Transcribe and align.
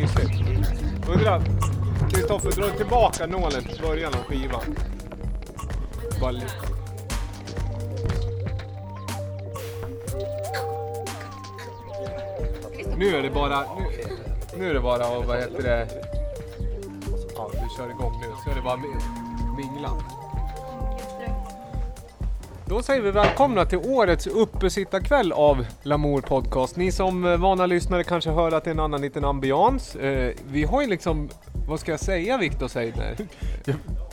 mysigt. 0.00 0.32
Undrar, 1.08 1.42
Kristoffer, 2.10 2.50
dra 2.50 2.68
tillbaka 2.70 3.26
nålen 3.26 3.64
till 3.64 3.82
början 3.82 4.14
av 4.14 4.20
skivan. 4.20 4.76
Bara 6.20 6.30
lite. 6.30 6.52
Nu 12.96 13.16
är 13.16 13.22
det 13.22 13.30
bara, 13.30 13.60
nu, 13.60 13.86
nu 14.58 14.70
är 14.70 14.74
det 14.74 14.80
bara, 14.80 15.08
och 15.08 15.24
vad 15.24 15.38
heter 15.38 15.62
det? 15.62 15.88
Ja, 17.36 17.50
vi 17.52 17.76
kör 17.76 17.90
igång 17.90 18.20
nu. 18.20 18.26
Så 18.44 18.50
är 18.50 18.54
det 18.54 18.62
bara 18.62 18.76
mingla. 19.56 19.90
Då 22.68 22.82
säger 22.82 23.02
vi 23.02 23.10
välkomna 23.10 23.64
till 23.64 23.78
årets 23.78 24.26
uppesittarkväll 24.26 25.32
av 25.32 25.66
Lamour 25.82 26.20
Podcast. 26.20 26.76
Ni 26.76 26.92
som 26.92 27.24
eh, 27.24 27.36
vana 27.36 27.66
lyssnare 27.66 28.04
kanske 28.04 28.30
hör 28.30 28.52
att 28.52 28.64
det 28.64 28.70
är 28.70 28.74
en 28.74 28.80
annan 28.80 29.00
liten 29.00 29.24
ambians. 29.24 29.96
Eh, 29.96 30.34
vi 30.48 30.64
har 30.64 30.82
ju 30.82 30.88
liksom, 30.88 31.28
vad 31.68 31.80
ska 31.80 31.90
jag 31.90 32.00
säga 32.00 32.38
Viktor 32.38 32.68
Seidner? 32.68 33.16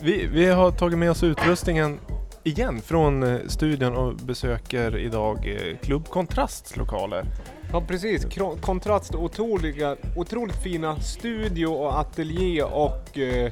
Vi, 0.02 0.27
vi 0.34 0.45
har 0.45 0.71
tagit 0.71 0.98
med 0.98 1.12
oss 1.12 1.23
utrustningen 1.23 1.99
igen 2.43 2.81
från 2.81 3.23
eh, 3.23 3.39
studion 3.48 3.95
och 3.95 4.16
besöker 4.16 4.98
idag 4.98 5.57
Klubb 5.81 6.09
Kontrasts 6.09 6.77
lokaler. 6.77 7.26
Ja 7.73 7.82
precis, 7.88 8.26
Kro- 8.26 8.58
kontrast 8.62 9.16
otroliga, 9.16 9.95
otroligt 10.16 10.55
fina 10.63 11.00
studio 11.00 11.68
och 11.68 11.99
ateljé 11.99 12.63
och 12.63 13.18
eh, 13.18 13.52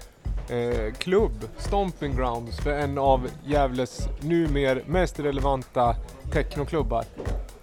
eh, 0.49 0.93
klubb, 0.97 1.31
Stomping 1.57 2.15
Grounds 2.15 2.59
för 2.59 2.71
en 2.71 2.97
av 2.97 3.27
Gävles 3.45 4.07
numer 4.19 4.83
mest 4.87 5.19
relevanta 5.19 5.95
technoklubbar. 6.33 7.05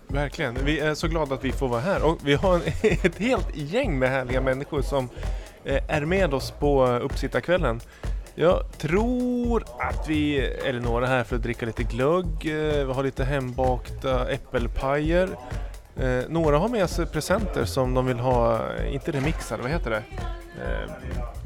Verkligen, 0.06 0.58
vi 0.64 0.80
är 0.80 0.94
så 0.94 1.08
glada 1.08 1.34
att 1.34 1.44
vi 1.44 1.52
får 1.52 1.68
vara 1.68 1.80
här 1.80 2.04
och 2.06 2.18
vi 2.24 2.34
har 2.34 2.54
en, 2.54 2.62
ett 3.02 3.18
helt 3.18 3.56
gäng 3.56 3.98
med 3.98 4.10
härliga 4.10 4.40
människor 4.40 4.82
som 4.82 5.08
eh, 5.64 5.82
är 5.88 6.04
med 6.04 6.34
oss 6.34 6.50
på 6.50 6.86
uppsittarkvällen. 6.86 7.80
Jag 8.34 8.78
tror 8.78 9.64
att 9.78 10.08
vi 10.08 10.38
är 10.64 10.72
några 10.72 11.06
här 11.06 11.24
för 11.24 11.36
att 11.36 11.42
dricka 11.42 11.66
lite 11.66 11.82
glögg, 11.82 12.26
eh, 12.26 12.86
vi 12.86 12.92
har 12.92 13.02
lite 13.02 13.24
hembakta 13.24 14.30
äppelpajer. 14.30 15.28
Eh, 16.00 16.24
några 16.28 16.58
har 16.58 16.68
med 16.68 16.90
sig 16.90 17.06
presenter 17.06 17.64
som 17.64 17.94
de 17.94 18.06
vill 18.06 18.18
ha, 18.18 18.54
eh, 18.76 18.94
inte 18.94 19.10
remixade, 19.12 19.62
vad 19.62 19.70
heter 19.72 19.90
det? 19.90 20.02
Eh, 20.62 20.90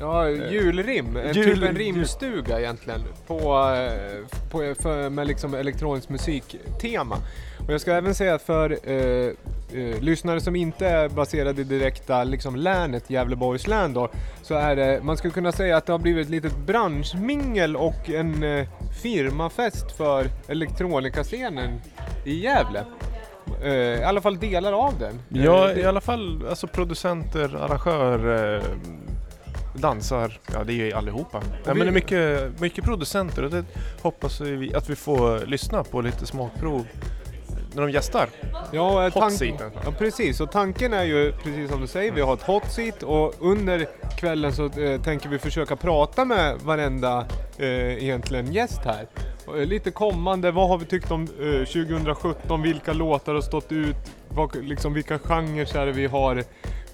Ja, 0.01 0.29
julrim, 0.29 1.17
en 1.17 1.33
Jul- 1.35 1.55
typ 1.61 1.69
en 1.69 1.77
rimstuga 1.77 2.59
egentligen 2.61 3.01
på, 3.27 3.35
eh, 3.75 4.27
på, 4.51 4.75
för, 4.83 5.11
med 5.11 5.27
liksom 5.27 5.55
elektronisk 5.55 6.09
musiktema. 6.09 7.17
Och 7.67 7.73
jag 7.73 7.81
ska 7.81 7.93
även 7.93 8.15
säga 8.15 8.35
att 8.35 8.43
för 8.43 8.79
eh, 8.91 9.31
eh, 9.73 10.01
lyssnare 10.01 10.41
som 10.41 10.57
inte 10.57 10.87
är 10.89 11.09
baserade 11.09 11.61
i 11.61 11.65
direkta 11.65 12.25
liksom, 12.25 12.57
länet 12.57 13.11
Gävleborgs 13.11 13.67
län 13.67 13.93
då, 13.93 14.09
så 14.43 14.55
är 14.55 14.77
det, 14.77 15.01
man 15.03 15.17
skulle 15.17 15.35
kunna 15.35 15.53
säga 15.53 15.77
att 15.77 15.87
det 15.87 15.93
har 15.93 15.99
blivit 15.99 16.25
ett 16.27 16.31
litet 16.31 16.57
branschmingel 16.57 17.77
och 17.77 18.11
en 18.11 18.43
eh, 18.43 18.67
firmafest 19.03 19.93
för 19.97 20.27
elektronikascenen 20.49 21.81
i 22.25 22.39
Gävle. 22.45 22.85
Eh, 23.63 23.71
I 23.73 24.05
alla 24.05 24.21
fall 24.21 24.39
delar 24.39 24.73
av 24.73 24.99
den. 24.99 25.19
Ja, 25.29 25.71
Eh, 25.71 25.79
i 25.79 25.85
alla 25.85 26.01
fall 26.01 26.47
alltså 26.49 26.67
producenter, 26.67 27.57
arrangör, 27.57 28.55
eh, 28.57 28.63
dansar, 29.75 30.39
ja 30.53 30.65
det 30.65 30.73
är 30.73 30.85
ju 30.87 30.93
allihopa. 30.93 31.43
Ja, 31.65 31.73
vi- 31.73 31.79
men 31.79 31.79
det 31.79 31.91
är 31.91 31.93
mycket, 31.93 32.61
mycket 32.61 32.85
producenter 32.85 33.43
och 33.45 33.51
det 33.51 33.65
hoppas 34.03 34.41
vi 34.41 34.75
att 34.75 34.91
vi 34.91 34.97
får 34.97 35.47
lyssna 35.47 35.85
på 35.85 36.01
lite 36.01 36.27
smakprov 36.27 36.87
när 37.75 37.83
de 37.83 37.91
gästar. 37.93 38.29
Ja, 38.73 39.07
eh, 39.07 39.13
Hot 39.15 39.23
tank- 39.23 39.31
seaten. 39.39 39.71
ja, 39.85 39.93
precis. 39.99 40.41
Och 40.41 40.53
tanken 40.53 40.93
är 40.93 41.05
ju, 41.05 41.33
precis 41.33 41.71
som 41.71 41.81
du 41.81 41.87
säger, 41.87 42.13
vi 42.13 42.21
har 42.21 42.35
ett 42.35 42.43
hot 42.43 42.73
seat 42.73 43.03
och 43.03 43.35
under 43.41 43.87
kvällen 44.19 44.53
så 44.53 44.65
eh, 44.65 45.01
tänker 45.03 45.29
vi 45.29 45.39
försöka 45.39 45.77
prata 45.77 46.25
med 46.25 46.57
varenda 46.63 47.27
eh, 47.59 48.03
egentligen 48.05 48.53
gäst 48.53 48.81
här. 48.85 49.07
Eh, 49.49 49.67
lite 49.67 49.91
kommande, 49.91 50.51
vad 50.51 50.69
har 50.69 50.79
vi 50.79 50.85
tyckt 50.85 51.11
om 51.11 51.23
eh, 51.23 51.65
2017, 51.67 52.63
vilka 52.63 52.93
låtar 52.93 53.35
har 53.35 53.41
stått 53.41 53.73
ut, 53.73 53.97
vad, 54.29 54.57
liksom, 54.65 54.95
vilka 54.95 55.19
genrer 55.19 55.77
är 55.77 55.87
det 55.87 55.93
vi 55.93 56.07
har 56.07 56.45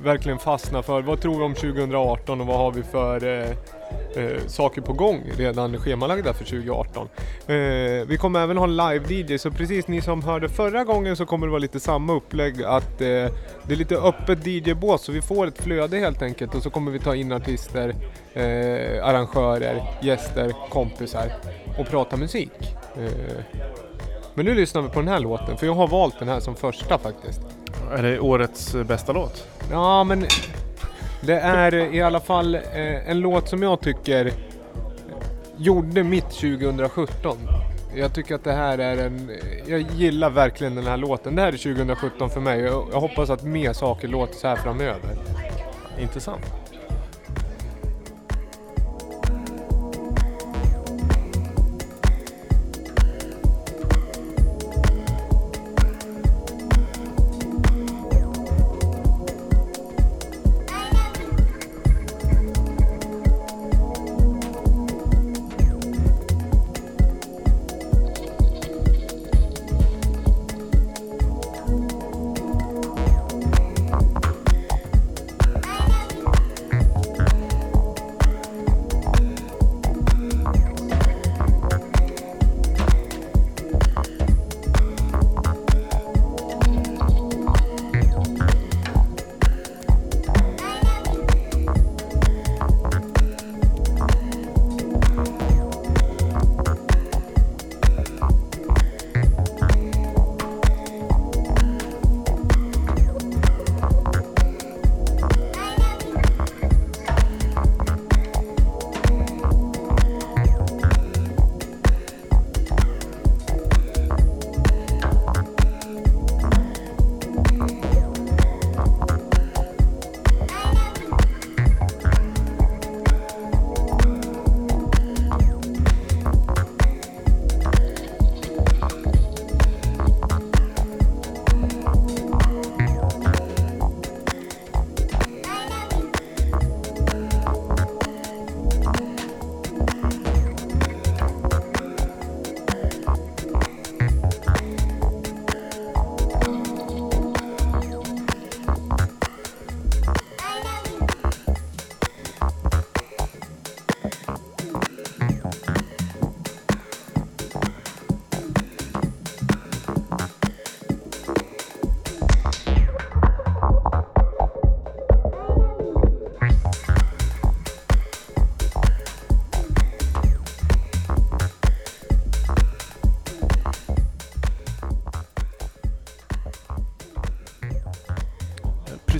verkligen 0.01 0.39
fastna 0.39 0.83
för, 0.83 1.03
vad 1.03 1.21
tror 1.21 1.39
vi 1.39 1.43
om 1.43 1.55
2018 1.55 2.41
och 2.41 2.47
vad 2.47 2.57
har 2.57 2.73
vi 2.73 2.83
för 2.83 3.25
eh, 3.25 3.51
eh, 4.17 4.47
saker 4.47 4.81
på 4.83 4.93
gång 4.93 5.23
redan 5.37 5.79
schemalagda 5.79 6.35
för 6.35 6.45
2018. 6.45 7.09
Eh, 7.47 7.55
vi 8.07 8.17
kommer 8.21 8.41
även 8.41 8.57
ha 8.57 8.65
en 8.65 8.77
live-DJ, 8.77 9.39
så 9.39 9.51
precis 9.51 9.89
ni 9.89 10.01
som 10.01 10.23
hörde 10.23 10.49
förra 10.49 10.85
gången 10.85 11.17
så 11.17 11.27
kommer 11.27 11.47
det 11.47 11.51
vara 11.51 11.59
lite 11.59 11.81
samma 11.81 12.13
upplägg 12.13 12.63
att 12.63 13.01
eh, 13.01 13.07
det 13.07 13.73
är 13.73 13.77
lite 13.77 13.97
öppet 13.97 14.47
DJ-bås 14.47 15.03
så 15.03 15.13
vi 15.13 15.23
får 15.23 15.47
ett 15.47 15.63
flöde 15.63 15.99
helt 15.99 16.23
enkelt 16.23 16.55
och 16.55 16.63
så 16.63 16.71
kommer 16.71 16.91
vi 16.91 16.99
ta 16.99 17.15
in 17.15 17.33
artister, 17.33 17.95
eh, 18.35 19.05
arrangörer, 19.05 19.83
gäster, 20.03 20.55
kompisar 20.71 21.33
och 21.79 21.87
prata 21.87 22.17
musik. 22.17 22.77
Eh, 22.97 23.45
men 24.35 24.45
nu 24.45 24.55
lyssnar 24.55 24.83
vi 24.83 24.89
på 24.89 25.01
den 25.01 25.09
här 25.09 25.21
låten, 25.21 25.57
för 25.57 25.67
jag 25.67 25.75
har 25.75 25.89
valt 25.89 26.19
den 26.19 26.29
här 26.29 26.41
som 26.41 26.57
första 26.57 26.99
faktiskt. 26.99 27.41
Är 27.97 28.03
det 28.03 28.21
årets 28.21 28.75
bästa 28.75 29.13
låt? 29.13 29.49
Ja, 29.71 30.05
men 30.05 30.27
det 31.21 31.41
är 31.41 31.95
i 31.95 32.03
alla 32.03 32.21
fall 32.21 32.55
eh, 32.55 33.11
en 33.11 33.21
låt 33.21 33.49
som 33.49 33.63
jag 33.63 33.81
tycker 33.81 34.33
gjorde 35.57 36.05
mitt 36.05 36.31
2017. 36.31 37.37
Jag 37.95 38.15
tycker 38.15 38.35
att 38.35 38.45
det 38.45 38.53
här 38.53 38.79
är 38.79 39.07
en... 39.07 39.31
Jag 39.67 39.81
gillar 39.81 40.31
verkligen 40.31 40.75
den 40.75 40.87
här 40.87 40.97
låten. 40.97 41.35
Det 41.35 41.43
här 41.43 41.49
är 41.49 41.57
2017 41.57 42.31
för 42.31 42.41
mig. 42.41 42.61
Jag, 42.61 42.87
jag 42.93 43.01
hoppas 43.01 43.31
att 43.31 43.43
mer 43.43 43.73
saker 43.73 44.09
låter 44.09 44.35
så 44.35 44.49
här 44.49 44.57
framöver. 44.57 45.11
Intressant. 46.01 46.68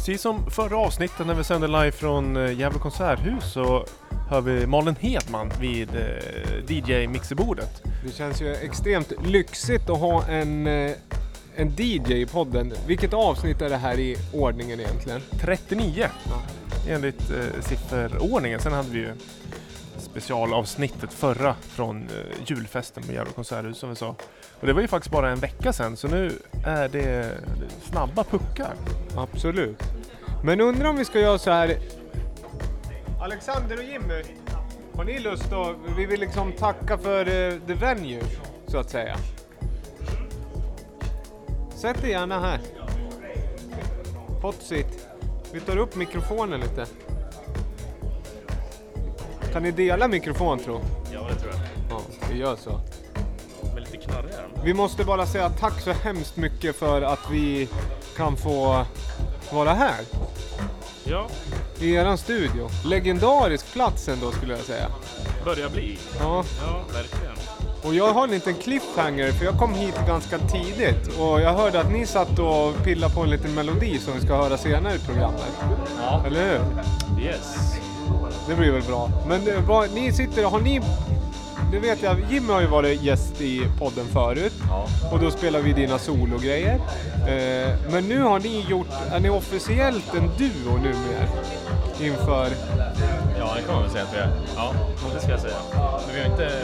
Precis 0.09 0.23
som 0.23 0.51
förra 0.51 0.77
avsnittet 0.77 1.27
när 1.27 1.35
vi 1.35 1.45
sände 1.45 1.67
live 1.67 1.93
från 1.93 2.37
eh, 2.37 2.59
Gävle 2.59 2.79
konserthus 2.79 3.53
så 3.53 3.85
hör 4.31 4.41
vi 4.41 4.67
Malin 4.67 4.97
Hedman 5.01 5.51
vid 5.61 5.89
eh, 5.89 6.65
DJ-mixerbordet. 6.67 7.83
Det 8.05 8.13
känns 8.13 8.43
ju 8.43 8.55
extremt 8.55 9.13
lyxigt 9.25 9.91
att 9.91 9.99
ha 9.99 10.25
en, 10.27 10.67
eh, 10.67 10.93
en 11.57 11.73
DJ 11.77 12.13
i 12.13 12.27
podden. 12.27 12.73
Vilket 12.87 13.15
avsnitt 13.15 13.63
är 13.63 13.71
det 13.71 13.77
här 13.77 13.99
i 13.99 14.17
ordningen 14.35 14.81
egentligen? 14.81 15.21
39 15.41 16.09
enligt 16.89 17.31
eh, 17.31 17.61
sifferordningen. 17.61 18.61
Sen 18.61 18.73
hade 18.73 18.91
vi 18.91 18.99
ju 18.99 19.13
specialavsnittet 19.99 21.13
förra 21.13 21.55
från 21.61 22.09
julfesten 22.47 23.03
på 23.03 23.13
Gävle 23.13 23.33
konserthus 23.33 23.79
som 23.79 23.91
vi 23.91 23.97
sa. 23.97 24.09
Och 24.61 24.67
det 24.67 24.73
var 24.73 24.81
ju 24.81 24.89
faktiskt 24.89 25.13
bara 25.13 25.31
en 25.31 25.39
vecka 25.39 25.73
sedan 25.73 25.97
så 25.97 26.09
nu 26.09 26.33
är 26.67 26.89
det 26.89 27.31
snabba 27.91 28.25
puckar. 28.25 28.75
Absolut. 29.17 29.83
Men 30.43 30.61
undrar 30.61 30.89
om 30.89 30.97
vi 30.97 31.05
ska 31.05 31.21
göra 31.21 31.39
så 31.39 31.51
här. 31.51 31.79
Alexander 33.21 33.77
och 33.77 33.85
Jimmy, 33.85 34.23
har 34.97 35.05
ni 35.05 35.19
lust 35.19 35.53
att, 35.53 35.77
vi 35.97 36.07
vill 36.07 36.21
liksom 36.21 36.53
tacka 36.53 36.99
för 36.99 37.21
eh, 37.21 37.55
the 37.67 37.75
venue, 37.75 38.23
så 38.67 38.79
att 38.79 38.91
säga. 38.91 39.17
Sätt 41.75 42.05
er 42.05 42.09
gärna 42.09 42.41
här. 42.41 42.61
Hot 44.43 44.63
seat. 44.63 45.09
Vi 45.53 45.61
tar 45.61 45.77
upp 45.77 45.97
mikrofonen 45.97 46.61
lite. 46.61 46.87
Kan 49.53 49.63
ni 49.63 49.71
dela 49.71 50.09
mikrofon 50.09 50.59
tro? 50.59 50.81
Ja, 51.13 51.27
det 51.29 51.35
tror 51.35 51.53
jag. 51.53 51.61
Ja, 51.91 52.01
vi 52.31 52.39
gör 52.39 52.57
så. 52.57 52.81
Men 53.75 53.83
lite 53.83 53.97
knarrigare. 53.97 54.45
Vi 54.65 54.75
måste 54.75 55.05
bara 55.05 55.27
säga 55.27 55.51
tack 55.51 55.81
så 55.81 55.93
hemskt 55.93 56.37
mycket 56.37 56.77
för 56.77 57.03
att 57.03 57.31
vi 57.31 57.69
kan 58.17 58.37
få 58.37 58.87
vara 59.53 59.75
här 59.75 60.01
Ja, 61.05 61.27
i 61.81 61.95
eran 61.95 62.19
studio. 62.19 62.69
Legendarisk 62.85 63.73
plats 63.73 64.09
ändå 64.09 64.31
skulle 64.33 64.53
jag 64.57 64.63
säga. 64.65 64.87
börjar 65.45 65.69
bli. 65.69 65.99
Ja, 66.21 66.45
Ja, 66.67 66.81
verkligen. 66.95 67.35
och 67.85 67.95
jag 67.95 68.13
har 68.13 68.25
en 68.25 68.31
liten 68.31 68.55
cliffhanger 68.55 69.33
för 69.33 69.45
jag 69.45 69.59
kom 69.59 69.75
hit 69.75 69.95
ganska 70.07 70.39
tidigt 70.39 71.19
och 71.21 71.41
jag 71.41 71.53
hörde 71.53 71.81
att 71.81 71.93
ni 71.93 72.07
satt 72.07 72.39
och 72.39 72.85
pillade 72.85 73.15
på 73.15 73.21
en 73.23 73.31
liten 73.31 73.55
melodi 73.55 73.99
som 73.99 74.15
vi 74.15 74.21
ska 74.21 74.37
höra 74.37 74.57
senare 74.59 74.95
i 74.95 74.99
programmet. 74.99 75.53
Ja. 76.03 76.23
Eller 76.27 76.51
hur? 76.53 76.61
Yes. 77.25 77.57
Det 78.49 78.55
blir 78.55 78.73
väl 78.73 78.83
bra. 78.83 79.11
Men 79.29 79.45
det, 79.45 79.57
vad, 79.69 79.91
ni 79.95 80.13
sitter, 80.13 80.45
har 80.45 80.61
ni... 80.61 80.81
Det 81.73 81.79
vet 81.79 82.03
jag, 82.03 82.17
Jimmy 82.31 82.53
har 82.53 82.61
ju 82.61 82.67
varit 82.67 83.03
gäst 83.03 83.41
i 83.41 83.69
podden 83.79 84.07
förut. 84.07 84.53
Ja. 84.69 84.87
Och 85.13 85.21
då 85.21 85.31
spelar 85.31 85.61
vi 85.61 85.73
dina 85.73 85.99
sologrejer. 85.99 86.75
Eh, 87.29 87.75
men 87.91 88.09
nu 88.09 88.23
har 88.23 88.39
ni 88.39 88.65
gjort, 88.69 88.87
är 89.11 89.21
ni 89.21 89.29
officiellt 89.29 90.15
en 90.15 90.31
duo 90.37 90.77
numera? 90.77 91.29
Inför... 92.01 92.49
Ja, 93.39 93.55
det 93.57 93.63
kan 93.63 93.75
man 93.75 93.83
väl 93.83 93.91
säga 93.91 94.05
att 94.05 94.15
vi 94.15 94.19
är. 94.19 94.31
Ja, 94.57 94.73
det 95.15 95.21
ska 95.21 95.31
jag 95.31 95.41
säga. 95.41 95.55
Men 96.07 96.15
vi 96.15 96.21
har 96.21 96.31
inte 96.31 96.63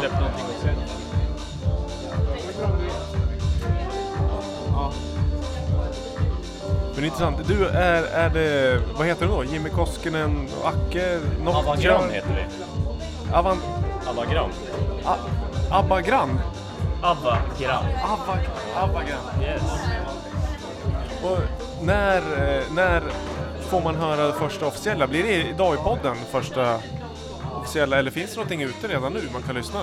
släppt 0.00 0.14
någonting 0.14 0.44
också. 0.56 0.68
Ja. 4.68 4.92
Men 6.94 7.04
intressant, 7.04 7.48
du 7.48 7.66
är, 7.66 8.02
är 8.02 8.30
det, 8.30 8.80
vad 8.98 9.06
heter 9.06 9.26
du 9.26 9.32
då? 9.32 9.44
Jimmy 9.44 9.70
Koskinen 9.70 10.48
och 10.62 10.68
Acke? 10.68 11.20
Nocturne? 11.44 11.58
Avagram 11.58 12.10
heter 12.10 12.48
vi. 12.48 12.64
Avan, 13.34 13.58
Avagram. 14.14 14.50
a, 15.04 15.16
Abbagram? 15.70 16.40
Avagram. 17.02 17.84
Abba, 18.04 18.38
Abbagram. 18.74 19.42
Yes. 19.42 19.62
Och 21.22 21.38
när, 21.82 22.22
när 22.74 23.02
får 23.60 23.80
man 23.80 23.94
höra 23.94 24.26
det 24.26 24.32
första 24.32 24.66
officiella? 24.66 25.06
Blir 25.06 25.22
det 25.22 25.48
idag 25.48 25.74
i 25.74 25.78
podden 25.78 26.16
första 26.30 26.80
officiella 27.52 27.98
eller 27.98 28.10
finns 28.10 28.30
det 28.30 28.36
någonting 28.36 28.62
ute 28.62 28.88
redan 28.88 29.12
nu 29.12 29.20
man 29.32 29.42
kan 29.42 29.54
lyssna? 29.54 29.80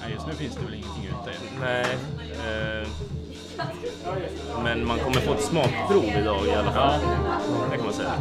Nej, 0.00 0.12
just 0.12 0.26
nu 0.26 0.32
finns 0.32 0.54
det 0.54 0.64
väl 0.64 0.74
ingenting 0.74 1.04
ute 1.04 1.38
Nej. 1.60 1.86
Eh, 2.46 2.75
men 4.64 4.86
man 4.86 4.98
kommer 4.98 5.20
få 5.20 5.32
ett 5.32 5.42
smakprov 5.42 6.04
idag 6.04 6.46
i 6.46 6.54
alla 6.54 6.72
fall. 6.72 7.00
Det 7.70 7.76
kan 7.76 7.86
man 7.86 7.94
säga. 7.94 8.12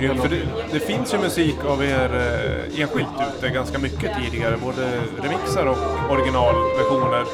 Grymt, 0.00 0.20
för 0.20 0.28
det, 0.28 0.40
det 0.72 0.80
finns 0.80 1.14
ju 1.14 1.18
musik 1.18 1.64
av 1.68 1.84
er 1.84 2.10
eh, 2.14 2.80
enskilt 2.82 3.08
ute 3.38 3.48
ganska 3.48 3.78
mycket 3.78 4.10
tidigare, 4.22 4.56
både 4.56 5.00
remixar 5.22 5.66
och 5.66 6.12
originalversioner 6.12 7.24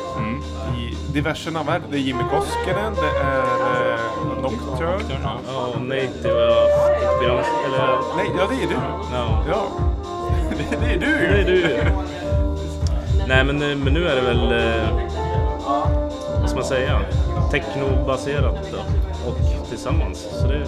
i 0.79 1.13
diverse 1.13 1.51
namn. 1.51 1.71
Det 1.91 1.97
är 1.97 2.01
Jimmy 2.01 2.23
Koskinen, 2.31 2.95
det 2.95 3.19
är 3.19 3.93
eh, 3.93 4.43
Nocturne. 4.43 5.19
Ja, 5.47 5.67
och 5.75 5.83
Native. 5.83 6.45
Eller... 7.67 8.17
Nej, 8.17 8.31
ja 8.39 8.47
det 8.51 8.65
är 8.65 8.69
du. 8.69 8.77
Ja. 9.13 9.45
Ja, 9.49 9.67
det, 10.71 10.77
det 10.77 10.93
är 10.93 10.99
du 10.99 11.07
Det 11.07 11.43
är 11.43 11.49
ju. 11.49 11.63
du 11.63 11.93
Nej 13.29 13.45
men, 13.45 13.59
men 13.59 13.93
nu 13.95 14.09
är 14.09 14.15
det 14.17 14.21
väl, 14.23 14.53
eh, 14.53 14.89
man 16.59 16.67
säga, 16.67 17.01
technobaserat 17.51 18.69
då, 18.73 18.79
och 19.31 19.69
tillsammans. 19.69 20.29
Så 20.41 20.47
det 20.47 20.67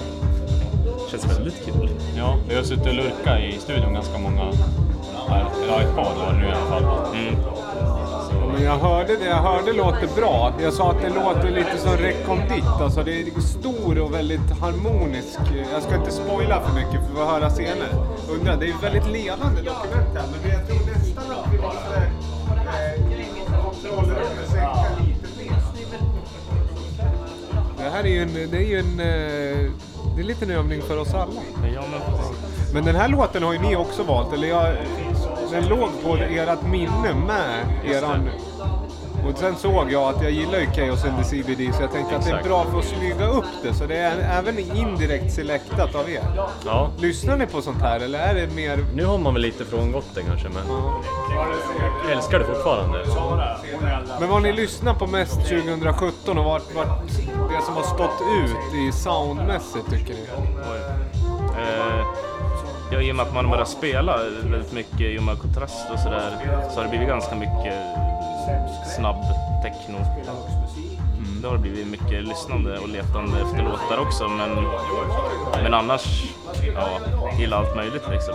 känns 1.10 1.38
väldigt 1.38 1.64
kul. 1.64 1.90
Ja, 2.16 2.37
vi 2.48 2.54
har 2.54 2.62
suttit 2.62 2.87
och 2.87 2.94
lurkat 2.94 3.40
i 3.40 3.58
studion 3.58 3.94
ganska 3.94 4.19
många, 4.19 4.42
eller 5.31 5.81
ett 5.81 5.94
par 5.94 6.02
år 6.02 6.32
nu 6.32 6.46
i 6.46 6.50
alla 6.50 6.66
fall. 6.66 7.14
Mm. 7.14 7.34
Men 8.52 8.62
jag 8.62 8.78
hörde 8.78 9.16
det, 9.16 9.25
jag 9.25 9.42
hörde 9.42 9.72
låter 9.72 10.08
bra. 10.16 10.52
Jag 10.62 10.72
sa 10.72 10.90
att 10.90 11.02
det 11.02 11.08
låter 11.08 11.50
lite 11.50 11.78
som 11.78 11.96
rekombit. 11.96 12.81
Alltså 12.81 13.02
det 13.02 13.20
är 13.20 13.40
stor 13.40 13.98
och 13.98 14.14
väldigt 14.14 14.50
harmonisk. 14.60 15.38
Jag 15.72 15.82
ska 15.82 15.96
inte 15.96 16.10
spoila 16.10 16.60
för 16.60 16.75
mycket 16.75 17.00
för 17.00 17.08
vi 17.08 17.16
får 17.16 17.25
höra 17.25 17.50
senare. 17.50 17.88
Undrar, 18.31 18.56
det 18.56 18.66
är 18.66 18.75
väldigt 18.82 19.06
levande 19.06 19.62
dokument 19.62 20.10
här 20.14 20.25
men 20.42 20.50
jag 20.50 20.66
tror 20.66 20.81
nästan 20.87 21.25
att 21.31 21.52
vi 21.52 21.58
måste 21.58 22.19
här 27.90 28.04
är 28.04 28.08
ju 28.08 28.22
en, 28.22 28.50
det 28.50 28.56
är 28.56 28.69
ju 28.69 28.78
en, 28.78 29.00
eh, 29.00 29.70
det 30.16 30.22
är 30.22 30.25
lite 30.25 30.44
en 30.44 30.50
övning 30.50 30.82
för 30.82 30.98
oss 30.98 31.14
alla. 31.14 31.40
Ja 31.75 31.84
men 31.90 32.00
precis. 32.00 32.73
Men 32.75 32.85
den 32.85 32.97
här 32.97 33.09
låten 33.09 33.42
har 33.42 33.52
ju 33.52 33.59
ni 33.59 33.76
också 33.76 34.02
valt, 34.02 34.32
eller 34.32 34.49
jag, 34.49 34.76
den 35.50 35.68
låg 35.68 35.88
på 36.02 36.16
ert 36.16 36.62
minne 36.62 37.14
med 37.26 37.64
eran... 37.85 38.28
Och 39.27 39.39
sen 39.39 39.57
såg 39.57 39.93
jag 39.93 40.03
att 40.15 40.23
jag 40.23 40.31
gillar 40.31 40.59
ju 40.59 40.67
Chaos 40.67 41.05
and 41.05 41.19
the 41.19 41.25
CBD 41.25 41.75
så 41.75 41.83
jag 41.83 41.93
tänkte 41.93 42.17
att 42.17 42.25
det 42.25 42.31
är 42.31 42.35
Exakt. 42.35 42.47
bra 42.49 42.65
för 42.65 42.79
att 42.79 42.85
smyga 42.85 43.27
upp 43.27 43.45
det 43.62 43.75
så 43.75 43.87
det 43.87 43.97
är 43.97 44.39
även 44.39 44.59
indirekt 44.59 45.33
selektat 45.35 45.95
av 45.95 46.11
er. 46.11 46.23
Ja, 46.67 46.91
Lyssnar 46.99 47.37
ni 47.37 47.47
på 47.47 47.62
sånt 47.62 47.81
här 47.83 48.00
eller 48.00 48.19
är 48.19 48.35
det 48.35 48.55
mer... 48.55 48.79
nu 48.95 49.05
har 49.05 49.19
man 49.19 49.33
väl 49.35 49.43
lite 49.43 49.65
frångått 49.65 50.07
det 50.15 50.23
kanske, 50.23 50.49
men 50.49 50.62
jag 52.05 52.12
älskar 52.12 52.39
det 52.39 52.45
fortfarande. 52.45 52.99
Men 54.21 54.29
vad 54.29 54.43
ni 54.43 54.53
lyssnar 54.53 54.95
på 54.95 55.07
mest 55.07 55.35
2017 55.49 56.39
och 56.39 56.45
vart, 56.45 56.75
vart 56.75 57.09
det 57.27 57.62
som 57.67 57.75
har 57.75 57.83
stått 57.83 58.21
ut 58.45 58.75
i 58.89 58.93
soundmässigt 58.93 59.91
tycker 59.91 60.15
ni? 60.15 60.21
Eh, 61.59 62.05
ja, 62.93 63.00
I 63.00 63.12
och 63.12 63.17
med 63.17 63.27
att 63.27 63.35
man 63.35 63.50
börjar 63.50 63.65
spela 63.65 64.19
väldigt 64.43 64.73
mycket 64.73 65.00
i 65.00 65.19
och 65.19 65.23
med 65.23 65.39
kontrast 65.39 65.91
och 65.93 65.99
sådär 65.99 66.31
så 66.71 66.77
har 66.77 66.83
det 66.83 66.89
blivit 66.91 67.09
ganska 67.09 67.35
mycket 67.35 67.75
snabb 68.97 69.23
techno. 69.62 69.97
Mm. 69.97 71.42
Det 71.42 71.49
har 71.49 71.59
blivit 71.59 71.87
mycket 71.87 72.25
lyssnande 72.25 72.78
och 72.78 72.88
letande 72.88 73.40
efter 73.42 73.62
låtar 73.62 73.99
också 73.99 74.28
men, 74.28 74.50
men 75.62 75.75
annars, 75.75 76.25
ja, 76.75 77.00
gillar 77.38 77.57
allt 77.59 77.76
möjligt 77.76 78.02
liksom. 78.11 78.35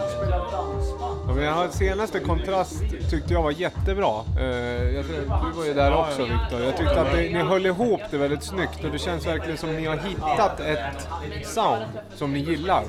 Ja, 1.28 1.34
men 1.34 1.44
jag 1.44 1.74
senaste 1.74 2.20
kontrast 2.20 2.80
tyckte 3.10 3.34
jag 3.34 3.44
var 3.44 3.52
jättebra. 3.52 4.24
Eh, 4.40 4.46
jag 4.96 5.06
du 5.06 5.58
var 5.58 5.66
ju 5.66 5.74
där 5.74 5.98
också 5.98 6.22
Viktor. 6.22 6.62
Jag 6.62 6.78
tyckte 6.78 7.02
att 7.02 7.14
ni, 7.14 7.30
ni 7.30 7.40
höll 7.40 7.66
ihop 7.66 8.02
det 8.12 8.18
väldigt 8.18 8.44
snyggt 8.44 8.84
och 8.84 8.92
det 8.92 9.00
känns 9.00 9.28
verkligen 9.28 9.58
som 9.58 9.76
ni 9.76 9.86
har 9.86 9.98
hittat 9.98 10.60
ett 10.60 11.08
sound 11.44 11.86
som 12.16 12.34
ni 12.34 12.40
gillar. 12.40 12.84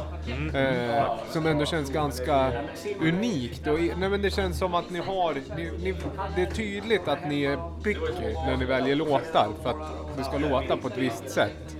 Eh, 0.54 1.04
som 1.30 1.46
ändå 1.46 1.64
känns 1.64 1.90
ganska 1.90 2.52
unikt. 3.00 3.66
Och, 3.66 3.78
nej, 3.78 4.08
men 4.08 4.22
det 4.22 4.30
känns 4.30 4.58
som 4.58 4.74
att 4.74 4.90
ni 4.90 4.98
har, 4.98 5.34
ni, 5.56 5.70
ni, 5.82 5.94
det 6.36 6.42
är 6.42 6.50
tydligt 6.50 7.08
att 7.08 7.28
ni 7.28 7.44
är 7.44 7.82
picky 7.82 8.34
när 8.46 8.56
ni 8.56 8.64
väljer 8.64 8.96
låtar 8.96 9.48
för 9.62 9.70
att 9.70 10.16
det 10.16 10.24
ska 10.24 10.38
låta 10.38 10.76
på 10.76 10.88
ett 10.88 10.98
visst 10.98 11.30
sätt. 11.30 11.76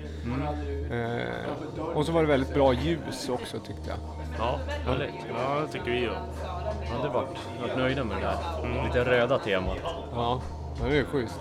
Eh, 0.92 1.86
och 1.94 2.06
så 2.06 2.12
var 2.12 2.22
det 2.22 2.28
väldigt 2.28 2.54
bra 2.54 2.72
ljus 2.72 3.28
också 3.28 3.58
tyckte 3.58 3.88
jag. 3.88 3.98
Ja, 4.38 4.58
härligt. 4.86 5.14
Ja, 5.28 5.60
det 5.60 5.72
tycker 5.72 5.90
vi. 5.90 6.04
Jag 6.04 6.96
hade 6.96 7.08
varit, 7.08 7.76
nöjda 7.76 8.04
med 8.04 8.16
det 8.16 8.22
där. 8.22 8.84
Lite 8.84 9.04
röda 9.04 9.38
temat. 9.38 9.76
Ja, 9.82 10.40
ja, 10.80 10.86
det 10.88 10.98
är 10.98 11.04
schysst. 11.04 11.40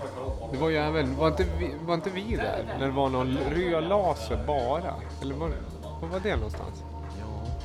Det 0.52 0.58
var 0.58 0.68
ju 0.68 0.76
även, 0.76 1.16
var 1.16 1.28
inte 1.28 1.46
vi, 1.58 1.74
var 1.86 1.94
inte 1.94 2.10
vi 2.10 2.36
där? 2.36 2.64
När 2.78 2.86
det 2.86 2.92
var 2.92 3.08
någon 3.08 3.38
röd 3.54 3.84
laser 3.84 4.38
bara? 4.46 4.94
Eller 5.22 5.34
var 5.34 5.50
var 6.00 6.08
var 6.08 6.20
det 6.20 6.36
någonstans? 6.36 6.82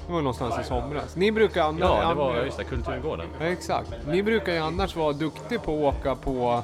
Det 0.08 0.14
var 0.14 0.22
någonstans 0.22 0.60
i 0.60 0.64
somras. 0.64 1.16
Ni 1.16 1.32
brukar 1.32 1.64
annars... 1.64 1.80
Ja, 1.80 2.10
det 2.10 2.16
var 2.16 2.36
just 2.36 2.58
det, 2.58 2.64
Kulturgården. 2.64 3.28
Ja, 3.40 3.46
exakt. 3.46 3.94
Ni 4.08 4.24
brukar 4.24 4.54
ju 4.54 4.60
annars 4.60 4.96
vara 4.96 5.14
duktiga 5.14 5.60
på 5.60 5.88
att 5.88 5.96
åka 5.96 6.16
på 6.16 6.64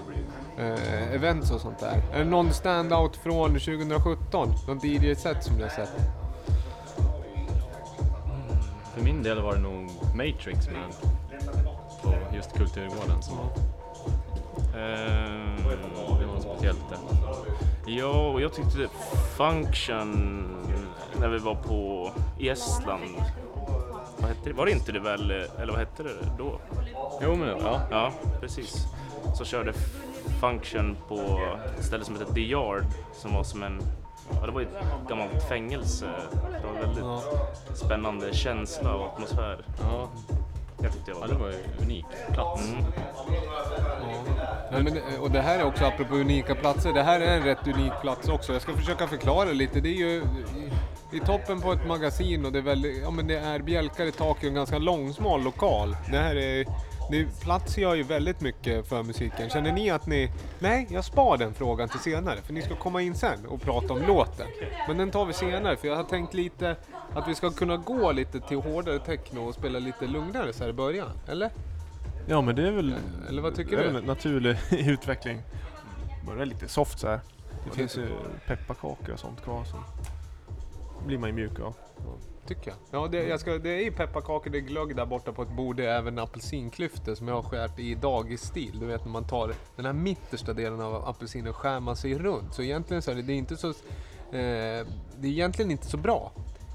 eh, 0.58 1.14
events 1.16 1.52
och 1.52 1.62
sånt 1.62 1.80
där? 1.80 2.02
Är 2.14 2.20
det 2.20 2.30
någon 2.30 2.54
standout 2.54 3.16
från 3.16 3.50
2017? 3.50 4.54
Någon 4.68 4.80
DJ-set 4.84 5.44
som 5.44 5.56
ni 5.56 5.62
har 5.64 5.70
sett? 5.70 5.94
För 8.98 9.04
min 9.04 9.24
del 9.24 9.42
var 9.42 9.54
det 9.54 9.60
nog 9.60 9.90
Matrix 10.14 10.70
Man 10.70 10.92
på 12.02 12.36
just 12.36 12.54
Kulturgården 12.54 13.22
som 13.22 13.38
Eh, 14.76 15.70
det 16.20 16.26
var 16.26 16.34
något 16.34 16.44
speciellt 16.44 16.90
där. 16.90 17.00
ja, 17.86 18.30
och 18.30 18.42
jag 18.42 18.54
tyckte 18.54 18.88
Function 19.38 20.44
när 21.20 21.30
vi 21.30 21.38
var 21.38 21.56
på 21.56 22.12
i 22.40 22.50
Estland. 22.50 23.04
Vad 24.18 24.30
hette 24.30 24.50
det? 24.50 24.54
Var 24.54 24.66
det 24.66 24.72
inte 24.72 24.92
det 24.92 25.00
väl, 25.00 25.32
eller 25.32 25.68
vad 25.68 25.80
hette 25.80 26.04
det 26.04 26.14
då? 26.38 26.60
Jo 27.22 27.36
men 27.36 27.48
ja. 27.48 27.82
Ja, 27.92 28.12
precis. 28.42 28.86
Så 29.38 29.46
körde 29.46 29.74
Function 30.40 30.98
på 31.08 31.40
ett 31.80 31.86
ställe 31.86 32.04
som 32.04 32.16
heter 32.16 32.34
The 32.34 32.42
Yard 32.42 32.84
som 33.14 33.34
var 33.34 33.44
som 33.44 33.64
en 33.64 33.82
Ja, 34.42 34.46
det 34.46 34.52
var 34.52 34.62
ju 34.62 34.68
ett 34.68 35.08
gammalt 35.10 35.44
fängelse. 35.50 36.06
Det 36.62 36.68
var 36.68 36.74
en 36.76 36.82
väldigt 36.82 37.04
Ja. 37.04 37.22
spännande 37.74 38.34
känsla 38.34 38.94
och 38.96 39.06
atmosfär. 39.06 39.66
Ja, 39.82 40.10
Jag 40.82 40.94
tyckte 40.94 41.12
ja 41.12 41.18
var 41.20 41.28
det 41.28 41.34
bra. 41.36 41.44
var 41.44 41.50
ju 41.52 41.64
unik 41.86 42.06
plats. 42.34 42.70
Mm. 42.70 42.84
Nej, 44.72 44.84
men, 44.84 44.98
eh, 44.98 45.22
och 45.22 45.32
det 45.32 45.42
här 45.42 45.60
är 45.60 45.64
också, 45.66 45.86
apropå 45.86 46.16
unika 46.16 46.56
platser, 46.56 46.94
det 46.94 47.04
här 47.04 47.20
är 47.22 47.38
en 47.38 47.44
rätt 47.44 47.68
unik 47.68 47.94
plats 48.02 48.30
också. 48.30 48.54
Jag 48.54 48.62
ska 48.62 48.74
försöka 48.74 49.08
förklara 49.08 49.50
lite. 49.50 49.80
Det 49.80 49.90
är 49.90 49.94
ju 49.94 50.10
i, 51.12 51.18
i 51.18 51.20
toppen 51.20 51.62
på 51.62 51.72
ett 51.74 51.88
magasin 51.88 52.46
och 52.46 52.52
det 52.52 52.58
är, 52.60 52.64
väldigt, 52.64 53.02
ja, 53.04 53.12
men 53.12 53.28
det 53.28 53.38
är 53.40 53.60
bjälkar 53.60 54.06
i 54.06 54.12
taket 54.12 54.44
och 54.44 54.48
en 54.50 54.54
ganska 54.54 54.78
långsmal 54.78 55.44
lokal. 55.44 55.98
Det 56.12 56.18
här 56.18 56.36
är, 56.36 56.66
det, 57.10 57.42
plats 57.42 57.78
gör 57.78 57.96
ju 57.96 58.04
väldigt 58.04 58.42
mycket 58.42 58.88
för 58.88 59.04
musiken. 59.04 59.50
Känner 59.50 59.72
ni 59.72 59.90
att 59.90 60.08
ni... 60.08 60.32
Nej, 60.60 60.88
jag 60.90 61.06
spar 61.06 61.38
den 61.38 61.54
frågan 61.54 61.90
till 61.90 62.00
senare 62.00 62.42
för 62.42 62.54
ni 62.54 62.62
ska 62.62 62.76
komma 62.76 63.02
in 63.02 63.16
sen 63.16 63.46
och 63.46 63.62
prata 63.62 63.94
om 63.94 64.02
låten. 64.08 64.48
Men 64.88 64.98
den 64.98 65.12
tar 65.12 65.26
vi 65.26 65.34
senare 65.34 65.78
för 65.78 65.88
jag 65.88 65.96
har 65.96 66.04
tänkt 66.04 66.34
lite 66.34 66.76
att 67.14 67.28
vi 67.28 67.36
ska 67.36 67.50
kunna 67.52 67.78
gå 67.78 68.12
lite 68.12 68.40
till 68.40 68.58
hårdare 68.58 69.00
techno 69.00 69.40
och 69.48 69.54
spela 69.54 69.80
lite 69.80 70.08
lugnare 70.08 70.54
så 70.54 70.64
här 70.64 70.70
i 70.70 70.74
början. 70.74 71.10
Eller? 71.28 71.50
Ja 72.28 72.42
men 72.42 72.56
det 72.56 72.68
är 72.68 72.72
väl, 72.72 72.96
Eller 73.30 73.42
vad 73.42 73.56
tycker 73.56 73.72
det 73.78 73.84
är 73.84 73.88
du? 73.88 73.94
väl 73.94 74.02
en 74.02 74.08
naturlig 74.08 74.58
utveckling. 74.72 75.42
Börja 76.28 76.46
lite 76.46 76.68
soft 76.68 77.00
så 77.00 77.08
här. 77.08 77.20
Det 77.64 77.70
Och 77.70 77.76
finns 77.76 77.94
det- 77.94 78.02
ju 78.02 78.08
pepparkakor 78.48 79.14
och 79.14 79.20
sånt 79.20 79.42
kvar 79.44 79.64
så 79.64 79.78
blir 81.06 81.18
man 81.18 81.30
ju 81.30 81.36
mjuk 81.36 81.60
av. 81.60 81.76
Tycker 82.48 82.72
jag. 82.72 82.78
Ja, 83.02 83.08
det, 83.08 83.24
jag 83.24 83.40
ska, 83.40 83.58
det 83.58 83.88
är 83.88 83.92
pepparkakor, 83.92 84.52
det 84.52 84.58
är 84.58 84.62
glögg 84.62 84.96
där 84.96 85.06
borta 85.06 85.32
på 85.32 85.42
ett 85.42 85.52
bord. 85.52 85.76
Det 85.76 85.86
är 85.86 85.98
även 85.98 86.20
apelsinklyftor 86.20 87.16
som 87.16 87.28
jag 87.28 87.36
har 87.36 87.44
skärt 87.44 87.80
i 87.80 87.96
dagisstil. 87.96 88.80
Du 88.80 88.86
vet 88.86 89.06
när 89.06 89.12
man 89.12 89.28
tar 89.28 89.54
den 89.76 89.86
här 89.86 89.94
mittersta 89.94 90.54
delen 90.54 90.82
av 90.82 90.96
apelsinen 91.10 91.54
skär 91.54 91.80
man 91.80 91.96
sig 91.96 92.18
runt. 92.18 92.54
Så 92.54 92.62
egentligen 92.62 93.02
så 93.02 93.12
är 93.12 93.16
det, 93.16 93.22
det 93.22 93.34
är 93.34 93.38
inte 93.38 93.58
så... 93.58 93.68
Eh, 93.70 93.74
det 95.18 95.28
är 95.28 95.32
egentligen 95.32 95.72
inte 95.72 95.88
så 95.88 95.98
bra. 95.98 96.32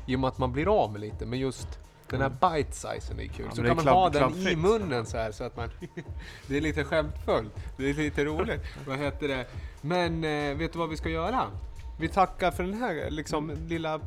I 0.07 0.17
och 0.17 0.21
med 0.21 0.29
att 0.29 0.39
man 0.39 0.53
blir 0.53 0.83
av 0.83 0.93
med 0.93 1.01
lite. 1.01 1.27
Men 1.27 1.39
just 1.39 1.79
den 2.11 2.21
här 2.21 2.29
bite-sizen 2.29 3.21
är 3.21 3.27
kul. 3.27 3.47
Ja, 3.49 3.57
så 3.57 3.63
kan 3.63 3.77
man 3.77 3.89
ha 3.89 4.11
den 4.11 4.49
i 4.49 4.57
munnen 4.57 5.07
så 5.07 5.17
här 5.17 5.33
så 5.33 5.45
att 5.45 5.57
man... 5.57 5.71
det 6.47 6.57
är 6.57 6.61
lite 6.61 6.85
skämtfullt. 6.85 7.53
Det 7.77 7.91
är 7.91 7.95
lite 7.95 8.25
roligt. 8.25 8.61
vad 8.87 8.99
heter 8.99 9.29
det? 9.29 9.47
Men 9.81 10.25
eh, 10.25 10.57
vet 10.57 10.73
du 10.73 10.79
vad 10.79 10.89
vi 10.89 10.97
ska 10.97 11.09
göra? 11.09 11.51
Vi 11.99 12.09
tackar 12.09 12.51
för 12.51 12.63
den 12.63 12.75
här 12.75 13.11
liksom, 13.11 13.51
lilla... 13.69 14.01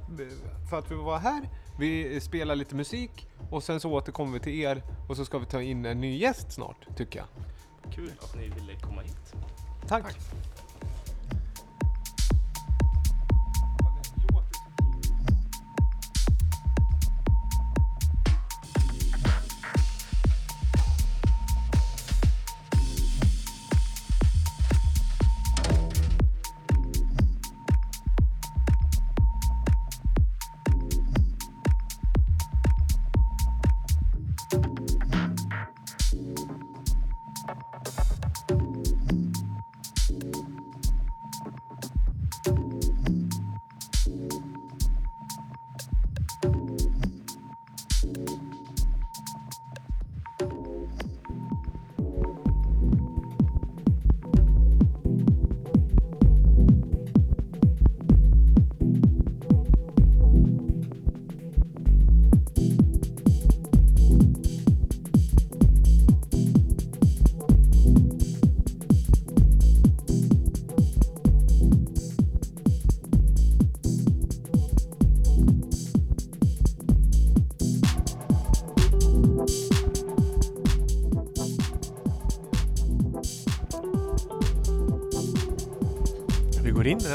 För 0.70 0.80
att 0.80 0.92
vi 0.92 0.96
var 0.96 1.20
här. 1.20 1.50
Vi 1.80 2.22
spelar 2.22 2.56
lite 2.56 2.75
musik 2.75 3.27
och 3.51 3.63
sen 3.63 3.80
så 3.80 3.92
återkommer 3.92 4.34
vi 4.34 4.39
till 4.39 4.54
er 4.54 4.84
och 5.10 5.18
så 5.18 5.25
ska 5.25 5.38
vi 5.38 5.46
ta 5.46 5.62
in 5.62 5.86
en 5.86 6.01
ny 6.01 6.18
gäst 6.18 6.51
snart, 6.51 6.98
tycker 6.98 7.20
jag. 7.20 7.27
Kul 7.94 8.12
att 8.22 8.36
ni 8.36 8.50
ville 8.50 8.80
komma 8.82 9.01
hit. 9.01 9.34
Tack! 9.88 10.06
Vi 10.06 10.55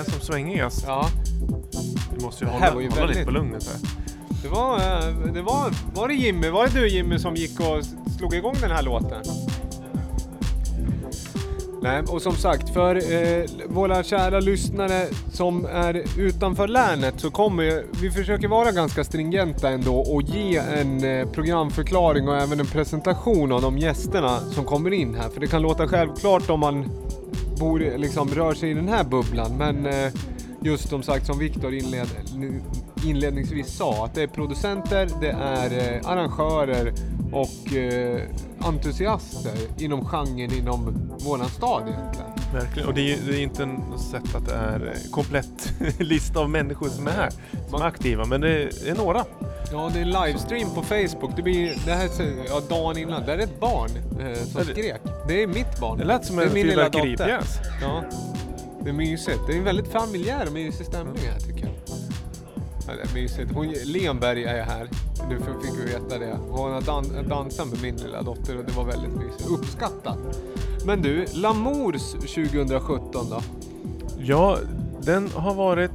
den 0.04 0.12
som 0.12 0.20
svängigast. 0.20 0.84
Ja, 0.86 1.08
Vi 2.16 2.24
måste 2.24 2.44
ju 2.44 2.50
Det 2.50 2.56
här 2.56 2.60
hålla, 2.60 2.74
var 2.74 2.80
ju 2.80 2.88
hålla 2.90 3.00
lite 3.06 3.06
väldigt- 3.18 3.24
på 3.26 3.30
lugnet 3.30 3.68
här. 3.68 3.76
det 4.42 4.48
var, 4.48 4.76
eh, 4.78 5.32
det 5.34 5.42
var... 5.42 5.70
Var 5.94 6.08
det 6.08 6.14
Jimmy? 6.14 6.48
Var 6.48 6.66
det 6.66 6.80
du 6.80 6.88
Jimmy 6.88 7.18
som 7.18 7.34
gick 7.34 7.60
och 7.60 7.84
slog 8.18 8.34
igång 8.34 8.54
den 8.60 8.70
här 8.70 8.82
låten? 8.82 9.22
Nej, 11.82 12.02
och 12.08 12.22
som 12.22 12.36
sagt, 12.36 12.70
för 12.74 12.96
eh, 12.96 13.44
våra 13.68 14.02
kära 14.02 14.40
lyssnare 14.40 15.06
som 15.32 15.64
är 15.64 16.02
utanför 16.18 16.68
länet 16.68 17.20
så 17.20 17.30
kommer 17.30 17.62
ju- 17.62 17.86
vi 18.02 18.10
försöker 18.10 18.48
vara 18.48 18.72
ganska 18.72 19.04
stringenta 19.04 19.70
ändå 19.70 19.96
och 20.00 20.22
ge 20.22 20.56
en 20.56 21.04
eh, 21.04 21.28
programförklaring 21.28 22.28
och 22.28 22.36
även 22.36 22.60
en 22.60 22.66
presentation 22.66 23.52
av 23.52 23.62
de 23.62 23.78
gästerna 23.78 24.38
som 24.40 24.64
kommer 24.64 24.90
in 24.92 25.14
här. 25.14 25.28
För 25.28 25.40
det 25.40 25.46
kan 25.46 25.62
låta 25.62 25.88
självklart 25.88 26.50
om 26.50 26.60
man 26.60 26.84
bor, 27.60 27.98
liksom 27.98 28.28
rör 28.28 28.54
sig 28.54 28.70
i 28.70 28.74
den 28.74 28.88
här 28.88 29.04
bubblan, 29.04 29.56
men 29.56 29.86
eh, 29.86 30.12
just 30.62 30.88
som 30.88 31.02
sagt 31.02 31.26
som 31.26 31.38
Viktor 31.38 31.74
inled, 31.74 32.08
inledningsvis 33.04 33.76
sa, 33.76 34.04
att 34.04 34.14
det 34.14 34.22
är 34.22 34.26
producenter, 34.26 35.08
det 35.20 35.30
är 35.30 35.94
eh, 35.94 36.10
arrangörer 36.10 36.92
och 37.32 37.74
eh, 37.76 38.20
entusiaster 38.60 39.52
inom 39.78 40.04
genren 40.04 40.52
inom 40.52 41.10
våran 41.24 41.48
stad 41.48 41.82
egentligen. 41.88 42.39
Verkligen. 42.52 42.88
Och 42.88 42.94
det 42.94 43.12
är, 43.12 43.18
det 43.26 43.36
är 43.36 43.42
inte 43.42 43.62
en 43.62 43.98
sätt 43.98 44.34
att 44.34 44.46
det 44.46 44.54
är 44.54 44.86
eh, 44.86 45.10
komplett 45.10 45.72
lista 45.98 46.40
av 46.40 46.50
människor 46.50 46.88
som 46.88 47.06
är 47.06 47.10
här. 47.12 47.30
Som 47.70 47.82
är 47.82 47.86
aktiva, 47.86 48.24
men 48.24 48.40
det 48.40 48.88
är 48.88 48.94
några. 48.94 49.24
Ja, 49.72 49.90
det 49.92 49.98
är 49.98 50.02
en 50.02 50.10
livestream 50.10 50.70
på 50.74 50.82
Facebook. 50.82 51.36
Det 51.36 51.42
blir, 51.42 51.74
det 51.86 51.92
här, 51.92 52.08
ja, 52.48 52.60
dagen 52.68 52.98
innan, 52.98 53.26
där 53.26 53.38
är 53.38 53.42
ett 53.42 53.60
barn 53.60 53.90
eh, 54.20 54.42
som 54.42 54.64
skrek. 54.64 55.00
Det 55.28 55.42
är 55.42 55.46
mitt 55.46 55.80
barn. 55.80 55.98
Det 55.98 56.04
lät 56.04 56.24
som 56.24 56.36
Det 56.36 56.44
en 56.44 56.50
fyrverkeripjäs. 56.50 57.58
Ja, 57.82 58.04
det 58.82 58.88
är 58.88 58.94
mysigt. 58.94 59.40
Det 59.46 59.52
är 59.52 59.58
en 59.58 59.64
väldigt 59.64 59.92
familjär 59.92 60.46
och 60.46 60.52
mysig 60.52 60.86
stämning 60.86 61.22
här 61.32 61.40
tycker 61.40 61.64
jag. 61.64 61.74
Ja, 62.86 62.92
det 62.96 63.10
är 63.10 63.14
mysigt. 63.22 63.52
Hon, 63.54 63.74
Lenberg 63.84 64.44
är 64.44 64.62
här. 64.62 64.88
Nu 65.28 65.36
fick 65.38 65.78
vi 65.80 65.92
veta 65.92 66.18
det. 66.18 66.36
Hon 66.50 66.72
har 66.72 66.80
dan- 66.80 67.28
dansat 67.28 67.66
med 67.66 67.82
min 67.82 67.96
lilla 67.96 68.22
dotter 68.22 68.58
och 68.58 68.64
det 68.64 68.72
var 68.72 68.84
väldigt 68.84 69.12
mysigt. 69.12 69.48
Uppskattat. 69.48 70.18
Men 70.86 71.02
du, 71.02 71.26
Lamours 71.34 72.12
2017 72.12 73.26
då? 73.30 73.42
Ja, 74.18 74.58
den 75.02 75.30
har 75.34 75.54
varit... 75.54 75.90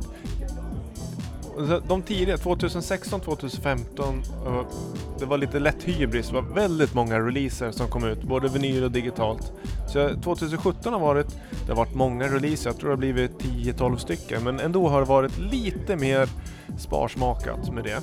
De 1.88 2.02
tidiga, 2.02 2.38
2016, 2.38 3.20
2015, 3.20 4.24
och 4.46 4.74
det 5.20 5.26
var 5.26 5.38
lite 5.38 5.60
lätt 5.60 5.84
hybris. 5.84 6.28
Det 6.28 6.34
var 6.34 6.42
väldigt 6.42 6.94
många 6.94 7.20
releaser 7.20 7.72
som 7.72 7.88
kom 7.88 8.04
ut, 8.04 8.24
både 8.24 8.48
vinyl 8.48 8.84
och 8.84 8.92
digitalt. 8.92 9.54
Så 9.94 10.10
2017 10.24 10.94
har 10.94 11.00
varit, 11.00 11.28
det 11.66 11.72
har 11.72 11.76
varit 11.76 11.96
många 11.96 12.28
releaser, 12.28 12.70
jag 12.70 12.78
tror 12.78 12.90
det 12.90 12.96
har 12.96 12.98
blivit 12.98 13.32
10-12 13.32 13.98
stycken, 13.98 14.44
men 14.44 14.60
ändå 14.60 14.88
har 14.88 15.00
det 15.00 15.06
varit 15.06 15.38
lite 15.38 15.96
mer 15.96 16.30
sparsmakat 16.78 17.74
med 17.74 17.84
det. 17.84 18.02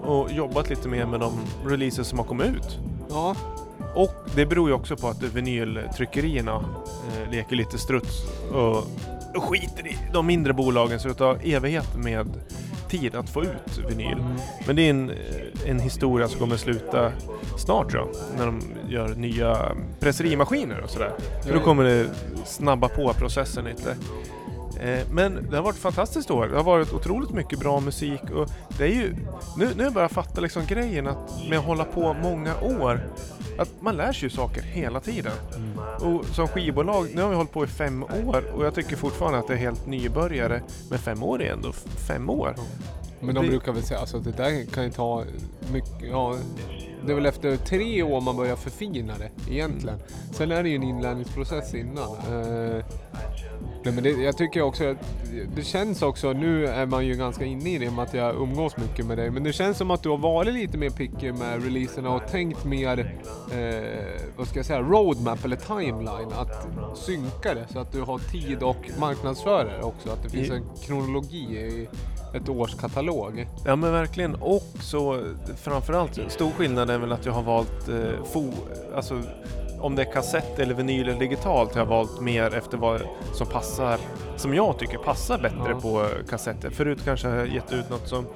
Och 0.00 0.32
jobbat 0.32 0.70
lite 0.70 0.88
mer 0.88 1.06
med 1.06 1.20
de 1.20 1.32
releaser 1.66 2.02
som 2.02 2.18
har 2.18 2.26
kommit 2.26 2.46
ut. 2.46 2.78
Ja, 3.10 3.36
och 3.94 4.14
det 4.34 4.46
beror 4.46 4.68
ju 4.68 4.74
också 4.74 4.96
på 4.96 5.08
att 5.08 5.22
vinyltryckerierna 5.22 6.54
eh, 6.54 7.30
leker 7.30 7.56
lite 7.56 7.78
struts 7.78 8.22
och, 8.52 8.84
skiter 9.42 9.86
i 9.86 9.98
de 10.12 10.26
mindre 10.26 10.52
bolagen 10.52 11.00
så 11.00 11.08
det 11.08 11.14
tar 11.14 11.38
evighet 11.44 11.96
med 11.96 12.26
tid 12.88 13.14
att 13.14 13.30
få 13.30 13.42
ut 13.42 13.78
vinyl. 13.88 14.12
Mm. 14.12 14.36
Men 14.66 14.76
det 14.76 14.82
är 14.82 14.90
en, 14.90 15.12
en 15.66 15.80
historia 15.80 16.28
som 16.28 16.40
kommer 16.40 16.56
sluta 16.56 17.12
snart 17.58 17.90
tror 17.90 18.06
jag, 18.06 18.38
när 18.38 18.46
de 18.46 18.62
gör 18.88 19.08
nya 19.08 19.72
presserimaskiner 20.00 20.80
och 20.80 20.90
sådär. 20.90 21.12
För 21.42 21.54
då 21.54 21.60
kommer 21.60 21.84
det 21.84 22.10
snabba 22.44 22.88
på 22.88 23.12
processen 23.12 23.64
lite. 23.64 23.96
Eh, 24.82 25.00
Men 25.10 25.50
det 25.50 25.56
har 25.56 25.62
varit 25.62 25.78
fantastiskt 25.78 26.30
år. 26.30 26.46
Det 26.46 26.56
har 26.56 26.64
varit 26.64 26.92
otroligt 26.92 27.30
mycket 27.30 27.58
bra 27.58 27.80
musik 27.80 28.30
och 28.34 28.48
det 28.78 28.84
är 28.84 28.88
ju... 28.88 29.14
Nu, 29.56 29.68
nu 29.76 29.90
börjar 29.90 30.04
jag 30.04 30.10
fatta 30.10 30.40
liksom 30.40 30.66
grejen 30.66 31.06
att 31.06 31.48
med 31.48 31.58
att 31.58 31.64
hålla 31.64 31.84
på 31.84 32.14
många 32.22 32.60
år, 32.60 33.00
att 33.58 33.68
man 33.80 33.96
lär 33.96 34.12
sig 34.12 34.22
ju 34.28 34.30
saker 34.30 34.62
hela 34.62 35.00
tiden. 35.00 35.32
Och 36.00 36.24
som 36.24 36.48
skivbolag, 36.48 37.06
nu 37.14 37.22
har 37.22 37.28
vi 37.28 37.34
hållit 37.34 37.52
på 37.52 37.64
i 37.64 37.66
fem 37.66 38.02
år 38.02 38.44
och 38.54 38.64
jag 38.64 38.74
tycker 38.74 38.96
fortfarande 38.96 39.38
att 39.38 39.46
det 39.48 39.52
är 39.54 39.58
helt 39.58 39.86
nybörjare. 39.86 40.62
Men 40.90 40.98
fem 40.98 41.22
år 41.22 41.42
är 41.42 41.52
ändå 41.52 41.72
fem 42.08 42.30
år. 42.30 42.54
Men 43.20 43.34
de 43.34 43.40
Det- 43.42 43.48
brukar 43.48 43.72
väl 43.72 43.82
säga, 43.82 44.00
alltså 44.00 44.18
det 44.18 44.30
där 44.36 44.64
kan 44.64 44.84
ju 44.84 44.90
ta 44.90 45.24
mycket, 45.72 46.08
ja, 46.10 46.36
det 47.06 47.10
är 47.12 47.14
väl 47.14 47.26
efter 47.26 47.56
tre 47.56 48.02
år 48.02 48.20
man 48.20 48.36
börjar 48.36 48.56
förfina 48.56 49.14
det 49.18 49.52
egentligen. 49.52 49.98
Sen 50.32 50.50
är 50.52 50.62
det 50.62 50.68
ju 50.68 50.74
en 50.74 50.82
inlärningsprocess 50.82 51.74
innan. 51.74 52.08
Eh, 52.16 52.84
nej 53.84 53.94
men 53.94 54.04
det, 54.04 54.10
jag 54.10 54.36
tycker 54.36 54.62
också 54.62 54.90
att 54.90 54.96
det 55.56 55.62
känns 55.62 56.02
också, 56.02 56.32
nu 56.32 56.66
är 56.66 56.86
man 56.86 57.06
ju 57.06 57.14
ganska 57.14 57.44
inne 57.44 57.70
i 57.70 57.78
det 57.78 57.90
med 57.90 58.02
att 58.02 58.14
jag 58.14 58.34
umgås 58.34 58.76
mycket 58.76 59.06
med 59.06 59.18
dig, 59.18 59.30
men 59.30 59.42
det 59.42 59.52
känns 59.52 59.78
som 59.78 59.90
att 59.90 60.02
du 60.02 60.08
har 60.08 60.18
varit 60.18 60.54
lite 60.54 60.78
mer 60.78 60.90
picky 60.90 61.32
med 61.32 61.64
releaserna 61.64 62.10
och 62.10 62.28
tänkt 62.28 62.64
mer, 62.64 63.16
eh, 63.52 64.22
vad 64.36 64.48
ska 64.48 64.58
jag 64.58 64.66
säga, 64.66 64.80
roadmap 64.80 65.44
eller 65.44 65.56
timeline, 65.56 66.32
att 66.32 66.68
synka 66.98 67.54
det 67.54 67.66
så 67.72 67.78
att 67.78 67.92
du 67.92 68.00
har 68.00 68.18
tid 68.18 68.62
och 68.62 68.90
marknadsföra 68.98 69.78
det 69.78 69.82
också, 69.82 70.10
att 70.10 70.22
det 70.22 70.28
finns 70.28 70.50
en 70.50 70.64
kronologi 70.82 71.36
i 71.36 71.88
ett 72.34 72.48
års 72.48 72.74
katalog. 72.74 73.46
Ja 73.64 73.76
men 73.76 73.92
verkligen. 73.92 74.34
Och 74.34 74.62
så 74.80 75.24
framförallt, 75.56 76.20
stor 76.28 76.50
skillnad 76.50 76.90
är 76.90 76.98
väl 76.98 77.12
att 77.12 77.26
jag 77.26 77.32
har 77.32 77.42
valt 77.42 77.88
eh, 77.88 78.24
fo, 78.24 78.52
alltså 78.96 79.22
om 79.82 79.94
det 79.96 80.02
är 80.02 80.12
kassett 80.12 80.58
eller 80.58 80.74
vinyl 80.74 81.08
eller 81.08 81.18
digitalt 81.20 81.72
har 81.74 81.80
jag 81.80 81.86
valt 81.86 82.20
mer 82.20 82.54
efter 82.54 82.76
vad 82.78 83.00
som 83.32 83.46
passar, 83.46 83.98
som 84.36 84.54
jag 84.54 84.78
tycker 84.78 84.98
passar 84.98 85.38
bättre 85.38 85.70
Ja. 85.70 85.80
på 85.80 86.06
kassetter. 86.30 86.70
Förut 86.70 86.98
kanske 87.04 87.28
jag 87.28 87.36
har 87.36 87.44
gett 87.46 87.72
ut 87.72 87.90
något 87.90 88.08
som 88.08 88.26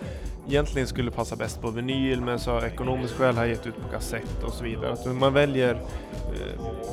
egentligen 0.49 0.89
skulle 0.89 1.11
passa 1.11 1.37
bäst 1.37 1.61
på 1.63 1.71
vinyl 1.71 2.21
men 2.21 2.39
så 2.39 2.51
av 2.51 2.65
ekonomiska 2.65 3.17
skäl 3.19 3.35
har 3.37 3.43
jag 3.45 3.51
gett 3.51 3.67
ut 3.67 3.83
på 3.83 3.89
kassett 3.93 4.43
och 4.47 4.53
så 4.53 4.65
vidare. 4.65 4.93
Att 4.93 5.07
man 5.07 5.33
väljer 5.33 5.75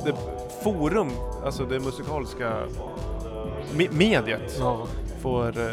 eh, 0.06 0.14
forum, 0.64 1.10
alltså 1.44 1.64
det 1.64 1.80
musikaliska 1.80 2.52
me- 3.74 3.92
mediet 3.92 4.56
Ja. 4.58 4.86
får 5.22 5.48
eh, 5.60 5.66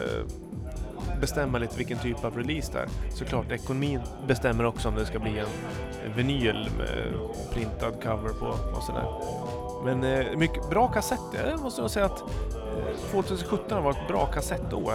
bestämma 1.22 1.58
lite 1.58 1.78
vilken 1.78 1.98
typ 2.00 2.26
av 2.26 2.38
release 2.38 2.72
det 2.74 2.80
är. 2.80 2.88
Såklart, 3.16 3.52
ekonomin 3.52 4.00
bestämmer 4.28 4.66
också 4.66 4.88
om 4.90 4.96
det 4.96 5.06
ska 5.06 5.20
bli 5.20 5.40
en 5.40 6.14
vinyl 6.16 6.70
med 6.78 7.14
printad 7.54 7.94
cover 8.04 8.30
på 8.40 8.46
och 8.78 8.84
sådär. 8.84 9.06
Men 9.86 10.04
eh, 10.04 10.38
mycket 10.38 10.70
bra 10.70 10.88
kassetter, 10.88 11.50
jag 11.50 11.60
måste 11.62 11.82
nog 11.82 11.90
säga 11.90 12.06
att 12.06 12.22
eh, 12.22 13.12
2017 13.12 13.72
har 13.78 13.82
varit 13.82 13.98
ett 13.98 14.08
bra 14.08 14.26
kassettår. 14.26 14.94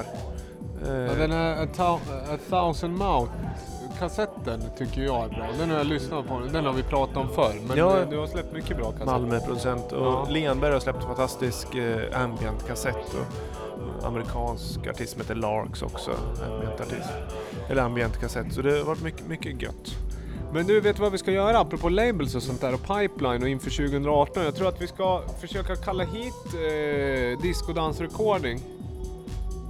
Eh, 0.83 1.19
den 1.19 1.31
här 1.33 1.63
A, 1.63 1.67
Thou- 1.77 2.35
A 2.35 2.39
Thousand 2.51 2.99
Mouth 2.99 3.33
kassetten 3.99 4.63
tycker 4.79 5.01
jag 5.03 5.25
är 5.25 5.29
bra. 5.29 5.47
Den 5.59 5.71
har 5.71 5.77
jag 5.77 5.87
lyssnat 5.87 6.27
på, 6.29 6.41
den 6.53 6.65
har 6.67 6.73
vi 6.73 6.83
pratat 6.83 7.17
om 7.17 7.29
förr. 7.29 7.55
Men 7.69 7.79
Ja. 7.79 7.99
eh, 8.01 8.09
du 8.11 8.19
har 8.19 8.27
släppt 8.27 8.53
mycket 8.53 8.77
bra 8.77 8.87
kassetter. 8.91 9.07
Malmö-producent 9.13 9.93
och 9.93 10.07
Ja. 10.07 10.27
Lenberg 10.31 10.73
har 10.73 10.81
släppt 10.81 10.99
en 11.01 11.07
fantastisk 11.07 11.75
eh, 11.75 12.23
ambient-kassett 12.23 12.97
och 13.15 13.27
amerikansk 14.05 14.87
artist 14.87 15.13
som 15.13 15.21
heter 15.21 15.35
Larks 15.35 15.83
också, 15.83 16.11
ambient-artist. 16.47 17.11
Eller 17.71 17.83
ambient-kassett, 17.83 18.53
så 18.53 18.63
det 18.63 18.79
har 18.79 18.85
varit 18.85 19.03
mycket, 19.03 19.27
mycket 19.27 19.63
gött. 19.63 19.97
Men 20.53 20.67
du, 20.67 20.81
vet 20.81 20.99
vad 20.99 21.13
vi 21.13 21.19
ska 21.19 21.33
göra 21.33 21.59
apropå 21.59 21.89
labels 21.89 22.35
och 22.35 22.43
sånt 22.43 22.61
där 22.61 22.75
och 22.75 22.81
pipeline 22.81 23.43
och 23.43 23.49
inför 23.49 23.71
2018? 23.71 24.45
Jag 24.45 24.55
tror 24.55 24.69
att 24.69 24.83
vi 24.83 24.87
ska 24.87 25.23
försöka 25.41 25.77
kalla 25.77 26.05
hit 26.05 26.35
eh, 26.55 27.43
Disco 27.43 27.73
Dance 27.73 28.05
Recording. 28.05 28.61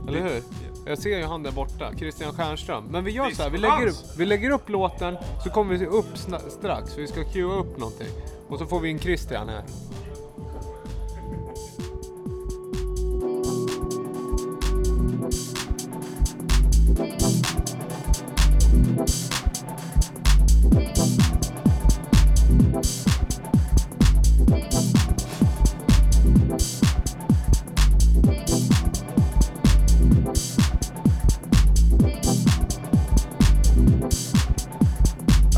Eller 0.09 0.21
hur? 0.21 0.43
Jag 0.87 0.99
ser 0.99 1.19
ju 1.19 1.25
han 1.25 1.43
där 1.43 1.53
borta, 1.53 1.93
Christian 1.99 2.33
Stjernström. 2.33 2.85
Men 2.91 3.05
vi 3.05 3.11
gör 3.11 3.31
så 3.31 3.43
här, 3.43 3.51
vi 3.51 3.59
lägger, 3.59 3.87
upp, 3.87 4.19
vi 4.19 4.27
lägger 4.27 4.51
upp 4.51 4.69
låten 4.69 5.17
så 5.45 5.51
kommer 5.51 5.77
vi 5.77 5.87
upp 5.87 6.19
strax. 6.49 6.99
Vi 6.99 7.07
ska 7.07 7.25
cuea 7.25 7.55
upp 7.55 7.79
någonting. 7.79 8.09
Och 8.49 8.59
så 8.59 8.67
får 8.67 8.81
vi 8.81 8.89
in 8.89 8.99
Christian 8.99 9.49
här. 9.49 9.63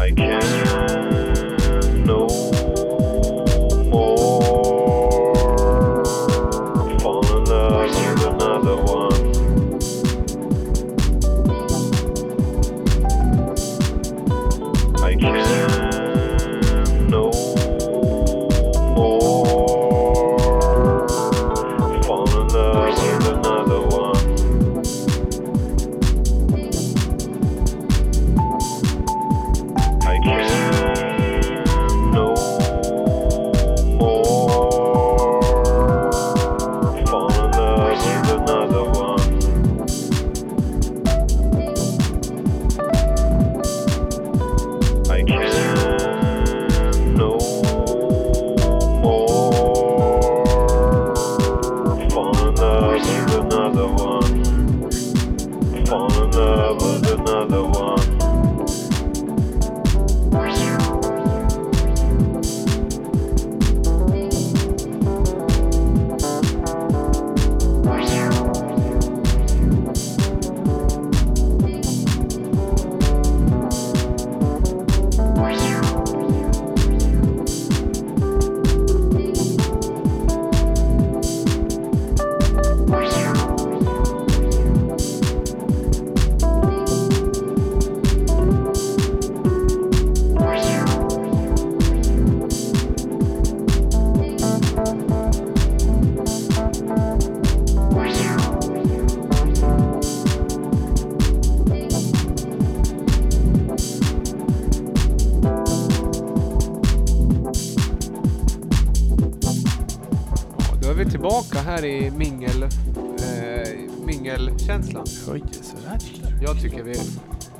I 0.00 0.12
can 0.12 0.47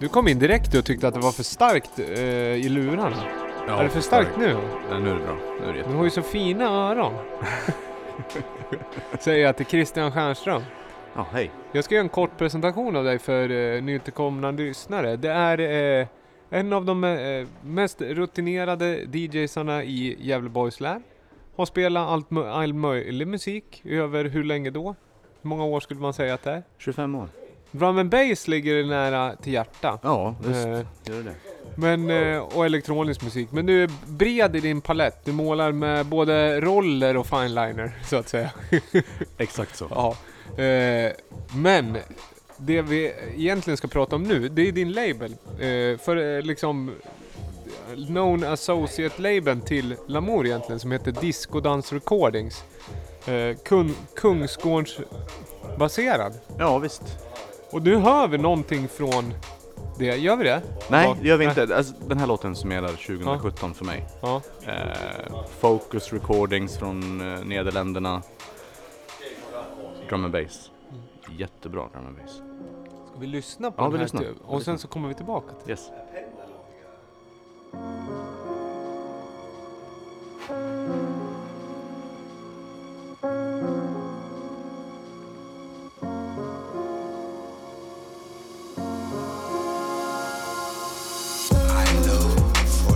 Du 0.01 0.09
kom 0.09 0.29
in 0.29 0.39
direkt 0.39 0.75
och 0.75 0.85
tyckte 0.85 1.09
att 1.09 1.15
det 1.15 1.21
var 1.21 1.33
för 1.33 1.43
starkt 1.43 1.99
eh, 1.99 2.07
i 2.55 2.69
lurarna. 2.69 3.17
är 3.69 3.85
det 3.85 3.91
för 3.91 4.01
starkt 4.01 4.39
nu? 4.39 4.57
Nej, 4.91 5.01
nu 5.01 5.11
är 5.11 5.15
det 5.15 5.21
bra. 5.21 5.37
Nu 5.61 5.69
är 5.69 5.73
det 5.73 5.91
Du 5.91 5.97
har 5.97 6.05
ju 6.05 6.11
så 6.11 6.23
fina 6.23 6.65
öron. 6.65 7.13
Säger 9.21 9.47
jag 9.47 9.57
till 9.57 9.67
Christian 9.67 10.13
Stjernström. 10.13 10.63
Ja, 11.15 11.27
hej. 11.33 11.51
Jag 11.73 11.85
ska 11.85 11.95
göra 11.95 12.03
en 12.03 12.09
kort 12.09 12.39
presentation 12.39 12.97
av 12.97 13.05
dig 13.05 13.19
för 13.19 13.51
uh, 13.51 13.83
nytillkomna 13.83 14.51
lyssnare. 14.51 15.17
Det 15.17 15.31
är 15.31 15.59
eh, 16.01 16.07
en 16.51 16.73
av 16.73 16.85
de 16.85 17.05
eh, 17.05 17.47
mest 17.63 18.01
rutinerade 18.01 19.07
DJsarna 19.13 19.85
i 19.85 20.17
Gävleborgs 20.21 20.81
län. 20.81 21.03
Har 21.57 21.67
spelat 21.67 22.09
allt, 22.09 22.33
all 22.33 22.75
möjlig 22.75 23.29
musik 23.29 23.83
över 23.85 24.25
hur 24.25 24.45
länge 24.45 24.71
då? 24.71 24.95
Hur 25.43 25.49
många 25.49 25.65
år 25.65 25.81
skulle 25.81 26.01
man 26.01 26.13
säga 26.13 26.35
att 26.35 26.43
det 26.43 26.51
är? 26.51 26.63
25 26.79 27.15
år. 27.15 27.29
Drum 27.71 27.99
and 27.99 28.11
bass 28.11 28.49
ligger 28.49 28.85
nära 28.85 29.37
till 29.37 29.53
hjärta. 29.53 29.99
Ja, 30.03 30.35
visst. 30.41 30.67
Eh, 30.67 31.15
Gör 31.15 31.23
det. 31.23 31.35
Men, 31.75 32.11
eh, 32.11 32.39
och 32.39 32.67
elektronisk 32.67 33.23
musik. 33.23 33.49
Men 33.53 33.67
du 33.67 33.83
är 33.83 33.91
bred 34.07 34.57
i 34.57 34.61
din 34.61 34.81
palett. 34.81 35.25
Du 35.25 35.33
målar 35.33 35.73
med 35.73 36.07
både 36.07 36.61
roller 36.61 37.17
och 37.17 37.27
fineliner, 37.27 37.93
så 38.05 38.17
att 38.17 38.29
säga. 38.29 38.51
Exakt 39.39 39.77
så. 39.77 39.87
Ja. 39.91 40.17
Eh, 40.65 41.13
men 41.57 41.99
det 42.57 42.83
vi 42.83 43.13
egentligen 43.37 43.77
ska 43.77 43.89
prata 43.89 44.17
om 44.17 44.23
nu, 44.23 44.49
det 44.49 44.69
är 44.69 44.73
din 44.73 44.93
label. 44.93 45.37
För 45.99 46.43
liksom 46.43 46.93
known 47.95 48.45
associate-labeln 48.45 49.61
till 49.61 49.97
Lamour 50.07 50.47
egentligen, 50.47 50.81
som 50.81 50.93
heter 50.93 51.13
Disco 51.21 51.61
Dance 51.61 51.95
Recordings. 51.95 52.65
Eh, 53.27 53.57
Kung, 53.65 53.95
Kungsgårdens 54.17 54.99
baserad. 55.79 56.33
Ja, 56.59 56.79
visst. 56.79 57.03
Och 57.71 57.83
nu 57.83 57.97
hör 57.97 58.29
vi 58.29 58.39
någonting 58.39 58.89
från 58.89 59.35
det. 59.99 60.17
Gör 60.17 60.37
vi 60.37 60.45
det? 60.45 60.63
Nej, 60.91 61.15
det 61.23 61.29
gör 61.29 61.37
vi 61.37 61.45
inte. 61.45 61.77
Alltså, 61.77 61.95
den 62.09 62.19
här 62.19 62.27
låten 62.27 62.57
summerar 62.57 62.89
2017 62.89 63.75
för 63.75 63.85
mig. 63.85 64.07
Ja. 64.23 64.41
Eh, 64.67 65.43
Focus 65.61 66.13
Recordings 66.13 66.79
från 66.79 67.21
eh, 67.21 67.45
Nederländerna. 67.45 68.23
Drum 70.09 70.25
and 70.25 70.33
bass. 70.33 70.71
Jättebra 71.39 71.89
drum 71.93 72.07
and 72.07 72.17
bass. 72.17 72.35
Ska 73.11 73.21
vi 73.21 73.27
lyssna 73.27 73.71
på 73.71 73.77
Ja, 73.79 73.83
den 73.83 73.93
vi 73.93 73.99
här? 73.99 74.05
lyssnar. 74.05 74.21
stu- 74.23 74.33
Vi 74.35 74.39
Och 74.47 74.63
sen 74.63 74.79
så 74.79 74.89
kommer 74.89 75.09
vi 75.09 75.15
tillbaka 75.15 75.55
till 75.65 75.71
Yes. 75.71 75.91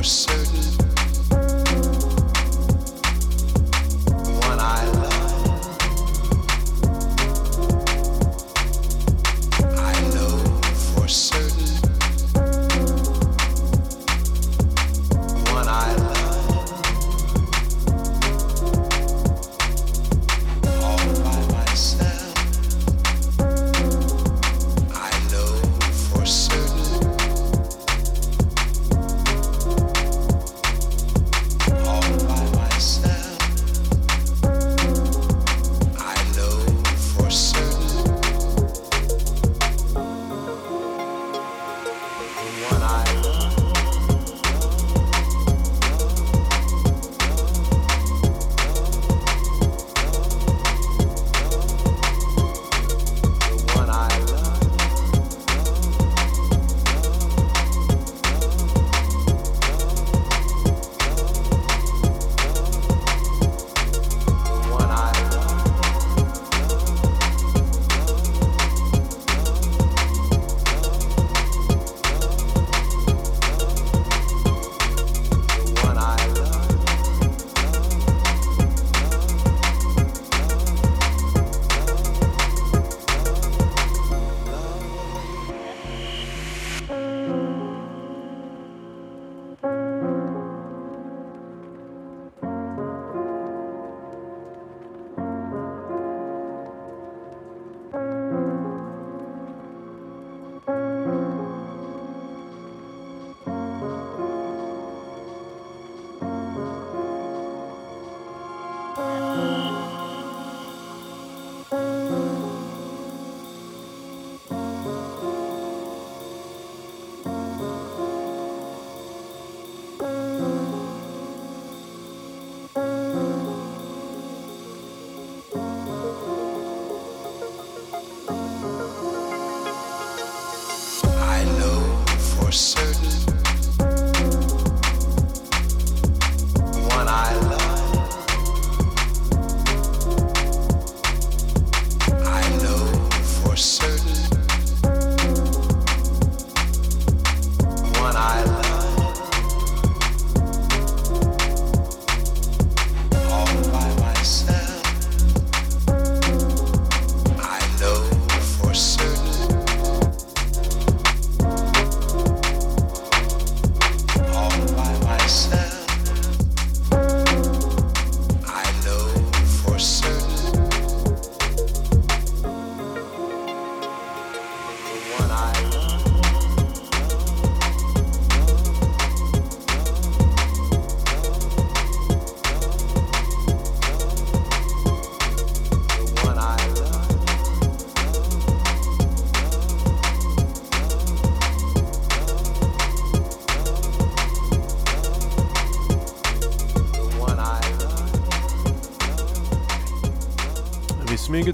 For 0.03 0.72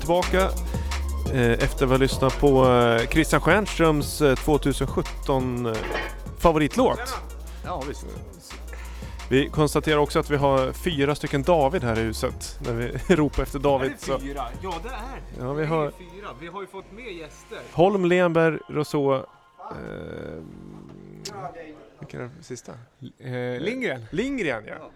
tillbaka 0.09 0.51
eh, 1.35 1.53
efter 1.53 1.85
att 1.85 1.91
ha 1.91 1.97
lyssnat 1.97 2.41
på 2.41 2.67
eh, 2.67 3.09
Christian 3.09 3.41
Stjernströms 3.41 4.21
eh, 4.21 4.35
2017 4.35 5.67
eh, 5.67 5.73
favoritlåt. 6.39 7.15
Ja, 7.65 7.83
visst. 7.89 8.07
Vi 9.31 9.49
konstaterar 9.49 9.97
också 9.97 10.19
att 10.19 10.31
vi 10.31 10.37
har 10.37 10.73
fyra 10.73 11.15
stycken 11.15 11.43
David 11.43 11.85
här 11.85 11.99
i 11.99 12.03
huset. 12.03 12.59
När 12.65 12.73
vi 12.73 12.93
ropar 13.17 13.43
efter 13.43 13.59
David. 13.59 13.93
Så. 13.99 14.19
fyra? 14.19 14.43
Ja 14.63 14.75
det 14.83 14.89
är 14.89 15.47
Ja, 15.47 15.53
vi 15.53 15.61
Det 15.63 15.67
är 15.67 15.69
har 15.69 15.91
fyra. 15.91 16.29
Vi 16.41 16.47
har 16.47 16.61
ju 16.61 16.67
fått 16.67 16.93
med 16.93 17.13
gäster. 17.13 17.59
Holm, 17.73 18.05
Lenberg, 18.05 18.59
Rousseau. 18.69 19.15
Eh, 19.15 19.23
vilken 21.99 22.21
är 22.21 22.25
den 22.25 22.43
sista? 22.43 22.73
Eh, 23.19 23.61
Lindgren. 23.61 24.05
Lindgren 24.11 24.65
ja. 24.67 24.91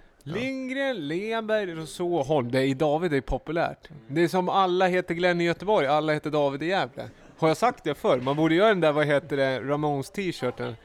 Lindgren, 0.82 1.30
Lenberg, 1.30 1.74
Rousseau 1.74 2.22
Holm. 2.22 2.50
Det 2.50 2.58
är 2.58 2.64
i 2.64 2.74
David, 2.74 3.12
är 3.12 3.20
populärt. 3.20 3.88
Det 4.08 4.20
är 4.20 4.28
som 4.28 4.48
alla 4.48 4.86
heter 4.86 5.14
Glenn 5.14 5.40
i 5.40 5.44
Göteborg, 5.44 5.86
alla 5.86 6.12
heter 6.12 6.30
David 6.30 6.62
i 6.62 6.66
Gävle. 6.66 7.08
Har 7.38 7.48
jag 7.48 7.56
sagt 7.56 7.84
det 7.84 7.94
förr? 7.94 8.20
Man 8.20 8.36
borde 8.36 8.54
göra 8.54 8.68
den 8.68 8.80
där, 8.80 8.92
vad 8.92 9.06
heter 9.06 9.36
det, 9.36 9.60
Ramones 9.60 10.10
t-shirten. 10.10 10.76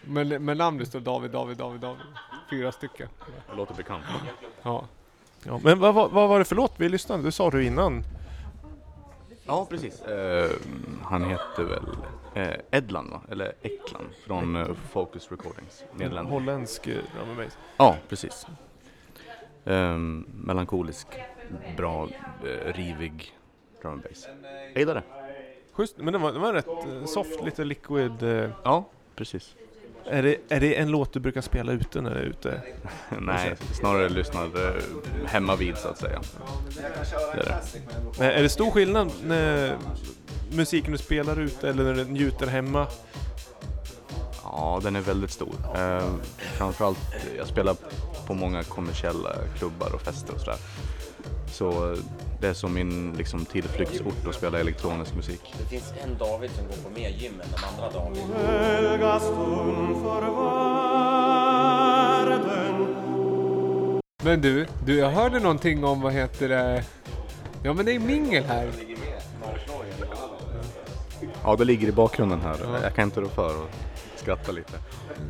Med, 0.00 0.40
med 0.40 0.56
namnet 0.56 0.88
står 0.88 1.00
David, 1.00 1.30
David, 1.30 1.56
David, 1.56 1.80
David. 1.80 2.02
Fyra 2.50 2.72
stycken. 2.72 3.08
Det 3.50 3.56
låter 3.56 3.74
bekant. 3.74 4.04
Ja. 4.62 4.84
ja 5.42 5.60
men 5.62 5.78
vad, 5.78 5.94
vad, 5.94 6.10
vad 6.10 6.28
var 6.28 6.38
det 6.38 6.44
för 6.44 6.56
låt 6.56 6.72
vi 6.76 6.88
lyssnade? 6.88 7.22
Det 7.22 7.32
sa 7.32 7.50
du 7.50 7.64
innan. 7.64 8.04
Ja, 9.46 9.66
precis. 9.70 10.02
Eh, 10.02 10.50
han 11.02 11.24
heter 11.24 11.62
väl 11.62 11.84
eh, 12.34 12.54
Edland 12.70 13.10
va? 13.10 13.20
Eller 13.30 13.52
Ekland 13.62 14.08
från 14.26 14.56
eh, 14.56 14.66
Focus 14.90 15.30
Recordings, 15.30 15.84
Nederländerna. 15.92 16.30
Holländsk 16.30 16.84
drum 16.84 17.28
and 17.28 17.36
bass. 17.36 17.58
Ja, 17.76 17.96
precis. 18.08 18.46
Ehm, 19.68 20.24
melankolisk, 20.44 21.06
bra, 21.76 22.08
eh, 22.44 22.72
rivig 22.72 23.32
drum 23.82 23.92
and 23.92 24.02
bass. 24.02 24.28
Jag 24.72 24.80
gillar 24.80 24.94
det. 24.94 25.02
Schysst, 25.72 25.94
men 25.98 26.12
den 26.12 26.22
var, 26.22 26.32
den 26.32 26.40
var 26.42 26.52
rätt 26.52 26.66
eh, 26.66 27.04
soft, 27.04 27.42
lite 27.44 27.64
liquid. 27.64 28.22
eh. 28.22 28.50
Ja, 28.64 28.88
precis. 29.16 29.54
Är 30.04 30.22
det, 30.22 30.36
är 30.48 30.60
det 30.60 30.74
en 30.78 30.90
låt 30.90 31.12
du 31.12 31.20
brukar 31.20 31.40
spela 31.40 31.72
ute 31.72 32.00
när 32.00 32.10
du 32.14 32.16
är 32.20 32.22
ute? 32.24 32.60
Nej, 33.20 33.56
snarare 33.72 34.08
lyssnar 34.08 34.50
hemma 35.26 35.56
vid 35.56 35.76
så 35.78 35.88
att 35.88 35.98
säga. 35.98 36.20
Det 37.34 37.40
är 37.40 37.44
det. 37.44 37.56
Men 38.18 38.30
är 38.30 38.42
det 38.42 38.48
stor 38.48 38.70
skillnad 38.70 39.12
när 39.24 39.76
musiken 40.52 40.92
du 40.92 40.98
spelar 40.98 41.40
ute 41.40 41.68
eller 41.68 41.84
när 41.84 41.94
du 41.94 42.04
njuter 42.04 42.46
hemma? 42.46 42.86
Ja, 44.42 44.80
den 44.82 44.96
är 44.96 45.00
väldigt 45.00 45.30
stor. 45.30 45.54
Eh, 45.76 46.14
framförallt, 46.38 46.98
jag 47.38 47.46
spelar 47.46 47.76
på 48.28 48.34
många 48.34 48.62
kommersiella 48.62 49.34
klubbar 49.58 49.94
och 49.94 50.00
fester 50.00 50.34
och 50.34 50.40
sådär. 50.40 50.58
Så 51.52 51.96
det 52.40 52.48
är 52.48 52.52
som 52.52 52.74
min 52.74 53.14
liksom, 53.18 53.44
tillflyktsort 53.44 54.26
att 54.28 54.34
spela 54.34 54.60
elektronisk 54.60 55.14
musik. 55.14 55.54
Det 55.58 55.64
finns 55.64 55.92
en 56.04 56.18
David 56.18 56.50
som 56.50 56.66
går 56.66 56.76
på 56.84 56.90
mer 57.00 57.08
gym 57.08 57.32
än 57.32 57.48
den 57.50 57.64
andra 57.64 57.90
David. 57.90 58.22
Men 64.22 64.40
du, 64.40 64.66
du, 64.86 64.98
jag 64.98 65.10
hörde 65.10 65.38
någonting 65.38 65.84
om, 65.84 66.00
vad 66.00 66.12
heter 66.12 66.48
det? 66.48 66.84
Ja 67.62 67.72
men 67.72 67.86
det 67.86 67.92
är 67.92 67.98
mingel 67.98 68.44
här. 68.44 68.70
Ja, 71.44 71.56
det 71.56 71.64
ligger 71.64 71.88
i 71.88 71.92
bakgrunden 71.92 72.40
här. 72.40 72.56
Jag 72.82 72.94
kan 72.94 73.04
inte 73.04 73.20
rå 73.20 73.28
för 73.28 73.50
att 73.50 73.70
skratta 74.16 74.52
lite. 74.52 74.72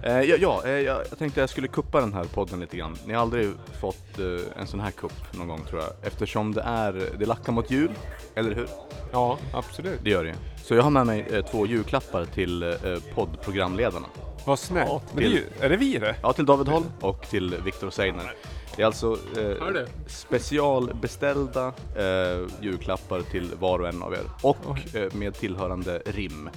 Eh, 0.02 0.20
ja, 0.20 0.36
ja 0.40 0.62
eh, 0.64 0.70
jag, 0.70 1.18
tänkte 1.18 1.40
jag 1.40 1.50
skulle 1.50 1.68
kuppa 1.68 2.00
den 2.00 2.12
här 2.12 2.24
podden 2.24 2.60
lite 2.60 2.76
grann. 2.76 2.96
Ni 3.06 3.14
har 3.14 3.22
aldrig 3.22 3.50
fått 3.80 4.18
eh, 4.18 4.60
en 4.60 4.66
sån 4.66 4.80
här 4.80 4.90
kupp 4.90 5.32
någon 5.32 5.48
gång 5.48 5.64
tror 5.64 5.80
jag. 5.80 5.90
Eftersom 6.02 6.54
det 6.54 6.62
är, 6.62 7.10
det 7.18 7.26
lackar 7.26 7.52
mot 7.52 7.70
jul, 7.70 7.90
eller 8.34 8.54
hur? 8.54 8.68
Ja, 9.12 9.38
absolut. 9.52 10.00
Det 10.02 10.10
gör 10.10 10.24
det. 10.24 10.34
Så 10.64 10.74
jag 10.74 10.82
har 10.82 10.90
med 10.90 11.06
mig 11.06 11.26
eh, 11.32 11.44
två 11.44 11.66
julklappar 11.66 12.24
till 12.24 12.62
eh, 12.62 12.76
poddprogramledarna. 13.14 14.06
Vad 14.44 14.58
snällt. 14.58 14.88
Ja, 14.88 15.02
men 15.12 15.22
det 15.22 15.28
är, 15.28 15.32
ju, 15.32 15.44
är 15.60 15.68
det 15.68 15.76
vi 15.76 15.98
det? 15.98 16.16
Ja, 16.22 16.32
till 16.32 16.46
David 16.46 16.68
Holm 16.68 16.86
och 17.00 17.26
till 17.30 17.54
Viktor 17.64 17.90
Seiner. 17.90 18.34
Det 18.76 18.82
är 18.82 18.86
alltså 18.86 19.18
eh, 19.38 19.86
specialbeställda 20.06 21.72
eh, 21.96 22.46
julklappar 22.60 23.20
till 23.20 23.50
var 23.60 23.78
och 23.78 23.88
en 23.88 24.02
av 24.02 24.12
er 24.12 24.24
och 24.42 24.96
eh, 24.96 25.14
med 25.14 25.34
tillhörande 25.34 26.02
rim. 26.06 26.50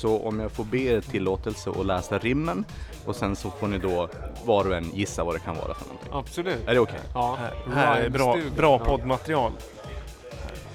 Så 0.00 0.18
om 0.18 0.40
jag 0.40 0.52
får 0.52 0.64
be 0.64 0.78
er 0.78 1.00
tillåtelse 1.00 1.70
att 1.70 1.86
läsa 1.86 2.18
rimmen 2.18 2.64
och 3.04 3.16
sen 3.16 3.36
så 3.36 3.50
får 3.50 3.68
ni 3.68 3.78
då 3.78 4.08
var 4.44 4.66
och 4.66 4.76
en 4.76 4.90
gissa 4.94 5.24
vad 5.24 5.34
det 5.34 5.38
kan 5.38 5.56
vara 5.56 5.74
för 5.74 5.84
någonting. 5.84 6.12
Absolut. 6.12 6.68
Är 6.68 6.74
det 6.74 6.80
okej? 6.80 7.00
Ja. 7.14 7.38
Här 7.74 8.00
är 8.00 8.10
bra, 8.10 8.38
bra 8.56 8.78
poddmaterial. 8.78 9.52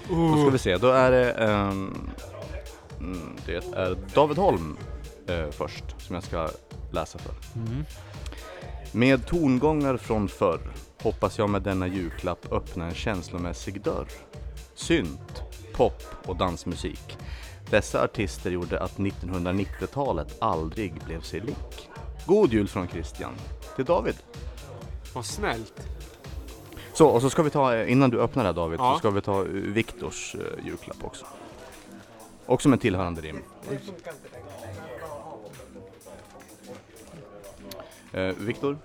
Då 0.10 0.38
ska 0.42 0.50
vi 0.50 0.58
se, 0.58 0.78
då 0.78 0.88
är 0.88 1.12
det, 1.12 1.32
mm, 1.32 2.08
det 3.46 3.56
är 3.56 3.98
David 4.14 4.38
Holm 4.38 4.78
eh, 5.28 5.50
först 5.52 5.84
som 5.98 6.16
jag 6.16 6.24
ska 6.24 6.50
läsa 6.92 7.20
för. 7.20 7.34
Med 8.92 9.28
tongångar 9.28 9.98
från 9.98 10.28
förr 10.28 10.60
hoppas 11.02 11.38
jag 11.38 11.50
med 11.50 11.62
denna 11.62 11.88
julklapp 11.88 12.52
öppna 12.52 12.86
en 12.86 12.94
känslomässig 12.94 13.82
dörr. 13.82 14.08
Synt, 14.76 15.44
pop 15.74 16.04
och 16.26 16.36
dansmusik. 16.36 17.18
Dessa 17.70 18.04
artister 18.04 18.52
gjorde 18.52 18.80
att 18.80 18.98
1990-talet 18.98 20.36
aldrig 20.40 20.94
blev 21.06 21.22
sig 21.22 21.40
lik. 21.40 21.90
God 22.26 22.54
jul 22.54 22.68
från 22.68 22.88
Christian. 22.88 23.34
Till 23.76 23.86
David. 23.86 24.16
Vad 25.14 25.26
snällt. 25.26 25.88
Så, 26.94 27.08
och 27.08 27.22
så 27.22 27.30
ska 27.30 27.44
vi 27.44 27.50
ta, 27.50 27.84
innan 27.84 28.10
du 28.10 28.22
öppnar 28.22 28.44
det 28.44 28.50
här 28.50 28.54
David, 28.54 28.80
Ja. 28.80 28.94
så 28.94 29.00
ska 29.00 29.10
vi 29.10 29.22
ta 29.22 29.42
eh, 29.42 29.48
Viktors 29.52 30.36
eh, 30.36 30.66
julklapp 30.66 31.04
också. 31.04 31.26
Också 32.46 32.70
med 32.70 32.82
tillhörande 32.82 33.22
rim. 33.22 33.42
Eh, 38.14 38.22
Viktor? 38.38 38.78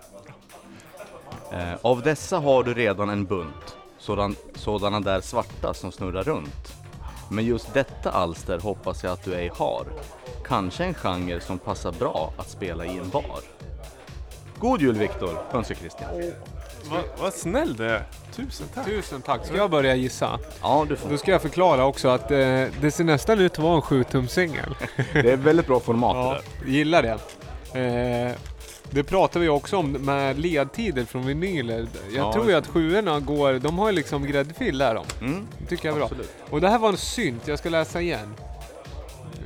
Eh, 1.52 1.74
av 1.82 2.02
dessa 2.02 2.38
har 2.38 2.62
du 2.64 2.74
redan 2.74 3.10
en 3.10 3.24
bunt, 3.24 3.76
sådan, 3.98 4.36
sådana 4.54 5.00
där 5.00 5.20
svarta 5.20 5.74
som 5.74 5.92
snurrar 5.92 6.22
runt. 6.22 6.74
Men 7.30 7.44
just 7.44 7.74
detta 7.74 8.10
alster 8.10 8.58
hoppas 8.58 9.04
jag 9.04 9.12
att 9.12 9.24
du 9.24 9.34
ej 9.34 9.50
har. 9.54 9.86
Kanske 10.46 10.84
en 10.84 10.94
genre 10.94 11.40
som 11.40 11.58
passar 11.58 11.92
bra 11.92 12.32
att 12.36 12.48
spela 12.50 12.84
i 12.86 12.98
en 12.98 13.08
bar. 13.10 13.40
God 14.58 14.80
jul 14.80 14.94
Viktor, 14.98 15.38
önskar 15.52 15.74
Christian. 15.74 16.08
Vad 16.90 17.00
vad 17.20 17.32
snäll 17.34 17.76
du 17.76 17.84
är. 17.90 18.02
Tusen 18.36 18.66
tack. 18.74 18.84
Tusen 18.86 19.22
tack. 19.22 19.46
Ska 19.46 19.56
jag 19.56 19.70
börja 19.70 19.94
gissa? 19.94 20.38
Ja, 20.62 20.86
du 20.88 20.96
får. 20.96 21.10
Då 21.10 21.16
ska 21.18 21.30
jag 21.30 21.42
förklara 21.42 21.84
också 21.86 22.08
att 22.08 22.30
eh, 22.30 22.36
det 22.80 22.92
ser 22.94 23.04
nästan 23.04 23.38
ut 23.40 23.52
att 23.52 23.58
vara 23.58 23.74
en 23.74 23.80
7-tum-singel. 23.82 24.74
Det 25.12 25.32
är 25.32 25.36
väldigt 25.36 25.66
bra 25.66 25.80
format 25.80 26.14
det 26.14 26.20
Ja, 26.20 26.40
där. 26.64 26.70
gillar 26.72 27.02
det. 27.02 27.18
Eh, 27.80 28.36
det 28.90 29.02
pratar 29.04 29.40
vi 29.40 29.48
också 29.48 29.76
om 29.76 29.92
med 29.92 30.38
ledtider 30.38 31.04
från 31.04 31.26
vinyler. 31.26 31.88
Jag 32.12 32.26
Ja, 32.26 32.32
tror 32.32 32.48
ju 32.50 32.54
att 32.54 32.66
sjuorna 32.66 33.20
går, 33.20 33.52
de 33.52 33.78
har 33.78 33.86
ju 33.90 33.96
liksom 33.96 34.26
gräddfil 34.26 34.78
där 34.78 34.94
de. 34.94 35.04
Mm. 35.26 35.46
Det 35.58 35.66
tycker 35.66 35.88
jag 35.88 35.92
är 35.92 35.96
bra. 35.98 36.04
Absolut. 36.06 36.32
Och 36.50 36.60
det 36.60 36.68
här 36.68 36.78
var 36.78 36.88
en 36.88 36.96
synt, 36.96 37.42
jag 37.48 37.58
ska 37.58 37.68
läsa 37.68 38.00
igen. 38.00 38.34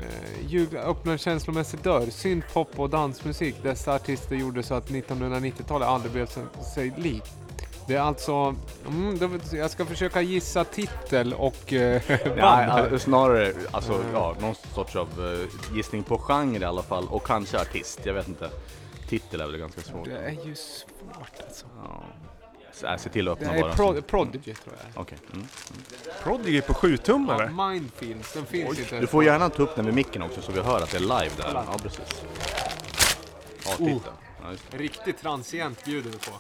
Eh, 0.00 0.46
jul, 0.48 0.76
öppnar 0.76 1.12
en 1.12 1.18
känslomässig 1.18 1.80
dörr. 1.80 2.06
Synt, 2.10 2.44
pop 2.52 2.68
och 2.76 2.90
dansmusik. 2.90 3.54
Dessa 3.62 3.94
artister 3.94 4.36
gjorde 4.36 4.62
så 4.62 4.74
att 4.74 4.88
1990-talet 4.90 5.88
aldrig 5.88 6.12
blev 6.12 6.26
sig- 6.26 6.42
sig 6.74 6.92
lik. 6.96 7.22
Det 7.86 7.94
är 7.94 8.00
alltså, 8.00 8.54
mm, 8.88 9.40
jag 9.52 9.70
ska 9.70 9.84
försöka 9.84 10.20
gissa 10.22 10.64
titel 10.64 11.34
och 11.34 11.72
eh. 11.72 12.02
Ja, 12.36 12.44
alltså, 12.46 12.98
snarare 12.98 13.52
alltså, 13.70 14.00
ja, 14.12 14.34
någon 14.40 14.54
sorts 14.74 14.96
av 14.96 15.08
uh, 15.20 15.76
gissning 15.76 16.02
på 16.02 16.18
genre 16.18 16.58
i 16.60 16.64
alla 16.64 16.82
fall 16.82 17.06
och 17.10 17.26
kanske 17.26 17.60
artist, 17.60 18.00
jag 18.04 18.14
vet 18.14 18.28
inte. 18.28 18.50
Titel 19.08 19.40
är 19.40 19.46
väl 19.46 19.56
ganska 19.58 19.80
svårt. 19.80 20.04
Det 20.04 20.16
är 20.18 20.30
ju 20.46 20.54
svårt 20.54 21.40
alltså. 21.46 21.66
Ja. 21.84 22.02
Så, 22.72 22.86
äh, 22.86 22.96
se 22.96 23.08
till 23.10 23.28
att 23.28 23.38
Det 23.38 23.44
öppna 23.46 23.58
är 23.58 23.62
bara. 23.62 23.74
Pro- 23.74 24.02
Prodigy 24.02 24.54
tror 24.54 24.74
jag. 24.94 25.02
Okej. 25.02 25.18
Mm. 25.32 25.46
Prodigy 26.22 26.60
på 26.60 26.74
sjutummare. 26.74 27.52
Ja, 27.58 27.68
Mindfields, 27.68 28.32
den 28.32 28.46
finns 28.46 28.78
inte. 28.78 29.00
Du 29.00 29.06
får 29.06 29.24
gärna 29.24 29.50
ta 29.50 29.62
upp 29.62 29.76
den 29.76 29.84
vid 29.86 29.94
micken 29.94 30.22
också 30.22 30.42
så 30.42 30.52
vi 30.52 30.60
hör 30.60 30.80
att 30.82 30.90
det 30.90 30.96
är 30.96 31.00
live 31.00 31.30
där. 31.36 31.52
Ja, 31.54 31.76
precis. 31.82 32.24
Ja, 33.64 33.70
Oh. 33.78 33.86
titta. 33.88 34.10
Ja, 34.42 34.50
just 34.50 34.70
det. 34.70 34.76
Riktigt 34.78 35.20
transient 35.20 35.84
bjuder 35.84 36.10
vi 36.10 36.18
på. 36.18 36.32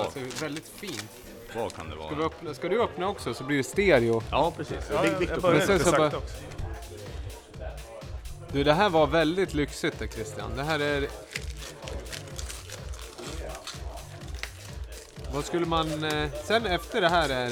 Alltså, 0.00 0.18
väldigt 0.44 0.68
fint. 0.68 1.08
Vad 1.56 1.74
kan 1.74 1.86
det 1.90 1.96
Ska, 1.96 2.14
vara? 2.14 2.26
öppna, 2.26 2.54
ska 2.54 2.68
du 2.68 2.82
öppna 2.82 3.08
också 3.08 3.34
så 3.34 3.44
blir 3.44 3.56
det 3.56 3.64
stereo. 3.64 4.22
Ja, 4.30 4.52
precis. 4.56 4.76
Ja, 4.92 5.04
jag 5.04 5.10
sen 5.12 5.20
lite 5.20 5.34
så 5.34 5.40
bara- 5.40 6.10
sakta 6.10 6.16
också. 6.16 6.36
Du, 8.52 8.64
det 8.64 8.72
här 8.72 8.88
var 8.88 9.06
väldigt 9.06 9.54
lyxigt 9.54 9.98
det 9.98 10.08
Christian. 10.08 10.50
Det 10.56 10.62
här 10.62 10.80
är... 10.80 11.08
Vad 15.34 15.44
skulle 15.44 15.66
man... 15.66 16.04
Eh, 16.04 16.28
sen 16.44 16.66
efter 16.66 17.00
det 17.00 17.08
här 17.08 17.28
är... 17.28 17.50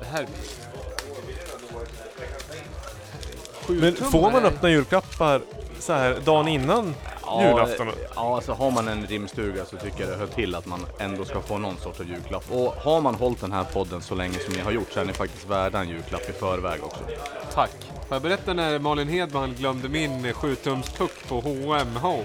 Det 0.00 0.06
här 0.12 0.26
blir... 0.26 0.64
Men 3.80 3.96
får 3.96 4.30
man 4.30 4.44
öppna 4.44 4.70
julklappar 4.70 5.40
så 5.78 5.92
här 5.92 6.16
dagen 6.24 6.48
innan 6.48 6.94
julafton? 7.42 7.90
Ja, 8.14 8.36
alltså 8.36 8.52
har 8.52 8.70
man 8.70 8.88
en 8.88 9.06
rimstuga 9.06 9.64
så 9.64 9.76
tycker 9.76 10.00
jag 10.00 10.08
det 10.08 10.16
hör 10.16 10.26
till 10.26 10.54
att 10.54 10.66
man 10.66 10.86
ändå 10.98 11.24
ska 11.24 11.40
få 11.40 11.58
någon 11.58 11.76
sorts 11.76 12.00
av 12.00 12.08
julklapp. 12.08 12.44
Och 12.50 12.74
har 12.74 13.00
man 13.00 13.14
hållit 13.14 13.40
den 13.40 13.52
här 13.52 13.64
podden 13.64 14.02
så 14.02 14.14
länge 14.14 14.38
som 14.38 14.54
ni 14.54 14.60
har 14.60 14.72
gjort 14.72 14.92
så 14.92 15.00
är 15.00 15.04
ni 15.04 15.12
faktiskt 15.12 15.48
värda 15.48 15.78
en 15.78 15.88
julklapp 15.88 16.30
i 16.30 16.32
förväg 16.32 16.84
också. 16.84 17.00
Tack. 17.54 17.70
Får 18.14 18.30
jag 18.30 18.38
berätta 18.38 18.52
när 18.54 18.78
Malin 18.78 19.08
Hedman 19.08 19.54
glömde 19.54 19.88
min 19.88 20.26
7-tums 20.26 20.96
puck 20.96 21.28
på 21.28 21.40
H&M 21.40 21.96
Home? 21.96 22.24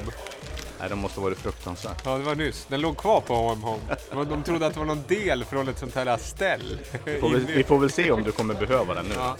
Nej, 0.79 0.89
det 0.89 0.95
måste 0.95 1.19
ha 1.19 1.25
varit 1.25 1.37
fruktansvärt. 1.37 2.01
Ja, 2.05 2.17
det 2.17 2.23
var 2.23 2.35
nyss. 2.35 2.65
Den 2.69 2.81
låg 2.81 2.97
kvar 2.97 3.21
på 3.21 3.35
H&M 3.35 3.61
Home. 3.63 3.79
De- 4.11 4.29
De 4.29 4.43
trodde 4.43 4.65
att 4.65 4.73
det 4.73 4.79
var 4.79 4.87
någon 4.87 5.03
del 5.07 5.45
från 5.45 5.67
ett 5.67 5.79
sånt 5.79 5.95
här 5.95 6.17
ställ. 6.17 6.79
Vi 7.05 7.19
får, 7.19 7.29
väl, 7.33 7.45
vi 7.45 7.63
får 7.63 7.77
väl 7.79 7.89
se 7.91 8.11
om 8.11 8.23
du 8.23 8.31
kommer 8.31 8.53
behöva 8.53 8.93
den 8.93 9.05
nu. 9.05 9.15
Ja. 9.17 9.37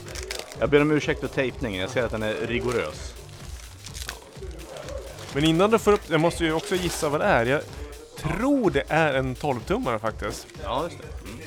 Jag 0.60 0.70
ber 0.70 0.82
om 0.82 0.92
ursäkt 0.92 1.20
för 1.20 1.28
tejpningen, 1.28 1.82
jag 1.82 1.90
ser 1.90 2.04
att 2.04 2.12
den 2.12 2.24
är 2.24 2.34
rigorös. 2.34 3.14
Men 5.34 5.44
innan 5.44 5.72
du 5.72 5.80
får 5.80 5.92
upp, 5.94 6.02
jag 6.10 6.20
måste 6.22 6.44
ju 6.46 6.54
också 6.54 6.76
gissa 6.76 7.10
vad 7.10 7.20
det 7.22 7.26
är. 7.28 7.46
Jag 7.46 7.62
tror 8.22 8.70
det 8.72 8.84
är 8.88 9.14
en 9.14 9.36
12-tummare 9.36 10.00
faktiskt. 10.00 10.48
Ja, 10.64 10.84
just 10.84 10.98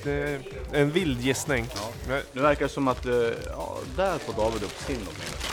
det. 0.05 0.11
Mm. 0.11 0.41
Det 0.71 0.77
är 0.79 0.83
en 0.83 0.91
vild 0.91 1.21
gissning. 1.21 1.67
Men- 2.09 2.23
Nu 2.33 2.43
verkar 2.43 2.67
det 2.67 2.73
som 2.73 2.89
att, 2.89 3.07
eh, 3.07 3.13
ja, 3.51 3.77
där 3.97 4.19
får 4.19 4.33
David 4.33 4.63
upp 4.63 4.79
sin 4.87 4.97
åtminstone. 4.97 5.53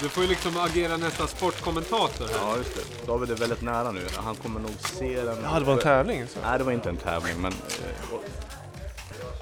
Du 0.00 0.08
får 0.08 0.22
ju 0.22 0.28
liksom 0.28 0.56
agera 0.60 0.96
nästan 0.96 1.28
sportkommentator 1.28 2.24
här. 2.26 2.34
Ja, 2.42 2.56
just 2.56 2.74
det. 2.74 3.06
David 3.06 3.30
är 3.30 3.34
väldigt 3.34 3.62
nära 3.62 3.90
nu. 3.92 4.00
Han 4.16 4.34
kommer 4.36 4.60
nog 4.60 4.70
se 4.80 5.22
den. 5.22 5.36
Ja, 5.44 5.58
det 5.58 5.64
var 5.64 5.72
en 5.72 5.78
tävling. 5.80 6.26
Så. 6.28 6.38
Nej, 6.44 6.58
det 6.58 6.64
var 6.64 6.72
inte 6.72 6.88
en 6.88 6.96
tävling, 6.96 7.40
men... 7.40 7.52
eh, 7.52 8.18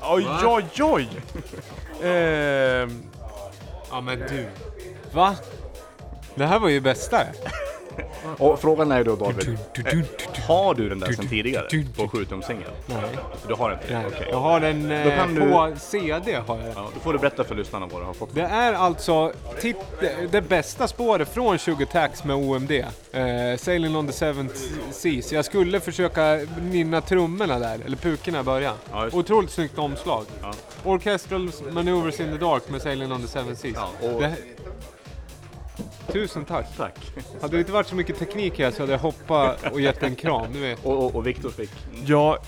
Oj, 0.02 0.26
oj, 0.44 0.64
oj! 0.80 1.08
Ehm, 2.02 3.02
Ja 3.90 4.00
men 4.00 4.18
du. 4.18 4.46
Va? 5.12 5.36
Det 6.34 6.46
här 6.46 6.58
var 6.58 6.68
ju 6.68 6.80
bästa. 6.80 7.20
Och 8.38 8.60
frågan 8.60 8.92
är 8.92 9.04
då 9.04 9.16
David, 9.16 9.58
eh, 9.86 9.98
har 10.48 10.74
du 10.74 10.88
den 10.88 11.00
där 11.00 11.12
sen 11.12 11.28
tidigare? 11.28 11.66
På 11.96 12.08
7 12.08 12.26
singel? 12.46 12.70
Nej. 12.86 12.98
Du 13.48 13.54
har 13.54 13.72
inte 13.72 13.86
det? 13.88 14.02
Okej. 14.06 14.28
Jag 14.30 14.40
har 14.40 14.60
den 14.60 14.88
Då 14.88 14.94
eh, 14.94 15.16
kan 15.16 15.34
du- 15.34 15.40
på 15.40 15.72
CD. 15.78 16.40
Har 16.46 16.58
jag. 16.58 16.68
Ja, 16.76 16.88
då 16.94 17.00
får 17.00 17.12
du 17.12 17.18
berätta 17.18 17.44
för 17.44 17.54
lyssnarna 17.54 17.86
vad 17.92 18.02
du 18.02 18.06
har 18.06 18.14
fått. 18.14 18.34
Det 18.34 18.40
är 18.42 18.72
alltså 18.72 19.32
tit- 19.60 19.76
det, 20.30 20.40
bästa 20.40 20.88
spåret 20.88 21.28
från 21.34 21.58
20 21.58 21.86
Tax 21.86 22.24
med 22.24 22.36
OMD. 22.36 22.70
Eh, 23.12 23.56
Sailing 23.58 23.96
on 23.96 24.06
the 24.06 24.12
Seven 24.12 24.50
Seas. 24.90 25.32
Jag 25.32 25.44
skulle 25.44 25.80
försöka 25.80 26.40
nynna 26.60 27.00
trummorna 27.00 27.58
där, 27.58 27.78
eller 27.86 27.96
pukorna 27.96 28.40
i 28.40 28.42
början. 28.42 28.76
Ja, 28.92 29.02
just 29.04 29.14
det. 29.14 29.20
Otroligt 29.20 29.50
snyggt 29.50 29.78
omslag. 29.78 30.24
Ja. 30.42 30.52
Orchestral 30.84 31.50
Maneuvers 31.70 32.20
in 32.20 32.32
the 32.32 32.38
Dark 32.44 32.62
med 32.70 32.82
Sailing 32.82 33.12
on 33.12 33.22
the 33.22 33.28
Seven 33.28 33.56
Seas. 33.56 33.74
Ja, 34.00 34.08
och- 34.08 34.20
Det- 34.20 34.34
Tusen 36.12 36.44
tack. 36.44 36.76
Tack. 36.76 36.94
Hade 37.40 37.56
det 37.56 37.60
inte 37.60 37.72
varit 37.72 37.86
så 37.86 37.94
mycket 37.94 38.18
teknik 38.18 38.58
här 38.58 38.70
så 38.70 38.82
hade 38.82 38.92
jag 38.92 38.98
hoppat 38.98 39.72
och 39.72 39.80
gett 39.80 40.02
en 40.02 40.16
kram. 40.16 40.46
Du 40.52 40.60
vet. 40.60 40.84
Och, 40.84 41.04
och, 41.04 41.14
och 41.14 41.26
Viktor 41.26 41.50
fick? 41.50 41.70
ja, 42.06 42.38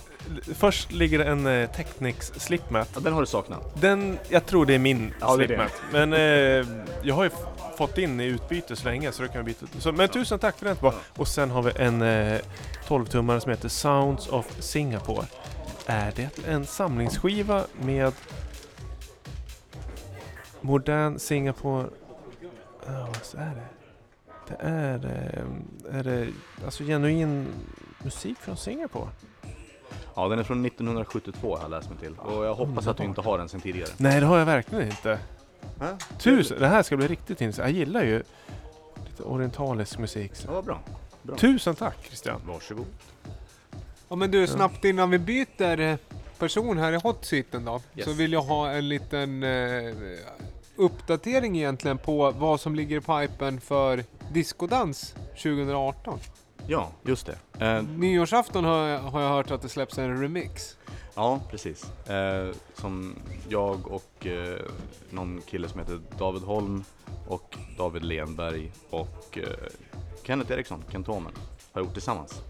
först 0.54 0.92
ligger 0.92 1.18
en 1.20 1.46
eh, 1.46 1.70
Technics 1.70 2.32
slipmat. 2.36 2.88
Ja, 2.94 3.00
den 3.00 3.12
har 3.12 3.20
du 3.20 3.26
saknat. 3.26 3.80
Den, 3.80 4.18
jag 4.28 4.46
tror 4.46 4.66
det 4.66 4.74
är 4.74 4.78
min 4.78 5.14
Ja, 5.20 5.36
det 5.36 5.44
är 5.44 5.48
det. 5.48 5.54
slipmat. 5.54 5.72
Men 5.92 6.12
eh, 6.12 6.66
jag 7.02 7.14
har 7.14 7.24
ju 7.24 7.30
fått 7.76 7.98
in 7.98 8.20
i 8.20 8.24
utbyte 8.24 8.76
så 8.76 8.84
länge 8.88 9.12
så 9.12 9.22
då 9.22 9.28
kan 9.28 9.44
vi 9.44 9.54
byta. 9.54 9.66
Så, 9.80 9.92
men 9.92 10.08
tusen 10.08 10.38
tack 10.38 10.58
för 10.58 10.66
den. 10.66 10.76
Ja. 10.82 10.94
Och 11.16 11.28
sen 11.28 11.50
har 11.50 11.62
vi 11.62 11.72
en 11.76 12.02
eh, 12.02 12.40
12-tummare 12.88 13.40
som 13.40 13.50
heter 13.50 13.68
Sounds 13.68 14.28
of 14.28 14.46
Singapore. 14.62 15.26
Är 15.86 16.12
det 16.16 16.28
en 16.48 16.66
samlingsskiva 16.66 17.64
med 17.82 18.12
modern 20.60 21.18
Singapore... 21.18 21.86
Ja, 22.86 23.08
vad 23.34 23.42
är 23.42 23.54
det? 23.54 23.66
Det 24.48 24.56
är, 24.60 25.04
eh, 25.04 25.98
är 25.98 26.04
det 26.04 26.28
alltså 26.64 26.84
genuin 26.84 27.46
musik 28.04 28.38
från 28.38 28.56
Singapore? 28.56 29.08
Ja, 30.14 30.28
den 30.28 30.38
är 30.38 30.42
från 30.42 30.66
1972 30.66 31.56
har 31.56 31.62
jag 31.62 31.70
läst 31.70 31.90
mig 31.90 31.98
till. 31.98 32.14
Och 32.14 32.44
jag 32.44 32.54
hoppas 32.54 32.86
att 32.86 32.96
du 32.96 33.04
inte 33.04 33.20
har 33.20 33.38
den 33.38 33.48
sen 33.48 33.60
tidigare. 33.60 33.88
Nej, 33.96 34.20
det 34.20 34.26
har 34.26 34.38
jag 34.38 34.46
verkligen 34.46 34.86
inte. 34.86 35.18
Ja, 35.80 35.98
Tusen! 36.18 36.60
Det 36.60 36.68
här 36.68 36.82
ska 36.82 36.96
bli 36.96 37.08
riktigt 37.08 37.40
intressant. 37.40 37.68
Jag 37.68 37.78
gillar 37.78 38.04
ju 38.04 38.22
lite 39.06 39.22
orientalisk 39.22 39.98
musik. 39.98 40.32
Ja, 40.46 40.52
vad 40.52 40.64
bra. 40.64 40.80
Tusen 41.36 41.74
tack 41.74 41.96
Christian! 42.06 42.40
Varsågod. 42.46 42.86
Ja 44.08 44.16
men 44.16 44.30
du, 44.30 44.46
snabbt 44.46 44.84
innan 44.84 45.10
vi 45.10 45.18
byter 45.18 45.80
eh, 45.80 45.96
person 46.38 46.78
här 46.78 46.92
i 46.92 46.96
hot 46.96 47.24
seaten 47.24 47.64
då. 47.64 47.80
Yes. 47.94 48.04
Så 48.04 48.12
vill 48.12 48.32
jag 48.32 48.42
ha 48.42 48.70
en 48.70 48.88
liten 48.88 49.42
eh, 49.42 49.94
uppdatering 50.76 51.56
egentligen 51.56 51.98
på 51.98 52.30
vad 52.30 52.60
som 52.60 52.74
ligger 52.74 52.96
i 52.96 53.00
pipen 53.00 53.60
för 53.60 54.04
diskodans 54.32 55.14
2018. 55.42 56.18
Ja, 56.68 56.90
just 57.02 57.26
det. 57.26 57.66
Eh, 57.66 57.82
Nyårsafton 57.82 58.64
har 58.64 58.86
jag, 58.86 58.98
har 58.98 59.20
jag 59.20 59.28
hört 59.28 59.50
att 59.50 59.62
det 59.62 59.68
släpps 59.68 59.98
en 59.98 60.20
remix. 60.22 60.76
ja, 61.14 61.40
precis. 61.50 62.08
Eh, 62.08 62.54
som 62.74 63.14
jag 63.48 63.88
och 63.92 64.26
eh, 64.26 64.60
någon 65.10 65.42
kille 65.46 65.68
som 65.68 65.80
heter 65.80 66.00
David 66.18 66.42
Holm 66.42 66.84
och 67.28 67.56
David 67.78 68.04
Lenberg 68.04 68.72
och 68.90 69.38
eh, 69.38 69.48
Kenneth 70.22 70.52
Eriksson, 70.52 70.84
Kentomen, 70.92 71.32
har 71.72 71.80
gjort 71.80 71.92
tillsammans. 71.92 72.42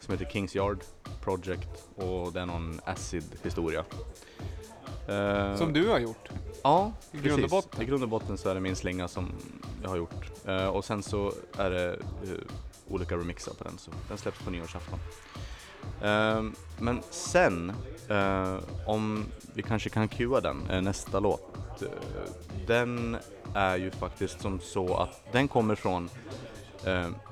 Som 0.00 0.12
heter 0.12 0.30
Kings 0.32 0.56
Yard 0.56 0.78
Project 1.20 1.68
och 1.96 2.32
det 2.32 2.40
är 2.40 2.46
någon 2.46 2.80
acid-historia. 2.84 3.84
Eh, 5.08 5.56
Som 5.56 5.72
du 5.72 5.88
har 5.88 5.98
gjort. 5.98 6.28
Ja, 6.62 6.92
I 7.12 7.16
precis. 7.16 7.28
grund 7.30 7.44
och 7.44 7.50
botten. 7.50 7.82
I 7.82 7.84
grund 7.84 8.02
och 8.02 8.08
botten 8.08 8.38
så 8.38 8.48
är 8.48 8.54
det 8.54 8.60
min 8.60 8.76
slinga 8.76 9.08
som 9.08 9.32
jag 9.82 9.88
har 9.90 9.96
gjort. 9.96 10.30
Eh, 10.46 10.66
och 10.66 10.84
sen 10.84 11.02
så 11.02 11.32
är 11.58 11.70
det 11.70 11.88
eh, 11.92 11.98
olika 12.88 13.14
remixar 13.16 13.52
på 13.54 13.64
den, 13.64 13.78
så 13.78 13.90
den 14.08 14.18
släpps 14.18 14.38
på 14.44 14.50
nyårsafton. 14.50 14.98
Eh, 16.02 16.42
men 16.78 17.02
sen, 17.10 17.72
eh, 18.08 18.56
om 18.86 19.24
vi 19.54 19.62
kanske 19.62 19.90
kan 19.90 20.08
cuea 20.08 20.40
den, 20.40 20.70
eh, 20.70 20.82
nästa 20.82 21.20
låt. 21.20 21.56
Den 22.66 23.16
är 23.54 23.76
ju 23.76 23.90
faktiskt 23.90 24.40
som 24.40 24.60
så 24.60 24.96
att 24.96 25.22
den 25.32 25.48
kommer 25.48 25.74
från 25.74 26.10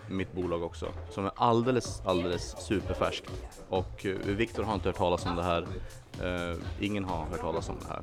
mitt 0.08 0.32
bolag 0.32 0.62
också, 0.62 0.92
som 1.10 1.24
är 1.26 1.32
alldeles, 1.34 2.02
alldeles 2.04 2.56
superfärskt. 2.58 3.30
Och 3.68 4.06
Viktor 4.24 4.62
har 4.62 4.74
inte 4.74 4.88
hört 4.88 4.96
talas 4.96 5.26
om 5.26 5.36
det 5.36 5.42
här. 5.42 5.66
Eh, 6.22 6.56
ingen 6.80 7.04
har 7.04 7.24
hört 7.26 7.40
talas 7.40 7.68
om 7.68 7.76
det 7.80 7.86
här. 7.88 8.02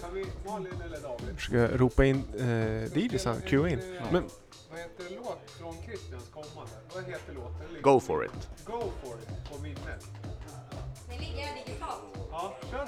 Kan 0.00 0.14
vi, 0.14 0.26
Malin 0.46 0.72
eller 0.86 1.00
David? 1.00 1.38
Ska 1.40 1.68
ropa 1.68 2.04
in 2.04 2.24
eh, 2.38 2.98
DJs 2.98 3.24
här, 3.24 3.40
cue 3.40 3.70
in. 3.70 3.78
Men 4.12 4.24
Vad 4.70 4.80
heter 4.80 5.16
låt 5.16 5.50
från 5.50 5.74
Christians 5.86 6.28
kommande? 6.28 6.72
Vad 6.94 7.04
heter 7.04 7.34
låten? 7.34 7.82
Go 7.82 8.00
for 8.00 8.24
it! 8.24 8.48
Go 8.66 8.80
for 9.02 9.14
it 9.18 9.50
på 9.52 9.62
minnet. 9.62 10.06
Den 11.08 11.18
ligger 11.18 11.54
digitalt. 11.66 12.02
Ja, 12.30 12.54
kör 12.70 12.78
den. 12.78 12.86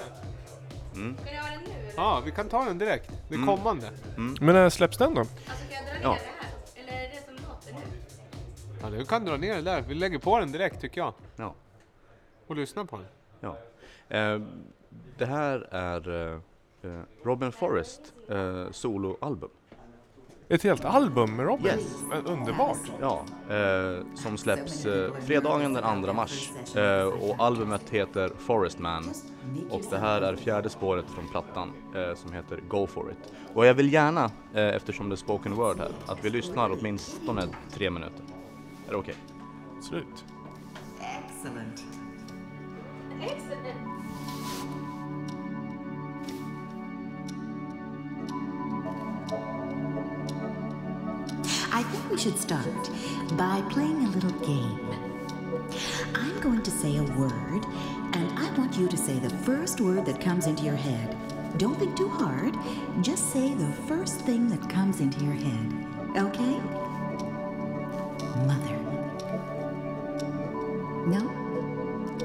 Ska 1.17 1.31
ni 1.31 1.37
ha 1.37 1.49
den 1.49 1.59
nu 1.63 1.71
eller? 1.79 1.93
Ja, 1.95 2.21
vi 2.25 2.31
kan 2.31 2.49
ta 2.49 2.65
den 2.65 2.77
direkt. 2.77 3.11
Det 3.29 3.35
Mm. 3.35 3.47
kommande. 3.47 3.89
Men 4.17 4.55
när 4.55 4.69
släpps 4.69 4.97
den 4.97 5.13
då? 5.13 5.19
Alltså 5.21 5.35
ska 5.65 5.73
jag 5.75 5.85
dra 5.85 5.93
ner 5.93 5.99
Ja. 6.03 6.09
det 6.09 6.19
här? 6.25 6.83
Eller 6.83 7.05
är 7.05 7.09
det 7.15 7.25
som 7.25 7.33
låter 7.49 7.73
nu? 7.73 7.79
Ja, 8.81 8.89
du 8.89 9.05
kan 9.05 9.25
dra 9.25 9.37
ner 9.37 9.55
den 9.55 9.63
där. 9.63 9.81
Vi 9.81 9.93
lägger 9.95 10.19
på 10.19 10.39
den 10.39 10.51
direkt 10.51 10.81
tycker 10.81 11.01
jag. 11.01 11.13
Ja. 11.35 11.53
Och 12.47 12.55
lyssna 12.55 12.85
på 12.85 12.97
den. 12.97 13.05
Ja. 13.39 13.57
Eh, 14.09 14.39
det 15.17 15.25
här 15.25 15.67
är 15.71 16.09
eh, 16.09 16.39
eh, 16.91 17.01
Robin 17.23 17.51
Forrest 17.51 18.13
eh, 18.29 18.71
soloalbum. 18.71 19.49
Ett 20.49 20.63
helt 20.63 20.85
album 20.85 21.35
med 21.35 21.45
Robin? 21.45 21.65
Yes. 21.65 22.03
Underbart! 22.25 22.77
Ja, 23.01 23.25
eh, 23.49 24.05
som 24.15 24.37
släpps 24.37 24.85
eh, 24.85 25.13
fredagen 25.13 25.73
den 25.73 26.03
2 26.03 26.13
mars. 26.13 26.51
Eh, 26.75 27.03
och 27.07 27.35
albumet 27.39 27.89
heter 27.89 28.31
Forest 28.37 28.79
Man. 28.79 29.03
Och 29.69 29.81
det 29.89 29.97
här 29.97 30.21
är 30.21 30.35
fjärde 30.35 30.69
spåret 30.69 31.05
från 31.09 31.27
plattan 31.27 31.71
som 32.15 32.33
heter 32.33 32.59
Go 32.69 32.87
for 32.87 33.11
it. 33.11 33.33
Och 33.53 33.65
jag 33.65 33.73
vill 33.73 33.93
gärna, 33.93 34.31
eftersom 34.53 35.09
det 35.09 35.15
är 35.15 35.17
spoken 35.17 35.55
word 35.55 35.77
här, 35.77 35.91
att 36.05 36.25
vi 36.25 36.29
lyssnar 36.29 36.69
åtminstone 36.79 37.41
tre 37.71 37.89
minuter. 37.89 38.23
Är 38.87 38.91
det 38.91 38.97
okej? 38.97 39.15
Slut. 39.81 40.25
Excellent. 40.99 41.94
Excellent! 43.21 43.77
I 51.71 51.83
think 51.83 52.09
we 52.11 52.17
should 52.17 52.37
start 52.37 52.89
by 53.37 53.61
playing 53.69 54.05
a 54.05 54.09
little 54.09 54.31
game. 54.39 54.79
I'm 56.13 56.39
going 56.39 56.61
to 56.63 56.71
say 56.71 56.97
a 56.97 57.03
word, 57.03 57.65
and 58.13 58.39
I 58.39 58.49
want 58.57 58.77
you 58.77 58.87
to 58.87 58.97
say 58.97 59.19
the 59.19 59.29
first 59.29 59.81
word 59.81 60.05
that 60.05 60.21
comes 60.21 60.47
into 60.47 60.63
your 60.63 60.75
head. 60.75 61.17
Don't 61.57 61.77
think 61.77 61.95
too 61.95 62.09
hard, 62.09 62.55
just 63.01 63.31
say 63.31 63.53
the 63.53 63.71
first 63.87 64.21
thing 64.21 64.49
that 64.49 64.69
comes 64.69 64.99
into 64.99 65.23
your 65.23 65.33
head. 65.33 65.73
Okay? 66.17 66.59
Mother. 68.45 68.77
No? 71.07 71.31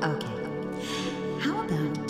Okay 0.03 0.30
out. 1.81 2.10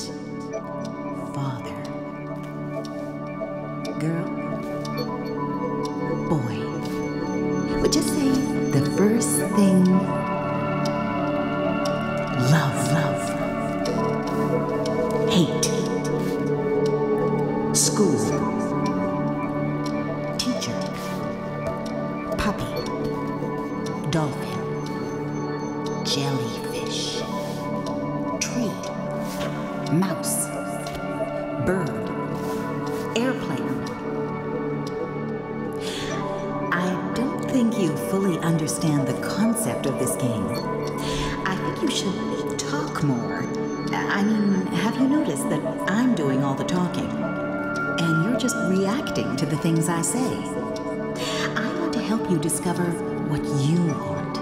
Think 37.50 37.76
you 37.76 37.96
fully 38.10 38.38
understand 38.38 39.08
the 39.08 39.20
concept 39.26 39.86
of 39.86 39.98
this 39.98 40.14
game. 40.16 40.46
I 41.44 41.56
think 41.56 41.82
you 41.82 41.90
should 41.90 42.58
talk 42.58 43.02
more. 43.02 43.42
I 43.92 44.22
mean, 44.22 44.66
have 44.66 44.94
you 44.94 45.08
noticed 45.08 45.48
that 45.50 45.60
I'm 45.90 46.14
doing 46.14 46.44
all 46.44 46.54
the 46.54 46.62
talking? 46.62 47.10
And 47.10 48.24
you're 48.24 48.38
just 48.38 48.54
reacting 48.68 49.34
to 49.36 49.46
the 49.46 49.56
things 49.56 49.88
I 49.88 50.00
say. 50.00 50.32
I 51.56 51.76
want 51.80 51.92
to 51.94 52.00
help 52.00 52.30
you 52.30 52.38
discover 52.38 52.84
what 53.28 53.42
you 53.66 53.84
want. 53.84 54.38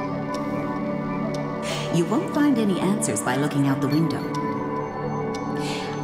You 1.96 2.04
won't 2.04 2.34
find 2.34 2.58
any 2.58 2.78
answers 2.78 3.22
by 3.22 3.36
looking 3.36 3.68
out 3.68 3.80
the 3.80 3.88
window. 3.88 4.22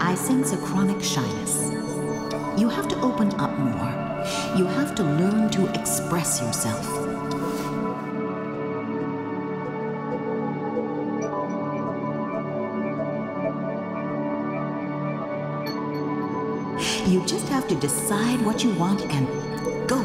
I 0.01 0.15
sense 0.15 0.53
a 0.53 0.57
chronic 0.57 1.03
shyness. 1.03 1.71
You 2.59 2.71
have 2.71 2.89
to 2.89 2.99
open 3.03 3.31
up 3.39 3.59
more. 3.59 4.04
You 4.57 4.67
have 4.67 4.95
to 4.95 5.03
learn 5.03 5.51
to 5.51 5.67
express 5.75 6.41
yourself. 6.41 6.87
You 17.09 17.27
just 17.27 17.49
have 17.49 17.67
to 17.67 17.75
decide 17.75 18.41
what 18.43 18.63
you 18.63 18.73
want 18.75 19.03
and 19.03 19.27
go 19.89 20.01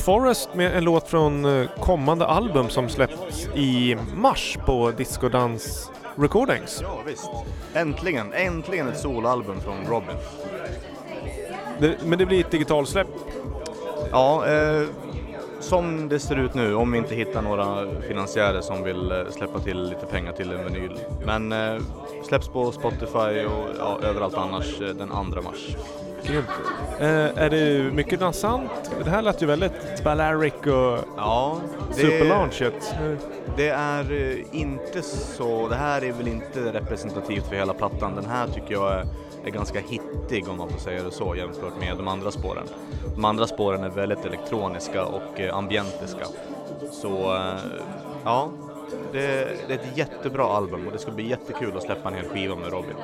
Robin 0.00 0.22
Forrest 0.22 0.54
med 0.54 0.76
en 0.76 0.84
låt 0.84 1.08
från 1.08 1.44
eh, 1.44 1.68
kommande 1.80 2.26
album 2.26 2.68
som 2.68 2.88
släpps 2.88 3.48
i 3.54 3.96
mars 4.14 4.58
på 4.66 4.90
Discodans 4.90 5.90
Recordings. 6.16 6.80
Ja, 6.82 6.98
visst. 7.06 7.30
Äntligen, 7.74 8.32
äntligen 8.32 8.88
ett 8.88 8.98
solalbum 8.98 9.60
från 9.60 9.86
Robin. 9.88 10.16
Det, 11.78 11.96
men 12.04 12.18
det 12.18 12.26
blir 12.26 12.40
ett 12.40 12.50
digitalsläpp. 12.50 13.08
Ja, 14.10 14.46
eh, 14.46 14.86
som 15.60 16.08
det 16.08 16.18
ser 16.18 16.36
ut 16.36 16.54
nu, 16.54 16.74
om 16.74 16.92
vi 16.92 16.98
inte 16.98 17.14
hittar 17.14 17.42
några 17.42 17.86
finansiärer 18.08 18.60
som 18.60 18.82
vill 18.82 19.12
eh, 19.12 19.18
släppa 19.30 19.58
till 19.58 19.82
lite 19.82 20.06
pengar 20.06 20.32
till 20.32 20.52
en 20.52 20.64
vinyl. 20.64 20.98
Men 21.26 21.52
eh, 21.52 21.82
släpps 22.28 22.48
på 22.48 22.72
Spotify 22.72 23.44
och 23.44 23.68
ja, 23.78 24.00
överallt 24.02 24.34
annars 24.34 24.80
eh, 24.80 24.88
den 24.88 25.08
2 25.08 25.14
mars. 25.42 25.76
Grymt. 26.22 26.46
Eh, 27.00 27.44
är 27.44 27.50
det 27.50 27.94
mycket 27.94 28.20
dansant? 28.20 28.70
Det 29.04 29.10
här 29.10 29.22
lät 29.22 29.42
ju 29.42 29.46
väldigt 29.46 29.72
Balearic 30.04 30.54
och 30.54 30.98
Ja, 31.16 31.60
Superlaunchet. 31.92 32.94
Det 33.56 33.68
är 33.68 34.12
eh, 34.12 34.36
inte 34.52 35.02
så, 35.02 35.68
det 35.68 35.74
här 35.74 36.04
är 36.04 36.12
väl 36.12 36.28
inte 36.28 36.72
representativt 36.72 37.46
för 37.46 37.56
hela 37.56 37.74
plattan. 37.74 38.14
Den 38.14 38.24
här 38.24 38.46
tycker 38.48 38.72
jag 38.72 38.92
är, 38.92 39.06
är 39.44 39.50
ganska 39.50 39.80
hittig 39.80 40.48
om 40.48 40.56
man 40.58 40.68
får 40.68 40.78
säga 40.78 41.02
det 41.02 41.10
så 41.10 41.36
jämfört 41.36 41.80
med 41.80 41.96
de 41.96 42.08
andra 42.08 42.30
spåren. 42.30 42.66
De 43.14 43.24
andra 43.24 43.46
spåren 43.46 43.84
är 43.84 43.90
väldigt 43.90 44.24
elektroniska 44.24 45.04
och 45.04 45.40
eh, 45.40 45.56
ambientiska. 45.56 46.26
Så 46.92 47.34
eh, 47.34 47.54
ja, 48.24 48.50
det, 49.12 49.48
det 49.68 49.74
är 49.74 49.78
ett 49.78 49.96
jättebra 49.98 50.44
album 50.44 50.86
och 50.86 50.92
det 50.92 50.98
ska 50.98 51.10
bli 51.10 51.28
jättekul 51.28 51.76
att 51.76 51.82
släppa 51.82 52.08
en 52.08 52.14
hel 52.14 52.24
skiva 52.24 52.54
med 52.56 52.72
Robin. 52.72 52.94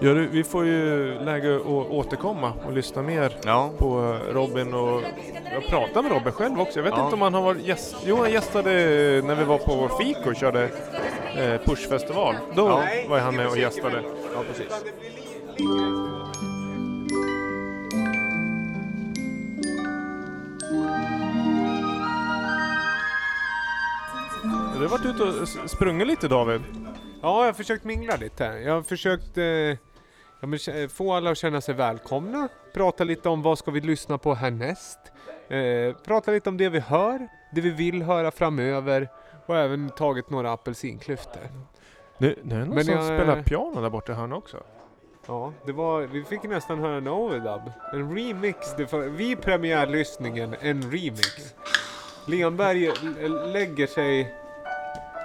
Ja, 0.00 0.12
du, 0.14 0.26
vi 0.26 0.44
får 0.44 0.64
ju 0.66 1.14
läge 1.20 1.56
att 1.56 1.66
återkomma 1.90 2.52
och 2.66 2.72
lyssna 2.72 3.02
mer 3.02 3.36
Ja. 3.44 3.70
på 3.78 4.18
Robin 4.32 4.74
och 4.74 5.00
jag 5.54 5.64
pratade 5.66 6.02
med 6.02 6.12
Robin 6.12 6.32
själv 6.32 6.60
också. 6.60 6.78
Jag 6.78 6.84
vet 6.84 6.94
Ja. 6.96 7.04
inte 7.04 7.14
om 7.14 7.22
han 7.22 7.34
har 7.34 7.42
varit 7.42 7.66
gäst. 7.66 7.96
Jo, 8.06 8.16
han 8.16 8.32
gästade 8.32 8.70
när 9.24 9.34
vi 9.34 9.44
var 9.44 9.58
på 9.58 9.88
Fiko 10.00 10.30
och 10.30 10.36
körde 10.36 10.64
eh, 11.36 11.60
Pushfestival. 11.64 12.34
Då 12.54 12.62
Ja. 12.68 12.82
var 13.08 13.18
han 13.18 13.36
med 13.36 13.46
och 13.48 13.58
gästade. 13.58 14.02
Ja, 14.34 14.42
precis. 14.48 14.72
Du 24.78 24.82
har 24.82 24.88
varit 24.88 25.06
ute 25.06 25.22
och 25.22 25.70
sprungit 25.70 26.06
lite 26.06 26.28
David. 26.28 26.60
Ja, 27.22 27.38
jag 27.40 27.46
har 27.46 27.52
försökt 27.52 27.84
mingla 27.84 28.16
lite. 28.16 28.44
Jag 28.44 28.72
har 28.74 28.82
försökt 28.82 29.38
eh, 29.38 29.44
ja, 29.44 29.76
men, 30.40 30.58
få 30.88 31.12
alla 31.12 31.30
att 31.30 31.38
känna 31.38 31.60
sig 31.60 31.74
välkomna. 31.74 32.48
Prata 32.74 33.04
lite 33.04 33.28
om 33.28 33.42
vad 33.42 33.58
ska 33.58 33.70
vi 33.70 33.80
lyssna 33.80 34.18
på 34.18 34.34
härnäst. 34.34 34.98
Eh, 35.48 35.96
prata 36.04 36.30
lite 36.30 36.48
om 36.48 36.56
det 36.56 36.68
vi 36.68 36.80
hör, 36.80 37.28
det 37.54 37.60
vi 37.60 37.70
vill 37.70 38.02
höra 38.02 38.30
framöver 38.30 39.08
och 39.46 39.56
även 39.56 39.90
tagit 39.90 40.30
några 40.30 40.52
apelsinklyftor. 40.52 41.42
Nu, 42.18 42.38
nu 42.42 42.54
är 42.54 42.58
det 42.58 42.64
någon 42.64 42.74
Men 42.74 42.84
som 42.84 42.94
jag- 42.94 43.04
spelar 43.04 43.42
piano 43.42 43.80
där 43.80 43.90
borta 43.90 44.12
i 44.12 44.14
hörnet 44.14 44.38
också. 44.38 44.56
Ja, 45.26 45.52
det 45.66 45.72
var, 45.72 46.00
vi 46.02 46.24
fick 46.24 46.42
nästan 46.42 46.78
höra 46.78 46.96
en 46.96 47.08
overdub. 47.08 47.62
En 47.92 48.16
remix. 48.16 48.58
Det 48.76 48.92
var, 48.92 49.00
vid 49.00 49.40
premiärlyssningen, 49.40 50.56
en 50.60 50.82
remix. 50.90 51.54
Lenberg 52.26 52.86
l- 53.20 53.52
lägger 53.52 53.86
sig... 53.86 54.34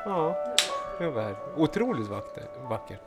Ja, 0.06 0.38
det 1.00 1.10
var 1.10 1.36
otroligt 1.58 2.08
vackert. 2.70 3.02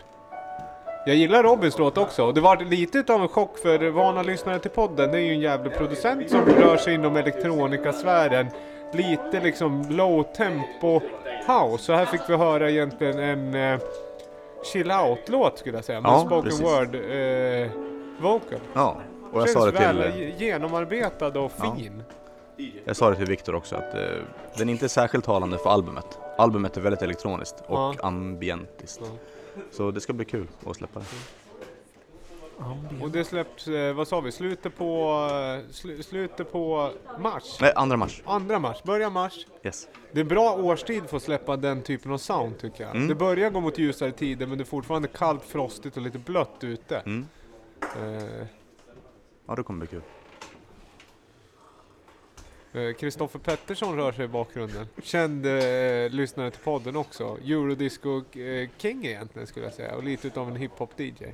Jag 1.07 1.16
gillar 1.16 1.42
Robins 1.42 1.78
låt 1.78 1.99
också. 1.99 2.24
Och 2.26 2.34
det 2.34 2.40
var 2.40 2.57
lite 2.57 2.99
utav 2.99 3.22
en 3.22 3.28
chock 3.28 3.59
för 3.59 3.90
vana 3.90 4.22
lyssnare 4.22 4.59
till 4.59 4.70
podden. 4.70 5.11
Det 5.12 5.18
är 5.18 5.22
ju 5.22 5.32
en 5.32 5.40
jävla 5.40 5.70
producent 5.70 6.30
som 6.30 6.40
rör 6.47 6.76
sig 6.76 6.95
inom 6.95 7.16
elektronikasfären. 7.16 8.47
Lite 8.92 9.40
liksom 9.42 9.84
low 9.90 10.22
tempo 10.22 11.01
house. 11.47 11.84
Så 11.84 11.92
här 11.92 12.05
fick 12.07 12.20
vi 12.28 12.36
höra 12.36 12.70
egentligen 12.70 13.18
en 13.18 13.55
eh, 13.55 13.80
chill 14.72 14.92
out-låt 14.92 15.59
skulle 15.59 15.76
jag 15.76 15.84
säga. 15.84 16.01
Med 16.01 16.11
Ja, 16.11 16.18
spoken 16.20 16.42
precis. 16.42 16.62
word 16.62 16.95
eh, 16.95 17.70
vocal. 18.22 18.59
Ja, 18.74 18.97
och 19.32 19.40
jag 19.40 19.49
Känns 19.49 19.53
sa 19.59 19.64
det 19.70 19.72
till... 19.72 19.99
väl 19.99 20.18
ge- 20.18 20.34
genomarbetad 20.47 21.26
och 21.40 21.53
Ja. 21.59 21.76
Jag 22.85 22.97
sa 22.97 23.11
det 23.11 23.17
till 23.17 23.27
Viktor 23.27 23.55
också 23.55 23.77
att 23.77 23.95
eh, 23.95 24.01
den 24.59 24.69
är 24.69 24.73
inte 24.73 24.89
särskilt 24.89 25.25
talande 25.25 25.59
för 25.59 25.71
albumet. 25.71 26.19
Albumet 26.39 26.77
är 26.77 26.81
väldigt 26.81 27.03
elektroniskt 27.03 27.55
och 27.67 27.79
Ja. 27.79 27.95
ambientiskt. 28.03 29.01
Så 29.71 29.91
det 29.91 30.01
ska 30.01 30.13
bli 30.13 30.25
kul 30.25 30.47
att 30.67 30.77
släppa 30.77 31.01
det. 31.01 31.07
Och 33.03 33.11
det 33.11 33.25
släpps, 33.25 33.69
eh, 33.69 33.95
vad 33.95 34.09
sa 34.09 34.21
vi, 34.21 34.33
slutet 34.33 34.77
på, 34.77 35.11
eh, 35.65 35.71
slu, 35.73 36.03
slutet 36.03 36.53
på 36.53 36.91
mars? 37.19 37.59
Nej, 37.61 37.73
andra 37.77 37.97
mars. 37.97 38.23
Andra 38.27 38.59
mars, 38.59 38.83
börjar 38.83 39.11
mars. 39.11 39.47
Yes. 39.63 39.89
Det 40.13 40.21
är 40.21 40.25
bra 40.25 40.53
årstid 40.57 41.03
för 41.09 41.17
att 41.17 41.23
släppa 41.23 41.57
den 41.57 41.83
typen 41.83 42.13
av 42.13 42.19
sound 42.19 42.59
tycker 42.59 42.85
jag. 42.85 42.95
Mm. 42.97 43.09
Det 43.09 43.15
börjar 43.15 43.51
gå 43.51 43.61
mot 43.61 43.79
ljusare 43.79 44.13
tider 44.13 44.47
men 44.47 44.59
det 44.59 44.63
är 44.63 44.67
fortfarande 44.67 45.09
kallt, 45.09 45.43
frostigt 45.45 45.97
och 45.97 46.03
lite 46.03 46.19
blött 46.19 46.59
ute. 46.65 46.97
Mm. 46.99 47.27
Eh, 47.81 48.47
Ja, 49.47 49.55
det 49.55 49.63
kommer 49.63 49.79
bli 49.79 49.87
kul. 49.89 50.03
Eh, 52.75 52.93
Kristoffer 52.95 53.39
Pettersson 53.39 53.97
rör 53.97 54.12
sig 54.12 54.25
i 54.25 54.29
bakgrunden. 54.29 54.87
Känd 55.03 55.47
eh, 55.47 56.11
lyssnare 56.11 56.51
till 56.51 56.61
podden 56.61 56.97
också. 56.97 57.39
Eurodisco 57.45 58.39
eh, 58.39 58.68
King 58.79 59.07
egentligen 59.07 59.47
skulle 59.47 59.66
jag 59.66 59.75
säga 59.75 59.95
och 59.95 60.05
lite 60.05 60.27
utav 60.27 60.49
en 60.49 60.57
hiphop-DJ. 60.57 61.33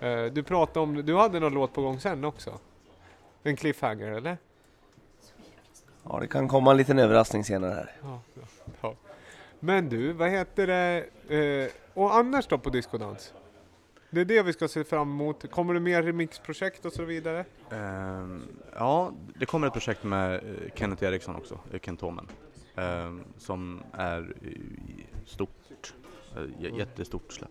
Eh, 0.00 0.24
du 0.24 0.42
pratade 0.42 0.80
om, 0.80 1.06
du 1.06 1.16
hade 1.16 1.40
någon 1.40 1.54
låt 1.54 1.72
på 1.72 1.82
gång 1.82 2.00
sen 2.00 2.24
också? 2.24 2.58
En 3.42 3.56
cliffhanger 3.56 4.10
eller? 4.10 4.38
Ja, 6.04 6.20
det 6.20 6.26
kan 6.26 6.48
komma 6.48 6.70
en 6.70 6.76
liten 6.76 6.98
överraskning 6.98 7.44
senare 7.44 7.74
här. 7.74 7.92
Ja, 8.02 8.20
ja, 8.34 8.42
ja. 8.80 8.94
Men 9.60 9.88
du, 9.88 10.12
vad 10.12 10.30
heter 10.30 10.66
det? 10.66 11.04
Eh, 11.36 11.70
och 11.94 12.14
annars 12.14 12.46
då 12.46 12.58
på 12.58 12.70
diskodans? 12.70 13.32
Det 14.10 14.20
är 14.20 14.24
det 14.24 14.42
vi 14.42 14.52
ska 14.52 14.68
se 14.68 14.84
fram 14.84 15.10
emot. 15.10 15.50
Kommer 15.50 15.74
det 15.74 15.80
mer 15.80 16.02
remixprojekt 16.02 16.84
och 16.84 16.92
så 16.92 17.04
vidare? 17.04 17.44
Ehm, 17.70 18.42
ja, 18.74 19.12
det 19.38 19.46
kommer 19.46 19.66
ett 19.66 19.72
projekt 19.72 20.04
med 20.04 20.34
eh, 20.34 20.40
Kenneth 20.74 21.04
Eriksson 21.04 21.36
också, 21.36 21.58
eh, 21.72 21.80
Kentomen. 21.80 22.28
ehm, 22.76 23.22
som 23.38 23.82
är 23.92 24.34
stort, 25.26 25.94
eh, 26.36 26.42
j- 26.60 26.78
jättestort 26.78 27.32
släpp. 27.32 27.50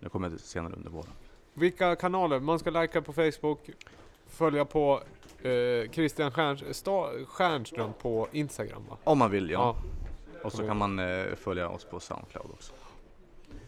Det 0.00 0.08
kommer 0.08 0.30
senare 0.36 0.72
under 0.76 0.90
våren. 0.90 1.10
Vilka 1.54 1.96
kanaler? 1.96 2.40
Man 2.40 2.58
ska 2.58 2.70
likea 2.70 3.02
på 3.02 3.12
Facebook, 3.12 3.70
följa 4.26 4.64
på 4.64 5.00
eh, 5.42 5.90
Christian 5.90 6.30
Stjernström 7.26 7.92
på 8.02 8.28
Instagram 8.32 8.82
va? 8.90 8.96
Om 9.04 9.18
man 9.18 9.30
vill 9.30 9.50
ja. 9.50 9.76
Ja. 10.34 10.40
Och 10.42 10.52
så 10.52 10.66
kan 10.66 10.76
man 10.76 10.98
eh, 10.98 11.24
följa 11.34 11.68
oss 11.68 11.84
på 11.84 12.00
Soundcloud 12.00 12.46
också. 12.52 12.72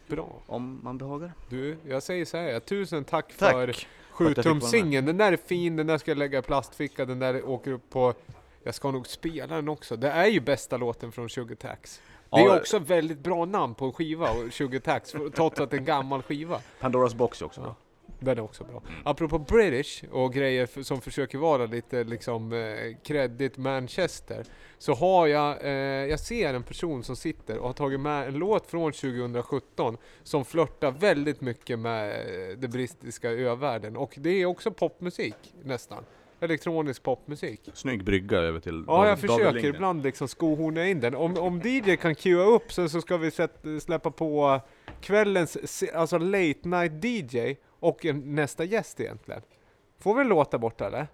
Bra. 0.07 0.29
Om 0.47 0.81
man 0.83 0.99
behagar. 0.99 1.33
Du, 1.49 1.77
jag 1.89 2.03
säger 2.03 2.25
så 2.25 2.37
här, 2.37 2.61
tusen 2.61 3.05
tack, 3.05 3.33
Tack 3.39 3.53
för 3.53 3.53
för 3.53 3.63
att 3.63 3.67
jag 3.67 3.77
fick 3.77 4.45
vara 4.47 4.55
7-tumsingen. 4.55 5.07
Den 5.07 5.17
där 5.17 5.33
är 5.33 5.37
fin, 5.37 5.77
den 5.77 5.87
där 5.87 5.99
ska 5.99 6.11
jag 6.11 6.19
lägga 6.19 6.39
i 6.39 6.43
plastficka, 6.43 7.05
den 7.05 7.19
där 7.19 7.49
åker 7.49 7.71
upp 7.71 7.91
på... 7.91 8.15
Jag 8.63 8.75
ska 8.75 8.91
nog 8.91 9.07
spela 9.07 9.55
den 9.55 9.69
också. 9.69 9.97
Det 9.97 10.09
är 10.11 10.27
ju 10.27 10.41
bästa 10.41 10.77
låten 10.77 11.13
från 11.13 11.31
Sugar 11.31 11.55
Tax. 11.57 12.01
Det 12.31 12.37
är 12.37 12.47
Ja. 12.47 12.57
också 12.61 12.79
väldigt 12.79 13.19
bra 13.19 13.45
namn 13.45 13.75
på 13.75 13.85
en 13.85 13.93
skiva, 13.93 14.29
Sugar 14.51 14.79
Tax, 14.81 15.15
trots 15.35 15.61
att 15.61 15.71
det 15.71 15.77
är 15.77 15.79
en 15.79 15.85
gammal 15.85 16.23
skiva. 16.23 16.61
Pandoras 16.81 17.15
box 17.15 17.43
också 17.43 17.61
bra. 17.61 17.75
Den 18.19 18.39
är 18.39 18.43
också 18.43 18.65
bra. 18.65 18.83
Apropå 19.05 19.39
British 19.39 20.05
och 20.11 20.33
grejer 20.33 20.83
som 20.83 21.01
försöker 21.01 21.39
vara 21.39 21.67
lite 21.67 22.05
liksom 22.05 22.53
eh, 22.53 22.97
credit 23.03 23.57
Manchester. 23.57 24.45
Så 24.79 24.95
har 24.95 25.27
jag, 25.27 25.65
eh, 25.65 25.71
jag 26.11 26.21
ser 26.21 26.55
en 26.55 26.63
person 26.63 27.05
som 27.05 27.17
sitter 27.17 27.59
och 27.59 27.67
har 27.67 27.75
tagit 27.75 28.01
med 28.01 28.29
en 28.29 28.35
låt 28.35 28.67
från 28.67 28.93
2017 28.93 29.97
som 30.23 30.45
flörtar 30.45 30.91
väldigt 30.91 31.41
mycket 31.41 31.79
med 31.79 32.11
eh, 32.11 32.59
den 32.59 32.71
brittiska 32.71 33.31
övärlden. 33.31 33.97
Och 33.97 34.15
det 34.17 34.31
är 34.31 34.47
också 34.47 34.71
popmusik 34.71 35.55
nästan. 35.63 36.05
Elektronisk 36.41 37.03
popmusik. 37.03 37.61
Snygg 37.75 38.05
brygga 38.05 38.39
över 38.39 38.61
till 38.61 38.85
Ja, 38.87 39.09
jag 39.09 39.21
försöker 39.21 39.65
ibland 39.65 40.03
liksom 40.03 40.29
skohorna 40.29 40.87
in 40.87 41.01
den. 41.01 41.15
Om, 41.15 41.37
om 41.39 41.61
DJ 41.65 41.97
kan 41.97 42.15
cuea 42.15 42.45
upp 42.45 42.73
så, 42.73 42.89
så 42.89 43.01
ska 43.01 43.17
vi 43.17 43.31
sätt, 43.31 43.65
släppa 43.81 44.11
på 44.11 44.61
kvällens 45.01 45.83
alltså 45.95 46.19
late 46.19 46.69
night 46.69 47.05
DJ 47.05 47.57
och 47.87 48.07
eh, 48.07 48.15
nästa 48.15 48.65
gäst 48.65 49.01
egentligen. 49.01 49.43
Får 49.99 50.15
vi 50.15 50.21
en 50.21 50.29
låt 50.29 50.51
där 50.51 50.59
borta 50.59 50.87
eller? 50.87 51.07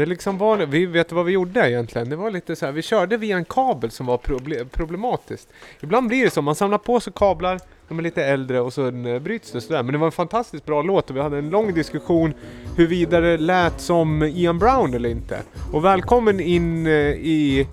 Det 0.00 0.06
liksom 0.06 0.38
var, 0.38 0.58
vi 0.58 0.86
vet 0.86 1.12
vad 1.12 1.24
vi 1.24 1.32
gjorde 1.32 1.70
egentligen. 1.70 2.10
Det 2.10 2.16
var 2.16 2.30
lite 2.30 2.56
så 2.56 2.66
här, 2.66 2.72
vi 2.72 2.82
körde 2.82 3.16
via 3.16 3.36
en 3.36 3.44
kabel 3.44 3.90
som 3.90 4.06
var 4.06 4.18
proble- 4.18 4.68
problematiskt. 4.68 5.48
Ibland 5.80 6.08
blir 6.08 6.24
det 6.24 6.30
så, 6.30 6.42
man 6.42 6.54
samlar 6.54 6.78
på 6.78 7.00
sig 7.00 7.12
kablar, 7.16 7.60
de 7.88 7.98
är 7.98 8.02
lite 8.02 8.24
äldre 8.24 8.60
och 8.60 8.72
så 8.72 8.86
eh, 8.86 9.18
bryts 9.18 9.52
det 9.52 9.60
sådär. 9.60 9.82
Men 9.82 9.92
det 9.92 9.98
var 9.98 10.06
en 10.06 10.12
fantastiskt 10.12 10.66
bra 10.66 10.82
låt 10.82 11.10
och 11.10 11.16
vi 11.16 11.20
hade 11.20 11.38
en 11.38 11.50
lång 11.50 11.74
diskussion 11.74 12.34
huruvida 12.76 13.20
det 13.20 13.36
lät 13.36 13.80
som 13.80 14.22
Ian 14.22 14.58
Brown 14.58 14.94
eller 14.94 15.08
inte. 15.08 15.38
Och 15.72 15.84
välkommen 15.84 16.40
in 16.40 16.86
eh, 16.86 16.92
i, 16.92 17.66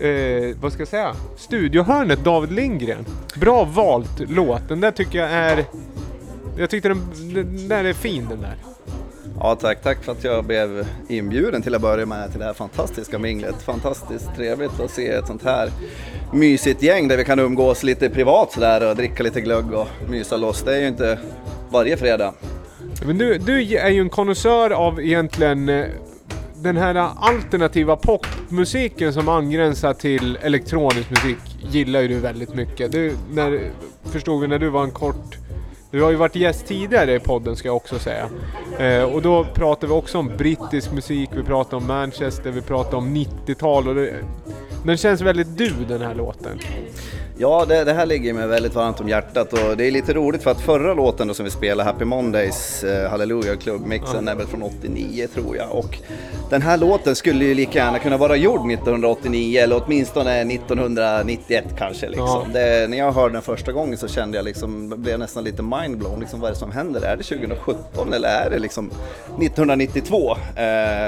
eh, 0.00 0.56
vad 0.60 0.72
ska 0.72 0.80
jag 0.80 0.88
säga, 0.88 1.14
studiohörnet 1.36 2.24
David 2.24 2.52
Lindgren. 2.52 3.04
Bra 3.40 3.64
valt 3.64 4.20
låt, 4.28 4.68
den 4.68 4.80
där 4.80 4.90
tycker 4.90 5.18
jag 5.18 5.30
är, 5.30 5.64
jag 6.58 6.70
tyckte 6.70 6.88
den, 6.88 7.00
den 7.34 7.68
där 7.68 7.84
är 7.84 7.92
fin 7.92 8.26
den 8.30 8.40
där. 8.40 8.54
Ja 9.42 9.54
tack, 9.54 9.82
tack 9.82 10.04
för 10.04 10.12
att 10.12 10.24
jag 10.24 10.44
blev 10.44 10.86
inbjuden 11.08 11.62
till 11.62 11.74
att 11.74 11.82
börja 11.82 12.06
med 12.06 12.30
till 12.30 12.38
det 12.38 12.44
här 12.44 12.52
fantastiska 12.52 13.18
minglet. 13.18 13.62
Fantastiskt 13.62 14.34
trevligt 14.36 14.80
att 14.80 14.90
se 14.90 15.08
ett 15.08 15.26
sånt 15.26 15.44
här 15.44 15.70
mysigt 16.32 16.82
gäng 16.82 17.08
där 17.08 17.16
vi 17.16 17.24
kan 17.24 17.38
umgås 17.38 17.82
lite 17.82 18.10
privat 18.10 18.52
sådär 18.52 18.90
och 18.90 18.96
dricka 18.96 19.22
lite 19.22 19.40
glögg 19.40 19.72
och 19.72 19.88
mysa 20.08 20.36
loss. 20.36 20.62
Det 20.62 20.76
är 20.76 20.80
ju 20.80 20.88
inte 20.88 21.18
varje 21.70 21.96
fredag. 21.96 22.34
Men 23.06 23.18
du, 23.18 23.38
du 23.38 23.76
är 23.76 23.88
ju 23.88 24.00
en 24.00 24.10
konnässör 24.10 24.70
av 24.70 25.00
egentligen 25.00 25.68
eh, 25.68 25.86
den 26.62 26.76
här 26.76 26.94
alternativa 27.16 27.96
popmusiken 27.96 29.12
som 29.12 29.28
angränsar 29.28 29.94
till 29.94 30.38
elektronisk 30.42 31.10
musik 31.10 31.38
gillar 31.70 32.00
ju 32.00 32.08
du 32.08 32.18
väldigt 32.18 32.54
mycket. 32.54 32.92
Du, 32.92 33.16
när, 33.30 33.70
förstod 34.04 34.40
vi 34.40 34.48
när 34.48 34.58
du 34.58 34.68
var 34.68 34.84
en 34.84 34.90
kort... 34.90 35.39
Du 35.90 36.02
har 36.02 36.10
ju 36.10 36.16
varit 36.16 36.36
gäst 36.36 36.66
tidigare 36.66 37.14
i 37.14 37.20
podden 37.20 37.56
ska 37.56 37.68
jag 37.68 37.76
också 37.76 37.98
säga. 37.98 38.28
Eh, 38.78 39.02
och 39.02 39.22
då 39.22 39.44
pratade 39.54 39.86
vi 39.86 39.92
också 39.92 40.18
om 40.18 40.30
brittisk 40.36 40.92
musik, 40.92 41.30
vi 41.32 41.42
pratade 41.42 41.76
om 41.76 41.86
Manchester, 41.86 42.50
vi 42.50 42.62
pratade 42.62 42.96
om 42.96 43.16
90-tal 43.16 43.88
och 43.88 43.94
det, 43.94 44.14
den 44.84 44.96
känns 44.96 45.20
väldigt 45.20 45.58
du 45.58 45.72
den 45.88 46.00
här 46.00 46.14
låten. 46.14 46.58
Ja, 47.40 47.64
det, 47.68 47.84
det 47.84 47.92
här 47.92 48.06
ligger 48.06 48.32
mig 48.32 48.46
väldigt 48.46 48.74
varmt 48.74 49.00
om 49.00 49.08
hjärtat 49.08 49.52
och 49.52 49.76
det 49.76 49.86
är 49.86 49.90
lite 49.90 50.12
roligt 50.12 50.42
för 50.42 50.50
att 50.50 50.60
förra 50.60 50.94
låten 50.94 51.28
då 51.28 51.34
som 51.34 51.44
vi 51.44 51.50
spelade, 51.50 51.90
Happy 51.90 52.04
Mondays, 52.04 52.84
eh, 52.84 53.10
Hallelujah 53.10 53.56
klubbmixen, 53.56 54.28
är 54.28 54.34
väl 54.34 54.46
från 54.46 54.62
89 54.62 55.26
tror 55.34 55.56
jag. 55.56 55.74
Och 55.74 55.98
den 56.50 56.62
här 56.62 56.78
låten 56.78 57.16
skulle 57.16 57.44
ju 57.44 57.54
lika 57.54 57.78
gärna 57.78 57.98
kunna 57.98 58.16
vara 58.16 58.36
gjord 58.36 58.70
1989 58.70 59.60
eller 59.60 59.82
åtminstone 59.84 60.40
1991 60.40 61.64
kanske. 61.78 62.08
Liksom. 62.08 62.26
Ja. 62.26 62.46
Det, 62.52 62.90
när 62.90 62.98
jag 62.98 63.12
hörde 63.12 63.32
den 63.32 63.42
första 63.42 63.72
gången 63.72 63.98
så 63.98 64.08
kände 64.08 64.36
jag 64.36 64.44
liksom, 64.44 64.94
blev 64.96 65.18
nästan 65.18 65.44
lite 65.44 65.62
mindblown. 65.62 66.20
Liksom, 66.20 66.40
vad 66.40 66.48
är 66.48 66.52
det 66.54 66.58
som 66.58 66.72
händer? 66.72 67.00
Är 67.00 67.16
det 67.16 67.22
2017 67.22 68.12
eller 68.12 68.28
är 68.28 68.50
det 68.50 68.58
liksom 68.58 68.86
1992? 68.86 70.30
Eh, 70.30 70.36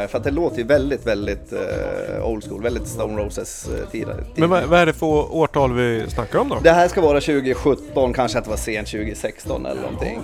för 0.08 0.18
att 0.18 0.24
det 0.24 0.30
låter 0.30 0.58
ju 0.58 0.64
väldigt, 0.64 1.06
väldigt 1.06 1.52
eh, 1.52 2.26
old 2.26 2.44
school, 2.44 2.62
väldigt 2.62 2.88
Stone 2.88 3.22
Roses 3.22 3.68
eh. 3.94 4.06
Men 4.34 4.50
vad, 4.50 4.64
vad 4.64 4.80
är 4.80 4.86
det 4.86 4.92
för 4.92 5.34
årtal 5.36 5.72
vi 5.72 6.04
snackar 6.08 6.21
om 6.34 6.48
då? 6.48 6.58
Det 6.62 6.70
här 6.70 6.88
ska 6.88 7.00
vara 7.00 7.20
2017, 7.20 8.12
kanske 8.12 8.38
att 8.38 8.44
det 8.44 8.50
var 8.50 8.56
sent 8.56 8.88
2016 8.88 9.66
eller 9.66 9.82
någonting. 9.82 10.20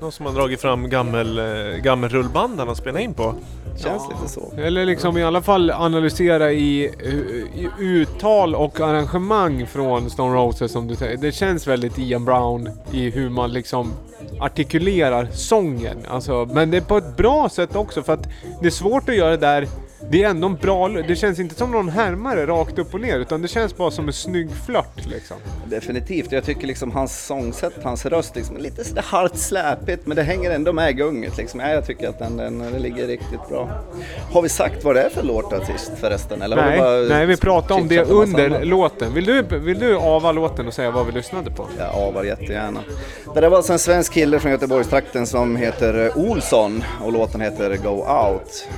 Någon 0.00 0.12
som 0.12 0.26
har 0.26 0.32
dragit 0.32 0.60
fram 0.60 0.90
gammel, 0.90 1.38
eh, 1.38 1.76
gammel 1.82 2.10
rullband 2.10 2.58
han 2.58 2.68
har 2.68 2.74
spelat 2.74 3.00
in 3.00 3.14
på? 3.14 3.34
Känns 3.76 4.02
lite 4.08 4.32
så. 4.32 4.52
Eller 4.56 4.84
liksom 4.84 5.18
i 5.18 5.24
alla 5.24 5.42
fall 5.42 5.70
analysera 5.70 6.52
i, 6.52 6.84
i 7.54 7.68
uttal 7.78 8.54
och 8.54 8.80
arrangemang 8.80 9.66
från 9.66 10.10
Stone 10.10 10.36
Roses 10.36 10.72
som 10.72 10.88
du 10.88 10.96
säger. 10.96 11.16
Det 11.16 11.32
känns 11.32 11.66
väldigt 11.66 11.98
Ian 11.98 12.24
Brown 12.24 12.70
i 12.92 13.10
hur 13.10 13.28
man 13.28 13.52
liksom 13.52 13.92
artikulerar 14.40 15.28
sången. 15.32 15.96
Alltså, 16.10 16.48
men 16.52 16.70
det 16.70 16.76
är 16.76 16.80
på 16.80 16.96
ett 16.96 17.16
bra 17.16 17.48
sätt 17.48 17.76
också 17.76 18.02
för 18.02 18.12
att 18.12 18.28
det 18.60 18.66
är 18.66 18.70
svårt 18.70 19.08
att 19.08 19.16
göra 19.16 19.30
det 19.30 19.36
där 19.36 19.68
det 20.08 20.22
är 20.22 20.28
ändå 20.30 20.46
en 20.46 20.56
bra 20.56 20.88
Det 20.88 21.16
känns 21.16 21.38
inte 21.38 21.54
som 21.54 21.70
någon 21.70 21.88
härmare 21.88 22.46
rakt 22.46 22.78
upp 22.78 22.94
och 22.94 23.00
ner 23.00 23.18
utan 23.18 23.42
det 23.42 23.48
känns 23.48 23.76
bara 23.76 23.90
som 23.90 24.06
en 24.06 24.12
snygg 24.12 24.50
flört 24.66 25.06
liksom. 25.06 25.36
Definitivt, 25.66 26.32
jag 26.32 26.44
tycker 26.44 26.66
liksom 26.66 26.90
hans 26.90 27.26
sångsätt, 27.26 27.72
hans 27.82 28.06
röst 28.06 28.36
liksom 28.36 28.56
är 28.56 28.60
lite 28.60 28.84
sådär 28.84 29.02
halvt 29.02 29.38
släpigt 29.38 30.06
men 30.06 30.16
det 30.16 30.22
hänger 30.22 30.50
ändå 30.50 30.72
med 30.72 30.96
gunget 30.96 31.36
liksom. 31.36 31.60
Ja, 31.60 31.68
jag 31.68 31.86
tycker 31.86 32.08
att 32.08 32.18
den, 32.18 32.36
den, 32.36 32.58
den 32.58 32.82
ligger 32.82 33.06
riktigt 33.06 33.48
bra. 33.48 33.70
Har 34.32 34.42
vi 34.42 34.48
sagt 34.48 34.84
vad 34.84 34.94
det 34.94 35.02
är 35.02 35.08
för 35.08 35.22
låtartist 35.22 35.92
förresten? 36.00 36.42
Eller 36.42 36.56
Nej, 36.56 37.02
vi 37.02 37.08
nej, 37.08 37.26
vi 37.26 37.36
pratade 37.36 37.80
om 37.80 37.88
det 37.88 38.02
under 38.02 38.64
låten. 38.64 39.14
Vill 39.14 39.24
du, 39.24 39.42
vill 39.42 39.78
du 39.78 39.96
ava 39.96 40.32
låten 40.32 40.66
och 40.66 40.74
säga 40.74 40.90
vad 40.90 41.06
vi 41.06 41.12
lyssnade 41.12 41.50
på? 41.50 41.66
Jag 41.78 41.94
avar 41.94 42.24
jättegärna. 42.24 42.80
Det 43.34 43.40
där 43.40 43.48
var 43.48 43.56
alltså 43.56 43.72
en 43.72 43.78
svensk 43.78 44.12
kille 44.12 44.40
från 44.40 44.52
Göteborgstrakten 44.52 45.26
som 45.26 45.56
heter 45.56 46.18
Olsson 46.18 46.84
och 47.04 47.12
låten 47.12 47.40
heter 47.40 47.76
Go 47.76 48.04
Out. 48.28 48.68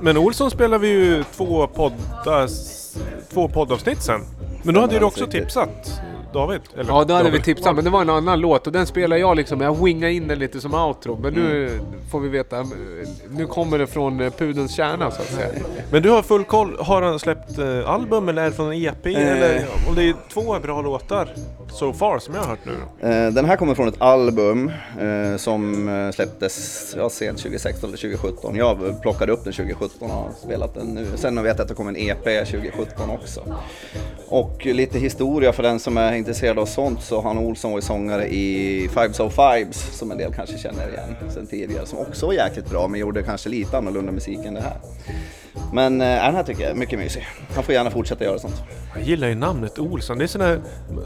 Men 0.00 0.16
Olsson 0.16 0.50
spelar 0.50 0.78
vi 0.78 0.88
ju 0.88 1.24
två, 1.36 1.66
poddar, 1.66 2.48
två 3.32 3.48
poddavsnitt 3.48 4.02
sen. 4.02 4.20
Men 4.62 4.74
då 4.74 4.80
hade 4.80 4.92
ju 4.92 4.98
du 4.98 5.04
också 5.04 5.26
tipsat 5.26 6.00
David? 6.32 6.60
Eller? 6.78 6.84
Ja, 6.92 7.04
då 7.04 7.14
hade 7.14 7.24
vi 7.24 7.30
David. 7.38 7.44
tipsat, 7.44 7.74
men 7.74 7.84
det 7.84 7.90
var 7.90 8.00
en 8.00 8.10
annan 8.10 8.40
låt 8.40 8.66
och 8.66 8.72
den 8.72 8.86
spelar 8.86 9.16
jag 9.16 9.36
liksom, 9.36 9.60
jag 9.60 9.84
wingade 9.84 10.12
in 10.12 10.28
den 10.28 10.38
lite 10.38 10.60
som 10.60 10.74
outro. 10.74 11.18
Men 11.22 11.32
nu 11.34 11.68
Mm. 11.68 11.84
får 12.10 12.20
vi 12.20 12.28
veta, 12.28 12.64
nu 13.30 13.46
kommer 13.46 13.78
det 13.78 13.86
från 13.86 14.20
eh, 14.20 14.30
pudelns 14.30 14.74
kärna 14.76 15.10
så 15.10 15.22
att 15.22 15.28
säga. 15.28 15.48
Men 15.92 16.02
du 16.02 16.10
har 16.10 16.22
full 16.22 16.44
koll. 16.44 16.76
Har 16.80 17.02
han 17.02 17.18
släppt 17.18 17.58
eh, 17.58 17.90
album 17.90 18.28
eller 18.28 18.42
är 18.42 18.46
det 18.46 18.52
från 18.56 18.66
en 18.72 18.82
EP? 18.84 19.06
Eh. 19.06 19.28
Eller 19.32 19.66
om 19.88 19.94
det 19.94 20.02
är 20.04 20.14
två 20.32 20.58
bra 20.62 20.82
låtar 20.82 21.28
so 21.72 21.92
far 21.92 22.18
som 22.18 22.34
jag 22.34 22.40
har 22.42 22.48
hört 22.48 22.58
nu? 22.64 23.08
Eh, 23.08 23.32
Den 23.32 23.44
här 23.44 23.56
kommer 23.56 23.74
från 23.74 23.88
ett 23.88 24.00
album 24.02 24.72
eh, 25.00 25.36
som 25.36 26.10
släpptes 26.14 26.94
ja, 26.96 27.10
sent 27.10 27.38
2016 27.38 27.88
eller 27.90 27.98
2017. 27.98 28.56
Jag 28.56 29.02
plockade 29.02 29.32
upp 29.32 29.44
den 29.44 29.52
2017 29.52 30.10
och 30.10 30.16
har 30.16 30.30
spelat 30.44 30.74
den 30.74 30.86
nu. 30.86 31.06
Sen 31.14 31.42
vet 31.42 31.44
jag 31.58 31.60
att 31.62 31.68
det 31.68 31.74
kom 31.74 31.88
en 31.88 31.96
EP 31.96 32.24
2017 32.24 33.10
också. 33.10 33.40
Och 34.28 34.66
lite 34.66 34.98
historia 34.98 35.52
för 35.52 35.62
den 35.62 35.80
som 35.80 35.96
är 35.96 36.12
intresserad 36.18 36.58
av 36.58 36.66
sånt 36.66 37.02
så 37.02 37.20
han 37.20 37.38
Olsson 37.38 37.70
var 37.70 37.78
ju 37.78 37.82
sångare 37.82 38.28
i 38.28 38.88
Fives 38.94 39.20
of 39.20 39.34
Fives 39.34 39.98
som 39.98 40.10
en 40.10 40.18
del 40.18 40.32
kanske 40.32 40.58
känner 40.58 40.88
igen 40.88 41.30
sen 41.30 41.46
tidigare 41.46 41.86
som 41.86 41.98
också 41.98 42.26
var 42.26 42.32
jäkligt 42.32 42.70
bra 42.70 42.88
men 42.88 43.00
gjorde 43.00 43.22
kanske 43.22 43.48
lite 43.48 43.78
annorlunda 43.78 44.12
musik 44.12 44.38
än 44.44 44.54
det 44.54 44.60
här. 44.60 44.76
Men 45.72 46.00
eh, 46.00 46.06
den 46.06 46.34
här 46.34 46.42
tycker 46.42 46.62
jag 46.62 46.70
är 46.70 46.74
mycket 46.74 46.98
mysig. 46.98 47.26
Han 47.54 47.64
får 47.64 47.74
gärna 47.74 47.90
fortsätta 47.90 48.24
göra 48.24 48.38
sånt. 48.38 48.62
Jag 48.94 49.02
gillar 49.02 49.28
ju 49.28 49.34
namnet 49.34 49.78
Olsson. 49.78 50.18
Det 50.18 50.24
är 50.24 50.26
sån 50.26 50.40
här, 50.40 50.60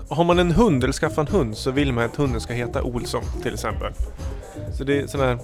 har 0.08 0.24
man 0.24 0.38
en 0.38 0.50
hund 0.50 0.84
eller 0.84 0.92
skaffar 0.92 1.22
en 1.22 1.28
hund 1.28 1.56
så 1.56 1.70
vill 1.70 1.92
man 1.92 2.04
att 2.04 2.16
hunden 2.16 2.40
ska 2.40 2.52
heta 2.52 2.82
Olsson 2.82 3.22
till 3.42 3.54
exempel. 3.54 3.92
Så 4.74 4.84
det 4.84 4.98
är 5.00 5.06
sån 5.06 5.20
här... 5.20 5.38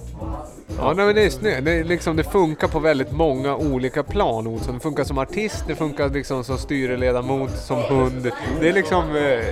Ja, 0.77 0.93
nej, 0.93 1.05
men 1.05 1.15
det 1.15 1.25
är 1.25 1.29
snyggt. 1.29 1.65
Det, 1.65 1.71
är 1.71 1.83
liksom, 1.83 2.15
det 2.15 2.23
funkar 2.23 2.67
på 2.67 2.79
väldigt 2.79 3.11
många 3.11 3.55
olika 3.55 4.03
plan, 4.03 4.47
Olsson. 4.47 4.73
Det 4.73 4.79
funkar 4.79 5.03
som 5.03 5.17
artist, 5.17 5.63
det 5.67 5.75
funkar 5.75 6.09
liksom 6.09 6.43
som 6.43 6.57
styrelledamot, 6.57 7.51
som 7.57 7.77
hund. 7.77 8.31
Det 8.61 8.69
är 8.69 8.73
liksom 8.73 9.15
eh, 9.15 9.45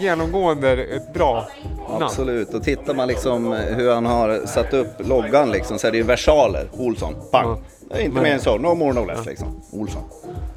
genomgående 0.00 0.72
ett 0.72 1.14
bra 1.14 1.48
namn. 1.88 2.02
Absolut, 2.02 2.54
och 2.54 2.62
tittar 2.62 2.94
man 2.94 3.08
liksom 3.08 3.52
hur 3.52 3.94
han 3.94 4.06
har 4.06 4.46
satt 4.46 4.74
upp 4.74 4.88
loggan 4.98 5.50
liksom 5.50 5.78
så 5.78 5.86
är 5.86 5.90
det 5.90 5.98
ju 5.98 6.04
versaler, 6.04 6.68
Olsson, 6.72 7.14
pang. 7.30 7.58
Det 7.90 7.96
är 7.96 8.00
inte 8.00 8.20
mer 8.20 8.32
än 8.32 8.40
så, 8.40 8.58
no 8.58 8.74
more 8.74 8.92
no 8.92 9.04
less 9.06 9.26
liksom. 9.26 9.62
Olsson. 9.72 10.02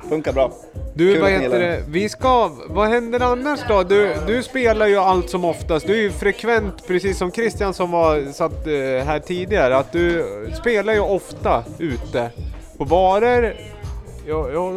Funkar 0.10 0.34
bra. 0.34 0.52
Du, 0.94 1.14
Kul 1.14 1.22
vad 1.22 1.34
att 1.34 1.40
ni 1.40 1.44
heter 1.44 1.60
gillar 1.60 1.72
det? 1.72 1.84
Vi 1.88 2.10
ska... 2.10 2.52
Vad 2.68 2.90
händer 2.90 3.20
annars 3.20 3.60
då? 3.68 3.84
Du, 3.84 4.16
du 4.28 4.44
spelar 4.44 4.88
ju 4.88 4.98
allt 4.98 5.30
som 5.30 5.46
oftast. 5.46 5.88
Du 5.88 5.94
är 5.94 6.02
ju 6.02 6.12
frekvent, 6.12 6.88
precis 6.88 7.18
som 7.18 7.32
Christian 7.32 7.74
som 7.74 7.92
var 7.92 8.32
satt 8.32 8.68
eh, 8.68 9.06
här 9.08 9.20
tidigare, 9.20 9.78
att 9.78 9.92
du 9.92 10.26
spelar 10.60 10.94
ju 10.94 11.00
ofta 11.00 11.64
ute 11.80 12.30
på 12.78 12.86
barer 12.86 13.56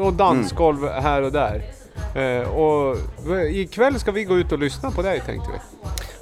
och 0.05 0.13
dansgolv 0.13 0.85
Mm. 0.85 1.03
här 1.03 1.23
och 1.23 1.33
där. 1.33 1.63
Eh, 2.15 2.49
och 2.55 2.97
ikväll 3.51 4.01
ska 4.01 4.13
vi 4.13 4.25
gå 4.25 4.39
ut 4.39 4.53
och 4.53 4.59
lyssna 4.59 4.91
på 4.91 5.03
dig 5.03 5.23
tänkte 5.27 5.51
vi. 5.53 5.59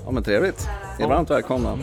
Ja 0.05 0.11
men 0.11 0.22
trevligt. 0.22 0.68
Ni 0.99 1.05
är 1.05 1.09
varmt 1.09 1.30
välkomna. 1.30 1.78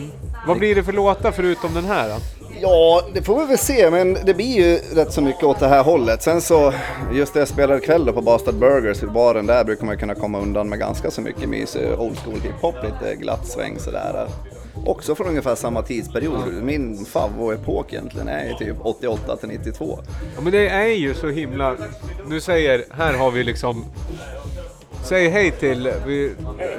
Vad 0.46 0.58
blir 0.58 0.74
det 0.74 0.82
för 0.82 0.92
låtar 0.92 1.30
förutom 1.30 1.74
den 1.74 1.84
här 1.84 2.08
då? 2.08 2.41
Ja, 2.60 3.02
det 3.14 3.22
får 3.22 3.40
vi 3.40 3.46
väl 3.46 3.58
se, 3.58 3.90
men 3.90 4.14
det 4.24 4.34
blir 4.34 4.56
ju 4.56 4.78
rätt 4.94 5.12
så 5.12 5.20
mycket 5.20 5.44
åt 5.44 5.60
det 5.60 5.68
här 5.68 5.82
hållet. 5.82 6.22
Sen 6.22 6.40
så, 6.40 6.72
just 7.12 7.34
det 7.34 7.38
jag 7.38 7.48
spelade 7.48 7.78
ikväll 7.78 8.04
då 8.04 8.12
på 8.12 8.22
Bastard 8.22 8.54
Burgers, 8.54 9.02
i 9.02 9.06
baren 9.06 9.46
där 9.46 9.64
brukar 9.64 9.86
man 9.86 9.98
kunna 9.98 10.14
komma 10.14 10.40
undan 10.40 10.68
med 10.68 10.78
ganska 10.78 11.10
så 11.10 11.20
mycket 11.20 11.48
mysig 11.48 11.82
old 11.98 12.18
school 12.18 12.40
hiphop, 12.40 12.74
lite 12.82 13.16
glatt 13.16 13.46
sväng 13.46 13.78
sådär. 13.78 14.28
Också 14.86 15.14
från 15.14 15.26
ungefär 15.26 15.54
samma 15.54 15.82
tidsperiod. 15.82 16.62
Min 16.62 17.04
favvoepok 17.04 17.92
egentligen 17.92 18.28
är 18.28 18.44
ju 18.48 18.54
typ 18.54 18.76
88 18.82 19.36
till 19.36 19.48
92. 19.48 19.98
Ja 20.36 20.40
men 20.42 20.52
det 20.52 20.68
är 20.68 20.86
ju 20.86 21.14
så 21.14 21.28
himla... 21.28 21.76
Du 22.30 22.40
säger, 22.40 22.84
här 22.90 23.14
har 23.14 23.30
vi 23.30 23.44
liksom... 23.44 23.84
Säg 25.02 25.28
hej 25.28 25.50
till... 25.50 25.92
Vi, 26.06 26.34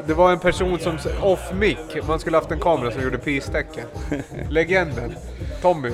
det 0.07 0.13
var 0.13 0.31
en 0.31 0.39
person 0.39 0.79
som... 0.79 0.97
Off 1.21 1.51
mic. 1.59 1.77
Man 2.07 2.19
skulle 2.19 2.37
haft 2.37 2.51
en 2.51 2.59
kamera 2.59 2.91
som 2.91 3.01
gjorde 3.01 3.17
peace-tecken. 3.17 3.85
Legenden. 4.49 5.15
Tommy. 5.61 5.91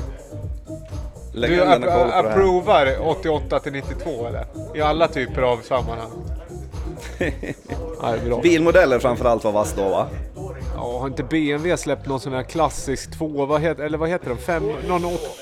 Du 1.33 1.61
ap- 1.63 2.11
approvar 2.13 2.95
88 3.09 3.59
till 3.59 3.71
92 3.73 4.27
eller? 4.27 4.45
I 4.75 4.81
alla 4.81 5.07
typer 5.07 5.41
av 5.41 5.57
sammanhang. 5.57 6.11
Ja. 8.29 8.39
Bilmodeller 8.43 8.99
framförallt 8.99 9.43
var 9.43 9.51
vass 9.51 9.73
då 9.77 9.89
va? 9.89 10.07
Ja, 10.75 10.99
har 10.99 11.07
inte 11.07 11.23
BMW 11.23 11.77
släppt 11.77 12.07
någon 12.07 12.19
sån 12.19 12.33
här 12.33 12.43
klassisk 12.43 13.17
två, 13.17 13.45
vad 13.45 13.61
heter, 13.61 13.83
eller 13.83 13.97
vad 13.97 14.09
heter 14.09 14.29
de? 14.29 14.37
Fem, 14.37 14.63
någon 14.87 15.05
åt, 15.05 15.37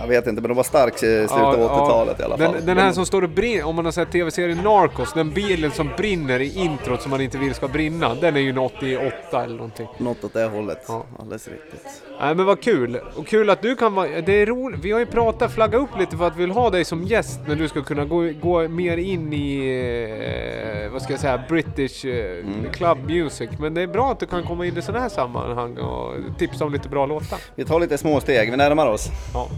Jag 0.00 0.06
vet 0.06 0.26
inte 0.26 0.42
men 0.42 0.48
de 0.48 0.54
var 0.54 0.64
stark 0.64 0.94
i 0.94 0.98
slutet 0.98 1.30
av 1.32 1.54
80-talet 1.54 2.20
i 2.20 2.22
alla 2.22 2.38
fall. 2.38 2.52
Den, 2.52 2.66
den 2.66 2.78
här 2.78 2.92
som 2.92 3.06
står 3.06 3.22
och 3.22 3.30
brinner, 3.30 3.64
om 3.64 3.76
man 3.76 3.84
har 3.84 3.92
sett 3.92 4.12
tv-serien 4.12 4.58
Narcos, 4.58 5.12
den 5.12 5.30
bilen 5.30 5.70
som 5.70 5.90
brinner 5.96 6.40
i 6.40 6.58
introt 6.58 7.02
som 7.02 7.10
man 7.10 7.20
inte 7.20 7.38
vill 7.38 7.54
ska 7.54 7.68
brinna, 7.68 8.14
den 8.14 8.36
är 8.36 8.40
ju 8.40 8.50
en 8.50 8.58
88 8.58 9.44
eller 9.44 9.56
någonting. 9.56 9.88
Något 9.98 10.24
åt 10.24 10.32
det 10.32 10.44
hållet, 10.44 10.90
alldeles 11.18 11.48
riktigt. 11.48 12.02
Nej 12.20 12.34
men 12.34 12.46
vad 12.46 12.60
kul! 12.60 13.00
Och 13.16 13.26
kul 13.26 13.50
att 13.50 13.62
du 13.62 13.76
kan 13.76 13.94
vara... 13.94 14.20
Det 14.20 14.32
är 14.32 14.46
roligt. 14.46 14.80
Vi 14.80 14.92
har 14.92 14.98
ju 14.98 15.06
pratat, 15.06 15.52
flagga 15.52 15.78
upp 15.78 15.98
lite 15.98 16.16
för 16.16 16.26
att 16.26 16.36
vi 16.36 16.40
vill 16.40 16.50
ha 16.50 16.70
dig 16.70 16.84
som 16.84 17.02
gäst 17.02 17.40
när 17.46 17.54
du 17.54 17.68
ska 17.68 17.82
kunna 17.82 18.04
gå, 18.04 18.30
gå 18.42 18.68
mer 18.68 18.96
in 18.96 19.32
i... 19.32 20.84
Eh, 20.84 20.92
vad 20.92 21.02
ska 21.02 21.12
jag 21.12 21.20
säga? 21.20 21.44
British 21.48 22.04
eh, 22.04 22.44
club 22.72 22.98
music. 23.06 23.50
Men 23.58 23.74
det 23.74 23.82
är 23.82 23.86
bra 23.86 24.12
att 24.12 24.20
du 24.20 24.26
kan 24.26 24.42
komma 24.42 24.66
in 24.66 24.78
i 24.78 24.82
sådana 24.82 25.02
här 25.02 25.08
sammanhang 25.08 25.78
och 25.78 26.14
tipsa 26.38 26.64
om 26.64 26.72
lite 26.72 26.88
bra 26.88 27.06
låtar. 27.06 27.38
Vi 27.54 27.64
tar 27.64 27.80
lite 27.80 27.98
små 27.98 28.20
steg, 28.20 28.50
vi 28.50 28.56
närmar 28.56 28.86
oss. 28.86 29.08
Ja, 29.34 29.48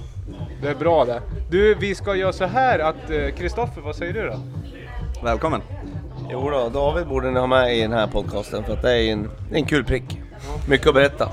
det 0.62 0.68
är 0.68 0.74
bra 0.74 1.04
det. 1.04 1.22
Du, 1.50 1.74
vi 1.74 1.94
ska 1.94 2.14
göra 2.14 2.32
så 2.32 2.44
här 2.44 2.78
att... 2.78 3.10
eh, 3.10 3.28
Kristoffer, 3.36 3.80
vad 3.80 3.96
säger 3.96 4.12
du 4.12 4.26
då? 4.26 4.40
Välkommen! 5.24 5.60
Jo 6.30 6.50
då, 6.50 6.68
David 6.68 7.06
borde 7.06 7.30
ni 7.30 7.40
ha 7.40 7.46
med 7.46 7.76
i 7.76 7.80
den 7.80 7.92
här 7.92 8.06
podcasten 8.06 8.64
för 8.64 8.72
att 8.72 8.82
det 8.82 8.92
är 8.92 9.12
en, 9.12 9.22
det 9.50 9.54
är 9.54 9.58
en 9.58 9.66
kul 9.66 9.84
prick. 9.84 10.20
Mycket 10.68 10.86
att 10.86 10.94
berätta. 10.94 11.28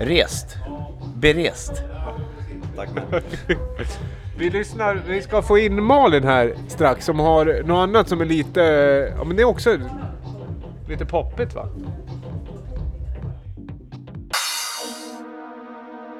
Rest. 0.00 0.56
Berest. 1.14 1.82
Tack. 2.76 2.88
Vi 4.38 4.50
lyssnar, 4.50 5.02
vi 5.08 5.22
ska 5.22 5.42
få 5.42 5.58
in 5.58 5.82
Malin 5.84 6.24
här 6.24 6.54
strax 6.68 7.04
som 7.04 7.18
har 7.20 7.62
något 7.66 7.82
annat 7.88 8.08
som 8.08 8.20
är 8.20 8.24
lite... 8.24 8.60
Ja 9.18 9.24
men 9.24 9.36
det 9.36 9.42
är 9.42 9.46
också 9.46 9.78
lite 10.88 11.06
poppigt 11.06 11.54
va? 11.54 11.68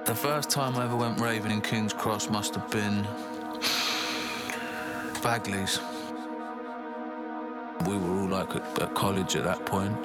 The 0.05 0.17
first 0.17 0.51
time 0.51 0.77
I 0.77 0.85
ever 0.85 0.97
went 0.97 1.21
raving 1.21 1.53
in 1.53 1.61
King's 1.61 1.93
Cross 1.93 2.29
must 2.29 2.57
have 2.57 2.69
been 2.73 3.07
Bagley's. 5.23 5.79
We 7.87 7.97
were 7.97 8.19
all 8.19 8.27
like 8.27 8.57
at, 8.57 8.83
at 8.83 8.95
college 8.95 9.37
at 9.37 9.45
that 9.45 9.65
point, 9.65 9.97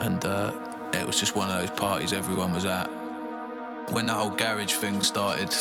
and 0.00 0.24
uh, 0.24 0.52
it 0.94 1.06
was 1.06 1.20
just 1.20 1.36
one 1.36 1.50
of 1.50 1.60
those 1.60 1.70
parties 1.78 2.14
everyone 2.14 2.54
was 2.54 2.64
at. 2.64 2.86
When 3.90 4.06
the 4.06 4.14
whole 4.14 4.30
garage 4.30 4.72
thing 4.72 5.02
started 5.02 5.52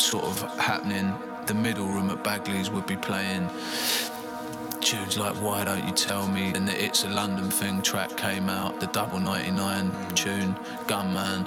sort 0.00 0.24
of 0.24 0.40
happening, 0.58 1.14
the 1.44 1.54
middle 1.54 1.86
room 1.86 2.08
at 2.08 2.24
Bagley's 2.24 2.70
would 2.70 2.86
be 2.86 2.96
playing 2.96 3.50
tunes 4.80 5.18
like 5.18 5.34
Why 5.42 5.64
Don't 5.64 5.86
You 5.86 5.92
Tell 5.92 6.26
Me, 6.26 6.52
and 6.54 6.66
the 6.66 6.84
It's 6.84 7.04
a 7.04 7.08
London 7.10 7.50
Thing 7.50 7.82
track 7.82 8.16
came 8.16 8.48
out, 8.48 8.80
the 8.80 8.86
Double 8.86 9.20
99 9.20 9.92
tune, 10.14 10.56
Gunman, 10.86 11.46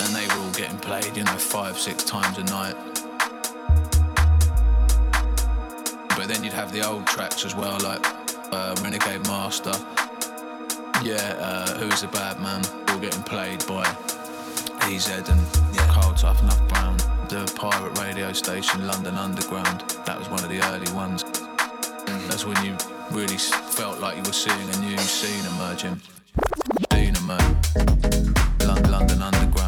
and 0.00 0.14
they 0.14 0.26
were 0.26 0.42
all 0.42 0.50
getting 0.52 0.78
played, 0.78 1.16
you 1.16 1.24
know, 1.24 1.36
five, 1.36 1.78
six 1.78 2.04
times 2.04 2.38
a 2.38 2.44
night. 2.44 2.74
But 6.16 6.28
then 6.28 6.42
you'd 6.42 6.52
have 6.52 6.72
the 6.72 6.86
old 6.86 7.06
tracks 7.06 7.44
as 7.44 7.54
well, 7.54 7.78
like 7.80 8.04
uh, 8.52 8.74
Renegade 8.82 9.26
Master, 9.26 9.72
yeah, 11.02 11.34
uh, 11.38 11.78
Who's 11.78 12.00
the 12.00 12.08
Bad 12.08 12.40
Man, 12.40 12.62
all 12.88 12.98
getting 12.98 13.22
played 13.22 13.66
by 13.66 13.84
EZ 14.82 15.08
and 15.28 15.78
Carl 15.90 16.14
Tough 16.14 16.42
Enough 16.42 16.68
Brown. 16.68 16.96
The 17.28 17.52
pirate 17.56 17.98
radio 17.98 18.32
station, 18.32 18.86
London 18.86 19.16
Underground, 19.16 19.80
that 20.06 20.18
was 20.18 20.28
one 20.28 20.42
of 20.44 20.48
the 20.50 20.62
early 20.72 20.90
ones. 20.92 21.24
That's 22.28 22.46
when 22.46 22.62
you 22.64 22.76
really 23.10 23.38
felt 23.38 24.00
like 24.00 24.16
you 24.16 24.22
were 24.22 24.32
seeing 24.32 24.68
a 24.70 24.78
new 24.78 24.98
scene 24.98 25.44
emerging. 25.56 26.00
Lon- 28.66 28.90
London 28.90 29.22
Underground, 29.22 29.63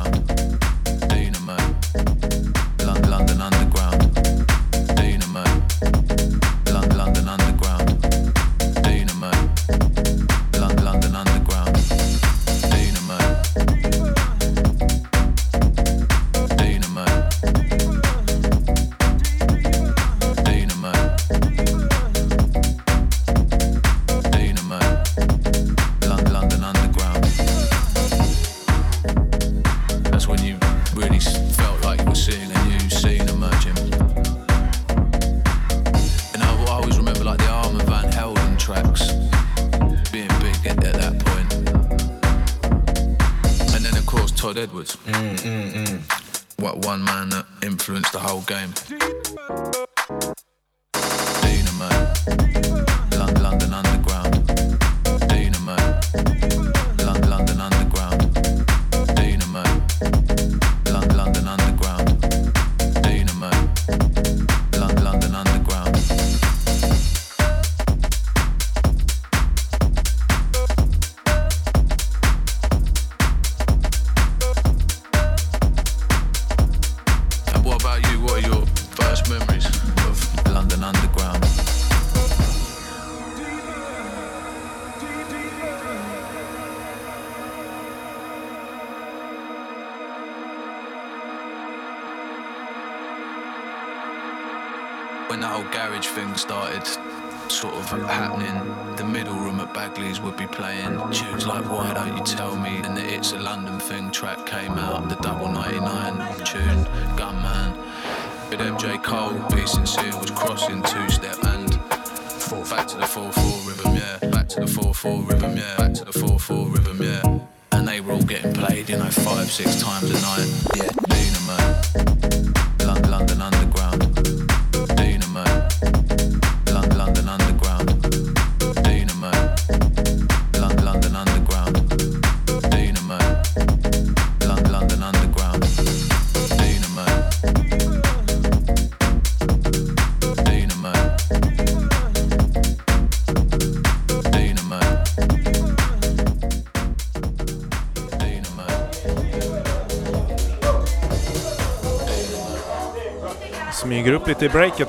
upp 154.26 154.28
lite 154.28 154.44
i 154.44 154.48
breaket. 154.48 154.88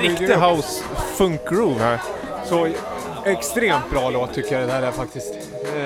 Riktig 0.00 0.34
house 0.34 0.84
funk-groove 1.16 1.78
här. 1.80 2.00
Så 2.44 2.68
extremt 3.24 3.90
bra 3.90 4.10
låt 4.10 4.34
tycker 4.34 4.58
jag 4.60 4.68
det 4.68 4.72
här 4.72 4.82
är 4.82 4.90
faktiskt. 4.92 5.34
Eh, 5.74 5.80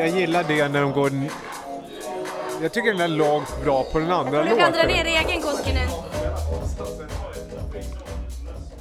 jag 0.00 0.08
gillar 0.08 0.44
det 0.48 0.68
när 0.68 0.80
de 0.80 0.92
går... 0.92 1.10
Jag 2.62 2.72
tycker 2.72 2.92
den 2.92 3.00
är 3.00 3.08
lågt 3.08 3.64
bra 3.64 3.84
på 3.92 3.98
den 3.98 4.12
andra 4.12 4.42
Du 4.42 4.48
kan 4.48 4.58
dra 4.58 4.82
låten. 4.82 4.86
ner 4.86 5.04
egen 5.04 5.42
Koskinen. 5.42 5.88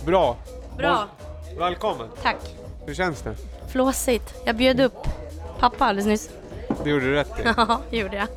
Bra. 0.06 0.36
Bra. 0.78 1.08
Välkommen! 1.58 2.08
Tack. 2.22 2.38
Hur 2.86 2.93
känns 2.93 3.22
det? 3.22 3.36
Flåsigt. 3.72 4.34
Jag 4.45 4.56
bjöd 4.56 4.80
upp 4.80 5.08
pappa 5.60 5.86
alldeles 5.86 6.06
nyss. 6.06 6.30
Det 6.84 6.89
gjorde 6.89 7.06
du 7.06 7.14
rätt 7.14 7.39
i. 7.39 7.43
Ja, 7.58 7.80
det 7.89 7.97
gjorde 7.97 8.16
jag. 8.16 8.28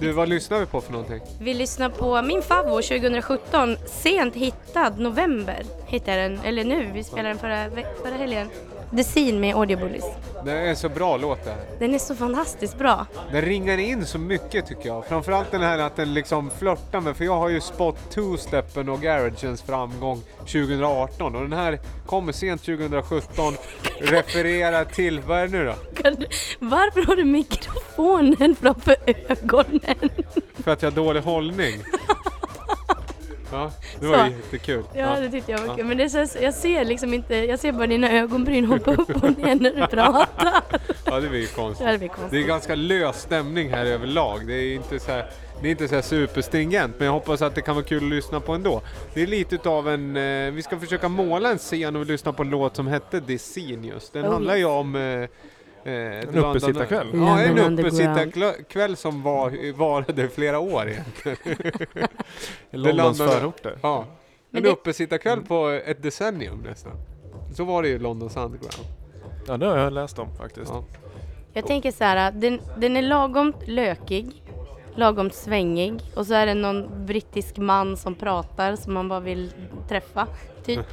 Du, 0.00 0.12
vad 0.12 0.28
lyssnar 0.28 0.60
vi 0.60 0.66
på 0.66 0.80
för 0.80 0.92
någonting? 0.92 1.20
Vi 1.40 1.54
lyssnar 1.54 1.88
på 1.88 2.22
min 2.22 2.42
favvo 2.42 2.82
2017, 2.82 3.76
Sent 3.86 4.34
hittad, 4.34 4.90
November 4.98 5.62
heter 5.86 6.16
den, 6.16 6.40
eller 6.44 6.64
nu, 6.64 6.90
vi 6.94 7.04
spelade 7.04 7.28
den 7.28 7.38
förra, 7.38 7.70
förra 8.04 8.14
helgen. 8.14 8.48
The 8.96 9.04
Scene 9.04 9.38
med 9.40 9.54
Audio 9.54 9.76
Bullies. 9.76 10.04
Det 10.44 10.52
är 10.52 10.74
så 10.74 10.88
bra 10.88 11.16
låt 11.16 11.44
det 11.44 11.50
här. 11.50 11.60
Den 11.78 11.94
är 11.94 11.98
så 11.98 12.14
fantastiskt 12.14 12.78
bra. 12.78 13.06
Den 13.32 13.42
ringar 13.42 13.78
in 13.78 14.06
så 14.06 14.18
mycket 14.18 14.66
tycker 14.66 14.86
jag. 14.86 15.06
Framförallt 15.06 15.50
den 15.50 15.60
här 15.60 15.78
att 15.78 15.96
den 15.96 16.14
liksom 16.14 16.50
flörtar 16.58 17.00
med, 17.00 17.16
för 17.16 17.24
jag 17.24 17.36
har 17.38 17.48
ju 17.48 17.60
spot 17.60 17.96
two-steppen 18.14 18.88
och 18.88 19.00
garagens 19.00 19.62
framgång 19.62 20.22
2018 20.38 21.34
och 21.34 21.42
den 21.42 21.52
här 21.52 21.78
kommer 22.06 22.32
sent 22.32 22.62
2017, 22.64 23.54
refererar 24.00 24.84
till, 24.84 25.20
vad 25.20 25.38
är 25.38 25.48
det 25.48 25.58
nu 25.58 25.64
då? 25.64 25.74
Du, 26.10 26.26
varför 26.58 27.06
har 27.06 27.16
du 27.16 27.24
mikrofonen 27.24 28.56
framför 28.56 28.96
ögonen? 29.06 30.10
För 30.54 30.70
att 30.70 30.82
jag 30.82 30.90
har 30.90 30.96
dålig 30.96 31.20
hållning. 31.20 31.74
Ja, 33.52 33.70
det 34.00 34.06
var 34.06 34.18
Så. 34.18 34.24
jättekul. 34.26 34.82
Ja, 34.94 35.20
det 35.20 35.30
tyckte 35.30 35.52
jag 35.52 35.66
var 35.66 35.76
kul. 35.76 35.84
Men 35.86 35.96
det 35.96 36.10
så, 36.10 36.26
jag 36.42 36.54
ser 36.54 36.84
liksom 36.84 37.14
inte, 37.14 37.34
jag 37.36 37.58
ser 37.58 37.72
bara 37.72 37.86
dina 37.86 38.10
ögonbryn 38.12 38.64
hoppa 38.64 38.90
upp 38.94 39.10
och 39.22 39.38
ner 39.38 39.54
när 39.54 39.70
du 39.80 39.86
pratar. 39.86 40.62
Ja, 41.04 41.20
det 41.20 41.28
blir 41.28 41.40
ju 41.40 41.46
konstigt. 41.46 41.86
Ja, 41.86 41.92
det 41.92 41.98
blir 41.98 42.08
konstigt. 42.08 42.30
Det 42.30 42.38
är 42.38 42.42
ganska 42.46 42.74
lös 42.74 43.20
stämning 43.22 43.70
här 43.70 43.86
överlag. 43.86 44.46
Det 44.46 44.54
är 44.54 44.74
inte 44.74 44.98
så 45.00 45.10
här, 45.12 45.30
det 45.62 45.66
är 45.68 45.70
inte 45.70 45.88
så 45.88 45.94
här 45.94 46.02
superstringent, 46.02 46.94
men 46.98 47.06
jag 47.06 47.12
hoppas 47.12 47.42
att 47.42 47.54
det 47.54 47.62
kan 47.62 47.74
vara 47.74 47.84
kul 47.84 48.04
att 48.04 48.10
lyssna 48.10 48.40
på 48.40 48.52
ändå. 48.54 48.82
Det 49.14 49.22
är 49.22 49.26
lite 49.26 49.54
utav 49.54 49.88
en, 49.88 50.16
eh, 50.16 50.50
vi 50.52 50.62
ska 50.62 50.78
försöka 50.78 51.08
måla 51.08 51.50
en 51.50 51.58
scen 51.58 51.96
och 51.96 52.06
lyssna 52.06 52.32
på 52.32 52.42
en 52.42 52.50
låt 52.50 52.76
som 52.76 52.86
hette 52.86 53.20
Decenius. 53.20 54.10
Den 54.10 54.24
Oh, 54.26 54.32
handlar 54.32 54.56
ju 54.56 54.64
om 54.64 54.96
eh, 54.96 55.28
eh, 55.88 56.20
En 56.28 56.36
uppesittarkväll. 56.44 57.06
Ja, 57.14 57.40
en 57.40 57.58
uppesittarkväll 57.78 58.96
som 58.96 59.22
var, 59.22 59.72
varade 59.72 60.28
flera 60.28 60.58
år 60.58 60.88
egentligen. 60.88 61.38
I 62.70 62.76
Londons 62.76 63.18
förorter. 63.18 63.78
Ja. 63.82 64.04
Men 64.50 64.58
En 64.58 64.62
det- 64.64 64.70
uppesittarkväll 64.70 65.42
på 65.42 65.68
ett 65.68 66.02
decennium 66.02 66.58
nästan. 66.68 66.92
Så 67.54 67.64
var 67.64 67.82
det 67.82 67.88
ju 67.88 67.98
Londons 67.98 68.36
underground. 68.36 68.86
Ja, 69.46 69.56
det 69.56 69.66
har 69.66 69.78
jag 69.78 69.92
läst 69.92 70.18
om 70.18 70.34
faktiskt. 70.36 70.72
Jag 71.52 71.66
tänker 71.66 71.92
så 71.92 72.04
här, 72.04 72.32
den, 72.32 72.60
den 72.78 72.96
är 72.96 73.02
lagom 73.02 73.52
lökig, 73.66 74.42
lagom 74.94 75.30
svängig 75.30 76.00
och 76.16 76.26
så 76.26 76.34
är 76.34 76.46
det 76.46 76.54
någon 76.54 77.06
brittisk 77.06 77.56
man 77.56 77.96
som 77.96 78.14
pratar 78.14 78.76
som 78.76 78.94
man 78.94 79.08
bara 79.08 79.20
vill 79.20 79.52
träffa, 79.88 80.26
typ. 80.64 80.80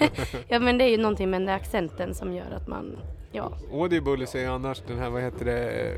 ja 0.48 0.58
men 0.58 0.78
det 0.78 0.84
är 0.84 0.88
ju 0.88 0.96
någonting 0.98 1.30
med 1.30 1.40
den 1.40 1.46
där 1.46 1.54
accenten 1.54 2.14
som 2.14 2.34
gör 2.34 2.50
att 2.56 2.68
man, 2.68 2.98
ja. 3.32 3.52
Audible 3.72 4.26
säger 4.26 4.50
annars 4.50 4.82
den 4.86 4.98
här, 4.98 5.10
vad 5.10 5.22
heter 5.22 5.44
det, 5.44 5.92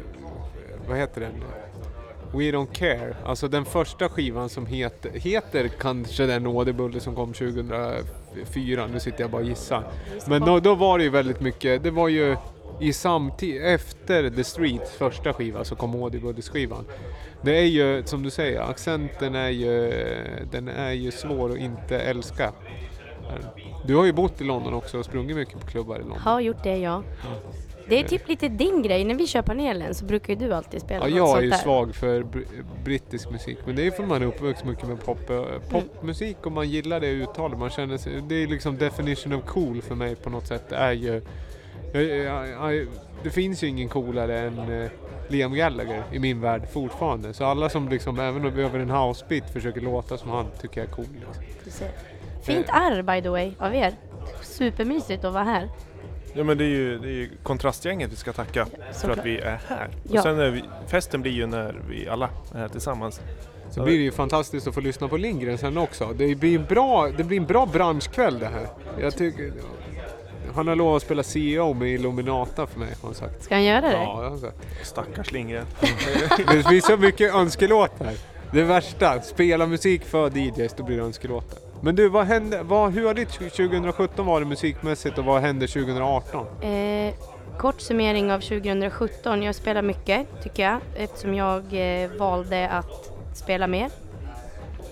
vad 0.89 0.99
heter 0.99 1.21
den? 1.21 1.33
We 2.33 2.45
Don't 2.53 2.73
Care, 2.73 3.17
alltså 3.25 3.49
den 3.49 3.65
första 3.65 4.09
skivan 4.09 4.49
som 4.49 4.67
heter, 4.67 5.11
heter 5.11 5.69
kanske 5.69 6.27
den 6.27 6.47
Audible 6.47 7.01
som 7.01 7.15
kom 7.15 7.33
2004, 7.33 8.87
nu 8.93 9.01
sitter 9.01 9.21
jag 9.21 9.31
bara 9.31 9.43
och 9.43 9.49
gissar. 9.49 9.85
Men 10.27 10.43
då, 10.45 10.61
då 10.61 10.75
var 10.75 10.99
det 10.99 11.05
ju 11.05 11.11
väldigt 11.11 11.41
mycket, 11.41 11.83
det 11.83 11.91
var 11.91 12.09
ju 12.09 12.37
i 12.81 12.93
samtid, 12.93 13.63
efter 13.63 14.31
The 14.31 14.45
Streets 14.45 14.91
första 14.91 15.33
skiva 15.33 15.65
så 15.65 15.77
kom 15.77 16.03
Audibles 16.03 16.49
skivan. 16.49 16.85
Det 17.43 17.59
är 17.59 17.67
ju, 17.67 18.03
som 18.05 18.23
du 18.23 18.31
säger, 18.31 18.61
accenten 18.61 19.35
är 19.35 19.49
ju, 19.49 19.93
den 20.51 20.69
är 20.69 20.93
ju 20.93 21.11
svår 21.11 21.51
att 21.51 21.59
inte 21.59 21.99
älska. 21.99 22.53
Du 23.87 23.95
har 23.97 24.05
ju 24.05 24.13
bott 24.13 24.41
i 24.41 24.45
London 24.45 24.75
också 24.75 24.99
och 24.99 25.05
sprungit 25.05 25.37
mycket 25.37 25.61
på 25.61 25.67
klubbar 25.67 25.97
i 25.97 25.99
London. 25.99 26.19
Har 26.19 26.41
gjort 26.41 26.63
det 26.63 26.77
ja. 26.77 27.03
Det 27.89 28.01
är 28.01 28.05
typ 28.09 28.29
lite 28.29 28.49
din 28.49 28.83
grej, 28.83 29.05
när 29.05 29.15
vi 29.15 29.27
kör 29.27 29.43
panelen 29.43 29.95
så 29.95 30.05
brukar 30.05 30.33
ju 30.35 30.39
du 30.39 30.55
alltid 30.55 30.81
spela 30.83 31.09
Ja, 31.09 31.17
något 31.17 31.17
jag 31.19 31.29
är 31.29 31.33
sånt 31.33 31.45
ju 31.45 31.51
där. 31.51 31.57
svag 31.57 31.95
för 31.95 32.23
br- 32.23 32.47
brittisk 32.85 33.31
musik, 33.31 33.59
men 33.67 33.77
det 33.77 33.87
är 33.87 33.91
för 33.91 34.03
att 34.03 34.09
man 34.09 34.23
är 34.23 34.27
uppvuxen 34.27 34.69
mycket 34.69 34.89
med 34.89 35.05
pop, 35.05 35.31
eh, 35.31 35.43
popmusik 35.71 36.37
och 36.47 36.53
man 36.53 36.69
gillar 36.69 37.01
det 37.01 37.07
uttalet. 37.11 37.59
Man 37.59 37.71
känner 37.71 37.97
sig, 37.97 38.23
det 38.29 38.43
är 38.43 38.47
liksom 38.47 38.79
definition 38.79 39.33
of 39.33 39.45
cool 39.45 39.83
för 39.83 39.95
mig 39.95 40.17
på 40.17 40.31
något 40.31 40.47
sätt. 40.47 40.65
Det 40.69 40.77
är 40.77 40.93
ju, 40.93 41.23
jag- 41.93 42.03
jag- 42.05 42.49
jag- 42.77 42.87
det 43.23 43.31
finns 43.31 43.63
ju 43.65 43.67
ingen 43.67 43.89
coolare 43.89 44.41
än 44.41 44.83
eh, 44.83 44.91
Liam 45.29 45.55
Gallagher 45.55 46.03
i 46.13 46.19
min 46.19 46.41
värld 46.41 46.63
fortfarande. 46.73 47.35
Så 47.35 47.45
alla 47.45 47.69
som 47.69 47.89
liksom, 47.89 48.19
även 48.21 48.47
om 48.47 48.55
vi 48.55 48.63
över 48.63 48.79
en 48.79 48.91
housebeat 48.91 49.51
försöker 49.51 49.81
låta 49.81 50.17
som 50.19 50.31
han, 50.31 50.47
tycker 50.61 50.81
jag 50.81 50.89
är 50.91 50.95
cool. 50.95 51.07
Liksom. 51.15 51.43
Du 51.65 51.71
ser. 51.71 51.89
Fint 52.43 52.67
arr 52.71 53.03
by 53.03 53.23
the 53.23 53.29
way 53.29 53.53
av 53.59 53.75
er. 53.75 53.93
Supermysigt 54.43 55.25
att 55.25 55.33
vara 55.33 55.45
här. 55.45 55.69
Ja 56.35 56.45
men 56.45 56.59
det 56.59 56.65
är 56.65 56.69
ju, 56.69 56.99
det 56.99 57.09
är 57.09 57.13
ju 57.13 57.31
kontrastgänget 57.43 58.13
vi 58.13 58.17
ska 58.17 58.33
tacka 58.33 58.67
för 58.67 58.93
såklart. 58.93 59.19
att 59.19 59.27
vi 59.27 59.39
är 59.39 59.61
här. 59.69 59.89
Ja. 60.03 60.19
Och 60.19 60.23
sen 60.23 60.39
är 60.39 60.51
vi, 60.51 60.63
festen 60.87 61.23
blir 61.23 61.33
ju 61.33 61.47
när 61.47 61.81
vi 61.89 62.09
alla 62.09 62.29
är 62.55 62.59
här 62.59 62.69
tillsammans. 62.69 63.21
Så 63.71 63.83
blir 63.85 63.99
det 63.99 64.05
ju 64.05 64.13
fantastiskt 64.13 64.67
att 64.67 64.75
få 64.75 64.81
lyssna 64.81 65.09
på 65.09 65.17
Lindgren 65.17 65.59
sen 65.59 65.79
också. 65.79 66.13
Det 66.17 66.35
blir 66.35 66.59
en 66.59 66.65
bra, 66.65 67.11
det 67.17 67.25
blir 67.25 67.37
en 67.39 67.47
bra 67.47 67.67
branschkväll 67.67 68.39
det 68.39 68.47
här. 68.47 68.67
Jag 69.01 69.17
tycker, 69.17 69.53
han 70.55 70.69
har 70.69 70.77
lovat 70.77 70.97
att 70.97 71.03
spela 71.03 71.23
CEO 71.23 71.75
med 71.75 71.89
Illuminata 71.89 72.67
för 72.67 72.81
mig, 72.81 72.89
har 73.01 73.09
han 73.09 73.15
sagt. 73.15 73.45
Ska 73.45 73.55
han 73.55 73.65
göra 73.65 73.81
det? 73.81 73.93
Ja, 73.93 73.99
det 73.99 74.07
har 74.07 74.25
han 74.25 74.39
sagt. 74.39 74.57
Stackars 74.83 75.33
Lindgren. 75.33 75.67
Det 76.53 76.69
finns 76.69 76.87
så 76.87 76.97
mycket 76.97 77.35
önskelåtar. 77.35 78.13
Det 78.53 78.63
värsta, 78.63 79.21
spela 79.21 79.67
musik 79.67 80.05
för 80.05 80.31
DJs, 80.39 80.75
då 80.77 80.85
blir 80.85 80.97
det 80.97 81.03
önskelåtar. 81.03 81.59
Men 81.83 81.97
du, 81.97 82.09
vad 82.09 82.27
hände, 82.27 82.63
vad, 82.63 82.93
hur 82.93 83.07
har 83.07 83.15
ditt 83.15 83.31
2017 83.31 84.27
varit 84.27 84.47
musikmässigt 84.49 85.19
och 85.19 85.25
vad 85.25 85.43
hände 85.43 85.67
2018? 85.67 86.47
Eh, 86.63 87.15
kort 87.59 87.81
summering 87.81 88.33
av 88.33 88.41
2017. 88.41 89.43
Jag 89.43 89.55
spelar 89.55 89.83
mycket 89.83 90.27
tycker 90.43 90.63
jag 90.63 90.81
eftersom 90.97 91.35
jag 91.35 91.65
eh, 92.03 92.11
valde 92.11 92.69
att 92.69 93.13
spela 93.35 93.67
mer. 93.67 93.91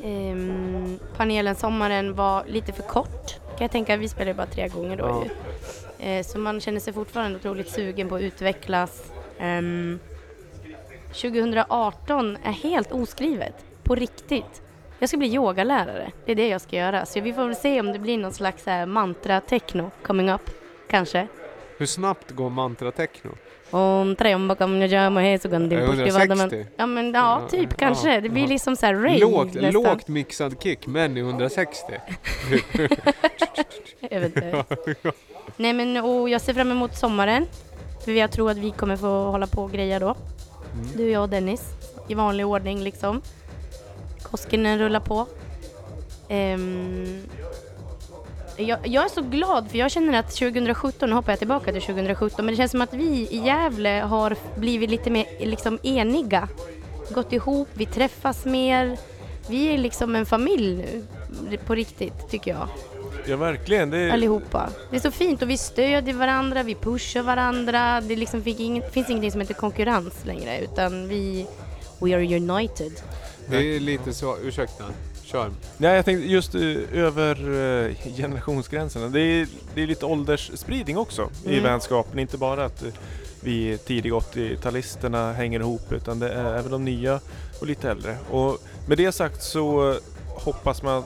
Ehm, 0.05 0.99
panelen 1.17 1.55
Sommaren 1.55 2.15
var 2.15 2.45
lite 2.47 2.73
för 2.73 2.83
kort 2.83 3.35
kan 3.35 3.65
jag 3.65 3.71
tänka. 3.71 3.97
Vi 3.97 4.09
spelade 4.09 4.35
bara 4.35 4.47
tre 4.47 4.69
gånger 4.69 4.97
då 4.97 5.05
Ja. 5.05 5.25
ju. 5.25 6.07
Eh, 6.07 6.23
så 6.23 6.39
man 6.39 6.61
känner 6.61 6.81
sig 6.81 6.93
fortfarande 6.93 7.39
otroligt 7.39 7.71
sugen 7.71 8.09
på 8.09 8.15
att 8.15 8.23
utvecklas. 8.23 9.13
Ehm, 9.39 9.99
2018 11.13 12.37
är 12.45 12.53
helt 12.53 12.93
oskrivet. 12.93 13.55
På 13.83 13.95
riktigt. 13.95 14.63
Jag 14.99 15.09
ska 15.09 15.19
bli 15.19 15.35
yogalärare. 15.35 16.13
Det 16.25 16.33
är 16.33 16.37
det 16.37 16.49
jag 16.49 16.61
ska 16.61 16.77
göra. 16.77 17.07
Så 17.07 17.21
vi 17.21 17.33
får 17.33 17.47
väl 17.47 17.57
se 17.57 17.81
om 17.81 17.93
det 17.93 17.99
blir 17.99 18.19
någon 18.19 18.33
slags 18.33 18.67
här 18.67 18.87
mantra-techno 18.87 19.91
coming 20.03 20.31
up. 20.31 20.51
Kanske. 20.91 21.27
Hur 21.79 21.87
snabbt 21.87 22.31
går 22.31 22.51
mantra 22.51 22.93
techno? 22.93 23.31
Om 23.71 24.17
Najama 24.79 25.21
Hesugandi 25.21 25.77
Eh, 25.77 25.83
160? 25.83 26.67
Ja 26.77 26.87
men 26.87 27.15
ja, 27.15 27.43
typ 27.51 27.77
kanske. 27.77 28.21
Det 28.21 28.29
blir 28.29 28.47
liksom 28.47 28.77
så 28.77 28.87
här 28.87 28.95
rave 28.95 29.19
Lågt, 29.19 29.55
nästan. 29.55 29.73
lågt 29.73 30.09
mixad 30.09 30.63
kick, 30.63 30.87
men 30.87 31.17
i 31.17 31.21
160. 31.21 31.93
Eventuellt. 34.01 34.73
Nej 35.57 35.73
men 35.73 35.97
och 35.97 36.29
jag 36.29 36.41
ser 36.41 36.55
fram 36.55 36.71
emot 36.71 36.97
sommaren. 36.97 37.47
För 38.05 38.13
jag 38.13 38.33
tror 38.33 38.51
att 38.51 38.57
vi 38.57 38.71
kommer 38.71 38.97
få 38.97 39.31
hålla 39.31 39.47
på 39.47 39.63
och 39.63 39.73
greja 39.73 39.99
då. 39.99 40.15
Mm. 40.75 40.87
Du, 40.97 41.11
jag 41.11 41.23
och 41.23 41.29
Dennis. 41.29 41.63
I 42.09 42.15
vanlig 42.15 42.47
ordning 42.47 42.81
liksom. 42.81 43.23
Koskinen 44.31 44.79
rullar 44.79 45.01
på. 45.01 45.27
Ehm, 46.29 47.23
jag, 48.57 48.79
jag 48.85 49.05
är 49.05 49.09
så 49.09 49.23
glad 49.23 49.71
för 49.71 49.79
jag 49.79 49.91
känner 49.91 50.19
att 50.19 50.31
2017, 50.31 51.09
nu 51.11 51.17
hoppar 51.17 51.33
jag 51.33 51.39
tillbaka 51.39 51.73
till 51.73 51.83
2017, 51.83 52.45
men 52.45 52.53
det 52.53 52.57
känns 52.57 52.71
som 52.71 52.81
att 52.81 52.95
vi 52.95 53.29
i 53.31 53.43
Gävle 53.47 54.01
har 54.09 54.37
blivit 54.57 54.91
lite 54.91 55.11
mer 55.11 55.27
liksom 55.41 55.79
eniga. 55.83 56.49
Gått 57.11 57.33
ihop, 57.33 57.69
vi 57.75 57.87
träffas 57.87 58.45
mer. 58.45 58.99
Vi 59.49 59.75
är 59.75 59.79
liksom 59.79 60.17
en 60.17 60.27
familj 60.27 61.03
nu, 61.51 61.57
på 61.57 61.75
riktigt 61.75 62.29
tycker 62.31 62.51
jag. 62.51 62.69
Ja 63.29 63.37
verkligen. 63.37 63.91
Det 63.91 63.99
är, 63.99 64.11
Allihopa. 64.11 64.69
Det 64.91 64.97
är 64.97 65.01
så 65.01 65.11
fint 65.11 65.43
och 65.43 65.51
vi 65.51 65.59
stödjer 65.59 66.15
varandra, 66.15 66.63
vi 66.63 66.75
pushar 66.75 67.23
varandra. 67.23 68.01
Det 68.01 68.17
liksom 68.17 68.43
finns 68.43 69.11
ingenting 69.11 69.33
som 69.33 69.41
heter 69.41 69.55
konkurrens 69.55 70.25
längre 70.25 70.59
utan 70.61 71.09
vi, 71.09 71.47
we 71.99 72.15
are 72.15 72.37
united. 72.37 72.93
Det 73.51 73.77
är 73.77 73.81
lite 73.81 74.13
så, 74.15 74.37
ursäkta, 74.43 74.85
kör. 75.25 75.51
Nej, 75.79 75.97
jag 75.97 76.05
tänkte 76.05 76.27
just 76.27 76.55
eh, 76.55 76.61
över 76.93 77.49
uh, 77.49 77.95
generationsgränserna. 78.17 79.09
Det 79.09 79.21
är, 79.21 79.47
det 79.75 79.83
är 79.83 79.87
lite 79.87 80.07
åldersspridning 80.07 80.99
också 80.99 81.31
i 81.45 81.49
Mm. 81.53 81.63
vänskapen. 81.65 82.19
Inte 82.19 82.37
bara 82.39 82.65
att 82.65 82.83
eh, 82.83 82.89
vi 83.41 83.79
tidiga 83.79 84.15
80-talisterna 84.15 85.33
hänger 85.33 85.61
ihop 85.61 85.93
utan 85.93 86.19
det 86.19 86.29
är 86.33 86.59
även 86.59 86.71
de 86.71 86.85
nya 86.85 87.21
och 87.61 87.67
lite 87.67 87.91
äldre. 87.91 88.17
Och 88.31 88.59
med 88.89 88.99
det 88.99 89.13
sagt 89.13 89.43
så 89.43 89.97
hoppas 90.29 90.83
man 90.83 91.03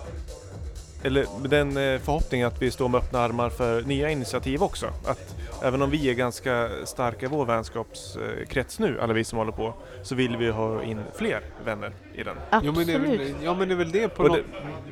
eller 1.03 1.26
den 1.48 1.68
eh, 1.76 2.01
förhoppningen 2.01 2.46
att 2.46 2.62
vi 2.62 2.70
står 2.70 2.88
med 2.88 2.98
öppna 2.98 3.18
armar 3.18 3.51
för 3.51 3.82
nya 3.82 4.11
initiativ 4.11 4.62
också. 4.62 4.86
Att 5.07 5.36
även 5.62 5.82
om 5.82 5.90
vi 5.90 6.11
är 6.11 6.14
ganska 6.14 6.68
starka 6.84 7.26
i 7.26 7.28
vår 7.28 7.44
vänskapskrets 7.46 8.78
nu, 8.78 9.01
alla 9.01 9.12
vi 9.12 9.24
som 9.24 9.38
håller 9.38 9.53
på, 9.53 9.74
så 10.03 10.14
vill 10.14 10.36
vi 10.36 10.51
ha 10.51 10.82
in 10.82 11.01
fler 11.14 11.40
vänner 11.64 11.92
i 12.14 12.22
den. 12.22 12.36
Men 12.72 12.86
det 12.86 12.92
är 12.92 12.98
väl, 12.98 13.34
ja 13.42 13.55
men 13.55 13.68
det 13.68 13.74
är 13.74 13.76
väl 13.76 13.90
det 13.92 14.09
på 14.09 14.22
Och 14.22 14.28
något, 14.28 14.36
det- 14.36 14.42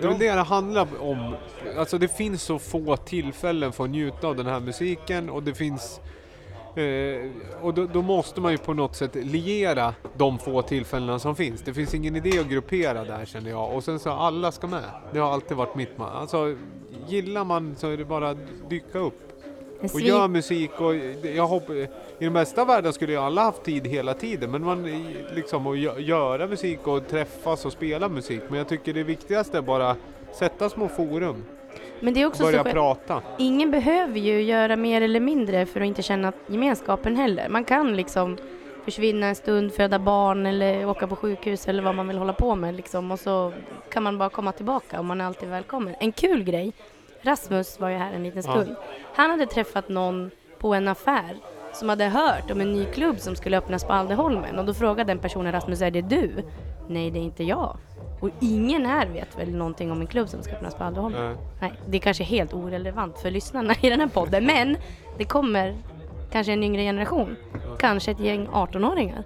det, 0.00 0.04
är 0.06 0.08
väl 0.08 0.18
det 0.18 0.32
det 0.32 0.42
handlar 0.42 0.86
om. 1.00 1.34
Alltså 1.78 1.98
det 1.98 2.08
finns 2.16 2.42
så 2.42 2.58
få 2.58 2.96
tillfällen 2.96 3.72
för 3.72 3.84
att 3.84 3.90
njuta 3.90 4.26
av 4.26 4.36
den 4.36 4.46
här 4.46 4.60
musiken 4.60 5.30
och 5.30 5.42
det 5.42 5.54
finns 5.54 6.00
eh, 6.78 7.30
och 7.60 7.74
då, 7.74 7.86
då 7.92 8.02
måste 8.02 8.40
man 8.40 8.52
ju 8.52 8.58
på 8.58 8.74
något 8.74 8.96
sätt 8.96 9.14
liera 9.14 9.94
de 10.16 10.38
få 10.38 10.62
tillfällena 10.62 11.18
som 11.18 11.36
finns. 11.36 11.62
Det 11.62 11.74
finns 11.74 11.94
ingen 11.94 12.16
idé 12.16 12.38
att 12.38 12.48
gruppera 12.48 13.04
där 13.04 13.24
känner 13.24 13.50
jag. 13.50 13.74
Och 13.74 13.84
sen 13.84 13.98
så 13.98 14.10
alla 14.10 14.52
ska 14.52 14.66
med. 14.66 14.84
Det 15.12 15.18
har 15.18 15.32
alltid 15.32 15.56
varit 15.56 15.74
mitt 15.74 15.98
man. 15.98 16.16
Alltså 16.16 16.54
gillar 17.08 17.44
man 17.44 17.76
så 17.76 17.88
är 17.90 17.96
det 17.96 18.04
bara 18.04 18.30
att 18.30 18.38
dyka 18.68 18.98
upp. 18.98 19.20
Och 19.80 20.00
gör 20.00 20.28
musik 20.28 20.70
och 20.80 20.94
jag 21.36 21.46
hoppas, 21.46 21.76
i 21.76 21.88
den 22.18 22.32
mesta 22.32 22.64
världen 22.64 22.92
skulle 22.92 23.12
ju 23.12 23.18
alla 23.18 23.42
haft 23.42 23.62
tid 23.64 23.86
hela 23.86 24.14
tiden 24.14 24.50
men 24.50 24.64
man 24.64 25.04
liksom 25.34 25.66
att 25.66 25.76
gö- 25.76 25.98
göra 25.98 26.46
musik 26.46 26.86
och 26.86 27.08
träffas 27.08 27.64
och 27.64 27.72
spela 27.72 28.08
musik. 28.08 28.40
Men 28.48 28.58
jag 28.58 28.68
tycker 28.68 28.92
det 28.94 29.02
viktigaste 29.02 29.58
är 29.58 29.62
bara 29.62 29.96
sätta 30.38 30.70
små 30.70 30.88
forum. 30.88 31.44
Men 32.00 32.14
det 32.14 32.22
är 32.22 32.26
också 32.26 32.42
Börja 32.42 32.64
så 32.64 32.70
prata. 32.70 33.22
Ingen 33.38 33.70
behöver 33.70 34.18
ju 34.18 34.42
göra 34.42 34.76
mer 34.76 35.00
eller 35.00 35.20
mindre 35.20 35.66
för 35.66 35.80
att 35.80 35.86
inte 35.86 36.02
känna 36.02 36.32
gemenskapen 36.46 37.16
heller. 37.16 37.48
Man 37.48 37.64
kan 37.64 37.96
liksom 37.96 38.36
försvinna 38.84 39.26
en 39.26 39.34
stund, 39.34 39.72
föda 39.72 39.98
barn 39.98 40.46
eller 40.46 40.86
åka 40.86 41.06
på 41.06 41.16
sjukhus 41.16 41.68
eller 41.68 41.82
vad 41.82 41.94
man 41.94 42.08
vill 42.08 42.18
hålla 42.18 42.32
på 42.32 42.54
med 42.54 42.74
liksom. 42.74 43.10
Och 43.10 43.20
så 43.20 43.52
kan 43.92 44.02
man 44.02 44.18
bara 44.18 44.28
komma 44.28 44.52
tillbaka 44.52 44.98
och 44.98 45.04
man 45.04 45.20
är 45.20 45.24
alltid 45.24 45.48
välkommen. 45.48 45.94
En 46.00 46.12
kul 46.12 46.44
grej, 46.44 46.72
Rasmus 47.22 47.80
var 47.80 47.88
ju 47.88 47.96
här 47.96 48.12
en 48.12 48.22
liten 48.22 48.42
Ja. 48.46 48.52
stund. 48.52 48.76
Han 49.14 49.30
hade 49.30 49.46
träffat 49.46 49.88
någon 49.88 50.30
på 50.58 50.74
en 50.74 50.88
affär 50.88 51.36
som 51.72 51.88
hade 51.88 52.04
hört 52.04 52.50
om 52.50 52.60
en 52.60 52.72
ny 52.72 52.84
klubb 52.84 53.18
som 53.20 53.36
skulle 53.36 53.58
öppnas 53.58 53.84
på 53.84 53.92
Alderholmen 53.92 54.58
och 54.58 54.64
då 54.64 54.74
frågade 54.74 55.10
den 55.10 55.18
personen 55.18 55.52
Rasmus, 55.52 55.82
är 55.82 55.90
det 55.90 56.00
du? 56.02 56.30
Nej, 56.88 57.10
det 57.10 57.18
är 57.18 57.22
inte 57.22 57.44
jag. 57.44 57.76
Och 58.20 58.30
ingen 58.40 58.86
här 58.86 59.06
vet 59.06 59.38
väl 59.38 59.54
någonting 59.54 59.92
om 59.92 60.00
en 60.00 60.06
klubb 60.06 60.28
som 60.28 60.42
ska 60.42 60.52
öppnas 60.52 60.74
på 60.74 60.84
Alderholmen? 60.84 61.24
Nej. 61.24 61.36
Nej, 61.60 61.72
det 61.86 61.96
är 61.96 62.00
kanske 62.00 62.24
helt 62.24 62.54
orelevant 62.54 63.18
för 63.18 63.30
lyssnarna 63.30 63.74
i 63.80 63.90
den 63.90 64.00
här 64.00 64.08
podden, 64.08 64.46
men 64.46 64.76
det 65.18 65.24
kommer 65.24 65.76
kanske 66.32 66.52
en 66.52 66.62
yngre 66.62 66.82
generation. 66.82 67.36
Kanske 67.78 68.10
ett 68.10 68.20
gäng 68.20 68.48
18-åringar. 68.48 69.24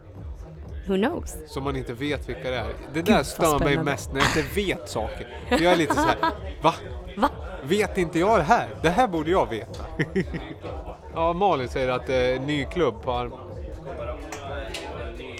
Who 0.86 0.96
knows? 0.96 1.36
Som 1.46 1.64
man 1.64 1.76
inte 1.76 1.92
vet 1.92 2.28
vilka 2.28 2.50
det 2.50 2.56
är. 2.56 2.64
Det 2.64 2.74
Gud, 2.94 3.04
där 3.04 3.22
stör 3.22 3.58
mig 3.58 3.78
mest 3.78 4.12
när 4.12 4.20
jag 4.20 4.28
inte 4.28 4.54
vet 4.54 4.88
saker. 4.88 5.28
Jag 5.48 5.62
är 5.62 5.76
lite 5.76 5.94
så 5.94 6.00
här, 6.00 6.16
va? 6.62 6.74
Va? 7.16 7.28
Vet 7.62 7.98
inte 7.98 8.18
jag 8.18 8.38
det 8.38 8.42
här? 8.42 8.68
Det 8.82 8.90
här 8.90 9.08
borde 9.08 9.30
jag 9.30 9.50
veta. 9.50 9.84
ja, 11.14 11.32
Malin 11.32 11.68
säger 11.68 11.88
att 11.88 12.06
det 12.06 12.14
är 12.14 12.36
en 12.36 12.46
ny 12.46 12.64
klubb 12.64 13.02
på 13.02 13.12
Arm... 13.12 13.32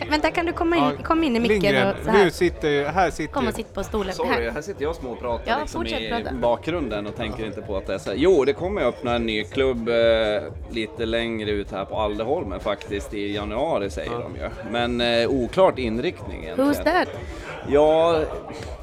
Kan, 0.03 0.11
vänta, 0.11 0.30
kan 0.30 0.46
du 0.46 0.53
komma 0.53 0.76
in, 0.76 0.82
Ja, 0.82 0.92
kom 1.05 1.24
in 1.24 1.36
i 1.36 1.40
micken 1.40 1.61
Lindgren, 1.62 1.88
och 1.88 1.94
så 2.05 2.11
här? 2.11 2.24
nu 2.24 2.30
sitter 2.30 2.84
här 2.88 3.11
sitter 3.11 3.32
Kom 3.34 3.48
och 3.48 3.55
sitt 3.55 3.74
på 3.74 3.84
stolen. 3.84 4.14
Sorry, 4.14 4.50
Här. 4.50 4.61
sitter 4.62 4.82
jag 4.82 4.90
och 4.90 4.96
småpratar 4.96 5.42
Ja, 5.46 5.59
liksom 5.61 5.86
i 5.86 6.09
prata. 6.11 6.34
bakgrunden 6.34 7.07
och 7.07 7.16
tänker 7.16 7.46
inte 7.46 7.62
på 7.62 7.76
att 7.76 7.86
det 7.86 7.94
är 7.94 7.98
så 7.98 8.11
här. 8.11 8.16
Jo, 8.16 8.44
det 8.44 8.53
kommer 8.53 8.82
öppna 8.82 9.14
en 9.14 9.26
ny 9.26 9.44
klubb 9.44 9.88
eh, 9.88 9.94
lite 10.70 11.07
längre 11.07 11.50
ut 11.50 11.72
här 11.72 11.84
på 11.84 11.96
Alderholmen 11.96 12.61
faktiskt 12.61 13.14
i 13.14 13.34
januari 13.34 13.90
säger 13.90 14.11
de 14.11 14.36
ju. 14.36 14.48
Men 14.70 15.00
eh, 15.00 15.28
oklart 15.30 15.78
inriktning 15.78 16.42
egentligen. 16.44 16.70
Who's 16.72 16.84
that? 16.84 17.09
Ja, 17.68 18.20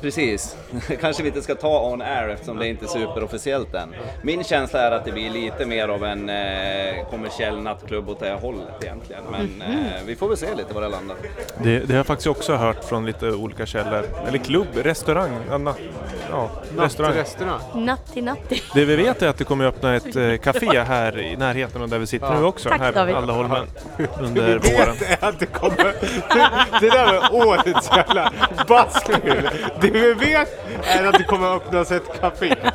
precis. 0.02 0.58
Kanske 1.02 1.24
vi 1.24 1.30
inte 1.30 1.42
ska 1.42 1.56
ta 1.56 1.92
on 1.92 2.02
air 2.02 2.30
eftersom 2.30 2.58
det 2.58 2.66
är 2.66 2.70
inte 2.70 2.86
är 2.86 2.88
superofficiellt 2.88 3.74
än. 3.76 3.90
Min 4.22 4.44
känsla 4.44 4.82
är 4.82 4.92
att 4.92 5.06
det 5.06 5.12
blir 5.12 5.30
lite 5.30 5.66
mer 5.66 5.88
av 5.88 6.04
en 6.04 6.30
eh, 6.30 7.10
kommersiell 7.10 7.62
nattklubb 7.62 8.10
åt 8.10 8.20
det 8.20 8.34
hållet 8.42 8.84
egentligen. 8.84 9.24
Men 9.32 9.42
Mhm. 9.46 9.62
eh, 9.62 9.78
vi 10.06 10.16
får 10.16 10.28
väl 10.28 10.38
se 10.38 10.56
lite 10.56 10.74
var 10.74 10.82
det 10.82 10.88
landar. 10.88 11.09
Det, 11.64 11.80
det 11.80 11.88
har 11.94 11.98
jag 11.98 12.06
faktiskt 12.06 12.28
också 12.28 12.56
hört 12.56 12.84
från 12.84 13.06
lite 13.06 13.26
olika 13.32 13.66
källor. 13.66 14.04
Eller 14.28 14.38
klubb, 14.38 14.68
restaurang, 14.76 15.32
ja, 15.50 15.58
na, 15.58 15.74
ja, 16.32 16.50
restaurang. 16.78 17.14
restaurang. 17.14 17.60
Natti 17.76 18.22
natti. 18.22 18.64
Det 18.74 18.86
vi 18.86 18.96
vet 18.96 19.22
är 19.22 19.28
att 19.30 19.38
det 19.38 19.44
kommer 19.44 19.66
öppna 19.66 19.96
ett 19.96 20.16
eh, 20.16 20.38
café 20.38 20.80
här 20.84 21.20
i 21.20 21.36
närheten 21.38 21.82
av 21.82 21.90
där 21.90 22.00
vi 22.00 22.08
sitter 22.08 22.28
Ja. 22.28 22.40
nu 22.40 22.46
också. 22.46 22.70
Tack, 22.70 22.80
här 22.82 22.92
David. 22.94 23.16
på 23.16 23.22
Allaholmen 23.22 23.68
Det 23.98 24.08
under 24.22 24.60
våren. 24.60 24.96
vet 25.00 25.24
är 25.24 25.28
att 25.30 25.40
det 25.40 25.46
kommer... 25.46 25.94
Det 26.82 26.90
där 26.90 27.06
var 27.14 27.48
årets 27.48 27.90
jävla 27.96 28.32
baskul. 28.68 29.50
Det 29.82 29.90
vi 29.92 30.14
vet 30.14 30.60
är 30.84 31.04
att 31.08 31.18
det 31.18 31.24
kommer 31.24 31.56
öppnas 31.56 31.92
ett 31.92 32.22
café. 32.22 32.56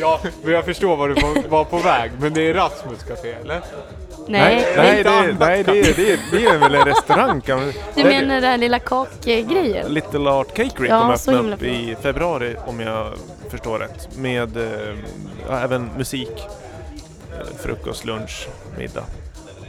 Ja, 0.00 0.20
men 0.42 0.52
jag 0.54 0.64
förstår 0.64 0.96
var 0.96 1.08
du 1.08 1.14
var- 1.14 1.48
var 1.48 1.64
på 1.64 1.78
väg. 1.78 2.10
Men 2.20 2.34
det 2.34 2.50
är 2.50 2.54
Rasmus 2.54 3.02
café, 3.08 3.32
eller? 3.32 3.60
Nej, 4.28 4.66
nej, 4.76 5.02
det, 5.02 5.10
annat 5.10 5.38
nej 5.40 5.62
det, 5.64 5.82
café. 5.82 6.02
det, 6.02 6.18
det 6.38 6.44
är 6.46 6.58
väl 6.58 6.74
en 6.74 6.84
restaurang 6.84 7.40
kan 7.40 7.58
man 7.58 7.66
Du 7.94 8.04
Nej, 8.04 8.04
menar 8.04 8.34
den 8.34 8.44
här 8.50 8.58
lilla 8.58 8.78
kakgrejen? 8.78 9.92
Little 9.94 10.30
Art 10.30 10.54
Cakery 10.54 10.88
Ja, 10.88 11.00
kommer 11.00 11.14
öppna 11.38 11.54
upp 11.56 11.62
i 11.62 11.96
februari 12.02 12.56
om 12.66 12.80
jag 12.80 13.12
förstår 13.50 13.78
rätt. 13.78 14.08
Med 14.16 14.56
eh, 14.56 14.96
ja, 15.48 15.60
även 15.60 15.90
musik, 15.96 16.30
eh, 17.32 17.56
frukost, 17.62 18.04
lunch, 18.04 18.48
middag. 18.78 19.04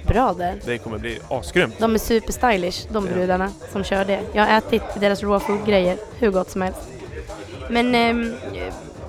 Bra 0.08 0.34
där. 0.38 0.56
Det 0.66 0.78
kommer 0.78 0.98
bli 0.98 1.20
asgrymt. 1.30 1.76
De 1.80 1.94
är 1.96 1.98
superstylish, 2.00 2.88
de 2.92 3.08
Ja. 3.08 3.14
brudarna 3.14 3.50
som 3.72 3.84
kör 3.84 4.06
det. 4.06 4.20
Jag 4.34 4.46
har 4.46 4.58
ätit 4.58 4.84
deras 5.00 5.24
raw 5.24 5.40
food-grejer 5.46 5.98
hur 6.20 6.32
gott 6.32 6.50
som 6.50 6.62
helst. 6.62 6.80
Men 7.70 7.96
ehm, 7.96 8.34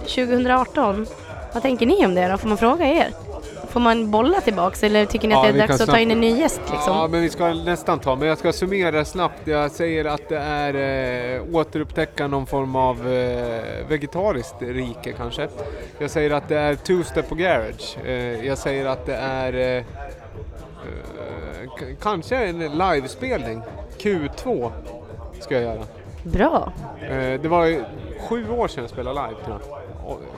2018, 0.00 1.06
vad 1.52 1.62
tänker 1.62 1.86
ni 1.86 2.06
om 2.06 2.14
det 2.14 2.28
då? 2.28 2.38
Får 2.38 2.48
man 2.48 2.58
fråga 2.58 2.86
er? 2.86 3.10
Får 3.70 3.80
man 3.80 4.10
bolla 4.10 4.40
tillbaks 4.40 4.82
eller 4.82 5.06
tycker 5.06 5.28
ni 5.28 5.34
att 5.34 5.46
Ja, 5.46 5.52
det 5.52 5.58
är 5.58 5.68
dags 5.68 5.72
att 5.72 5.78
ta 5.78 5.84
snabbt- 5.92 6.00
in 6.02 6.10
en 6.10 6.20
ny 6.20 6.30
gäst 6.38 6.60
liksom? 6.70 6.96
Ja, 6.96 7.08
men 7.10 7.20
vi 7.22 7.30
ska 7.30 7.54
nästan 7.54 7.98
ta. 7.98 8.16
Men 8.16 8.28
jag 8.28 8.38
ska 8.38 8.52
summera 8.52 9.04
snabbt. 9.04 9.40
Jag 9.44 9.70
säger 9.70 10.04
att 10.04 10.28
det 10.28 10.38
är 10.38 10.74
eh, 11.36 11.42
återupptäcka 11.54 12.26
någon 12.26 12.46
form 12.46 12.76
av 12.76 13.08
eh, 13.12 13.88
vegetariskt 13.88 14.54
rike 14.62 15.12
kanske. 15.12 15.48
Jag 15.98 16.10
säger 16.10 16.30
att 16.30 16.48
det 16.48 16.58
är 16.58 16.74
two-step 16.74 17.22
på 17.28 17.34
garage. 17.34 17.96
Eh, 18.06 18.46
jag 18.46 18.58
säger 18.58 18.86
att 18.86 19.06
det 19.06 19.14
är 19.16 19.52
eh, 19.54 19.76
eh, 19.76 19.84
kanske 22.02 22.36
en 22.36 22.58
livespelning. 22.58 23.62
Q2 23.98 24.70
ska 25.40 25.54
jag 25.54 25.62
göra. 25.62 25.82
Bra. 26.24 26.72
Eh, 27.02 27.40
det 27.40 27.48
var 27.48 27.64
ju 27.64 27.84
sju 28.28 28.50
år 28.50 28.68
sedan 28.68 28.82
jag 28.84 28.90
spelade 28.90 29.20
live 29.28 29.44
tror 29.44 29.60
jag. 29.68 29.79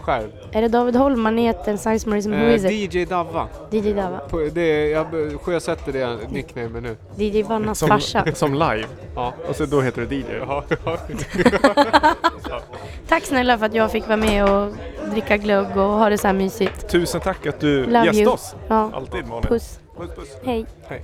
Själv. 0.02 0.28
Är 0.52 0.62
det 0.62 0.68
David 0.68 0.96
Holm, 0.96 1.20
maneten, 1.20 1.78
Size 1.78 2.08
Marism, 2.08 2.30
who 2.32 2.36
Eh, 2.38 2.54
is 2.54 2.64
it? 2.64 2.94
DJ 2.94 3.04
Davva. 3.04 3.48
DJ 3.70 3.92
Dava. 3.92 4.18
På, 4.18 4.48
det, 4.52 4.88
jag 4.88 5.06
sjösätter 5.42 5.92
det 5.92 6.18
nicknamen 6.30 6.82
nu. 6.82 6.96
DJ 7.24 7.42
Vannas 7.42 7.78
Som, 7.78 7.88
farsa. 7.88 8.24
som 8.34 8.54
live. 8.54 8.86
Ja. 9.14 9.32
Och 9.48 9.56
så 9.56 9.66
då 9.66 9.80
heter 9.80 10.02
det 10.06 10.14
DJ. 10.14 10.24
Ja, 10.46 10.64
Tack 13.08 13.24
snälla 13.24 13.58
för 13.58 13.66
att 13.66 13.74
jag 13.74 13.90
fick 13.90 14.06
vara 14.06 14.16
med 14.16 14.50
och 14.50 14.72
dricka 15.10 15.36
glögg 15.36 15.66
och 15.76 15.82
ha 15.82 16.08
det 16.08 16.18
så 16.18 16.26
här 16.26 16.34
mysigt. 16.34 16.88
Tusen 16.88 17.20
tack 17.20 17.46
att 17.46 17.60
du 17.60 17.84
Love 17.86 18.04
gästade 18.06 18.28
oss. 18.30 18.54
Ja. 18.68 18.90
Alltid 18.94 19.26
Malin. 19.28 19.42
Puss. 19.42 19.78
puss, 19.96 20.10
puss. 20.16 20.36
Hej. 20.44 20.66
Hej. 20.86 21.02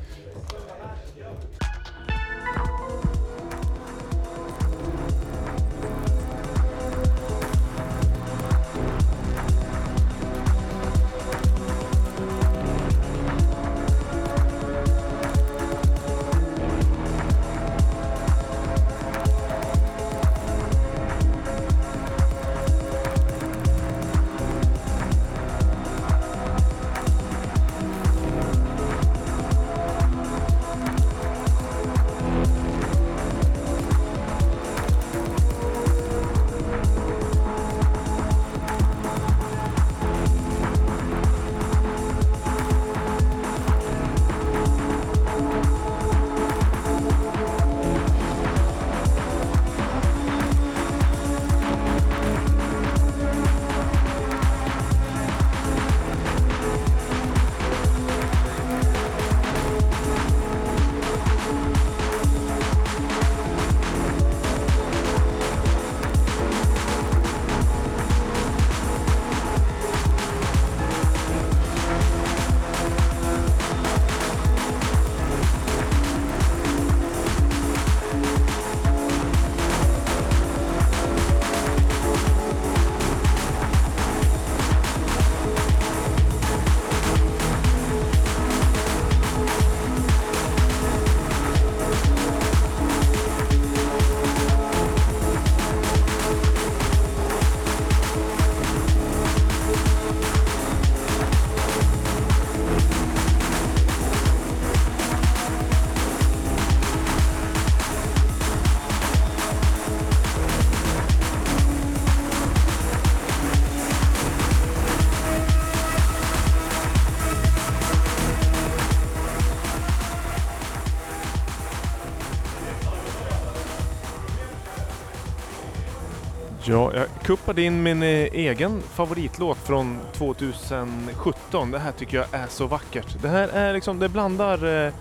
Ja, 126.70 126.92
jag 126.94 127.06
kuppade 127.22 127.62
in 127.62 127.82
min 127.82 128.02
eh, 128.02 128.08
egen 128.32 128.82
favoritlåt 128.82 129.58
från 129.58 129.98
2017. 130.12 131.70
Det 131.70 131.78
här 131.78 131.92
tycker 131.92 132.16
jag 132.16 132.26
är 132.32 132.46
så 132.46 132.66
vackert. 132.66 133.22
Det 133.22 133.28
här 133.28 133.48
är 133.48 133.72
liksom, 133.72 133.98
det 133.98 134.08
blandar 134.08 134.86
eh, 134.86 134.92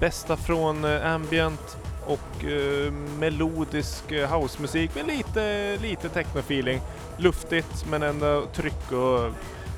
bästa 0.00 0.36
från 0.36 0.84
eh, 0.84 1.12
ambient 1.14 1.76
och 2.06 2.44
eh, 2.44 2.92
melodisk 2.92 4.12
eh, 4.12 4.30
housemusik 4.30 4.94
med 4.94 5.06
lite, 5.06 5.76
lite 5.82 6.08
techno-feeling. 6.08 6.80
Luftigt 7.16 7.86
men 7.90 8.02
ändå 8.02 8.44
tryck 8.54 8.92
och 8.92 9.30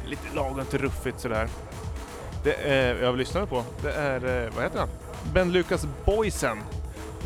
lite 0.07 0.35
lagom 0.35 0.64
till 0.70 0.79
ruffigt 0.79 1.20
sådär. 1.20 1.49
Det 2.45 2.53
eh, 2.53 3.03
jag 3.03 3.16
lyssnade 3.16 3.47
på, 3.47 3.64
det 3.83 3.93
är, 3.93 4.45
eh, 4.45 4.51
vad 4.55 4.64
heter 4.64 4.79
han? 4.79 4.89
Ben 5.35 5.53
Lucas 5.53 5.87
Boysen 6.05 6.59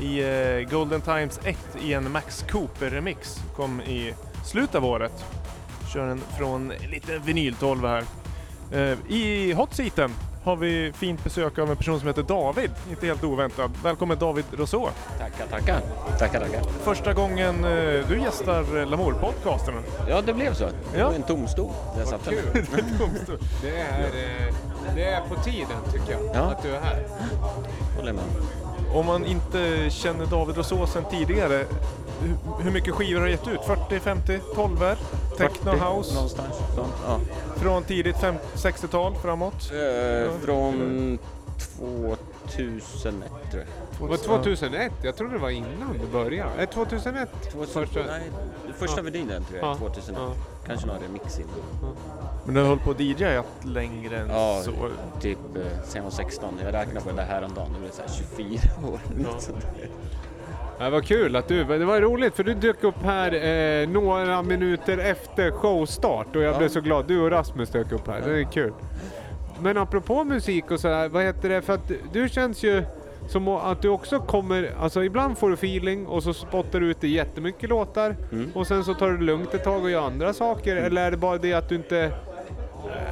i 0.00 0.22
eh, 0.22 0.70
Golden 0.70 1.00
Times 1.00 1.40
1 1.44 1.58
i 1.80 1.92
en 1.92 2.12
Max 2.12 2.44
Cooper-remix. 2.48 3.41
Kom 3.56 3.80
i 3.80 4.14
slutet 4.44 4.74
av 4.74 4.84
året. 4.84 5.24
Kör 5.92 6.06
den 6.06 6.20
från 6.38 6.72
lite 6.90 7.18
vinyl 7.18 7.54
12 7.54 7.86
här. 7.86 8.04
Eh, 8.72 8.98
I 9.12 9.52
hot 9.52 9.74
seaten 9.74 10.10
har 10.44 10.56
vi 10.56 10.92
fint 10.92 11.24
besök 11.24 11.58
av 11.58 11.70
en 11.70 11.76
person 11.76 11.98
som 11.98 12.08
heter 12.08 12.22
David, 12.22 12.70
inte 12.90 13.06
helt 13.06 13.24
oväntat. 13.24 13.70
Välkommen 13.84 14.18
David 14.18 14.44
Rousseau. 14.52 14.88
Tackar, 15.18 15.46
tackar. 15.50 15.80
Tackar, 16.18 16.40
tackar. 16.40 16.62
Första 16.84 17.12
gången 17.12 17.64
eh, 17.64 18.08
du 18.08 18.20
gästar 18.22 18.86
Lamour-podcasten. 18.86 19.74
Ja, 20.08 20.20
det 20.26 20.34
blev 20.34 20.54
så. 20.54 20.64
Det 20.64 20.98
Ja. 20.98 21.06
var 21.08 21.14
en 21.14 21.22
tom 21.22 21.48
stol 21.48 21.70
där 21.94 22.00
jag 22.00 22.08
satte 22.08 22.30
mig. 22.30 22.42
Det 23.62 23.80
är, 23.80 24.00
eh, 24.02 24.54
det 24.94 25.04
är 25.04 25.20
på 25.28 25.34
tiden 25.42 25.78
tycker 25.92 26.12
jag, 26.12 26.20
Ja. 26.34 26.40
att 26.40 26.62
du 26.62 26.70
är 26.70 26.80
här. 26.80 27.06
Håller 27.96 28.12
med. 28.12 28.24
Om 28.94 29.06
man 29.06 29.24
inte 29.26 29.90
känner 29.90 30.26
David 30.26 30.56
Rousseau 30.56 30.86
sedan 30.86 31.04
tidigare, 31.10 31.64
hur, 32.62 32.70
mycket 32.70 32.94
skivor 32.94 33.20
har 33.20 33.26
du 33.26 33.32
gett 33.32 33.48
ut? 33.48 33.60
40, 33.66 34.00
50, 34.00 34.38
12 34.54 34.76
Techno 35.38 35.70
40 35.70 35.78
house? 35.84 36.14
Någonstans. 36.14 36.54
Så, 36.74 36.86
ja. 37.06 37.20
Från 37.56 37.82
tidigt 37.84 38.16
fem- 38.16 38.34
60-tal 38.54 39.14
framåt? 39.14 39.72
Eh, 39.72 40.32
från 40.44 41.18
2001 42.46 43.30
tror 43.50 43.64
jag. 44.00 44.08
Var 44.08 44.16
2001? 44.16 44.92
Jag 45.02 45.16
trodde 45.16 45.32
det 45.32 45.38
var 45.38 45.50
innan 45.50 45.98
du 46.00 46.06
började. 46.12 46.50
Är 46.62 46.66
2001? 46.66 47.28
2000, 47.52 48.02
nej, 48.06 48.22
första 48.78 48.96
Ja. 48.96 49.02
vinylen 49.02 49.44
tror 49.44 49.58
jag 49.60 49.68
Ja. 49.68 49.72
är 49.74 49.78
2001. 49.78 50.18
Ja. 50.18 50.32
Kanske 50.66 50.86
någon 50.86 50.96
remix 51.02 51.38
innan. 51.38 51.50
Men 52.44 52.54
du 52.54 52.60
har 52.60 52.68
hållit 52.68 52.84
på 52.84 52.90
att 52.90 53.00
DJat 53.00 53.46
längre 53.64 54.16
än 54.18 54.28
Ja, 54.30 54.60
så? 54.64 54.72
typ 55.20 55.38
eh, 55.56 55.62
sen 55.84 55.96
jag 55.96 56.02
var 56.02 56.10
16. 56.10 56.54
Jag 56.64 56.74
räknade 56.74 57.00
på 57.00 57.10
det 57.10 57.16
där 57.16 57.24
häromdagen. 57.26 57.68
Det 57.74 57.80
blev 57.80 57.90
så 57.90 58.02
här 58.02 58.08
24 58.36 58.88
år. 58.88 59.00
Ja. 59.24 59.38
Det 60.84 60.90
var 60.90 61.00
kul 61.00 61.36
att 61.36 61.48
du, 61.48 61.64
det 61.64 61.84
var 61.84 62.00
roligt 62.00 62.34
för 62.36 62.44
du 62.44 62.54
dök 62.54 62.84
upp 62.84 63.02
här 63.04 63.34
eh, 63.82 63.88
några 63.88 64.42
minuter 64.42 64.98
efter 64.98 65.50
showstart 65.50 66.36
och 66.36 66.42
jag 66.42 66.54
Ja. 66.54 66.58
blev 66.58 66.68
så 66.68 66.80
glad. 66.80 67.04
Du 67.08 67.20
och 67.20 67.30
Rasmus 67.30 67.70
dök 67.70 67.92
upp 67.92 68.06
här, 68.08 68.20
det 68.26 68.40
är 68.40 68.44
kul. 68.52 68.72
Men 69.60 69.76
apropå 69.78 70.24
musik 70.24 70.70
och 70.70 70.80
sådär, 70.80 71.08
vad 71.08 71.22
heter 71.24 71.48
det? 71.48 71.62
För 71.62 71.72
att 71.74 71.92
du 72.12 72.28
känns 72.28 72.62
ju 72.62 72.82
som 73.28 73.48
att 73.48 73.82
du 73.82 73.88
också 73.88 74.18
kommer, 74.20 74.70
alltså 74.80 75.04
ibland 75.04 75.38
får 75.38 75.48
du 75.48 75.54
feeling 75.54 76.06
och 76.06 76.22
så 76.22 76.34
spottar 76.34 76.80
du 76.80 76.86
ut 76.90 77.00
det 77.00 77.08
jättemycket 77.08 77.70
låtar 77.70 78.16
Mm. 78.32 78.50
och 78.54 78.66
sen 78.66 78.84
så 78.84 78.94
tar 78.94 79.08
du 79.10 79.16
det 79.16 79.24
lugnt 79.24 79.54
ett 79.54 79.64
tag 79.64 79.82
och 79.82 79.90
gör 79.90 80.06
andra 80.06 80.32
saker. 80.32 80.76
Eller 80.76 81.06
är 81.06 81.10
det 81.10 81.16
bara 81.16 81.38
det 81.38 81.52
att 81.54 81.68
du 81.68 81.74
inte 81.74 82.10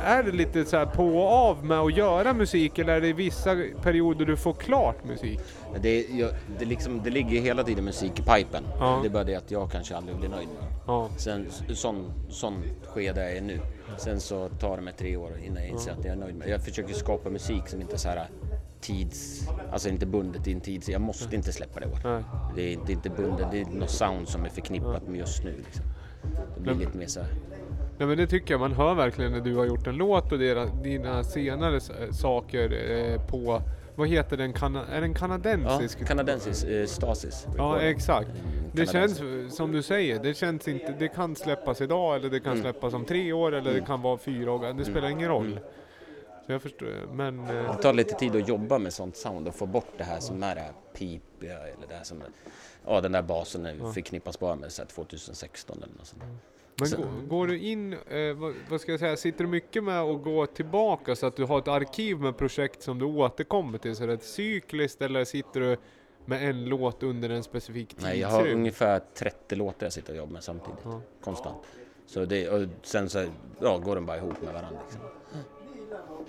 är 0.05 0.23
det 0.23 0.33
lite 0.33 0.65
så 0.65 0.77
här 0.77 0.87
på 0.87 1.05
och 1.05 1.33
av 1.33 1.65
med 1.65 1.79
att 1.79 1.97
göra 1.97 2.33
musik 2.33 2.79
eller 2.79 2.93
är 2.93 3.01
det 3.01 3.13
vissa 3.13 3.57
perioder 3.83 4.27
du 4.27 4.37
får 4.37 4.53
klart 4.53 5.05
musik? 5.05 5.41
Det, 5.81 6.07
jag, 6.11 6.31
det, 6.59 6.65
liksom, 6.65 7.01
det 7.05 7.11
ligger 7.11 7.41
hela 7.41 7.65
tiden 7.65 7.85
musik 7.85 8.19
i 8.19 8.23
pipen. 8.23 8.65
Ja. 8.79 8.99
Det 9.03 9.09
är 9.09 9.11
bara 9.11 9.25
det 9.25 9.35
att 9.35 9.51
jag 9.51 9.71
kanske 9.73 9.97
aldrig 9.97 10.17
blir 10.17 10.29
nöjd 10.29 10.49
med. 10.49 10.69
Ja. 10.87 11.09
Sen, 11.17 11.47
sån, 11.75 12.13
sån 12.29 12.63
skede 12.87 13.23
jag 13.23 13.37
är 13.37 13.41
nu. 13.41 13.61
Sen 13.99 14.21
så 14.21 14.49
tar 14.49 14.77
det 14.77 14.83
mig 14.83 14.95
tre 14.99 15.17
år 15.17 15.33
innan 15.47 15.63
jag 15.63 15.69
inser 15.69 15.93
att 15.93 16.05
jag 16.05 16.13
är 16.13 16.17
nöjd 16.17 16.35
med. 16.35 16.49
Jag 16.49 16.65
försöker 16.65 16.95
skapa 16.95 17.31
musik 17.31 17.69
som 17.69 17.81
inte 17.81 17.95
är 17.95 17.99
så 17.99 18.09
här 18.09 18.29
tids... 18.81 19.49
Alltså 19.73 19.89
inte 19.89 20.07
bundet 20.07 20.47
i 20.47 20.53
en 20.53 20.61
tid. 20.61 20.85
Så 20.85 20.93
jag 20.93 21.01
måste 21.01 21.37
inte 21.37 21.53
släppa 21.53 21.81
det 21.81 21.87
i 21.87 21.89
år. 21.89 22.25
Det 22.57 22.73
är, 22.73 22.79
det 22.87 22.93
är 22.93 22.95
inte 22.95 23.11
bundet, 23.11 23.47
det 23.51 23.61
är 23.61 23.65
något 23.65 23.91
sound 23.91 24.29
som 24.29 24.45
är 24.45 24.49
förknippat 24.49 25.09
med 25.09 25.19
just 25.19 25.45
nu. 25.45 25.55
Liksom. 25.65 25.85
Det 26.55 26.61
blir 26.61 26.75
lite 26.75 26.99
mer 26.99 27.07
så 27.07 27.21
här. 27.21 27.29
Nej 28.01 28.09
men 28.09 28.17
det 28.19 28.27
tycker 28.27 28.55
jag 28.55 28.61
man 28.61 28.73
hör 28.73 28.95
verkligen 28.95 29.33
när 29.33 29.41
du 29.41 29.57
har 29.57 29.65
gjort 29.65 29.87
en 29.87 29.97
låt 29.97 30.33
och 30.33 30.39
dina, 30.39 30.65
dina 30.67 31.25
senare 31.25 31.81
saker 32.13 32.91
eh, 32.91 33.27
på, 33.27 33.63
vad 33.95 34.09
heter 34.09 34.37
den, 34.37 34.53
kana, 34.53 34.87
är 34.87 35.01
den 35.01 35.15
kanadensisk? 35.15 35.99
Ja, 36.01 36.07
kanadensisk 36.07 36.67
eh, 36.67 36.87
Stasis. 36.87 37.47
Ja 37.57 37.81
exakt. 37.81 38.29
Det 38.75 38.87
kanadensisk. 38.87 39.21
känns 39.21 39.57
som 39.57 39.73
du 39.73 39.83
säger, 39.83 40.23
det 40.23 40.35
känns 40.35 40.69
inte, 40.69 40.95
det 40.99 41.09
kan 41.09 41.37
släppas 41.37 41.81
idag 41.81 42.17
eller 42.17 42.31
det 42.31 42.41
kan 42.41 42.53
Mm. 42.53 42.63
släppas 42.63 42.95
om 42.95 43.05
tre 43.05 43.33
år 43.33 43.53
eller 43.53 43.71
det 43.71 43.77
Mm. 43.77 43.87
kan 43.87 44.03
vara 44.03 44.19
fyra 44.19 44.53
år, 44.53 44.73
det 44.73 44.85
spelar 44.85 45.09
ingen 45.09 45.29
roll. 45.29 45.47
Mm. 45.53 45.59
Så 46.47 46.53
jag 46.53 46.63
förstår, 46.63 46.89
men... 47.13 47.41
eh, 47.41 47.77
Det 47.77 47.83
tar 47.83 47.93
lite 47.93 48.15
tid 48.15 48.37
att 48.37 48.49
jobba 48.49 48.79
med 48.79 48.93
sånt 48.93 49.17
sound 49.17 49.49
och 49.49 49.55
få 49.55 49.67
bort 49.67 49.93
det 49.99 50.05
här 50.05 50.21
som 50.21 50.43
är 50.43 50.55
det 50.55 50.61
här 50.61 50.73
pipiga 50.95 51.59
eller 51.59 51.87
det 51.89 51.95
här 51.95 52.05
som... 52.05 52.23
Ja, 52.87 53.01
den 53.01 53.13
där 53.13 53.23
basen 53.23 53.69
Ja. 53.81 53.93
förknippas 53.93 54.39
bara 54.41 54.57
med 54.57 54.73
så 54.73 54.83
här 54.83 54.89
2016 54.89 55.77
eller 55.83 55.95
något 55.99 56.07
sånt. 56.07 56.23
Men 56.81 56.91
går, 56.91 57.29
går 57.29 57.47
du 57.47 57.59
in, 57.59 57.93
eh, 57.93 58.35
vad, 58.35 58.55
vad 58.71 58.81
ska 58.81 58.91
jag 58.93 59.01
säga, 59.01 59.17
sitter 59.17 59.45
du 59.45 59.51
mycket 59.51 59.85
med 59.85 60.01
att 60.01 60.23
gå 60.23 60.47
tillbaka 60.47 61.17
så 61.17 61.27
att 61.27 61.37
du 61.37 61.45
har 61.45 61.59
ett 61.59 61.69
arkiv 61.69 62.21
med 62.21 62.37
projekt 62.37 62.83
som 62.83 62.99
du 62.99 63.05
återkommer 63.05 63.79
till? 63.79 63.97
Så 63.97 64.03
är 64.03 64.09
det 64.09 64.23
cykliskt 64.23 65.03
eller 65.03 65.25
sitter 65.25 65.61
du 65.61 65.77
med 66.25 66.49
en 66.49 66.65
låt 66.65 67.03
under 67.03 67.31
en 67.31 67.43
specifik 67.43 67.89
tidsrymd? 67.89 68.13
Nej, 68.13 68.21
jag 68.21 68.29
har 68.29 68.49
ungefär 68.49 69.01
30 69.15 69.57
låtar 69.57 69.87
jag 69.87 69.93
sitter 69.93 70.13
och 70.13 70.19
jobbar 70.19 70.33
med 70.33 70.45
samtidigt. 70.45 70.81
Ja. 70.85 71.01
Konstant. 71.21 71.57
Så 72.07 72.25
det, 72.25 72.49
och 72.49 72.69
sen 72.83 73.09
så 73.09 73.27
ja, 73.61 73.79
går 73.79 73.95
de 73.95 74.07
bara 74.07 74.17
ihop 74.17 74.43
med 74.43 74.55
varandra. 74.55 74.81
Liksom. 74.85 75.01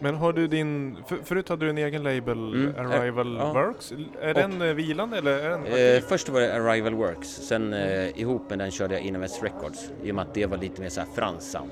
Men 0.03 0.15
har 0.15 0.33
du 0.33 0.47
din, 0.47 0.97
för, 1.07 1.15
förut 1.23 1.49
hade 1.49 1.65
du 1.65 1.69
en 1.69 1.77
egen 1.77 2.03
label, 2.03 2.53
Mm, 2.53 2.73
Arrival 2.91 3.37
ja. 3.39 3.53
Works. 3.53 3.93
Är 4.21 4.29
Och- 4.29 4.33
den 4.35 4.61
eh, 4.61 4.73
vilande 4.73 5.17
eller 5.17 5.31
är 5.39 5.49
den 5.49 5.65
Eh, 5.65 6.01
först 6.09 6.29
var 6.29 6.41
det 6.41 6.53
Arrival 6.55 6.93
Works, 6.93 7.27
sen 7.29 7.73
eh, 7.73 8.19
ihop 8.19 8.49
med 8.49 8.59
den 8.59 8.71
körde 8.71 8.93
jag 8.93 9.03
Innovest 9.03 9.43
Records 9.43 9.89
i 10.03 10.11
och 10.11 10.15
med 10.15 10.21
att 10.21 10.33
det 10.33 10.45
var 10.45 10.57
lite 10.57 10.81
mer 10.81 10.89
så 10.89 10.99
här 11.01 11.07
franskt 11.15 11.51
sound. 11.51 11.71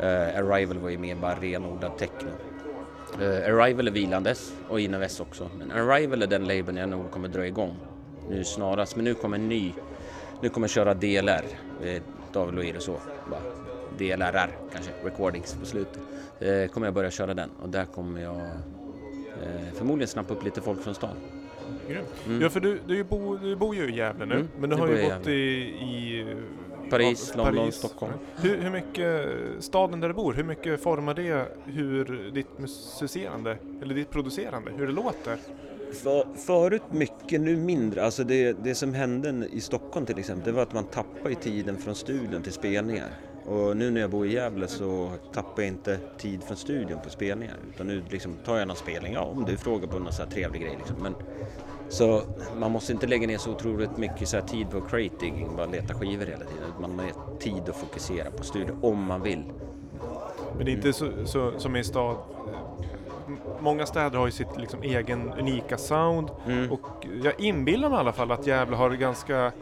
Eh, 0.00 0.38
Arrival 0.38 0.78
var 0.78 0.90
ju 0.90 0.98
mer 0.98 1.14
bara 1.16 1.34
renodlad 1.34 1.98
techno. 1.98 2.28
Eh, 3.20 3.54
Arrival 3.54 3.86
är 3.88 3.92
vilandes 3.92 4.52
och 4.68 4.80
Innovest 4.80 5.20
också. 5.20 5.50
Men 5.58 5.72
Arrival 5.72 6.22
är 6.22 6.26
den 6.26 6.44
labeln 6.44 6.76
jag 6.78 6.88
nog 6.88 7.10
kommer 7.10 7.28
dra 7.28 7.46
igång 7.46 7.76
nu 8.30 8.44
snarast. 8.44 8.96
Men 8.96 9.04
nu 9.04 9.14
kommer 9.14 9.36
en 9.38 9.48
ny, 9.48 9.72
nu 10.40 10.48
kommer 10.48 10.64
jag 10.64 10.70
köra 10.70 10.94
DLR, 10.94 11.44
eh, 11.84 12.02
David 12.32 12.54
Louis 12.54 12.76
och 12.76 12.82
så. 12.82 12.96
Bara 13.30 13.40
DLRR 13.98 14.50
kanske, 14.72 14.90
recordings 15.04 15.54
på 15.60 15.66
slutet. 15.66 15.98
Eh, 16.44 16.68
kommer 16.68 16.86
jag 16.86 16.94
börja 16.94 17.10
köra 17.10 17.34
den 17.34 17.50
och 17.62 17.68
där 17.68 17.84
kommer 17.84 18.22
jag 18.22 18.36
eh, 18.36 19.74
förmodligen 19.74 20.08
snappa 20.08 20.34
upp 20.34 20.44
lite 20.44 20.60
folk 20.60 20.82
från 20.82 20.94
stan. 20.94 21.16
Mm. 22.26 22.42
Ja, 22.42 22.50
för 22.50 22.60
du, 22.60 22.80
du, 22.86 23.04
bo, 23.04 23.36
du 23.36 23.56
bor 23.56 23.74
ju 23.74 23.88
i 23.88 23.96
Gävle 23.96 24.26
nu, 24.26 24.34
Mm, 24.34 24.48
men 24.58 24.70
du 24.70 24.76
har 24.76 24.88
ju 24.88 25.02
bott 25.02 25.28
i, 25.28 25.32
i 25.32 26.26
Paris, 26.90 27.32
ja, 27.36 27.44
London, 27.44 27.72
Stockholm. 27.72 28.12
Hur, 28.36 28.58
hur 28.58 28.70
mycket, 28.70 29.28
staden 29.58 30.00
där 30.00 30.08
du 30.08 30.14
bor, 30.14 30.32
hur 30.32 30.44
mycket 30.44 30.82
formar 30.82 31.14
det 31.14 31.48
hur 31.64 32.30
ditt 32.34 32.58
musicerande, 32.58 33.58
eller 33.82 33.94
ditt 33.94 34.10
producerande, 34.10 34.70
hur 34.76 34.86
det 34.86 34.92
låter? 34.92 35.38
För, 35.92 36.26
förut 36.46 36.82
mycket, 36.90 37.40
nu 37.40 37.56
mindre. 37.56 38.04
Alltså 38.04 38.24
det, 38.24 38.52
det 38.64 38.74
som 38.74 38.94
hände 38.94 39.48
i 39.52 39.60
Stockholm 39.60 40.06
till 40.06 40.18
exempel, 40.18 40.46
det 40.46 40.52
var 40.52 40.62
att 40.62 40.72
man 40.72 40.84
tappade 40.84 41.32
i 41.32 41.34
tiden 41.34 41.76
från 41.76 41.94
studion 41.94 42.42
till 42.42 42.52
spelningar. 42.52 43.08
Och 43.46 43.76
nu 43.76 43.90
när 43.90 44.00
jag 44.00 44.10
bor 44.10 44.26
i 44.26 44.32
Gävle 44.32 44.68
så 44.68 45.10
tappar 45.32 45.62
jag 45.62 45.68
inte 45.68 45.98
tid 46.18 46.42
från 46.42 46.56
studion 46.56 46.98
på 47.04 47.10
spelningar. 47.10 47.56
Utan 47.74 47.86
nu 47.86 48.02
liksom 48.08 48.36
tar 48.44 48.58
jag 48.58 48.68
någon 48.68 48.76
spelning, 48.76 49.12
ja 49.12 49.20
om 49.20 49.44
du 49.44 49.56
frågar 49.56 49.88
på 49.88 49.98
någon 49.98 50.12
så 50.12 50.22
här 50.22 50.30
trevlig 50.30 50.62
grej 50.62 50.74
liksom. 50.78 50.96
Men, 51.02 51.14
så 51.88 52.22
man 52.56 52.70
måste 52.70 52.92
inte 52.92 53.06
lägga 53.06 53.26
ner 53.26 53.38
så 53.38 53.50
otroligt 53.50 53.96
mycket 53.96 54.28
så 54.28 54.36
här 54.36 54.44
tid 54.44 54.70
på 54.70 54.80
creating, 54.80 55.56
bara 55.56 55.66
leta 55.66 55.94
skivor 55.94 56.26
hela 56.26 56.44
tiden. 56.44 56.70
Man 56.80 56.98
har 56.98 57.38
tid 57.38 57.68
att 57.68 57.76
fokusera 57.76 58.30
på 58.30 58.44
studion 58.44 58.78
om 58.82 59.04
man 59.04 59.22
vill. 59.22 59.42
Men 60.56 60.66
det 60.66 60.72
är 60.72 60.76
inte 60.76 60.92
så, 60.92 61.10
så, 61.24 61.52
som 61.58 61.76
i 61.76 61.84
stad. 61.84 62.16
Många 63.60 63.86
städer 63.86 64.18
har 64.18 64.26
ju 64.26 64.32
sitt 64.32 64.56
liksom, 64.56 64.82
egen 64.82 65.32
unika 65.38 65.78
sound 65.78 66.30
Mm. 66.46 66.72
och 66.72 67.06
jag 67.22 67.40
inbillar 67.40 67.88
mig 67.88 67.96
i 67.96 68.00
alla 68.00 68.12
fall 68.12 68.32
att 68.32 68.46
Gävle 68.46 68.76
har 68.76 68.90
ganska, 68.90 69.52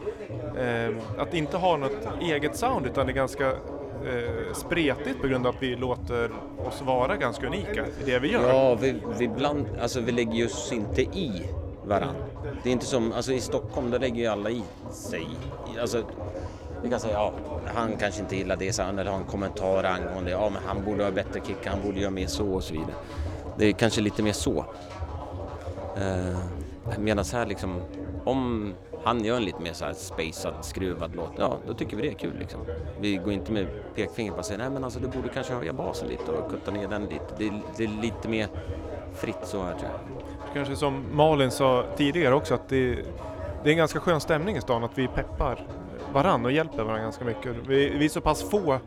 eh, 0.57 0.95
att 1.17 1.33
inte 1.33 1.57
ha 1.57 1.77
något 1.77 2.07
eget 2.21 2.57
sound 2.57 2.85
utan 2.85 3.05
det 3.05 3.11
är 3.11 3.15
ganska 3.15 3.47
eh, 3.47 4.53
spretigt 4.53 5.21
på 5.21 5.27
grund 5.27 5.47
av 5.47 5.55
att 5.55 5.63
vi 5.63 5.75
låter 5.75 6.31
oss 6.67 6.81
vara 6.81 7.17
ganska 7.17 7.47
unika 7.47 7.85
i 8.01 8.03
det 8.05 8.19
vi 8.19 8.31
gör. 8.31 8.49
Ja, 8.49 8.75
vi, 8.75 8.95
vi, 9.17 9.27
bland, 9.27 9.65
alltså 9.81 9.99
vi 10.01 10.11
lägger 10.11 10.33
ju 10.33 10.45
oss 10.45 10.71
inte 10.73 11.01
i 11.01 11.41
varann. 11.85 12.15
Det 12.63 12.69
är 12.69 12.73
inte 12.73 12.85
som, 12.85 13.11
alltså 13.13 13.31
i 13.33 13.39
Stockholm 13.39 13.91
där 13.91 13.99
lägger 13.99 14.21
ju 14.21 14.27
alla 14.27 14.49
i 14.49 14.63
sig. 14.91 15.27
Alltså, 15.81 16.03
vi 16.83 16.89
kan 16.89 16.99
säga, 16.99 17.13
ja, 17.13 17.33
han 17.75 17.97
kanske 17.99 18.21
inte 18.21 18.35
gillar 18.35 18.55
det, 18.55 18.73
så 18.73 18.83
han 18.83 18.99
eller 18.99 19.11
har 19.11 19.17
en 19.17 19.23
kommentar 19.25 19.83
angående, 19.83 20.31
ja 20.31 20.49
men 20.49 20.61
han 20.65 20.83
borde 20.85 21.03
ha 21.03 21.11
bättre 21.11 21.39
kick, 21.47 21.65
han 21.65 21.81
borde 21.85 21.99
göra 21.99 22.11
mer 22.11 22.27
så 22.27 22.45
och 22.53 22.63
så 22.63 22.73
vidare. 22.73 22.93
Det 23.57 23.65
är 23.65 23.71
kanske 23.71 24.01
lite 24.01 24.23
mer 24.23 24.33
så. 24.33 24.65
Eh, 25.97 26.37
Medan 26.99 27.25
här 27.33 27.45
liksom, 27.45 27.81
om 28.25 28.73
han 29.03 29.23
gör 29.25 29.37
en 29.37 29.45
lite 29.45 29.61
mer 29.61 29.73
så 29.73 29.85
här 29.85 29.93
spacad, 29.93 30.53
skruvad 30.61 31.15
låt. 31.15 31.31
Ja, 31.37 31.57
då 31.67 31.73
tycker 31.73 31.97
vi 31.97 32.03
det 32.03 32.09
är 32.09 32.13
kul 32.13 32.33
liksom. 32.39 32.59
Vi 32.99 33.15
går 33.15 33.33
inte 33.33 33.51
med 33.51 33.67
pekfingret 33.95 34.37
och 34.37 34.45
säger 34.45 34.59
nej 34.59 34.69
men 34.69 34.83
alltså 34.83 34.99
du 34.99 35.07
borde 35.07 35.29
kanske 35.29 35.53
höja 35.53 35.73
basen 35.73 36.07
lite 36.07 36.31
och 36.31 36.51
kutta 36.51 36.71
ner 36.71 36.87
den 36.87 37.03
lite. 37.03 37.25
Det 37.37 37.47
är, 37.47 37.61
det 37.77 37.83
är 37.83 38.01
lite 38.01 38.29
mer 38.29 38.47
fritt 39.13 39.39
så 39.43 39.63
här 39.63 39.73
tror 39.79 39.91
jag. 39.91 39.99
Kanske 40.53 40.75
som 40.75 41.05
Malin 41.11 41.51
sa 41.51 41.85
tidigare 41.97 42.35
också 42.35 42.53
att 42.53 42.69
det, 42.69 42.95
det 43.63 43.69
är 43.69 43.71
en 43.71 43.77
ganska 43.77 43.99
skön 43.99 44.19
stämning 44.21 44.55
i 44.55 44.61
stan 44.61 44.83
att 44.83 44.97
vi 44.97 45.07
peppar 45.07 45.67
varann 46.13 46.45
och 46.45 46.51
hjälper 46.51 46.83
varandra 46.83 47.03
ganska 47.03 47.25
mycket. 47.25 47.55
Vi, 47.67 47.89
vi 47.89 48.05
är 48.05 48.09
så 48.09 48.21
pass 48.21 48.49
få 48.49 48.79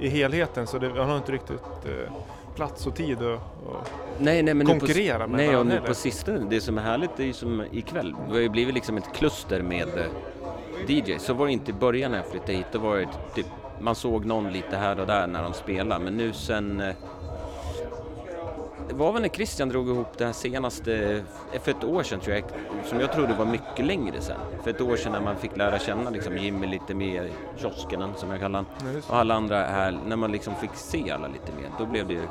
i 0.00 0.08
helheten 0.08 0.66
så 0.66 0.78
det, 0.78 0.86
jag 0.96 1.04
har 1.04 1.16
inte 1.16 1.32
riktigt 1.32 1.60
eh, 1.84 2.12
plats 2.54 2.86
och 2.86 2.94
tid 2.94 3.18
att 3.18 3.34
att 3.34 3.92
Nej, 4.18 4.42
nej, 4.42 4.54
men 4.54 4.66
nu 4.66 4.78
konkurrera 4.78 5.24
på, 5.24 5.30
med 5.30 5.46
Nej, 5.46 5.56
och 5.56 5.66
nu 5.66 5.80
på 5.86 5.94
sistone, 5.94 6.46
det 6.50 6.60
som 6.60 6.78
är 6.78 6.82
härligt 6.82 7.20
är 7.20 7.24
ju 7.24 7.32
som 7.32 7.64
ikväll. 7.72 8.14
Det 8.26 8.32
har 8.32 8.40
ju 8.40 8.48
blivit 8.48 8.74
liksom 8.74 8.96
ett 8.96 9.12
kluster 9.14 9.62
med 9.62 9.88
eh, 9.88 10.90
DJ. 10.90 11.18
Så 11.18 11.34
var 11.34 11.46
det 11.46 11.52
inte 11.52 11.70
i 11.70 11.74
början 11.74 12.10
när 12.10 12.18
jag 12.18 12.26
flyttade 12.26 12.52
hit. 12.52 12.66
Då 12.72 12.78
var 12.78 12.96
det 12.96 13.08
typ, 13.34 13.46
man 13.80 13.94
såg 13.94 14.24
någon 14.24 14.52
lite 14.52 14.76
här 14.76 15.00
och 15.00 15.06
där 15.06 15.26
när 15.26 15.42
de 15.42 15.52
spelade. 15.52 16.04
Men 16.04 16.16
nu 16.16 16.32
sen... 16.32 16.82
Det 18.88 18.94
var 18.94 19.12
väl 19.12 19.22
när 19.22 19.28
Christian 19.28 19.68
drog 19.68 19.88
ihop 19.88 20.18
det 20.18 20.24
här 20.24 20.32
senaste, 20.32 21.22
eh, 21.52 21.60
för 21.60 21.70
ett 21.70 21.84
år 21.84 22.02
sedan 22.02 22.20
tror 22.20 22.36
jag, 22.36 22.44
som 22.84 23.00
jag 23.00 23.12
trodde 23.12 23.34
var 23.34 23.44
mycket 23.46 23.86
längre 23.86 24.20
sedan. 24.20 24.36
För 24.62 24.70
ett 24.70 24.80
år 24.80 24.96
sedan 24.96 25.12
när 25.12 25.20
man 25.20 25.36
fick 25.36 25.56
lära 25.56 25.78
känna 25.78 26.10
liksom 26.10 26.36
Jimmy 26.38 26.66
lite 26.66 26.94
mer, 26.94 27.30
kiosken 27.56 28.02
som 28.16 28.30
jag 28.30 28.40
kallar 28.40 28.64
det. 28.92 29.08
och 29.08 29.16
alla 29.16 29.34
andra 29.34 29.56
här, 29.64 29.98
när 30.06 30.16
man 30.16 30.32
liksom 30.32 30.54
fick 30.54 30.70
se 30.74 31.10
alla 31.10 31.28
lite 31.28 31.52
mer, 31.60 31.70
då 31.78 31.86
blev 31.86 32.06
det 32.08 32.14
ju 32.14 32.22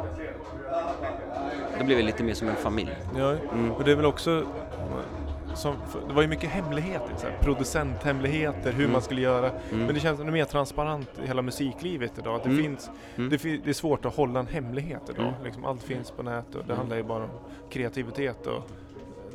då 1.80 1.86
blev 1.86 1.98
det 1.98 2.04
lite 2.04 2.24
mer 2.24 2.34
som 2.34 2.50
en 2.50 2.56
familj. 2.56 2.96
Ja, 3.18 3.32
Mm. 3.54 3.72
och 3.72 3.84
det 3.84 3.92
är 3.92 3.96
väl 3.96 4.06
också 4.06 4.44
som, 5.56 5.76
det 6.08 6.14
var 6.14 6.22
ju 6.22 6.28
mycket 6.28 6.50
hemligheter, 6.50 7.12
så 7.18 7.28
här, 7.28 7.38
producenthemligheter, 7.42 8.72
hur 8.72 8.80
Mm. 8.80 8.92
man 8.92 9.02
skulle 9.02 9.22
göra. 9.22 9.50
Mm. 9.50 9.86
Men 9.86 9.94
det 9.96 10.00
känns 10.02 10.20
ännu 10.20 10.32
mer 10.32 10.46
transparent 10.46 11.10
i 11.24 11.28
hela 11.28 11.42
musiklivet 11.42 12.12
idag. 12.18 12.36
Att 12.36 12.44
det, 12.44 12.50
Mm. 12.50 12.64
finns, 12.64 12.90
Mm. 13.16 13.30
det, 13.30 13.38
det 13.64 13.70
är 13.70 13.74
svårt 13.74 14.06
att 14.06 14.16
hålla 14.16 14.40
en 14.40 14.48
hemlighet 14.48 15.02
idag. 15.10 15.26
Mm. 15.28 15.44
Liksom, 15.44 15.66
allt 15.66 15.84
finns 15.84 16.12
på 16.12 16.24
nätet 16.24 16.56
och 16.56 16.62
det 16.62 16.66
Mm. 16.66 16.78
handlar 16.78 16.98
ju 16.98 17.04
bara 17.04 17.24
om 17.24 17.30
kreativitet 17.70 18.48
och 18.48 18.64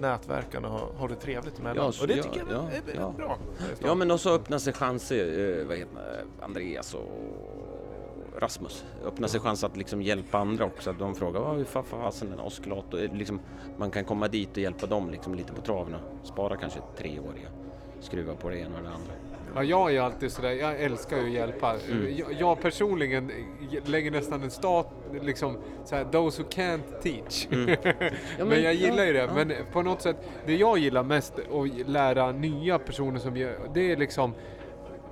nätverkan 0.00 0.64
och 0.64 0.70
ha, 0.70 0.80
ha 0.98 1.08
det 1.08 1.14
trevligt 1.14 1.58
emellan. 1.58 1.92
Ja, 1.96 2.02
och 2.02 2.08
det 2.08 2.14
ja, 2.16 2.22
tycker 2.22 2.38
jag 2.40 2.48
ja, 2.50 2.68
är, 2.92 3.08
är, 3.08 3.12
bra. 3.12 3.36
Ja, 3.78 3.94
men 3.94 4.10
också 4.10 4.30
öppnar 4.30 4.58
sig 4.58 4.72
chanser, 4.72 5.58
eh, 5.60 5.66
vad 5.66 5.76
heter 5.76 5.94
det, 5.94 6.44
Andreas 6.44 6.94
och 6.94 7.08
Rasmus. 8.40 8.84
Öppnar 9.04 9.28
sig 9.28 9.40
chans 9.40 9.64
att 9.64 9.76
liksom 9.76 10.02
hjälpa 10.02 10.38
andra 10.38 10.64
också. 10.64 10.90
Att 10.90 10.98
de 10.98 11.14
frågar, 11.14 11.40
vad 11.40 11.56
hur 11.56 11.64
fan 11.64 11.84
fasen 11.84 12.32
en 12.32 12.40
osklat? 12.40 12.94
Och 12.94 13.00
liksom, 13.00 13.40
man 13.78 13.90
kan 13.90 14.04
komma 14.04 14.28
dit 14.28 14.50
och 14.50 14.58
hjälpa 14.58 14.86
dem 14.86 15.10
liksom 15.10 15.34
lite 15.34 15.52
på 15.52 15.60
traven 15.60 15.94
och 15.94 16.26
spara 16.26 16.56
kanske 16.56 16.80
tre 16.96 17.18
år 17.20 17.34
i 17.42 17.46
att 17.46 18.04
skruva 18.04 18.34
på 18.34 18.48
det 18.50 18.58
ena 18.58 18.76
och 18.76 18.82
det 18.82 18.88
andra. 18.88 19.12
Ja, 19.54 19.62
jag 19.62 19.94
är 19.94 20.00
alltid 20.00 20.32
sådär, 20.32 20.50
jag 20.52 20.80
älskar 20.80 21.16
ju 21.16 21.24
att 21.26 21.30
hjälpa. 21.32 21.74
Mm. 21.90 22.16
Jag, 22.16 22.32
jag 22.32 22.60
personligen 22.60 23.32
lägger 23.84 24.10
nästan 24.10 24.42
en 24.42 24.50
stat, 24.50 24.88
liksom 25.22 25.56
såhär, 25.84 26.04
those 26.04 26.42
who 26.42 26.48
can't 26.48 27.00
teach. 27.02 27.46
Mm. 27.50 27.68
Ja, 27.82 27.84
men, 28.38 28.48
men- 28.48 28.62
jag 28.62 28.74
gillar 28.74 29.04
ju 29.04 29.12
det. 29.12 29.18
ja, 29.18 29.26
ja. 29.26 29.34
Men 29.44 29.52
på 29.72 29.82
något 29.82 30.02
sätt, 30.02 30.16
det 30.46 30.56
jag 30.56 30.78
gillar 30.78 31.02
mest 31.02 31.34
att 31.38 31.88
lära 31.88 32.32
nya 32.32 32.78
personer 32.78 33.18
som 33.18 33.36
gör, 33.36 33.58
det 33.74 33.92
är 33.92 33.96
liksom 33.96 34.34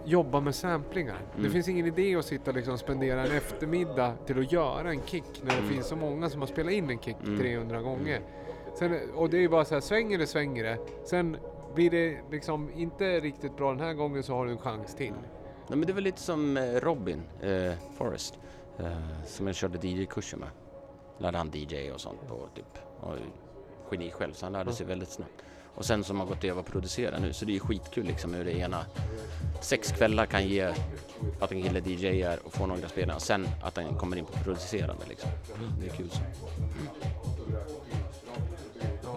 jobba 0.05 0.41
med 0.41 0.55
samplingar. 0.55 1.19
Det 1.35 1.39
Mm. 1.41 1.53
finns 1.53 1.69
ingen 1.69 1.87
idé 1.87 2.17
att 2.17 2.25
sitta 2.25 2.51
och 2.51 2.57
liksom 2.57 2.79
spendera 2.79 3.27
en 3.27 3.33
eftermiddag 3.37 4.15
till 4.27 4.39
att 4.39 4.53
göra 4.53 4.91
en 4.91 5.01
kick 5.07 5.25
när 5.43 5.51
det 5.53 5.59
Mm. 5.59 5.71
finns 5.71 5.87
så 5.87 5.97
många 5.97 6.31
som 6.31 6.41
har 6.41 6.47
spelat 6.49 6.73
in 6.73 6.91
en 6.91 6.99
kick 6.99 7.17
Mm. 7.27 7.39
300 7.39 7.81
gånger. 7.83 8.21
Sen, 8.79 8.99
och 9.15 9.31
det 9.31 9.37
är 9.37 9.41
ju 9.41 9.49
bara 9.49 9.65
så 9.65 9.75
här, 9.75 9.81
svänger 9.81 10.19
det 10.19 10.27
svänger 10.27 10.65
det. 10.65 10.79
Sen 11.05 11.37
blir 11.75 11.91
det 11.91 12.17
liksom 12.31 12.71
inte 12.77 13.21
riktigt 13.21 13.57
bra 13.57 13.71
den 13.71 13.81
här 13.81 13.95
gången 13.95 14.23
så 14.23 14.35
har 14.35 14.47
du 14.47 14.53
en 14.53 14.59
chans 14.59 14.95
till. 14.95 15.13
Nej, 15.69 15.79
men 15.79 15.87
det 15.87 15.93
var 15.93 16.01
lite 16.01 16.21
som 16.21 16.57
eh, 16.57 16.63
Robin 16.63 17.23
eh, 17.41 17.73
Forrest 17.99 18.39
eh, 18.79 18.87
som 19.27 19.47
jag 19.47 19.57
körde 19.57 19.79
DJ-kurser 19.89 20.37
med. 20.39 20.49
Lärde 21.19 21.39
han 21.39 21.51
DJ 21.55 21.91
och 21.91 22.01
sånt 22.01 22.29
på 22.29 22.49
typ, 22.55 22.79
och 23.01 23.15
geni 23.91 24.11
själv 24.11 24.33
så 24.33 24.47
han 24.47 24.53
lärde 24.53 24.73
sig 24.73 24.87
väldigt 24.87 25.09
snabbt. 25.09 25.44
Och 25.75 25.85
sen 25.85 26.05
som 26.05 26.21
har 26.21 26.27
gått 26.27 26.45
över 26.45 26.61
och 26.61 26.67
producera 26.67 27.19
nu 27.19 27.33
så 27.33 27.45
det 27.45 27.53
är 27.53 27.55
ju 27.55 27.61
skitkul 27.61 28.07
liksom 28.07 28.35
hur 28.35 28.45
det 28.45 28.53
ena 28.59 28.87
sex 29.61 29.93
kvällar 29.93 30.27
kan 30.27 30.49
ge 30.49 30.73
att 31.41 31.53
en 31.53 31.63
kille 31.63 31.81
DJar 31.81 32.39
och 32.45 32.53
får 32.53 32.67
några 32.67 32.89
spelare 32.89 33.17
och 33.17 33.23
sen 33.23 33.49
att 33.63 33.77
han 33.77 33.99
kommer 33.99 34.17
in 34.17 34.25
på 34.25 34.33
producerande 34.33 35.05
liksom. 35.09 35.31
Det 35.81 35.87
är 35.87 35.91
kul 35.91 36.11
så. 36.11 36.21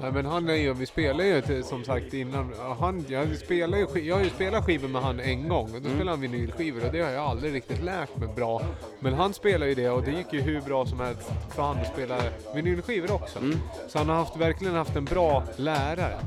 Nej 0.01 0.11
men 0.11 0.25
han 0.25 0.49
är 0.49 0.53
ju, 0.53 0.73
vi 0.73 0.85
spelar 0.85 1.23
ju 1.23 1.63
som 1.63 1.83
sagt 1.83 2.13
innan, 2.13 2.53
han, 2.79 3.05
jag, 3.07 3.37
spelar 3.37 3.77
ju, 3.77 3.87
jag 4.01 4.15
har 4.15 4.23
ju 4.23 4.29
spelat 4.29 4.65
skivor 4.65 4.87
med 4.87 5.01
han 5.01 5.19
en 5.19 5.49
gång 5.49 5.63
och 5.75 5.81
då 5.81 5.87
Mm. 5.87 5.91
spelade 5.91 6.09
han 6.09 6.21
vinylskivor 6.21 6.85
och 6.85 6.91
det 6.91 7.01
har 7.01 7.11
jag 7.11 7.23
aldrig 7.23 7.53
riktigt 7.53 7.83
lärt 7.83 8.17
mig 8.17 8.29
bra. 8.35 8.61
Men 8.99 9.13
han 9.13 9.33
spelar 9.33 9.67
ju 9.67 9.75
det 9.75 9.89
och 9.89 10.03
det 10.03 10.11
gick 10.11 10.33
ju 10.33 10.41
hur 10.41 10.61
bra 10.61 10.85
som 10.85 10.99
helst 10.99 11.31
för 11.55 11.63
han 11.63 11.77
att 11.77 11.93
spela 11.93 12.17
vinylskivor 12.55 13.11
också. 13.11 13.39
Mm. 13.39 13.57
Så 13.87 13.97
han 13.97 14.09
har 14.09 14.15
haft, 14.15 14.37
verkligen 14.37 14.75
haft 14.75 14.95
en 14.95 15.05
bra 15.05 15.43
lärare. 15.55 16.17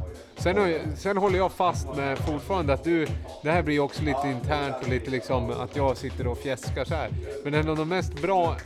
Sen, 0.42 0.74
sen 0.96 1.16
håller 1.16 1.38
jag 1.38 1.52
fast 1.52 1.96
med 1.96 2.18
fortfarande 2.18 2.72
att 2.72 2.84
du, 2.84 3.06
det 3.42 3.50
här 3.50 3.62
blir 3.62 3.74
ju 3.74 3.80
också 3.80 4.02
lite 4.02 4.28
internt 4.28 4.76
och 4.82 4.88
lite 4.88 5.10
liksom 5.10 5.50
att 5.50 5.76
jag 5.76 5.96
sitter 5.96 6.26
och 6.26 6.38
fjäskar 6.38 6.84
så 6.84 6.94
här. 6.94 7.08
Men 7.44 7.54
en 7.54 7.68
av 7.68 7.76
de 7.76 7.88
mest 7.88 8.22
bra 8.22 8.56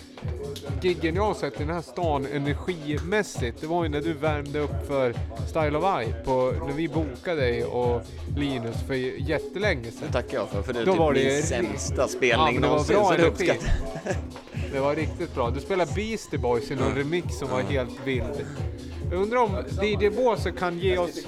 giggen 0.82 1.14
jag 1.14 1.22
har 1.24 1.34
sett 1.34 1.60
i 1.60 1.64
den 1.64 1.74
här 1.74 1.82
stan 1.82 2.26
energimässigt, 2.32 3.60
det 3.60 3.66
var 3.66 3.82
ju 3.84 3.88
när 3.90 4.00
du 4.00 4.12
värmde 4.12 4.58
upp 4.60 4.86
för 4.88 5.14
Style 5.48 5.78
of 5.78 5.84
I 6.02 6.24
på, 6.24 6.52
när 6.66 6.72
vi 6.72 6.88
bokade 6.88 7.40
dig 7.40 7.64
och 7.64 8.02
Linus 8.36 8.76
för 8.86 8.94
jättelänge 9.30 9.90
sedan. 9.90 10.02
Det 10.06 10.12
tackar 10.12 10.38
jag 10.38 10.48
för, 10.48 10.62
för 10.62 10.72
det 10.72 10.80
är 10.80 10.86
Då 10.86 10.92
typ 10.92 10.98
var 11.00 11.12
min 11.12 11.24
det- 11.24 11.42
sämsta 11.42 12.08
spelning 12.08 12.54
ja, 12.54 12.60
det 12.60 12.60
var 12.60 12.68
någonsin, 12.68 12.96
bra 12.96 13.04
så 13.04 13.10
det 13.12 13.18
energi. 13.26 13.50
uppskattar 13.50 14.16
Det 14.72 14.80
var 14.80 14.94
riktigt 14.94 15.34
bra. 15.34 15.50
Du 15.50 15.60
spelade 15.60 15.92
Beastie 15.94 16.38
Boys 16.38 16.70
i 16.70 16.74
någon 16.74 16.94
remix 16.94 17.38
som 17.38 17.48
var 17.50 17.60
helt 17.60 18.06
vild. 18.06 18.46
Jag 19.14 19.22
undrar 19.22 19.38
om 19.38 19.56
DJ 19.82 20.10
Båse 20.10 20.52
kan 20.52 20.78
ge 20.78 20.98
oss 20.98 21.26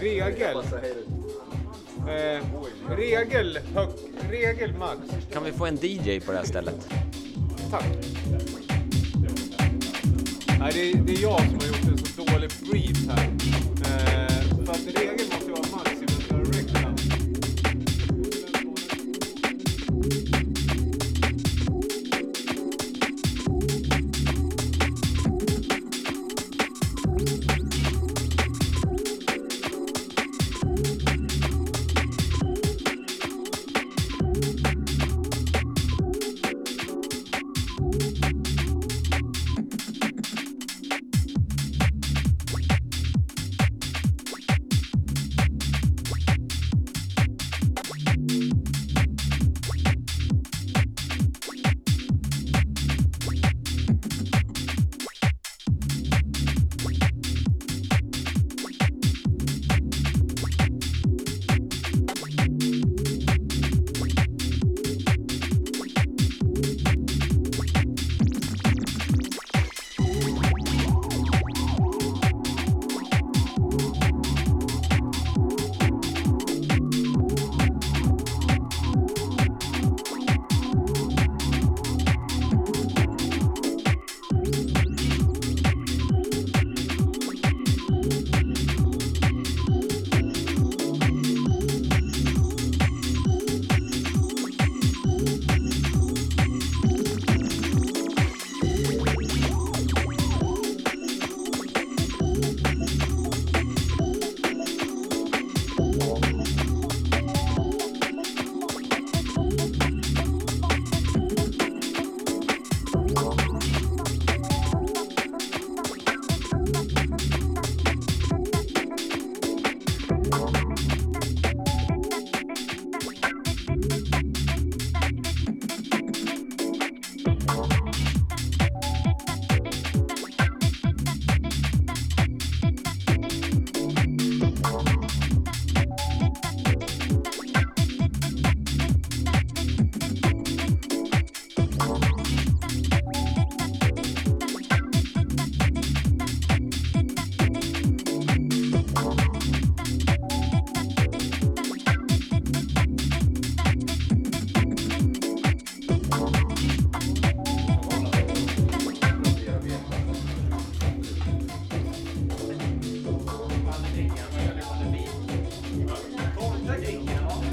regel. 0.00 0.56
Eh, 2.08 2.44
regel, 2.96 3.58
hög, 3.74 3.88
regel 4.30 4.74
max. 4.78 4.98
Kan 5.32 5.44
vi 5.44 5.52
få 5.52 5.66
en 5.66 5.76
DJ 5.76 6.20
på 6.20 6.32
det 6.32 6.38
här 6.38 6.44
stället? 6.44 6.88
Tack. 7.70 7.84
Nej, 10.58 10.70
det 10.74 10.90
är, 10.90 10.94
det 10.94 11.12
är 11.12 11.22
jag 11.22 11.40
som 11.40 11.58
har 11.60 11.66
gjort 11.66 11.88
en 11.88 11.98
så 11.98 12.22
dålig 12.24 12.50
brief 12.70 13.08
här. 13.08 13.24
Eh, 13.84 14.64
för 14.66 14.72
att 14.72 14.86
regeln 14.86 15.21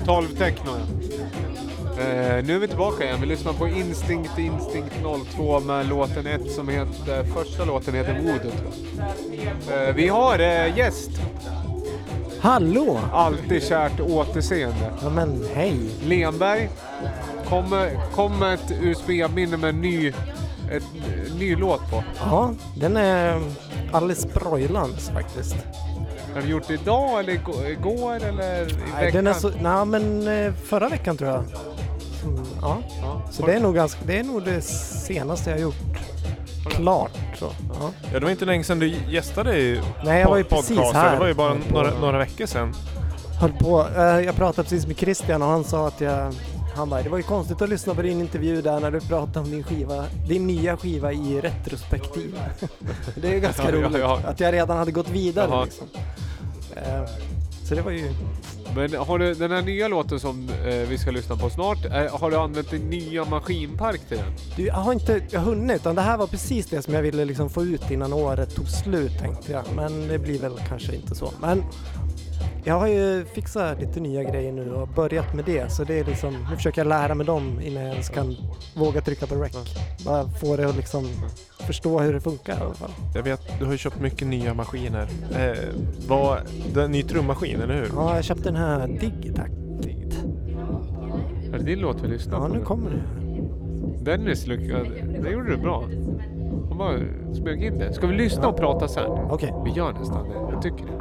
12 0.10 0.28
techno. 0.28 0.72
Eh, 2.00 2.46
nu 2.46 2.56
är 2.56 2.60
vi 2.60 2.68
tillbaka 2.68 3.04
igen. 3.04 3.18
Vi 3.22 3.28
lyssnar 3.28 3.54
på 3.54 3.68
Instinct 3.68 4.40
Instinct 4.40 4.94
02 5.36 5.60
med 5.60 5.90
låten 5.90 6.28
1 6.28 6.52
som 6.52 6.70
heter, 6.70 7.24
första 7.24 7.66
låten 7.66 7.94
heter 7.94 8.14
Voodoo. 8.14 8.52
Eh, 9.74 9.96
vi 9.96 10.08
har 10.08 10.40
eh, 10.40 10.78
gäst. 10.78 11.12
Hallå! 12.40 13.00
Alltid 13.14 13.64
kärt 13.64 14.00
återseende. 14.00 14.92
Ja 15.02 15.10
men 15.10 15.46
hej! 15.56 15.78
Lenberg 16.04 16.70
kom, 17.50 17.88
kom 18.16 18.40
med 18.40 18.54
ett 18.54 18.72
USB-minne 18.82 19.58
med 19.58 19.70
en 19.70 19.82
ny, 19.82 20.08
ett, 20.72 20.84
ny 21.40 21.56
låt 21.56 21.92
på. 21.92 22.04
Ja, 22.20 22.54
den 22.76 22.98
är 22.98 23.42
alldeles 23.92 24.34
broilans 24.34 25.10
faktiskt. 25.10 25.56
Har 26.34 26.42
du 26.42 26.48
gjort 26.48 26.68
det 26.68 26.74
idag 26.74 27.20
eller 27.20 27.34
igår, 27.72 28.16
eller 28.16 28.62
i 28.62 28.74
Nej, 28.94 29.06
veckan? 29.06 29.24
den 29.26 29.28
är 29.28 29.40
så, 29.40 29.52
nej 29.62 29.86
men 29.86 30.28
eh, 30.46 30.54
förra 30.54 30.90
veckan 30.90 31.18
tror 31.18 31.30
jag. 31.30 31.44
Som, 32.22 32.46
ja. 32.62 32.78
Så 33.32 33.46
det 33.46 33.54
är, 33.54 33.60
nog 33.60 33.76
ganska, 33.76 34.00
det 34.06 34.20
är 34.20 34.24
nog 34.24 34.44
det 34.46 34.62
senaste 34.62 35.50
jag 35.50 35.58
har 35.58 35.62
gjort. 35.62 35.76
Klart 36.70 37.12
så. 37.40 37.46
Ja. 37.80 37.90
Ja, 38.14 38.20
det 38.20 38.26
var 38.26 38.32
inte 38.32 38.46
länge 38.46 38.64
sedan 38.64 38.80
du 38.80 38.96
gästade 39.10 39.58
i 39.58 39.82
Nej, 40.04 40.22
jag 40.22 40.30
var 40.30 40.38
ju 40.38 40.44
precis 40.44 40.80
här. 40.94 41.14
Det 41.14 41.20
var 41.20 41.28
ju 41.28 41.34
bara 41.34 41.54
på- 41.56 41.74
några, 41.74 42.00
några 42.00 42.18
veckor 42.18 42.46
sedan. 42.46 42.74
Höll 43.42 43.52
på, 43.54 43.86
eh, 43.98 44.04
jag 44.04 44.36
pratade 44.36 44.64
precis 44.64 44.88
med 44.88 44.98
Christian 44.98 45.42
och 45.42 45.48
han 45.48 45.64
sa 45.64 45.88
att 45.88 46.02
jag 46.02 46.34
han 46.80 46.90
bara, 46.90 47.04
det 47.04 47.10
var 47.10 47.18
ju 47.18 47.24
konstigt 47.24 47.62
att 47.62 47.70
lyssna 47.70 47.96
på 47.96 48.02
din 48.02 48.20
intervju 48.20 48.62
där 48.62 48.80
när 48.80 48.92
du 48.92 49.00
pratade 49.00 49.40
om 49.40 49.52
din 49.52 49.64
skiva, 49.64 50.06
din 50.28 50.48
nya 50.48 50.78
skiva 50.78 51.14
i 51.14 51.42
retrospektiv. 51.42 52.40
det 53.16 53.28
är 53.28 53.34
ju 53.34 53.40
ganska 53.40 53.64
ja, 53.64 53.72
roligt 53.72 54.00
ja. 54.00 54.22
att 54.26 54.40
jag 54.40 54.54
redan 54.54 54.78
hade 54.78 54.92
gått 54.92 55.10
vidare 55.10 55.66
liksom. 55.66 55.88
Eh, 56.76 57.04
Så 57.64 57.76
det 57.76 57.82
var 57.82 57.92
ju... 57.92 58.14
Men 58.76 58.96
har 58.96 59.20
du 59.20 59.34
den 59.34 59.52
här 59.52 59.62
nya 59.62 59.88
låten 59.88 60.20
som 60.20 60.50
eh, 60.50 60.90
vi 60.90 60.98
ska 60.98 61.12
lyssna 61.12 61.36
på 61.36 61.50
snart, 61.50 61.86
eh, 61.86 62.20
har 62.20 62.32
du 62.32 62.38
använt 62.38 62.72
din 62.72 62.90
nya 62.90 63.26
maskinpark 63.26 64.08
till 64.08 64.18
den? 64.18 64.34
Du, 64.56 64.66
jag 64.66 64.74
har 64.74 64.94
inte 64.94 65.22
jag 65.30 65.40
hunnit, 65.40 65.76
utan 65.76 65.96
det 65.96 66.02
här 66.02 66.18
var 66.18 66.28
precis 66.28 66.66
det 66.66 66.82
som 66.82 66.94
jag 66.94 67.02
ville 67.02 67.26
liksom 67.26 67.50
få 67.50 67.64
ut 67.64 67.92
innan 67.92 68.14
året 68.14 68.56
tog 68.56 68.68
slut 68.70 69.20
tänkte 69.20 69.52
jag. 69.52 69.64
Men 69.76 70.08
det 70.08 70.20
blir 70.20 70.40
väl 70.40 70.54
kanske 70.68 70.96
inte 70.96 71.16
så. 71.16 71.34
Men 71.42 71.64
jag 72.70 72.80
har 72.80 72.88
ju 72.88 73.26
fixat 73.26 73.80
lite 73.82 74.00
nya 74.00 74.24
grejer 74.24 74.52
nu 74.52 74.72
och 74.74 74.88
börjat 74.88 75.34
med 75.34 75.46
det. 75.46 75.72
Så 75.72 75.84
det 75.84 76.00
är 76.00 76.04
liksom, 76.06 76.34
nu 76.50 76.56
försöker 76.56 76.82
jag 76.82 76.88
lära 76.88 77.16
mig 77.16 77.26
dem 77.26 77.60
innan 77.62 77.84
jag 77.84 77.92
ens 77.92 78.10
kan 78.10 78.36
våga 78.76 79.02
trycka 79.02 79.26
på 79.28 79.36
rec. 79.36 79.76
Bara 80.06 80.28
få 80.30 80.56
det 80.58 80.70
att 80.70 80.76
liksom 80.76 81.06
förstå 81.60 82.00
hur 82.00 82.14
det 82.14 82.20
funkar 82.22 82.54
i 82.58 82.62
alla 82.62 82.74
fall. 82.74 82.90
Jag 83.16 83.24
vet, 83.24 83.60
du 83.60 83.66
har 83.66 83.72
ju 83.72 83.78
köpt 83.78 84.00
mycket 84.00 84.28
nya 84.28 84.54
maskiner. 84.54 85.08
Eh, 85.38 85.58
vad, 86.08 86.38
det 86.74 86.80
är 86.82 86.86
en 86.86 86.92
ny 86.92 87.04
trummaskin, 87.04 87.62
eller 87.62 87.74
hur? 87.76 87.90
Ja, 87.96 88.16
jag 88.16 88.24
köpte 88.24 88.44
den 88.44 88.56
här 88.56 88.88
Digitac. 88.88 89.48
Är 91.54 91.58
det 91.58 91.64
din 91.64 91.80
låt 91.80 92.04
vi 92.04 92.08
lyssnar 92.08 92.38
Ja, 92.40 92.48
på? 92.48 92.54
nu 92.54 92.62
kommer 92.62 92.90
det. 92.92 93.02
Dennis 94.12 94.48
lyckades, 94.48 94.88
det 95.24 95.30
gjorde 95.30 95.52
du 95.52 95.58
bra. 95.58 95.84
Han 96.70 96.78
bara 96.78 96.98
smög 97.34 97.64
in 97.64 97.78
det. 97.80 97.94
Ska 97.94 98.08
vi 98.08 98.16
lyssna 98.16 98.48
och 98.48 98.58
prata 98.58 98.88
sen? 98.88 99.12
Okej. 99.30 99.54
Vi 99.66 99.72
gör 99.72 99.94
nästan 99.94 100.30
det, 100.30 100.36
jag 100.54 100.62
tycker 100.62 100.86
det. 100.86 100.94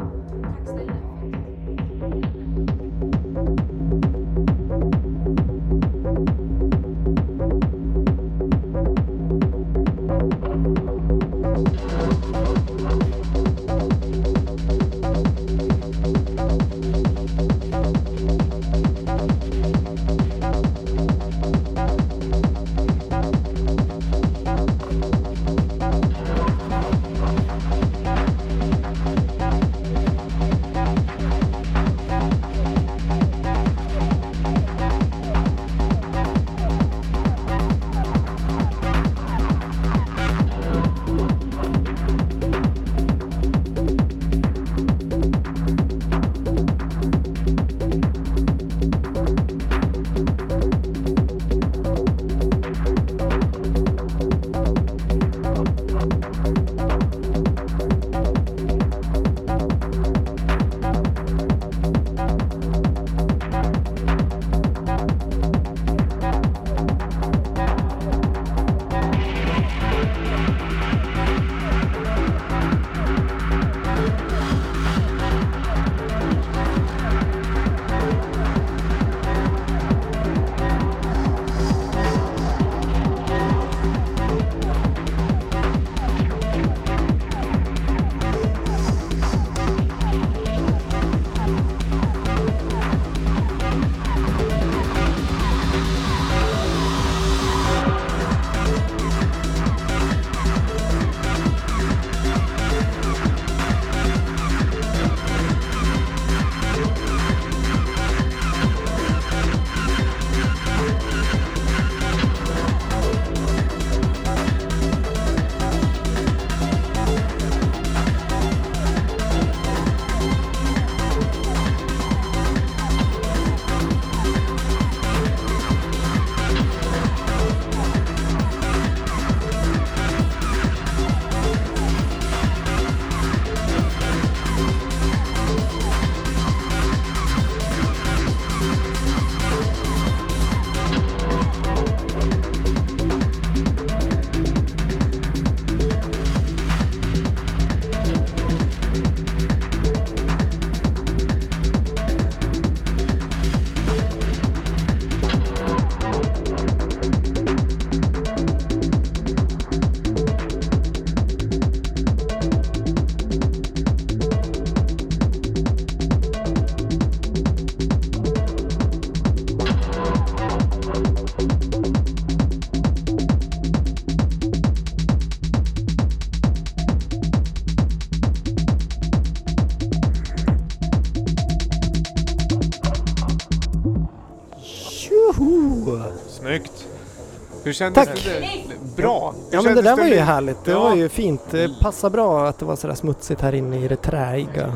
Hur 187.69 187.73
kändes 187.73 188.07
Tack. 188.07 188.24
det? 188.24 188.97
Bra! 189.03 189.35
Hur 189.51 189.57
Ja 189.57 189.62
men 189.62 189.74
det 189.77 189.82
där 189.82 189.97
var 189.97 190.05
ju 190.05 190.11
nu? 190.11 190.16
härligt. 190.16 190.65
Det 190.65 190.70
Ja. 190.70 190.81
var 190.82 190.95
ju 190.97 191.09
fint. 191.09 191.40
Det 191.51 191.81
passar 191.82 192.11
bra 192.11 192.47
att 192.47 192.59
det 192.59 192.65
var 192.65 192.77
sådär 192.77 192.95
smutsigt 192.95 193.40
här 193.40 193.55
inne 193.55 193.78
i 193.85 193.89
det 193.89 193.97
träiga. 193.97 194.73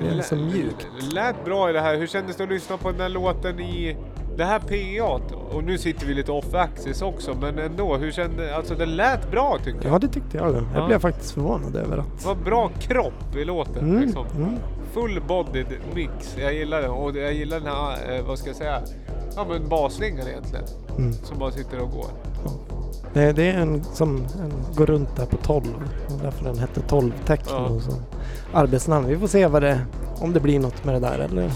Det 0.00 0.18
är 0.18 0.22
så 0.22 0.36
mjukt. 0.36 0.86
Det 1.00 1.14
lät 1.14 1.44
bra 1.44 1.70
i 1.70 1.72
det 1.72 1.80
här. 1.80 1.96
Hur 1.96 2.06
kändes 2.06 2.36
det 2.36 2.42
att 2.44 2.48
lyssna 2.50 2.76
på 2.76 2.90
den 2.90 3.00
här 3.00 3.08
låten 3.08 3.60
i 3.60 3.96
det 4.36 4.44
här 4.44 4.58
PA? 4.58 5.20
Och 5.56 5.64
nu 5.64 5.78
sitter 5.78 6.06
vi 6.06 6.14
lite 6.14 6.32
off 6.32 6.54
axis 6.54 7.02
också, 7.02 7.34
men 7.40 7.58
ändå. 7.58 7.96
Hur 7.96 8.10
kände, 8.12 8.56
alltså 8.56 8.74
det 8.74 8.86
lät 8.86 9.30
bra 9.30 9.58
tycker 9.64 9.84
jag. 9.84 9.94
Ja, 9.94 9.98
det 9.98 10.08
tyckte 10.08 10.36
jag. 10.36 10.54
Jag 10.54 10.64
Ja. 10.74 10.86
blev 10.86 10.98
faktiskt 10.98 11.30
förvånad 11.32 11.76
över 11.76 11.98
att... 11.98 12.20
Det 12.20 12.26
var 12.26 12.34
bra 12.34 12.70
kropp 12.80 13.36
i 13.36 13.44
låten. 13.44 13.84
Mm, 13.90 14.00
Liksom. 14.02 14.26
mm. 14.36 14.54
Full 14.92 15.22
bodied 15.28 15.66
mix. 15.94 16.36
Jag 16.38 16.54
gillar 16.54 16.82
det. 16.82 16.88
Och 16.88 17.16
jag 17.16 17.32
gillar 17.34 17.60
den 17.60 17.68
här, 17.68 18.16
eh, 18.18 18.24
vad 18.26 18.38
ska 18.38 18.48
jag 18.48 18.56
säga? 18.56 18.80
Ja 19.36 19.46
men 19.48 19.68
basslingan 19.68 20.26
egentligen. 20.28 20.64
Mm. 20.98 21.12
Som 21.22 21.38
bara 21.38 21.50
sitter 21.50 21.80
och 21.82 21.90
går. 21.90 22.06
Det, 23.12 23.32
det 23.32 23.50
är 23.50 23.58
en 23.58 23.84
som 23.84 24.16
en, 24.16 24.52
går 24.76 24.86
runt 24.86 25.16
där 25.16 25.26
på 25.26 25.36
12. 25.36 25.64
Och 26.08 26.18
därför 26.22 26.44
den 26.44 26.58
hette 26.58 26.80
12 26.80 27.12
Techno 27.26 27.50
Ja. 27.50 27.80
som 27.80 27.94
arbetsnamn. 28.52 29.06
Vi 29.08 29.18
får 29.18 29.26
se 29.26 29.46
vad 29.46 29.62
det, 29.62 29.80
om 30.20 30.32
det 30.32 30.40
blir 30.40 30.58
något 30.60 30.84
med 30.84 30.94
det 30.94 31.00
där 31.00 31.18
eller... 31.18 31.50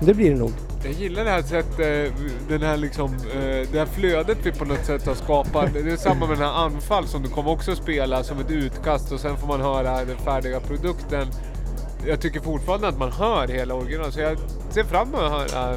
Det 0.00 0.14
blir 0.14 0.30
det 0.30 0.36
nog. 0.36 0.52
Jag 0.84 0.92
gillar 0.92 1.24
det 1.24 1.30
här 1.30 1.42
sättet, 1.42 2.12
den 2.48 2.62
här 2.62 2.76
liksom, 2.76 3.14
eh, 3.14 3.68
det 3.72 3.78
här 3.78 3.86
flödet 3.86 4.38
vi 4.42 4.52
på 4.52 4.64
något 4.64 4.84
sätt 4.84 5.06
har 5.06 5.14
skapat. 5.14 5.72
Det 5.72 5.92
är 5.92 5.96
samma 5.96 6.26
med 6.26 6.38
den 6.38 6.46
här 6.48 6.64
anfall 6.64 7.06
som 7.06 7.22
du 7.22 7.28
kommer 7.28 7.50
också 7.50 7.76
spela 7.76 8.22
som 8.22 8.38
ett 8.38 8.50
utkast 8.50 9.12
och 9.12 9.20
sen 9.20 9.36
får 9.36 9.46
man 9.46 9.60
höra 9.60 10.04
den 10.04 10.16
färdiga 10.16 10.60
produkten. 10.60 11.26
Jag 12.06 12.20
tycker 12.20 12.40
fortfarande 12.40 12.88
att 12.88 12.98
man 12.98 13.12
hör 13.12 13.48
hela 13.48 13.74
originalet 13.74 14.14
så 14.14 14.20
jag 14.20 14.36
ser 14.74 14.84
fram 14.84 15.08
emot 15.08 15.20
att 15.20 15.50
höra 15.52 15.74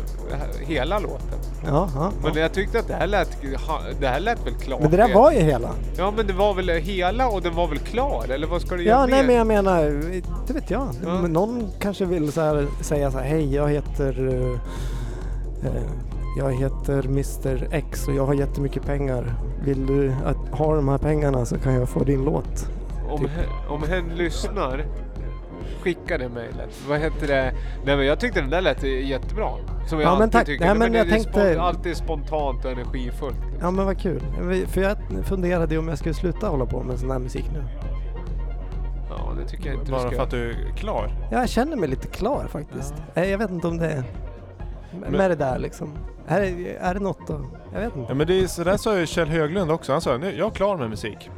hela 0.59 0.99
låten. 0.99 1.39
Ja, 1.65 1.89
ja, 1.95 2.11
Men 2.23 2.33
ja. 2.33 2.39
jag 2.39 2.53
tyckte 2.53 2.79
att 2.79 2.87
det 2.87 2.93
här 2.93 3.07
lät, 3.07 3.37
det 3.99 4.07
här 4.07 4.19
lät 4.19 4.45
väl 4.45 4.53
klart. 4.53 4.81
Men 4.81 4.91
det 4.91 4.97
där 4.97 5.13
var 5.13 5.31
ju 5.31 5.39
hela. 5.39 5.69
Ja 5.97 6.13
men 6.17 6.27
det 6.27 6.33
var 6.33 6.53
väl 6.53 6.69
hela 6.69 7.27
och 7.27 7.41
den 7.41 7.55
var 7.55 7.67
väl 7.67 7.79
klar 7.79 8.25
eller 8.29 8.47
vad 8.47 8.61
ska 8.61 8.75
du 8.75 8.83
Ja, 8.83 8.89
göra 8.89 9.05
nej 9.05 9.19
mer? 9.21 9.27
men 9.27 9.35
jag 9.35 9.47
menar, 9.47 9.83
det 10.47 10.53
vet 10.53 10.71
jag. 10.71 10.87
Ja. 11.05 11.21
Men 11.21 11.33
Någon 11.33 11.69
kanske 11.79 12.05
vill 12.05 12.31
så 12.31 12.41
här, 12.41 12.67
säga 12.81 13.11
så 13.11 13.17
här, 13.17 13.25
hej 13.25 13.55
jag 13.55 13.69
heter 13.69 14.27
eh, 14.27 15.69
eh, 15.69 15.81
jag 16.37 16.53
heter 16.53 17.05
Mr 17.05 17.67
X 17.71 18.07
och 18.07 18.13
jag 18.13 18.25
har 18.25 18.33
jättemycket 18.33 18.85
pengar. 18.85 19.33
Vill 19.65 19.85
du 19.85 20.13
att, 20.25 20.59
ha 20.59 20.75
de 20.75 20.87
här 20.87 20.97
pengarna 20.97 21.45
så 21.45 21.57
kan 21.57 21.73
jag 21.73 21.89
få 21.89 22.03
din 22.03 22.23
låt. 22.25 22.69
Om, 23.09 23.19
Typ. 23.19 23.29
hen, 23.29 23.45
om 23.69 23.83
hen 23.83 24.09
lyssnar, 24.15 24.85
skicka 25.81 26.17
det 26.17 26.29
mejlet. 26.29 26.69
Vad 26.89 26.99
heter 26.99 27.27
det? 27.27 27.53
Nej 27.85 27.97
men 27.97 28.05
jag 28.05 28.19
tyckte 28.19 28.41
den 28.41 28.49
där 28.49 28.61
lät 28.61 28.83
jättebra. 28.83 29.49
Som 29.87 29.99
jag 29.99 30.07
Ja, 30.07 30.13
men 30.13 30.21
alltid 30.21 30.31
tack. 30.31 30.45
tycker. 30.45 30.65
Nej, 30.65 30.75
men 30.75 30.91
det 30.91 30.97
jag 30.97 31.09
tänkte- 31.09 31.53
spon- 31.55 31.59
alltid 31.61 31.97
spontant 31.97 32.65
och 32.65 32.71
energifullt. 32.71 33.37
Ja 33.61 33.71
men 33.71 33.85
vad 33.85 33.99
kul. 34.01 34.21
För 34.67 34.81
jag 34.81 34.97
funderade 35.25 35.77
om 35.77 35.87
jag 35.87 35.97
skulle 35.97 36.13
sluta 36.13 36.47
hålla 36.47 36.65
på 36.65 36.83
med 36.83 36.99
sån 36.99 37.11
här 37.11 37.19
musik 37.19 37.45
nu. 37.53 37.63
Ja, 39.09 39.33
det 39.39 39.47
tycker 39.47 39.69
jag 39.69 39.79
inte 39.79 39.91
Bara 39.91 40.01
du 40.03 40.07
ska 40.07 40.15
för 40.17 40.23
att 40.23 40.31
du 40.31 40.49
är 40.51 40.75
klar? 40.75 41.11
Ja, 41.31 41.39
jag 41.39 41.49
känner 41.49 41.77
mig 41.77 41.89
lite 41.89 42.07
klar 42.07 42.47
faktiskt. 42.51 42.93
Eh, 43.15 43.23
Jag 43.31 43.37
vet 43.37 43.49
inte 43.49 43.67
om 43.67 43.77
det 43.77 43.85
är 43.91 44.03
med 44.99 45.11
Men- 45.11 45.29
det 45.29 45.35
där 45.35 45.59
liksom. 45.59 45.89
Är 46.27 46.41
det, 46.41 46.75
är 46.77 46.93
det 46.93 46.99
något 46.99 47.27
då? 47.27 47.41
Jag 47.73 47.79
vet 47.79 47.95
inte. 47.95 48.11
Ja 48.11 48.15
men 48.15 48.27
det 48.27 48.39
är, 48.39 48.47
så 48.47 48.63
där 48.63 48.77
sa 48.77 48.99
ju 48.99 49.05
Kjell 49.05 49.27
Höglund 49.27 49.71
också. 49.71 49.91
Han 49.91 50.01
sa 50.01 50.17
nu, 50.17 50.35
jag 50.37 50.47
är 50.47 50.51
klar 50.51 50.77
med 50.77 50.89
musik. 50.89 51.29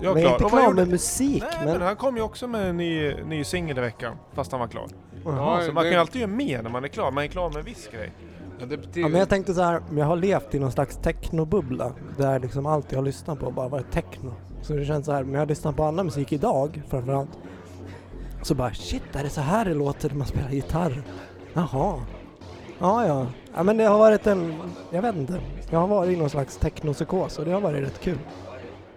Jag 0.00 0.14
Men 0.14 0.24
är 0.24 0.32
inte 0.32 0.44
Och 0.44 0.50
vad 0.50 0.60
klar 0.62 0.72
med 0.72 0.88
musik. 0.88 1.44
Nej, 1.56 1.66
men... 1.66 1.82
han 1.82 1.96
kom 1.96 2.16
ju 2.16 2.22
också 2.22 2.46
med 2.46 2.70
en 2.70 2.76
ny, 2.76 3.14
ny 3.14 3.44
singel 3.44 3.78
i 3.78 3.80
veckan, 3.80 4.16
fast 4.34 4.52
han 4.52 4.60
var 4.60 4.68
klar. 4.68 4.86
Jaha, 5.24 5.62
så 5.62 5.72
man 5.72 5.84
det- 5.84 5.90
kan 5.90 5.92
ju 5.96 6.00
alltid 6.00 6.20
göra 6.20 6.30
mer 6.30 6.62
när 6.62 6.70
man 6.70 6.84
är 6.84 6.88
klar. 6.88 7.10
Man 7.10 7.24
är 7.24 7.28
klar 7.28 7.48
med 7.48 7.58
en 7.58 7.64
viss 7.64 7.88
grej. 7.92 8.12
Ja, 8.58 8.66
det 8.66 9.00
Ja, 9.00 9.08
men 9.08 9.18
jag 9.18 9.28
tänkte 9.28 9.54
så 9.54 9.62
här, 9.62 9.82
jag 9.96 10.06
har 10.06 10.16
levt 10.16 10.54
i 10.54 10.58
någon 10.58 10.72
slags 10.72 10.96
technobubbla 10.96 11.92
där 12.16 12.38
liksom 12.38 12.66
allt 12.66 12.92
jag 12.92 12.98
har 12.98 13.04
lyssnat 13.04 13.40
på 13.40 13.50
bara 13.50 13.68
varit 13.68 13.92
techno. 13.92 14.32
Så 14.62 14.72
det 14.72 14.84
känns 14.84 15.06
så 15.06 15.12
här, 15.12 15.24
men 15.24 15.32
jag 15.32 15.40
har 15.40 15.46
lyssnat 15.46 15.76
på 15.76 15.84
annan 15.84 16.06
musik 16.06 16.32
idag 16.32 16.82
framförallt. 16.88 17.30
Så 18.42 18.54
bara 18.54 18.74
shit, 18.74 19.02
är 19.16 19.22
det 19.22 19.30
så 19.30 19.40
här 19.40 19.64
det 19.64 19.74
låter 19.74 20.08
när 20.08 20.16
man 20.16 20.26
spelar 20.26 20.50
gitarr? 20.50 21.02
Jaha. 21.52 22.00
Ja, 22.78 23.06
ja. 23.06 23.26
Ja, 23.54 23.62
men 23.62 23.76
det 23.76 23.84
har 23.84 23.98
varit 23.98 24.26
en, 24.26 24.54
jag 24.90 25.02
vet 25.02 25.16
inte. 25.16 25.40
Jag 25.70 25.78
har 25.78 25.86
varit 25.86 26.10
i 26.10 26.16
någon 26.16 26.30
slags 26.30 26.56
technopsykos 26.56 27.38
och 27.38 27.44
det 27.44 27.52
har 27.52 27.60
varit 27.60 27.82
rätt 27.82 28.00
kul. 28.00 28.18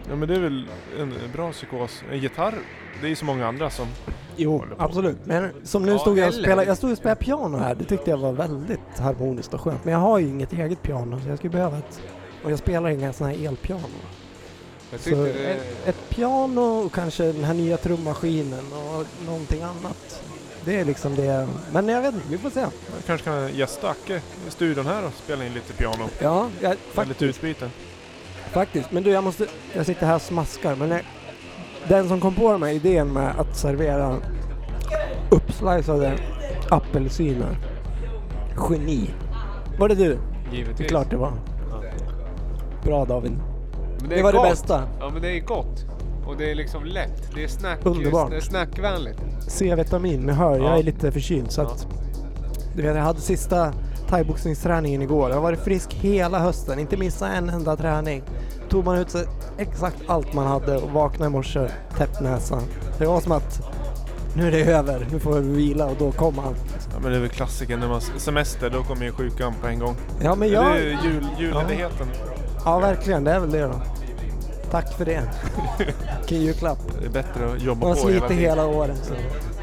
Ja 0.09 0.15
men 0.15 0.27
det 0.27 0.35
är 0.35 0.39
väl 0.39 0.65
en 0.99 1.13
bra 1.33 1.51
psykos. 1.51 2.03
En 2.11 2.19
gitarr, 2.19 2.55
det 3.01 3.07
är 3.07 3.09
ju 3.09 3.15
så 3.15 3.25
många 3.25 3.47
andra 3.47 3.69
som 3.69 3.87
Jo, 4.35 4.65
absolut. 4.77 5.17
Men 5.23 5.51
som 5.63 5.83
nu 5.83 5.91
Ja, 5.91 5.99
stod 5.99 6.17
jag 6.17 6.27
och 6.27 6.33
spelade, 6.33 6.63
jag 6.67 6.77
stod 6.77 6.91
och 6.91 6.97
spelade 6.97 7.21
piano 7.21 7.57
här. 7.57 7.75
Det 7.75 7.83
tyckte 7.83 8.09
jag 8.09 8.17
var 8.17 8.31
väldigt 8.31 8.99
harmoniskt 8.99 9.53
och 9.53 9.61
skönt. 9.61 9.85
Men 9.85 9.93
jag 9.93 9.99
har 9.99 10.19
ju 10.19 10.27
inget 10.27 10.53
eget 10.53 10.81
piano 10.81 11.19
så 11.21 11.29
jag 11.29 11.37
skulle 11.37 11.51
behöva 11.51 11.77
ett, 11.77 12.01
och 12.43 12.51
jag 12.51 12.59
spelar 12.59 12.89
inga 12.89 13.13
sådana 13.13 13.35
här 13.35 13.47
elpiano. 13.47 13.87
Så 14.97 15.09
det... 15.09 15.29
ett, 15.29 15.87
ett 15.87 16.09
piano 16.09 16.61
och 16.61 16.91
kanske 16.93 17.23
den 17.23 17.43
här 17.43 17.53
nya 17.53 17.77
trummaskinen 17.77 18.65
och 18.73 19.05
någonting 19.25 19.61
annat. 19.61 20.23
Det 20.65 20.79
är 20.79 20.85
liksom 20.85 21.15
det. 21.15 21.47
Men 21.71 21.87
jag 21.87 22.01
vet 22.01 22.13
inte, 22.13 22.27
vi 22.29 22.37
får 22.37 22.49
se. 22.49 22.59
Jag 22.59 22.69
kanske 23.05 23.25
kan 23.25 23.55
gästa 23.55 23.89
Acke 23.89 24.21
i 24.47 24.51
studion 24.51 24.85
här 24.85 25.05
och 25.05 25.13
spela 25.13 25.45
in 25.45 25.53
lite 25.53 25.73
piano. 25.73 26.09
Ja, 26.19 26.49
jag, 26.61 26.75
faktiskt. 26.77 27.21
lite 27.21 27.25
utbyte. 27.25 27.69
Faktiskt. 28.51 28.91
Men 28.91 29.03
du, 29.03 29.09
jag 29.11 29.23
måste... 29.23 29.45
Jag 29.75 29.85
sitter 29.85 30.05
här 30.07 30.15
och 30.15 30.21
smaskar. 30.21 30.75
Men 30.75 30.89
jag, 30.91 31.01
den 31.87 32.07
som 32.07 32.19
kom 32.21 32.35
på 32.35 32.51
den 32.51 32.63
här 32.63 32.69
idén 32.71 33.13
med 33.13 33.39
att 33.39 33.55
servera 33.57 34.15
uppsliceade 35.29 36.13
apelsiner. 36.69 37.57
Geni. 38.69 39.09
Var 39.79 39.89
det 39.89 39.95
du? 39.95 40.17
Givetvis. 40.51 40.77
Det 40.77 40.83
är 40.83 40.87
klart 40.87 41.09
det 41.09 41.17
var. 41.17 41.33
Bra 42.83 43.05
David. 43.05 43.31
Men 43.99 44.09
Det, 44.09 44.19
är 44.19 44.23
var 44.23 44.31
gott. 44.33 44.43
det 44.43 44.49
bästa. 44.49 44.83
Ja 44.99 45.09
men 45.13 45.21
det 45.21 45.37
är 45.37 45.39
gott. 45.41 45.85
Och 46.27 46.37
det 46.37 46.51
är 46.51 46.55
liksom 46.55 46.85
lätt. 46.85 47.31
Det 47.35 47.43
är 47.43 47.47
snack, 47.47 47.79
Underbart. 47.83 48.29
Det 48.29 48.35
är 48.35 48.41
snackvänligt. 48.41 49.19
C-vitamin, 49.47 50.19
ni 50.21 50.31
hör, 50.33 50.55
jag 50.57 50.65
Ja. 50.65 50.77
är 50.79 50.83
lite 50.83 51.11
förkyld 51.11 51.51
så 51.51 51.61
att... 51.61 51.87
Du 52.75 52.81
vet, 52.81 52.95
jag 52.95 53.03
hade 53.03 53.21
sista 53.21 53.73
thaiboxningsträningen 54.09 55.01
igår. 55.01 55.29
Jag 55.29 55.35
har 55.37 55.43
varit 55.43 55.59
frisk 55.59 55.93
hela 55.93 56.39
hösten, 56.39 56.79
inte 56.79 56.97
missat 56.97 57.29
en 57.33 57.49
enda 57.49 57.75
träning. 57.75 58.23
Tog 58.69 58.85
man 58.85 58.97
ut 58.97 59.09
sig 59.11 59.25
exakt 59.57 59.97
allt 60.07 60.33
man 60.33 60.47
hade 60.47 60.77
och 60.77 60.89
vaknade 60.91 61.29
i 61.29 61.31
morse 61.31 61.67
täppt 61.97 62.21
näsan. 62.21 62.63
Det 62.97 63.05
var 63.05 63.21
som 63.21 63.31
att 63.31 63.61
nu 64.35 64.47
är 64.47 64.51
det 64.51 64.63
över, 64.63 65.07
nu 65.11 65.19
får 65.19 65.35
jag 65.35 65.41
vila 65.41 65.85
och 65.85 65.95
då 65.99 66.11
kom 66.11 66.39
allt. 66.39 66.87
Ja 66.93 66.99
men 67.01 67.11
det 67.11 67.17
är 67.17 67.21
väl 67.21 67.29
klassiken 67.29 67.79
när 67.79 67.87
man 67.87 68.01
semester, 68.01 68.69
då 68.69 68.83
kommer 68.83 69.05
ju 69.05 69.11
sjukan 69.11 69.53
på 69.61 69.67
en 69.67 69.79
gång. 69.79 69.95
Ja, 70.23 70.35
men 70.35 70.49
jag- 70.49 70.65
Det 70.65 70.79
är 70.79 70.83
ju 70.83 70.89
jul, 71.03 71.27
julledigheten. 71.39 72.07
Ja, 72.65 72.79
verkligen, 72.79 73.23
det 73.23 73.31
är 73.31 73.39
väl 73.39 73.51
det 73.51 73.61
då. 73.61 73.81
Tack 74.71 74.93
för 74.97 75.05
det. 75.05 75.21
Vilken 76.19 76.41
julklapp. 76.41 76.77
Det 76.99 77.05
är 77.05 77.09
bättre 77.09 77.51
att 77.53 77.61
jobba 77.61 77.87
Man 77.87 77.95
på 77.95 78.01
sliter 78.01 78.27
tiden. 78.27 78.37
hela 78.43 78.65
året 78.65 78.97
så 79.03 79.13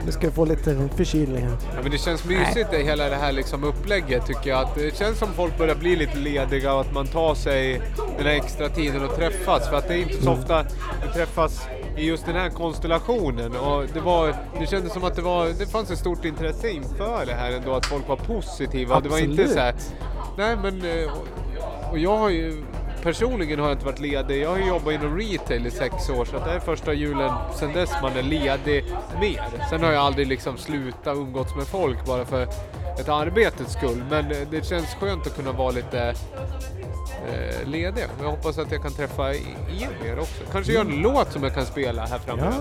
nu 0.06 0.12
ska 0.12 0.26
jag 0.26 0.34
få 0.34 0.44
lite 0.44 0.88
förkylning 0.96 1.42
här. 1.44 1.56
Ja, 1.74 1.82
men 1.82 1.90
det 1.90 1.98
känns 1.98 2.24
mysigt 2.24 2.70
det, 2.70 2.78
hela 2.82 3.08
det 3.08 3.16
här 3.16 3.32
liksom 3.32 3.64
upplägget 3.64 4.26
tycker 4.26 4.50
jag. 4.50 4.60
Att 4.62 4.74
det 4.74 4.96
känns 4.96 5.18
som 5.18 5.28
folk 5.32 5.58
börjar 5.58 5.74
bli 5.74 5.96
lite 5.96 6.18
lediga 6.18 6.74
och 6.74 6.80
att 6.80 6.92
man 6.92 7.06
tar 7.06 7.34
sig 7.34 7.80
den 8.18 8.26
här 8.26 8.34
extra 8.34 8.68
tiden 8.68 9.04
att 9.04 9.16
träffas. 9.16 9.68
För 9.68 9.76
att 9.76 9.88
det 9.88 9.94
är 9.94 9.98
inte 9.98 10.22
så 10.22 10.30
Mm. 10.30 10.40
ofta 10.40 10.64
vi 11.06 11.12
träffas 11.14 11.66
i 11.96 12.06
just 12.06 12.26
den 12.26 12.34
här 12.36 12.48
konstellationen. 12.50 13.56
Och 13.56 13.84
det, 13.94 14.00
var, 14.00 14.34
det 14.60 14.66
kändes 14.66 14.92
som 14.92 15.04
att 15.04 15.16
det, 15.16 15.22
var, 15.22 15.46
det 15.58 15.66
fanns 15.66 15.90
ett 15.90 15.98
stort 15.98 16.24
intresse 16.24 16.70
inför 16.70 17.26
det 17.26 17.34
här 17.34 17.52
ändå. 17.52 17.74
Att 17.74 17.86
folk 17.86 18.08
var 18.08 18.16
positiva. 18.16 18.96
Och 18.96 19.02
Det 19.02 19.08
var 19.08 19.18
inte 19.18 19.42
Absolut. 19.42 19.50
så 19.52 19.58
här, 19.60 19.74
nej 20.38 20.56
men... 20.62 20.82
eh, 21.02 21.10
Och, 21.12 21.90
och 21.92 21.98
jag 21.98 22.16
har 22.16 22.30
ju... 22.30 22.62
Personligen 23.06 23.58
har 23.58 23.66
jag 23.66 23.74
inte 23.74 23.84
varit 23.84 24.00
ledig. 24.00 24.42
Jag 24.42 24.50
har 24.50 24.58
ju 24.58 24.66
jobbat 24.66 24.94
inom 24.94 25.18
retail 25.18 25.66
i 25.66 25.70
sex 25.70 26.10
år 26.10 26.24
så 26.24 26.38
det 26.38 26.50
är 26.50 26.60
första 26.60 26.92
julen 26.92 27.32
sedan 27.54 27.72
dess 27.72 27.90
man 28.02 28.16
är 28.16 28.22
ledig 28.22 28.84
mer. 29.20 29.68
Sen 29.70 29.82
har 29.82 29.92
jag 29.92 30.02
aldrig 30.02 30.26
liksom 30.26 30.58
slutat 30.58 31.16
umgås 31.16 31.56
med 31.56 31.66
folk 31.66 32.06
bara 32.06 32.24
för 32.24 32.46
ett 33.01 33.09
arbetets 33.09 33.73
skull. 33.73 34.02
Men 34.10 34.24
det 34.51 34.66
känns 34.66 34.86
skönt 35.01 35.27
att 35.27 35.36
kunna 35.36 35.52
vara 35.52 35.70
lite 35.70 36.14
eh, 37.32 37.68
ledig. 37.68 38.05
Jag 38.23 38.31
hoppas 38.31 38.59
att 38.59 38.73
jag 38.73 38.82
kan 38.82 38.93
träffa 38.93 39.35
er 39.35 39.40
mer 40.05 40.18
också. 40.18 40.43
Kanske 40.52 40.73
göra 40.73 40.82
en 40.89 41.02
låt 41.02 41.32
som 41.32 41.43
jag 41.43 41.55
kan 41.55 41.66
spela 41.66 42.06
här 42.06 42.18
framöver. 42.18 42.52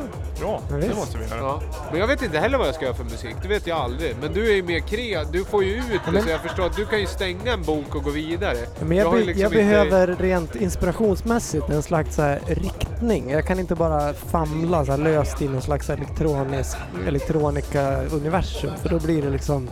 Ja, 0.41 0.59
men 0.69 0.79
det 0.79 0.87
visst. 0.87 0.99
måste 0.99 1.17
vi 1.17 1.23
göra. 1.25 1.39
Ja. 1.39 1.61
Men 1.91 1.99
jag 1.99 2.07
vet 2.07 2.21
inte 2.23 2.39
heller 2.39 2.57
vad 2.57 2.67
jag 2.67 2.75
ska 2.75 2.85
göra 2.85 2.95
för 2.95 3.03
musik, 3.03 3.35
det 3.41 3.47
vet 3.47 3.67
jag 3.67 3.77
aldrig. 3.77 4.15
Men 4.21 4.33
du 4.33 4.49
är 4.51 4.55
ju 4.55 4.63
mer 4.63 4.79
kreativ, 4.79 5.31
du 5.31 5.45
får 5.45 5.63
ju 5.63 5.75
ut 5.77 5.85
det 6.05 6.11
men- 6.11 6.23
så 6.23 6.29
jag 6.29 6.41
förstår 6.41 6.65
att 6.65 6.75
du 6.75 6.85
kan 6.85 6.99
ju 6.99 7.07
stänga 7.07 7.53
en 7.53 7.63
bok 7.63 7.95
och 7.95 8.03
gå 8.03 8.09
vidare. 8.09 8.57
Men 8.79 8.97
jag, 8.97 9.13
ju 9.13 9.19
be- 9.19 9.25
liksom 9.25 9.41
jag 9.41 9.51
inte- 9.51 9.57
behöver 9.57 10.15
rent 10.19 10.55
inspirationsmässigt 10.55 11.69
en 11.69 11.83
slags 11.83 12.15
så 12.15 12.21
här, 12.21 12.39
riktning. 12.47 13.29
Jag 13.31 13.47
kan 13.47 13.59
inte 13.59 13.75
bara 13.75 14.13
famla 14.13 14.85
så 14.85 14.91
här, 14.91 14.97
löst 14.99 15.41
i 15.41 15.47
någon 15.47 15.61
slags 15.61 15.89
elektronisk, 15.89 16.77
elektronika-universum 17.07 18.71
för 18.81 18.89
då 18.89 18.99
blir 18.99 19.21
det 19.21 19.29
liksom 19.29 19.69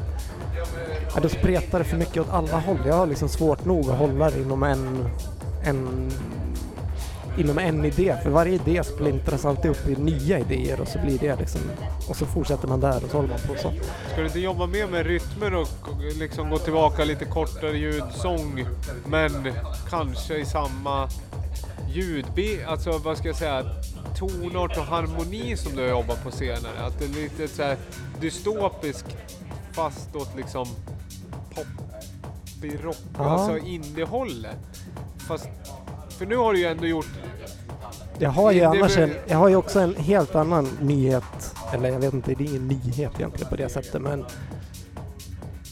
ja, 1.15 1.21
då 1.21 1.29
spretar 1.29 1.79
det 1.79 1.85
för 1.85 1.97
mycket 1.97 2.17
åt 2.17 2.29
alla 2.29 2.59
håll. 2.59 2.79
Jag 2.85 2.95
har 2.95 3.07
liksom 3.07 3.29
svårt 3.29 3.65
nog 3.65 3.89
att 3.89 3.97
hålla 3.97 4.29
det 4.29 4.41
inom 4.41 4.63
en, 4.63 5.09
en 5.63 6.11
inom 7.37 7.57
en 7.57 7.85
idé. 7.85 8.15
För 8.23 8.29
varje 8.29 8.53
idé 8.53 8.83
splintras 8.83 9.45
alltid 9.45 9.71
upp 9.71 9.87
i 9.87 9.95
nya 9.95 10.39
idéer 10.39 10.81
och 10.81 10.87
så 10.87 10.99
blir 10.99 11.19
det 11.19 11.35
liksom 11.35 11.61
och 12.09 12.15
så 12.15 12.25
fortsätter 12.25 12.67
man 12.67 12.79
där 12.79 13.03
och 13.03 13.11
så 13.11 13.17
håller 13.17 13.29
man 13.29 13.39
på 13.39 13.55
så. 13.55 13.73
Ska 14.11 14.21
du 14.21 14.25
inte 14.25 14.39
jobba 14.39 14.67
mer 14.67 14.87
med 14.87 15.05
rytmer 15.05 15.55
och 15.55 15.67
liksom 16.19 16.49
gå 16.49 16.57
tillbaka 16.57 17.03
lite 17.03 17.25
kortare 17.25 17.77
ljudsång 17.77 18.65
men 19.05 19.53
kanske 19.89 20.37
i 20.37 20.45
samma 20.45 21.09
ljudbild, 21.93 22.63
alltså 22.67 22.97
vad 22.97 23.17
ska 23.17 23.27
jag 23.27 23.35
säga, 23.37 23.65
tonart 24.17 24.77
och 24.77 24.83
harmoni 24.83 25.57
som 25.57 25.75
du 25.75 25.81
har 25.81 25.89
jobbat 25.89 26.23
på 26.23 26.31
senare. 26.31 26.85
Att 26.85 26.99
det 26.99 27.05
är 27.05 27.09
lite 27.09 27.47
så 27.47 27.63
här 27.63 27.77
dystopiskt 28.21 29.15
fast 29.71 30.15
åt 30.15 30.35
liksom 30.37 30.67
poppig 31.55 32.83
rock, 32.83 32.97
Ja. 33.17 33.23
alltså 33.23 33.57
indiehållet. 33.67 34.57
Fast, 35.27 35.47
för 36.09 36.25
nu 36.25 36.37
har 36.37 36.53
du 36.53 36.59
ju 36.59 36.65
ändå 36.65 36.85
gjort 36.85 37.09
Jag 38.19 38.29
har 38.29 38.51
ju 38.51 38.63
annars 38.63 38.97
en, 38.97 39.13
jag 39.27 39.37
har 39.37 39.49
ju 39.49 39.55
också 39.55 39.79
en 39.79 39.95
helt 39.95 40.35
annan 40.35 40.69
nyhet, 40.81 41.55
eller 41.73 41.89
jag 41.89 41.99
vet 41.99 42.13
inte, 42.13 42.33
det 42.33 42.43
är 42.43 42.47
ingen 42.49 42.67
nyhet 42.67 43.11
egentligen 43.17 43.49
på 43.49 43.55
det 43.55 43.69
sättet, 43.69 44.01
men 44.01 44.25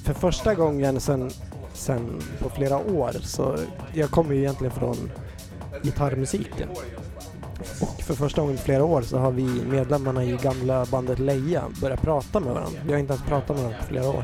för 0.03 0.13
första 0.13 0.55
gången 0.55 0.99
sen, 0.99 1.31
sen 1.73 2.21
på 2.39 2.49
flera 2.49 2.77
år 2.77 3.11
så, 3.21 3.57
jag 3.93 4.09
kommer 4.09 4.33
ju 4.33 4.39
egentligen 4.39 4.73
från 4.73 5.11
gitarrmusiken. 5.83 6.69
För 8.11 8.15
första 8.15 8.41
gången 8.41 8.57
på 8.57 8.63
flera 8.63 8.83
år 8.83 9.01
så 9.01 9.17
har 9.17 9.31
vi 9.31 9.43
medlemmarna 9.43 10.23
i 10.23 10.37
gamla 10.43 10.85
bandet 10.85 11.19
Leia 11.19 11.63
börjat 11.81 12.01
prata 12.01 12.39
med 12.39 12.53
varandra. 12.53 12.79
Vi 12.85 12.91
har 12.91 12.99
inte 12.99 13.13
ens 13.13 13.25
pratat 13.25 13.49
med 13.49 13.57
varandra 13.57 13.79
på 13.79 13.85
flera 13.85 14.09
år. 14.09 14.23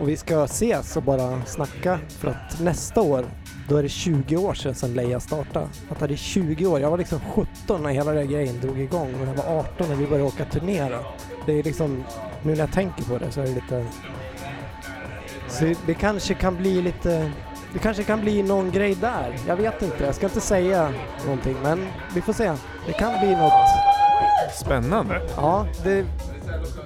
Och 0.00 0.08
vi 0.08 0.16
ska 0.16 0.44
ses 0.44 0.96
och 0.96 1.02
bara 1.02 1.44
snacka 1.44 1.98
för 2.08 2.28
att 2.28 2.60
nästa 2.60 3.00
år 3.00 3.24
då 3.68 3.76
är 3.76 3.82
det 3.82 3.88
20 3.88 4.36
år 4.36 4.54
sedan, 4.54 4.74
sedan 4.74 4.94
Leia 4.94 5.20
startade. 5.20 5.66
Att 5.88 5.98
det 5.98 6.14
är 6.14 6.16
20 6.16 6.66
år. 6.66 6.80
Jag 6.80 6.90
var 6.90 6.98
liksom 6.98 7.20
17 7.20 7.82
när 7.82 7.90
hela 7.90 8.12
den 8.12 8.28
grejen 8.28 8.60
drog 8.60 8.80
igång 8.80 9.14
och 9.14 9.28
jag 9.28 9.34
var 9.34 9.58
18 9.58 9.88
när 9.88 9.96
vi 9.96 10.06
började 10.06 10.28
åka 10.28 10.44
turnera. 10.44 10.98
Det 11.46 11.58
är 11.58 11.62
liksom, 11.62 12.04
nu 12.42 12.52
när 12.52 12.60
jag 12.60 12.72
tänker 12.72 13.04
på 13.04 13.18
det 13.18 13.32
så 13.32 13.40
är 13.40 13.44
det 13.44 13.54
lite... 13.54 13.86
Så 15.48 15.74
det 15.86 15.94
kanske 15.94 16.34
kan 16.34 16.56
bli 16.56 16.82
lite... 16.82 17.32
Det 17.72 17.78
kanske 17.78 18.02
kan 18.02 18.20
bli 18.20 18.42
någon 18.42 18.70
grej 18.70 18.94
där. 18.94 19.36
Jag 19.46 19.56
vet 19.56 19.82
inte. 19.82 20.04
Jag 20.04 20.14
ska 20.14 20.26
inte 20.26 20.40
säga 20.40 20.92
någonting 21.24 21.56
men 21.62 21.86
vi 22.14 22.20
får 22.20 22.32
se. 22.32 22.52
Det 22.86 22.92
kan 22.92 23.18
bli 23.20 23.36
något... 23.36 23.52
Spännande. 24.54 25.20
Ja, 25.36 25.66
det... 25.84 26.04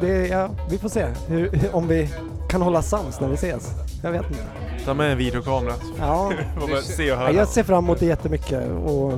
det 0.01 0.27
ja, 0.29 0.49
vi 0.71 0.79
får 0.79 0.89
se 0.89 1.07
hur, 1.29 1.69
om 1.73 1.89
vi 1.89 2.11
kan 2.49 2.63
hålla 2.63 2.83
sams 2.83 3.21
när 3.21 3.29
vi 3.29 3.35
ses. 3.35 3.71
Jag 4.03 4.13
vet 4.13 4.23
inte. 4.31 4.43
Ta 4.85 4.95
med 4.95 5.13
en 5.13 5.19
videokamera. 5.19 5.75
Ja. 5.99 6.33
Se 6.83 7.03
och 7.03 7.09
Ja, 7.09 7.17
höra. 7.17 7.33
jag 7.33 7.49
ser 7.49 7.63
fram 7.63 7.85
emot 7.85 8.01
det 8.01 8.07
jättemycket 8.07 8.71
och 8.71 9.13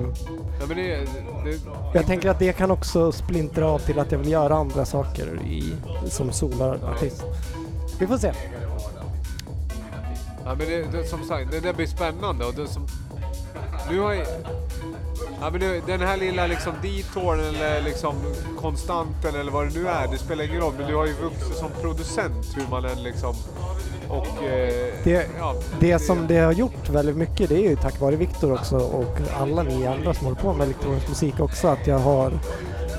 Ja, 0.60 0.66
men 0.68 0.76
det, 0.76 0.96
det, 1.44 1.58
jag 1.94 2.06
tänker 2.06 2.30
att 2.30 2.38
det 2.38 2.52
kan 2.52 2.70
också 2.70 3.12
splintra 3.12 3.66
av 3.66 3.78
till 3.78 3.98
att 3.98 4.12
jag 4.12 4.18
vill 4.18 4.30
göra 4.30 4.54
andra 4.54 4.84
saker 4.84 5.40
i, 5.46 5.72
som 6.08 6.32
solartist. 6.32 7.24
Vi 7.98 8.06
får 8.06 8.18
se. 8.18 8.32
Ja 10.44 10.54
men 10.54 10.58
det, 10.68 10.98
det, 10.98 11.04
som 11.08 11.24
sagt, 11.24 11.50
det 11.50 11.60
där 11.60 11.72
blir 11.72 11.86
spännande 11.86 12.44
och 12.44 12.54
det 12.54 12.66
som... 12.66 12.86
Nu 13.90 14.00
har. 14.00 14.14
Ja 15.40 15.50
men 15.50 15.60
det, 15.60 15.86
den 15.86 16.00
här 16.00 16.16
lilla 16.16 16.46
liksom 16.46 16.72
detouren 16.82 17.40
eller 17.40 17.82
liksom 17.82 18.14
konstanten 18.60 19.34
eller 19.40 19.52
vad 19.52 19.68
det 19.68 19.80
nu 19.80 19.88
är, 19.88 20.08
det 20.12 20.18
spelar 20.18 20.44
ingen 20.44 20.60
roll. 20.60 20.72
Men 20.78 20.86
du 20.86 20.94
har 20.94 21.06
ju 21.06 21.12
vuxit 21.12 21.56
som 21.56 21.70
producent 21.82 22.46
hur 22.56 22.70
man 22.70 22.84
än 22.84 23.02
liksom... 23.02 23.34
Och... 24.08 24.44
Eh, 24.44 24.94
Det, 25.04 25.26
ja, 25.38 25.54
det 25.80 25.98
som 25.98 26.26
det 26.26 26.38
har 26.38 26.52
gjort 26.52 26.88
väldigt 26.88 27.16
mycket 27.16 27.48
det 27.48 27.54
är 27.54 27.70
ju 27.70 27.76
tack 27.76 28.00
vare 28.00 28.16
Viktor 28.16 28.52
också 28.52 28.76
och 28.76 29.16
alla 29.40 29.62
ni 29.62 29.86
andra 29.86 30.14
som 30.14 30.26
håller 30.26 30.40
på 30.40 30.52
med 30.52 30.64
elektronisk 30.64 31.08
musik 31.08 31.40
också 31.40 31.68
att 31.68 31.86
jag 31.86 31.98
har 31.98 32.32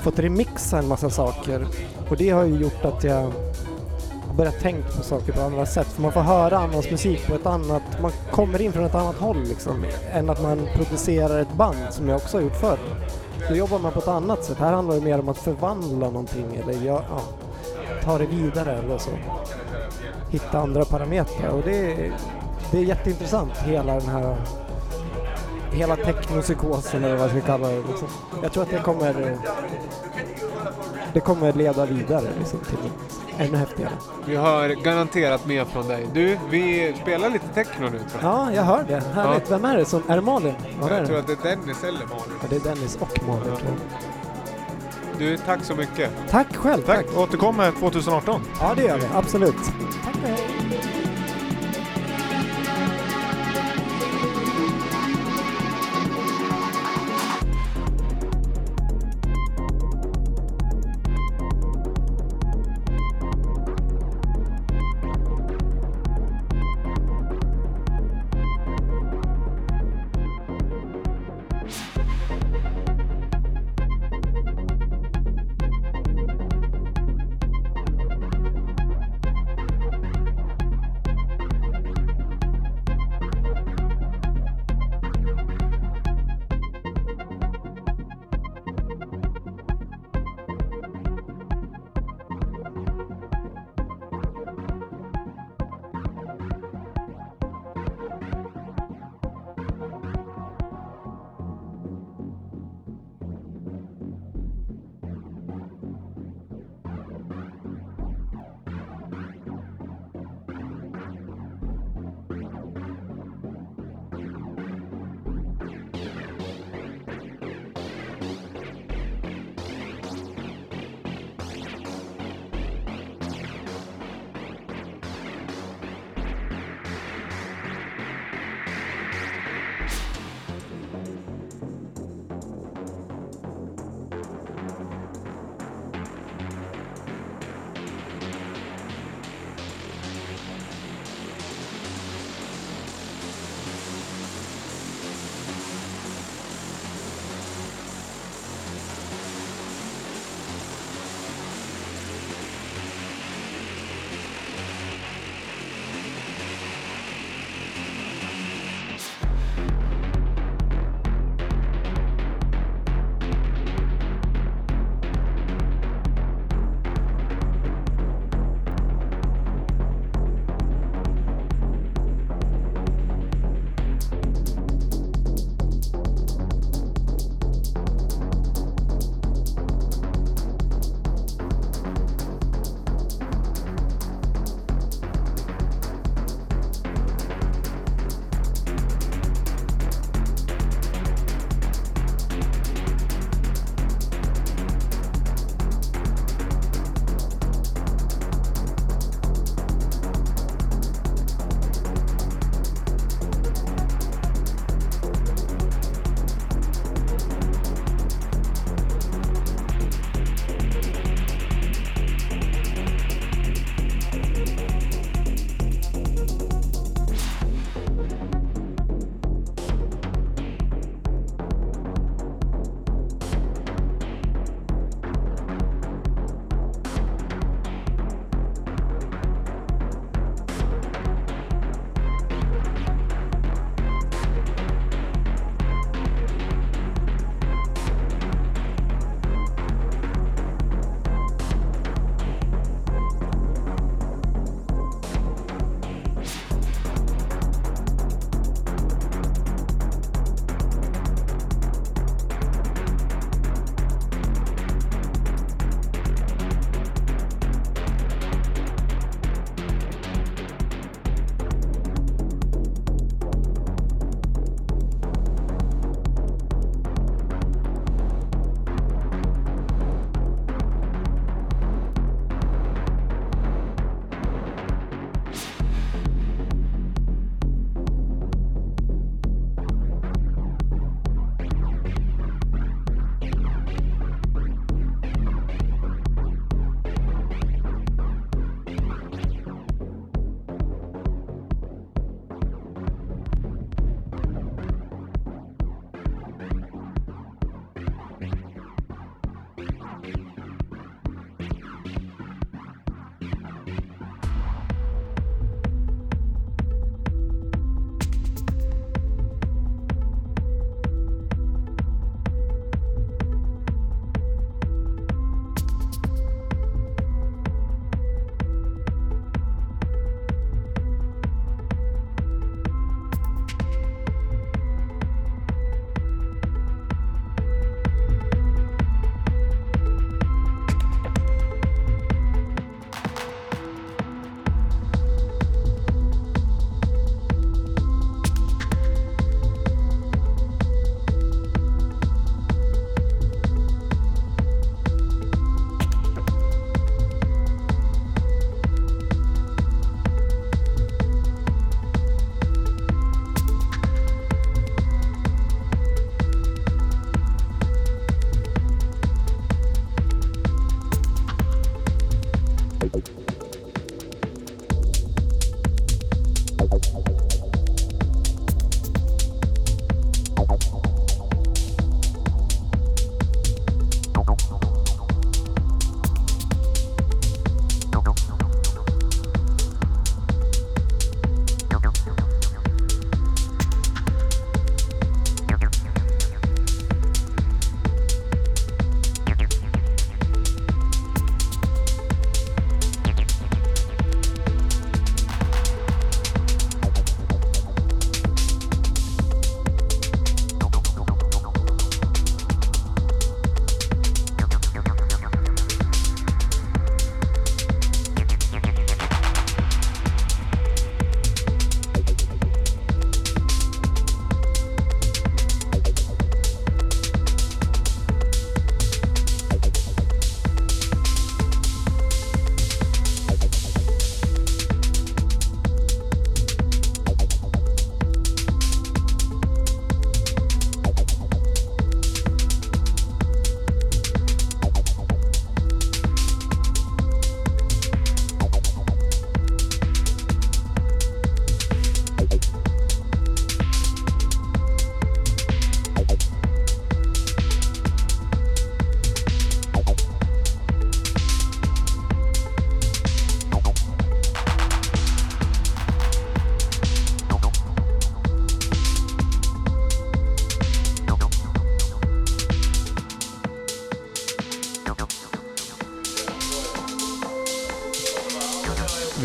fått 0.02 0.18
remixa 0.18 0.78
en 0.78 0.88
massa 0.88 1.10
saker 1.10 1.66
och 2.10 2.16
det 2.16 2.30
har 2.30 2.44
ju 2.44 2.56
gjort 2.56 2.84
att 2.84 3.04
jag 3.04 3.32
börjat 4.38 4.60
tänka 4.60 4.88
på 4.96 5.02
saker 5.02 5.32
på 5.32 5.40
andra 5.40 5.66
sätt 5.66 5.86
för 5.86 6.02
man 6.02 6.12
får 6.12 6.20
höra 6.20 6.58
annans 6.58 6.90
musik 6.90 7.26
på 7.26 7.34
ett 7.34 7.46
annat, 7.46 7.82
man 8.02 8.12
kommer 8.30 8.60
in 8.60 8.72
från 8.72 8.84
ett 8.84 8.94
annat 8.94 9.16
håll 9.16 9.42
liksom 9.42 9.84
än 10.12 10.30
att 10.30 10.42
man 10.42 10.68
producerar 10.74 11.38
ett 11.38 11.52
band 11.52 11.86
som 11.90 12.08
jag 12.08 12.16
också 12.16 12.36
har 12.36 12.42
gjort 12.42 12.56
förr. 12.56 12.78
Då 13.48 13.56
jobbar 13.56 13.78
man 13.78 13.92
på 13.92 13.98
ett 13.98 14.08
annat 14.08 14.44
sätt. 14.44 14.58
Här 14.58 14.72
handlar 14.72 14.94
det 14.94 15.00
mer 15.00 15.18
om 15.18 15.28
att 15.28 15.38
förvandla 15.38 16.10
någonting 16.10 16.56
eller 16.62 16.86
ja, 16.86 17.02
ja, 17.10 17.20
ta 18.04 18.18
det 18.18 18.26
vidare 18.26 18.72
eller 18.72 18.98
så. 18.98 19.10
Hitta 20.30 20.58
andra 20.58 20.84
parametrar 20.84 21.48
och 21.48 21.62
det 21.64 21.92
är, 21.92 22.12
det 22.70 22.78
är 22.78 22.82
jätteintressant 22.82 23.56
hela 23.56 23.94
den 23.94 24.08
här 24.08 24.36
hela 25.72 25.96
technopsykosen 25.96 27.04
eller 27.04 27.16
vad 27.16 27.24
jag 27.24 27.30
ska 27.30 27.40
kalla 27.40 27.68
det. 27.68 27.82
Liksom. 27.88 28.08
Jag 28.42 28.52
tror 28.52 28.62
att 28.62 28.70
det 28.70 28.78
kommer 28.78 29.38
det 31.12 31.20
kommer 31.20 31.52
leda 31.52 31.86
vidare 31.86 32.26
liksom, 32.38 32.58
till 32.58 32.78
något 32.78 33.18
ännu 33.38 33.56
häftigare. 33.56 33.92
vi 34.26 34.36
hör 34.36 34.68
garanterat 34.68 35.46
mer 35.46 35.64
från 35.64 35.88
dig. 35.88 36.06
Du, 36.12 36.38
vi 36.50 36.94
spelar 37.02 37.30
lite 37.30 37.48
techno 37.48 37.88
nu 37.88 37.98
tror 37.98 38.22
jag. 38.22 38.32
Ja, 38.32 38.52
jag 38.52 38.62
hör 38.62 38.84
det. 38.88 39.02
Härligt. 39.14 39.50
Vem 39.50 39.64
är 39.64 39.76
det 39.76 39.84
som... 39.84 40.02
Är 40.08 40.16
det 40.16 40.22
Malin? 40.22 40.54
Är 40.82 40.96
jag 40.96 41.06
tror 41.06 41.16
det? 41.16 41.18
att 41.18 41.26
det 41.42 41.50
är 41.50 41.56
Dennis 41.56 41.84
eller 41.84 42.06
Malin. 42.06 42.34
Ja, 42.42 42.46
det 42.50 42.56
är 42.56 42.60
Dennis 42.60 42.96
och 43.00 43.26
Malin 43.26 43.42
tror 43.42 43.58
jag. 43.64 45.18
Du, 45.18 45.36
tack 45.36 45.64
så 45.64 45.74
mycket. 45.74 46.10
Tack 46.30 46.56
själv. 46.56 46.82
Tack. 46.82 47.06
Återkommer 47.16 47.72
2018. 47.72 48.40
Ja, 48.60 48.72
det 48.76 48.82
gör 48.82 48.98
vi. 48.98 49.06
Absolut. 49.14 49.56
Tack 50.04 50.14
och 50.14 50.28
hej. 50.28 50.97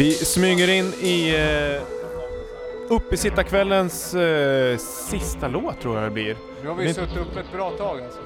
Vi 0.03 0.11
smyger 0.11 0.69
in 0.69 0.93
i 0.93 1.35
uh, 1.37 1.81
uppesittarkvällens 2.89 4.15
uh, 4.15 4.77
sista 5.09 5.47
låt 5.47 5.81
tror 5.81 5.95
jag 5.95 6.03
det 6.03 6.09
blir. 6.09 6.37
Nu 6.63 6.69
har 6.69 6.75
vi 6.75 6.89
är- 6.89 6.93
suttit 6.93 7.17
upp 7.17 7.37
ett 7.37 7.51
bra 7.53 7.69
tag 7.69 7.99
alltså. 8.01 8.19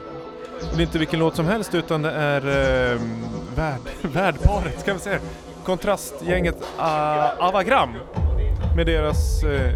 Det 0.75 0.81
är 0.81 0.85
inte 0.85 0.99
vilken 0.99 1.19
låt 1.19 1.35
som 1.35 1.45
helst 1.45 1.75
utan 1.75 2.01
det 2.01 2.11
är 2.11 2.41
uh, 2.93 3.01
värd, 3.55 3.79
värdparet, 4.01 4.79
ska 4.79 4.93
vi 4.93 4.99
säga. 4.99 5.19
Kontrastgänget 5.63 6.55
uh, 6.77 7.43
Avagram. 7.43 7.89
Med 8.75 8.85
deras 8.85 9.43
eh, 9.43 9.71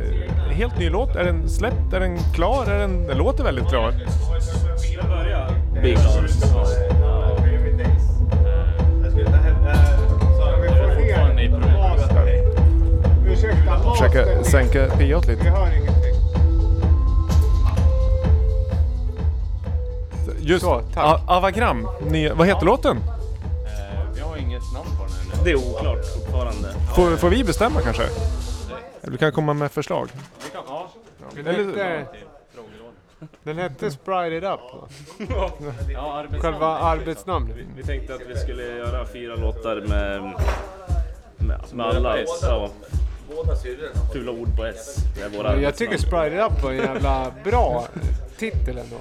helt 0.52 0.80
ny 0.80 0.90
låt. 0.90 1.16
Är 1.16 1.24
den 1.24 1.50
släppt? 1.50 1.94
Är 1.94 2.00
den 2.00 2.18
klar? 2.36 2.66
Är 2.66 2.80
den, 2.80 3.08
den 3.08 3.18
låter 3.18 3.44
väldigt 3.44 3.70
klar. 3.70 3.94
Big 5.82 5.98
Försöka 13.92 14.44
sänka 14.44 14.88
piot 14.98 15.28
lite. 15.28 15.44
Vi 15.44 15.50
hör 15.50 15.68
ingenting. 15.68 16.16
Just 20.40 20.64
Så, 20.66 20.82
tack. 20.94 21.04
A- 21.06 21.22
Avagram. 21.28 21.88
Nya, 22.10 22.34
vad 22.34 22.48
heter 22.48 22.66
låten? 22.66 22.98
Eh, 22.98 23.04
vi 24.16 24.22
har 24.22 24.38
inget 24.38 24.74
namn 24.74 24.88
på 25.00 25.06
den 25.06 25.34
ännu. 25.34 25.44
Det 25.44 25.52
är 25.52 25.56
oklart 25.56 26.06
fortfarande. 26.16 26.74
Får, 26.96 27.16
får 27.18 27.30
vi 27.30 27.44
bestämma 27.44 27.82
kanske? 27.82 28.04
Du 29.02 29.18
kan 29.18 29.32
komma 29.32 29.54
med 29.54 29.72
förslag. 29.72 30.10
Vi 30.46 30.50
kan, 30.52 30.62
ja. 30.68 30.88
Den 31.36 31.48
Eller- 31.48 31.98
hette, 31.98 32.06
den 33.44 33.58
hette 33.58 33.92
Sprite 33.92 34.36
It 34.36 34.44
Up 34.44 34.60
va? 34.60 34.88
Ja, 35.94 36.14
arbetsnamn. 36.14 36.42
Själva 36.42 36.68
arbetsnamnet. 36.68 37.56
Vi, 37.58 37.66
vi 37.78 37.84
tänkte 37.84 38.14
att 38.16 38.22
vi 38.30 38.36
skulle 38.38 38.64
göra 38.64 39.06
fyra 39.06 39.36
låtar 39.36 39.76
med, 39.76 40.22
med, 41.38 41.62
med 41.74 42.02
börjar 42.04 42.26
på 42.26 42.70
alla 43.44 43.54
S. 43.54 43.62
ja, 43.66 44.02
fula 44.14 44.32
ord 44.32 44.56
på 44.58 44.66
S. 44.66 44.96
Det 45.16 45.22
är 45.22 45.30
våra 45.30 45.62
Jag 45.62 45.76
tycker. 45.76 45.98
Sprite 45.98 46.28
It 46.36 46.52
Up 46.52 46.64
var 46.64 46.72
en 46.72 46.78
jävla 46.78 47.32
bra 47.44 47.88
titel 48.38 48.78
ändå. 48.78 48.98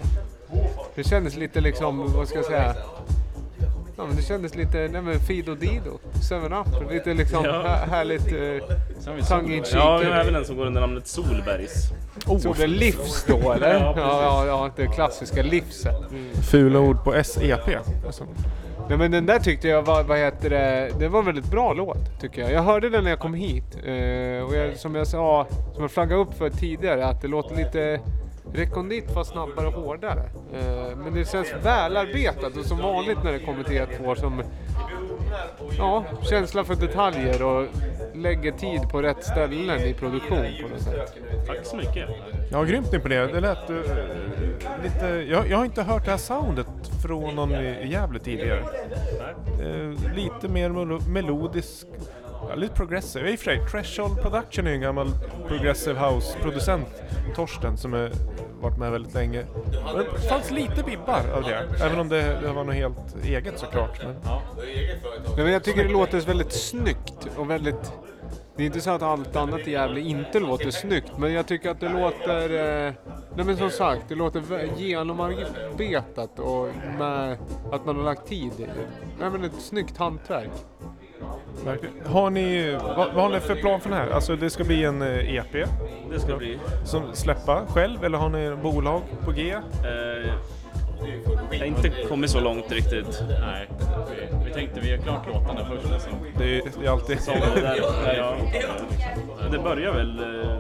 Det 0.94 1.04
kändes 1.04 1.36
lite 1.36 1.60
liksom, 1.60 2.12
vad 2.12 2.28
ska 2.28 2.38
jag 2.38 2.44
säga? 2.44 2.74
Ja, 3.96 4.06
men 4.06 4.16
det 4.16 4.22
kändes 4.22 4.54
lite, 4.54 4.88
nej 4.92 5.02
men 5.02 5.20
Fido 5.20 5.54
Dido, 5.54 5.98
7-Up, 6.30 6.92
lite 6.92 7.14
liksom 7.14 7.44
Ja. 7.44 7.62
här, 7.62 7.86
härligt 7.86 8.26
eh, 8.32 9.26
tongue 9.28 9.56
in 9.56 9.64
Ja, 9.72 9.98
vi 9.98 10.04
har 10.06 10.12
även 10.12 10.34
en 10.34 10.44
som 10.44 10.56
går 10.56 10.66
under 10.66 10.80
namnet 10.80 11.06
Solbergs. 11.06 11.88
Så 12.42 12.52
det 12.56 12.62
är 12.62 12.66
livs 12.68 13.24
då 13.28 13.52
eller? 13.52 13.74
Ja, 13.74 13.94
Ja, 13.96 14.22
ja, 14.22 14.46
ja, 14.46 14.70
det 14.76 14.86
klassiska 14.86 15.42
livset. 15.42 15.94
Fula 16.50 16.78
ord 16.78 17.04
på 17.04 17.22
SEP. 17.24 17.68
Alltså. 18.06 18.24
Nej 18.90 18.98
men 18.98 19.10
den 19.10 19.26
där 19.26 19.38
tyckte 19.38 19.68
jag 19.68 19.82
var, 19.82 20.02
vad 20.02 20.18
heter 20.18 20.50
det, 20.50 20.90
det 20.98 21.08
var 21.08 21.18
en 21.18 21.26
väldigt 21.26 21.50
bra 21.50 21.72
låt 21.72 22.20
tycker 22.20 22.42
jag. 22.42 22.52
Jag 22.52 22.62
hörde 22.62 22.90
den 22.90 23.04
när 23.04 23.10
jag 23.10 23.18
kom 23.18 23.34
hit. 23.34 23.76
Eh, 23.84 24.44
och 24.44 24.54
jag, 24.54 24.76
som 24.76 24.94
jag 24.94 25.06
sa, 25.06 25.46
som 25.74 25.82
jag 25.82 25.90
flaggade 25.90 26.20
upp 26.20 26.34
för 26.38 26.50
tidigare, 26.50 27.06
att 27.06 27.22
det 27.22 27.28
låter 27.28 27.56
lite 27.56 28.00
rekondit 28.54 29.10
fast 29.14 29.30
snabbare 29.32 29.66
och 29.66 29.72
hårdare. 29.72 30.22
Eh, 30.54 30.96
men 30.96 31.14
det 31.14 31.30
känns 31.30 31.52
välarbetat 31.62 32.56
och 32.56 32.64
som 32.64 32.78
vanligt 32.78 33.18
när 33.24 33.32
det 33.32 33.38
kommer 33.38 33.62
till 33.62 33.76
ett 33.76 34.00
år 34.06 34.14
som 34.14 34.42
Ja, 35.78 36.04
känsla 36.30 36.64
för 36.64 36.74
detaljer 36.74 37.42
och 37.42 37.66
lägger 38.14 38.52
tid 38.52 38.80
på 38.90 39.02
rätt 39.02 39.24
ställen 39.24 39.80
i 39.80 39.94
produktion 39.94 40.46
på 40.62 40.68
något 40.68 40.80
sätt. 40.82 41.14
Tack 41.46 41.58
så 41.64 41.76
mycket. 41.76 42.08
Ja, 42.52 42.62
grymt 42.62 42.92
imponerad. 42.94 43.32
Det 43.32 43.40
lät 43.40 43.70
eh, 43.70 43.76
lite... 44.82 45.06
Jag, 45.30 45.48
jag 45.50 45.58
har 45.58 45.64
inte 45.64 45.82
hört 45.82 46.04
det 46.04 46.10
här 46.10 46.18
soundet 46.18 46.66
från 47.02 47.34
någon 47.34 47.52
i 47.54 47.88
Gävle 47.92 48.18
tidigare. 48.18 48.64
Eh, 49.62 50.14
lite 50.16 50.48
mer 50.48 50.70
melo- 50.70 51.08
melodisk. 51.08 51.86
Ja, 52.48 52.54
lite 52.54 52.74
progressive. 52.74 53.30
I 53.30 53.34
och 53.34 53.38
för 53.38 53.44
sig, 53.44 53.66
Threshold 53.70 54.22
Production 54.22 54.66
är 54.66 54.70
ju 54.70 54.76
en 54.76 54.82
gammal 54.82 55.10
progressive 55.48 56.00
house-producent. 56.00 57.02
Torsten 57.34 57.76
som 57.76 57.92
har 57.92 58.10
varit 58.60 58.78
med 58.78 58.92
väldigt 58.92 59.14
länge. 59.14 59.44
Men 59.84 59.96
det 59.96 60.28
fanns 60.28 60.50
lite 60.50 60.82
bibbar 60.82 61.22
av 61.34 61.42
det. 61.42 61.68
Även 61.84 62.00
om 62.00 62.08
det, 62.08 62.40
det 62.42 62.52
var 62.52 62.64
något 62.64 62.74
helt 62.74 63.24
eget 63.24 63.58
såklart. 63.58 64.02
Men... 64.04 64.16
Nej, 65.36 65.44
men 65.44 65.52
jag 65.52 65.64
tycker 65.64 65.84
det 65.84 65.92
låter 65.92 66.20
väldigt 66.20 66.52
snyggt 66.52 67.28
och 67.36 67.50
väldigt... 67.50 67.92
Det 68.56 68.62
är 68.62 68.66
inte 68.66 68.80
så 68.80 68.90
att 68.90 69.02
allt 69.02 69.36
annat 69.36 69.68
i 69.68 69.70
Gävle 69.70 70.00
inte 70.00 70.40
låter 70.40 70.70
snyggt, 70.70 71.12
men 71.18 71.32
jag 71.32 71.46
tycker 71.46 71.70
att 71.70 71.80
det 71.80 71.88
låter... 71.88 72.42
Eh, 72.86 72.92
nej 73.36 73.44
men 73.46 73.56
som 73.56 73.70
sagt, 73.70 74.02
det 74.08 74.14
låter 74.14 74.42
genomarbetat 74.78 76.38
och 76.38 76.68
med 76.98 77.38
att 77.72 77.86
man 77.86 77.96
har 77.96 78.04
lagt 78.04 78.28
tid 78.28 78.52
i 78.58 78.62
det. 78.62 78.88
Nej 79.20 79.30
men 79.30 79.44
ett 79.44 79.60
snyggt 79.60 79.96
hantverk. 79.96 80.50
Har 82.06 82.30
ni, 82.30 82.72
vad, 82.96 82.96
vad 82.96 83.14
har 83.24 83.28
ni 83.28 83.40
för 83.40 83.54
plan 83.54 83.80
för 83.80 83.90
den 83.90 83.98
här? 83.98 84.10
Alltså 84.10 84.36
det 84.36 84.50
ska 84.50 84.64
bli 84.64 84.84
en 84.84 85.02
eh, 85.02 85.34
EP? 85.34 85.52
Det 86.10 86.20
ska 86.20 86.36
bli. 86.36 86.58
Som 86.84 87.02
släppa 87.12 87.66
själv 87.68 88.04
eller 88.04 88.18
har 88.18 88.28
ni 88.28 88.56
bolag 88.62 89.02
på 89.24 89.30
G? 89.32 89.52
Eh, 89.52 90.32
jag 91.52 91.58
har 91.58 91.64
inte 91.66 91.90
kommit 92.08 92.30
så 92.30 92.40
långt 92.40 92.72
riktigt. 92.72 93.22
Nej, 93.40 93.68
vi, 94.46 94.52
tänkte 94.52 94.80
vi 94.80 94.90
gör 94.90 94.98
klart 94.98 95.26
låtarna 95.34 95.64
först. 95.64 95.92
Alltså. 95.92 96.08
Det 96.38 96.56
är, 96.58 96.62
det 96.80 96.86
är 96.86 96.90
alltid 96.90 97.20
Så 97.20 97.30
det, 97.30 97.60
där, 97.60 97.76
ja, 98.16 98.34
det 99.52 99.58
börjar 99.58 99.92
väl... 99.92 100.18
eh, 100.18 100.50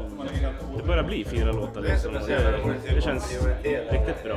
Det 0.76 0.82
börjar 0.86 1.02
bli 1.02 1.24
fyra 1.24 1.52
låtar 1.52 1.80
liksom. 1.80 2.12
Det, 2.26 2.94
det 2.94 3.00
känns 3.00 3.46
riktigt 3.90 4.24
bra. 4.24 4.36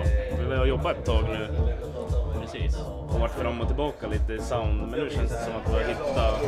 Vi 0.49 0.55
har 0.55 0.65
jobbat 0.65 0.97
ett 0.97 1.05
tag 1.05 1.23
nu. 1.29 1.47
Precis. 2.43 2.77
Och 3.09 3.19
varit 3.19 3.31
fram 3.31 3.61
och 3.61 3.67
tillbaka 3.67 4.07
lite 4.07 4.33
i 4.33 4.39
sound. 4.39 4.81
Men 4.81 4.99
nu 4.99 5.09
känns 5.09 5.31
det 5.31 5.37
som 5.43 5.53
att 5.55 5.69
vi 5.69 5.73
har 5.73 5.89
hittat... 5.89 6.41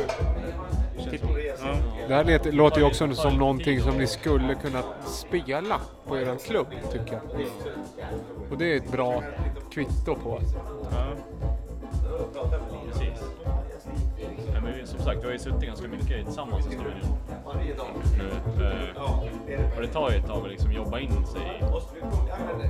Ja. 1.60 1.76
Det 2.08 2.14
här 2.14 2.24
låter- 2.24 2.52
låter 2.52 2.78
ju 2.80 2.86
också 2.86 3.14
som 3.14 3.38
någonting 3.38 3.80
som 3.80 3.98
ni 3.98 4.06
skulle 4.06 4.54
kunna 4.54 4.82
spela 5.06 5.80
på 6.08 6.18
er 6.18 6.36
klubb, 6.46 6.66
tycker 6.92 7.12
jag. 7.12 7.22
Och 8.50 8.58
det 8.58 8.72
är 8.72 8.76
ett 8.76 8.92
bra 8.92 9.22
kvitto 9.72 10.14
på. 10.14 10.40
Ja. 10.90 11.06
Sagt, 15.06 15.22
vi 15.22 15.26
har 15.26 15.32
ju 15.32 15.38
suttit 15.38 15.62
ganska 15.62 15.88
mycket 15.88 16.24
tillsammans 16.24 16.66
i 16.66 16.68
studion 16.68 17.16
nu. 18.18 18.64
Eh, 18.64 19.76
och 19.76 19.82
det 19.82 19.88
tar 19.88 20.10
ju 20.10 20.16
ett 20.16 20.26
tag 20.26 20.42
att 20.44 20.50
liksom 20.50 20.72
jobba 20.72 20.98
in 21.00 21.26
sig 21.26 21.62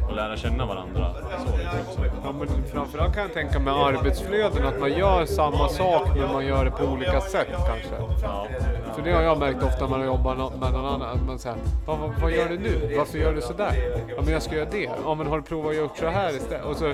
och 0.09 0.17
lära 0.17 0.37
känna 0.37 0.67
varandra. 0.67 1.15
Så 1.47 2.03
liksom. 2.03 2.21
Ja, 2.25 2.33
men 2.33 2.49
framförallt 2.73 3.15
kan 3.15 3.23
jag 3.23 3.33
tänka 3.33 3.59
med 3.59 3.75
arbetsflöden 3.75 4.67
att 4.67 4.81
man 4.81 4.93
gör 4.93 5.25
samma 5.25 5.69
sak 5.69 6.09
men 6.17 6.33
man 6.33 6.47
gör 6.47 6.65
det 6.65 6.71
på 6.71 6.85
olika 6.85 7.21
sätt 7.21 7.49
kanske. 7.49 8.23
Ja. 8.23 8.47
För 8.95 9.03
det 9.03 9.13
har 9.13 9.23
jag 9.23 9.39
märkt 9.39 9.63
ofta 9.63 9.81
när 9.81 9.97
man 9.97 10.07
jobbar 10.07 10.35
med 10.35 10.73
någon 10.73 10.87
annan. 10.87 11.03
Att 11.03 11.27
man 11.27 11.39
säger, 11.39 11.59
vad, 11.87 11.99
vad, 11.99 12.11
vad 12.23 12.33
gör 12.33 12.49
du 12.49 12.59
nu? 12.59 12.97
Varför 12.97 13.19
gör 13.19 13.35
du 13.35 13.41
sådär? 13.41 13.73
Ja 14.17 14.23
men 14.25 14.33
jag 14.33 14.43
ska 14.43 14.57
göra 14.57 14.71
det. 14.71 14.91
Ja 15.05 15.15
men 15.15 15.27
har 15.27 15.37
du 15.37 15.43
provat 15.43 15.71
att 15.71 15.77
göra 15.77 15.89
så 15.99 16.07
här 16.07 16.37
istället? 16.37 16.65
Och 16.65 16.77
så 16.77 16.93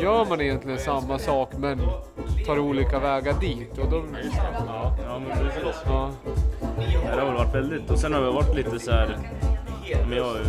gör 0.00 0.24
man 0.24 0.40
egentligen 0.40 0.78
samma 0.78 1.18
sak 1.18 1.48
men 1.56 1.80
tar 2.46 2.58
olika 2.58 2.98
vägar 2.98 3.34
dit. 3.40 3.78
Och 3.78 3.90
då... 3.90 4.02
Ja, 4.66 4.96
ja 5.06 5.18
men 5.18 5.38
precis. 5.38 5.82
Ja. 5.86 6.10
Det 7.14 7.20
har 7.20 7.26
väl 7.26 7.34
varit 7.34 7.54
väldigt, 7.54 7.90
och 7.90 7.98
sen 7.98 8.12
har 8.14 8.20
det 8.20 8.30
varit 8.30 8.54
lite 8.54 8.78
så 8.78 8.90
här, 8.90 9.18
men 10.08 10.16
jag 10.18 10.24
har 10.24 10.34
ju 10.34 10.44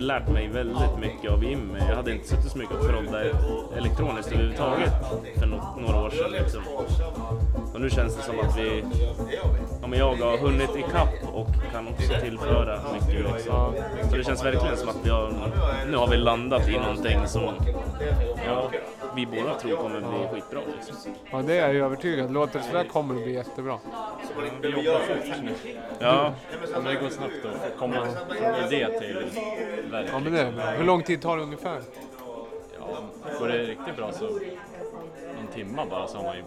lärt 0.00 0.28
mig 0.28 0.48
väldigt 0.48 0.98
mycket 1.00 1.30
av 1.30 1.44
Jimmy. 1.44 1.78
Jag 1.88 1.96
hade 1.96 2.12
inte 2.12 2.28
suttit 2.28 2.50
så 2.52 2.58
mycket 2.58 2.74
och 2.76 2.86
proddat 2.88 3.26
elektroniskt 3.76 4.32
överhuvudtaget 4.32 4.92
för 5.38 5.46
nå- 5.46 5.76
några 5.78 6.00
år 6.04 6.10
sedan. 6.10 6.30
Liksom. 6.32 6.62
Och 7.74 7.80
nu 7.80 7.90
känns 7.90 8.16
det 8.16 8.22
som 8.22 8.40
att 8.40 8.58
vi, 8.58 8.84
ja, 9.82 9.86
men 9.86 9.98
jag 9.98 10.16
har 10.16 10.38
hunnit 10.38 10.76
ikapp 10.76 11.34
och 11.34 11.48
kan 11.72 11.88
också 11.88 12.12
tillföra 12.22 12.78
mycket. 12.92 13.32
Liksom. 13.34 13.74
Så 14.10 14.16
det 14.16 14.24
känns 14.24 14.44
verkligen 14.44 14.76
som 14.76 14.88
att 14.88 14.98
vi 15.04 15.10
har, 15.10 15.32
nu 15.90 15.96
har 15.96 16.06
vi 16.08 16.16
landat 16.16 16.68
i 16.68 16.78
någonting 16.78 17.26
som 17.26 17.54
ja, 18.46 18.70
vi 19.16 19.26
båda 19.26 19.54
tror 19.54 19.76
kommer 19.76 20.00
bli 20.00 20.28
skitbra. 20.32 20.60
Liksom. 20.76 21.12
ja, 21.30 21.42
det 21.42 21.58
är 21.58 21.72
jag 21.74 21.84
övertygad. 21.86 22.32
Låter 22.32 22.58
det 22.58 22.64
sådär 22.64 22.84
kommer 22.84 23.14
det 23.14 23.20
bli 23.24 23.32
jättebra. 23.34 23.78
Vi 24.62 24.68
jobbar 24.68 25.00
fort 25.00 25.42
nu. 25.42 25.54
Ja. 25.98 26.32
Men 26.72 26.84
det 26.84 26.94
går 26.94 27.08
snabbt 27.08 27.32
att 27.44 27.78
komma 27.78 27.94
från 28.28 28.72
idé 28.72 28.98
till 29.00 29.14
verk. 29.90 30.08
Ja 30.12 30.18
men 30.18 30.32
det 30.32 30.40
är 30.40 30.52
bra. 30.52 30.64
Hur 30.64 30.84
lång 30.84 31.02
tid 31.02 31.22
tar 31.22 31.36
det 31.36 31.42
ungefär? 31.42 31.80
Ja, 32.78 32.96
går 33.38 33.48
det 33.48 33.58
riktigt 33.58 33.96
bra 33.96 34.12
så 34.12 34.24
någon 34.24 35.46
timma 35.54 35.86
bara 35.90 36.06
så 36.08 36.16
har 36.18 36.24
man 36.24 36.36
ju 36.36 36.42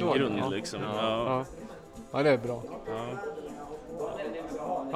En 0.00 0.06
då- 0.06 0.12
grund 0.14 0.38
ja. 0.38 0.48
liksom. 0.48 0.80
Ja. 0.82 1.24
Ja. 1.26 1.44
ja, 2.12 2.22
det 2.22 2.30
är 2.30 2.38
bra. 2.38 2.62
Ja 2.86 3.06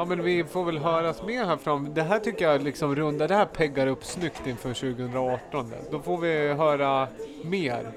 men 0.08 0.22
vi 0.22 0.44
får 0.44 0.64
väl 0.64 0.78
höras 0.78 1.22
mer 1.22 1.44
här 1.44 1.56
fram. 1.56 1.94
Det 1.94 2.02
här 2.02 2.18
tycker 2.18 2.44
jag 2.44 2.62
liksom 2.62 2.96
rundar, 2.96 3.28
det 3.28 3.34
här 3.34 3.44
peggar 3.44 3.86
upp 3.86 4.04
snyggt 4.04 4.46
inför 4.46 4.74
2018. 4.74 5.72
Då 5.90 5.98
får 6.00 6.18
vi 6.18 6.48
höra 6.48 7.08
mer 7.44 7.92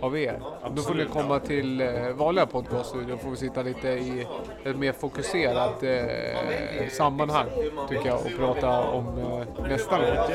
av 0.00 0.18
er. 0.18 0.40
Då 0.40 0.82
får 0.82 0.94
ni 0.94 1.02
Absolut. 1.02 1.10
komma 1.10 1.38
till 1.38 1.80
eh, 1.80 2.08
vanliga 2.14 2.46
podcaststudion. 2.46 3.10
Då 3.10 3.16
får 3.16 3.30
vi 3.30 3.36
sitta 3.36 3.62
lite 3.62 3.88
i 3.88 4.26
ett 4.64 4.76
mer 4.76 4.92
fokuserat 4.92 5.82
eh, 5.82 6.88
sammanhang 6.90 7.46
tycker 7.88 8.06
jag 8.06 8.18
och 8.18 8.36
prata 8.38 8.80
om 8.80 9.06
eh, 9.18 9.68
nästa 9.68 9.98
låt. 9.98 10.30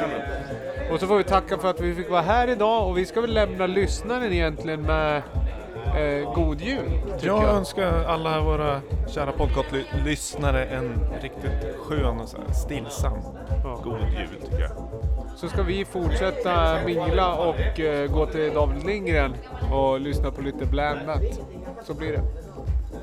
Och 0.92 1.00
så 1.00 1.08
får 1.08 1.18
vi 1.18 1.24
tacka 1.24 1.58
för 1.58 1.70
att 1.70 1.80
vi 1.80 1.96
fick 1.96 2.10
vara 2.10 2.22
här 2.22 2.48
idag 2.48 2.90
och 2.90 2.98
vi 2.98 3.06
ska 3.06 3.22
väl 3.22 3.34
lämna 3.34 3.68
lyssnaren 3.68 4.34
egentligen 4.34 4.82
med 4.82 5.22
eh, 5.96 6.34
god 6.34 6.62
jul. 6.62 6.92
Jag 7.22 7.44
jag. 7.44 7.56
önskar 7.56 8.04
alla 8.04 8.42
våra 8.42 8.82
kära 9.08 9.32
podcastlyssnare 9.32 10.66
en 10.66 11.00
riktigt 11.22 11.76
skön 11.78 12.20
och 12.20 12.56
stillsam 12.56 13.18
god 13.84 14.00
jul 14.00 14.42
tycker 14.42 14.62
jag. 14.62 14.72
Så 15.36 15.48
ska 15.48 15.64
vi 15.64 15.86
fortsätta 15.86 16.78
mingla 16.86 17.36
och 17.36 17.80
eh, 17.80 18.12
gå 18.12 18.26
till 18.26 18.54
David 18.54 18.86
Lindgren 18.86 19.34
och 19.72 20.00
lyssna 20.00 20.32
på 20.32 20.42
lite 20.42 20.66
blandat. 20.66 21.40
Så 21.84 21.94
blir 21.94 22.12
det. 22.12 22.24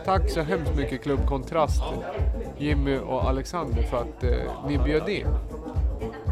Tack 0.05 0.31
så 0.31 0.41
hemskt 0.41 0.77
mycket 0.77 1.03
Klubb 1.03 1.27
Kontrast, 1.27 1.83
Jimmy 2.59 2.99
och 2.99 3.29
Alexander 3.29 3.83
för 3.83 3.97
att 3.97 4.25
eh, 4.25 4.67
ni 4.69 4.79
bjöd 4.79 5.09
in. 5.09 5.27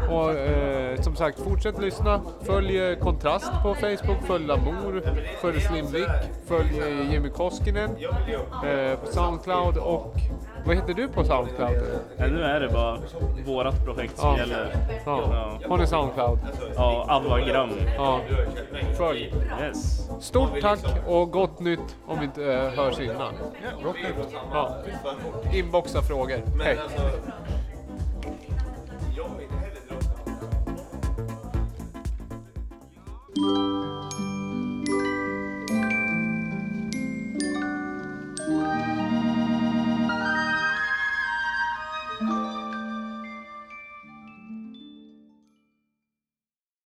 Och 0.09 0.31
eh, 0.31 1.01
som 1.01 1.15
sagt, 1.15 1.39
fortsätt 1.39 1.81
lyssna. 1.81 2.21
Följ 2.41 2.77
eh, 2.79 2.97
Kontrast 2.99 3.51
på 3.63 3.75
Facebook, 3.75 4.17
följ 4.27 4.45
Lamour, 4.47 5.01
följ 5.41 5.61
Slim 5.61 5.85
Vic, 5.91 6.07
följ 6.47 6.79
eh, 6.79 7.11
Jimmy 7.11 7.29
Koskinen 7.29 7.89
eh, 8.65 8.99
på 8.99 9.05
Soundcloud 9.05 9.77
och 9.77 10.15
vad 10.65 10.75
heter 10.75 10.93
du 10.93 11.07
på 11.07 11.23
Soundcloud? 11.23 11.77
Ja, 12.17 12.27
nu 12.27 12.41
är 12.43 12.59
det 12.59 12.69
bara 12.69 12.97
vårat 13.45 13.85
projekt 13.85 14.17
som 14.17 14.29
Ja. 14.29 14.37
gäller. 14.37 14.75
Ja. 15.05 15.59
Har 15.69 15.77
ni 15.77 15.87
Soundcloud? 15.87 16.39
Ja, 16.75 17.05
Avagram. 17.09 17.69
Ja. 17.97 18.19
Följ. 18.97 19.33
Yes. 19.61 20.09
Stort 20.19 20.61
tack 20.61 20.79
och 21.07 21.31
gott 21.31 21.59
nytt 21.59 21.95
om 22.07 22.19
vi 22.19 22.25
inte 22.25 22.53
eh, 22.53 22.69
hörs 22.69 22.99
innan. 22.99 23.33
Ja, 23.63 23.69
gott 23.83 23.95
nytt. 23.95 24.33
Ja. 24.53 24.75
Inboxa 25.53 26.01
frågor. 26.01 26.37
Hej. 26.63 26.77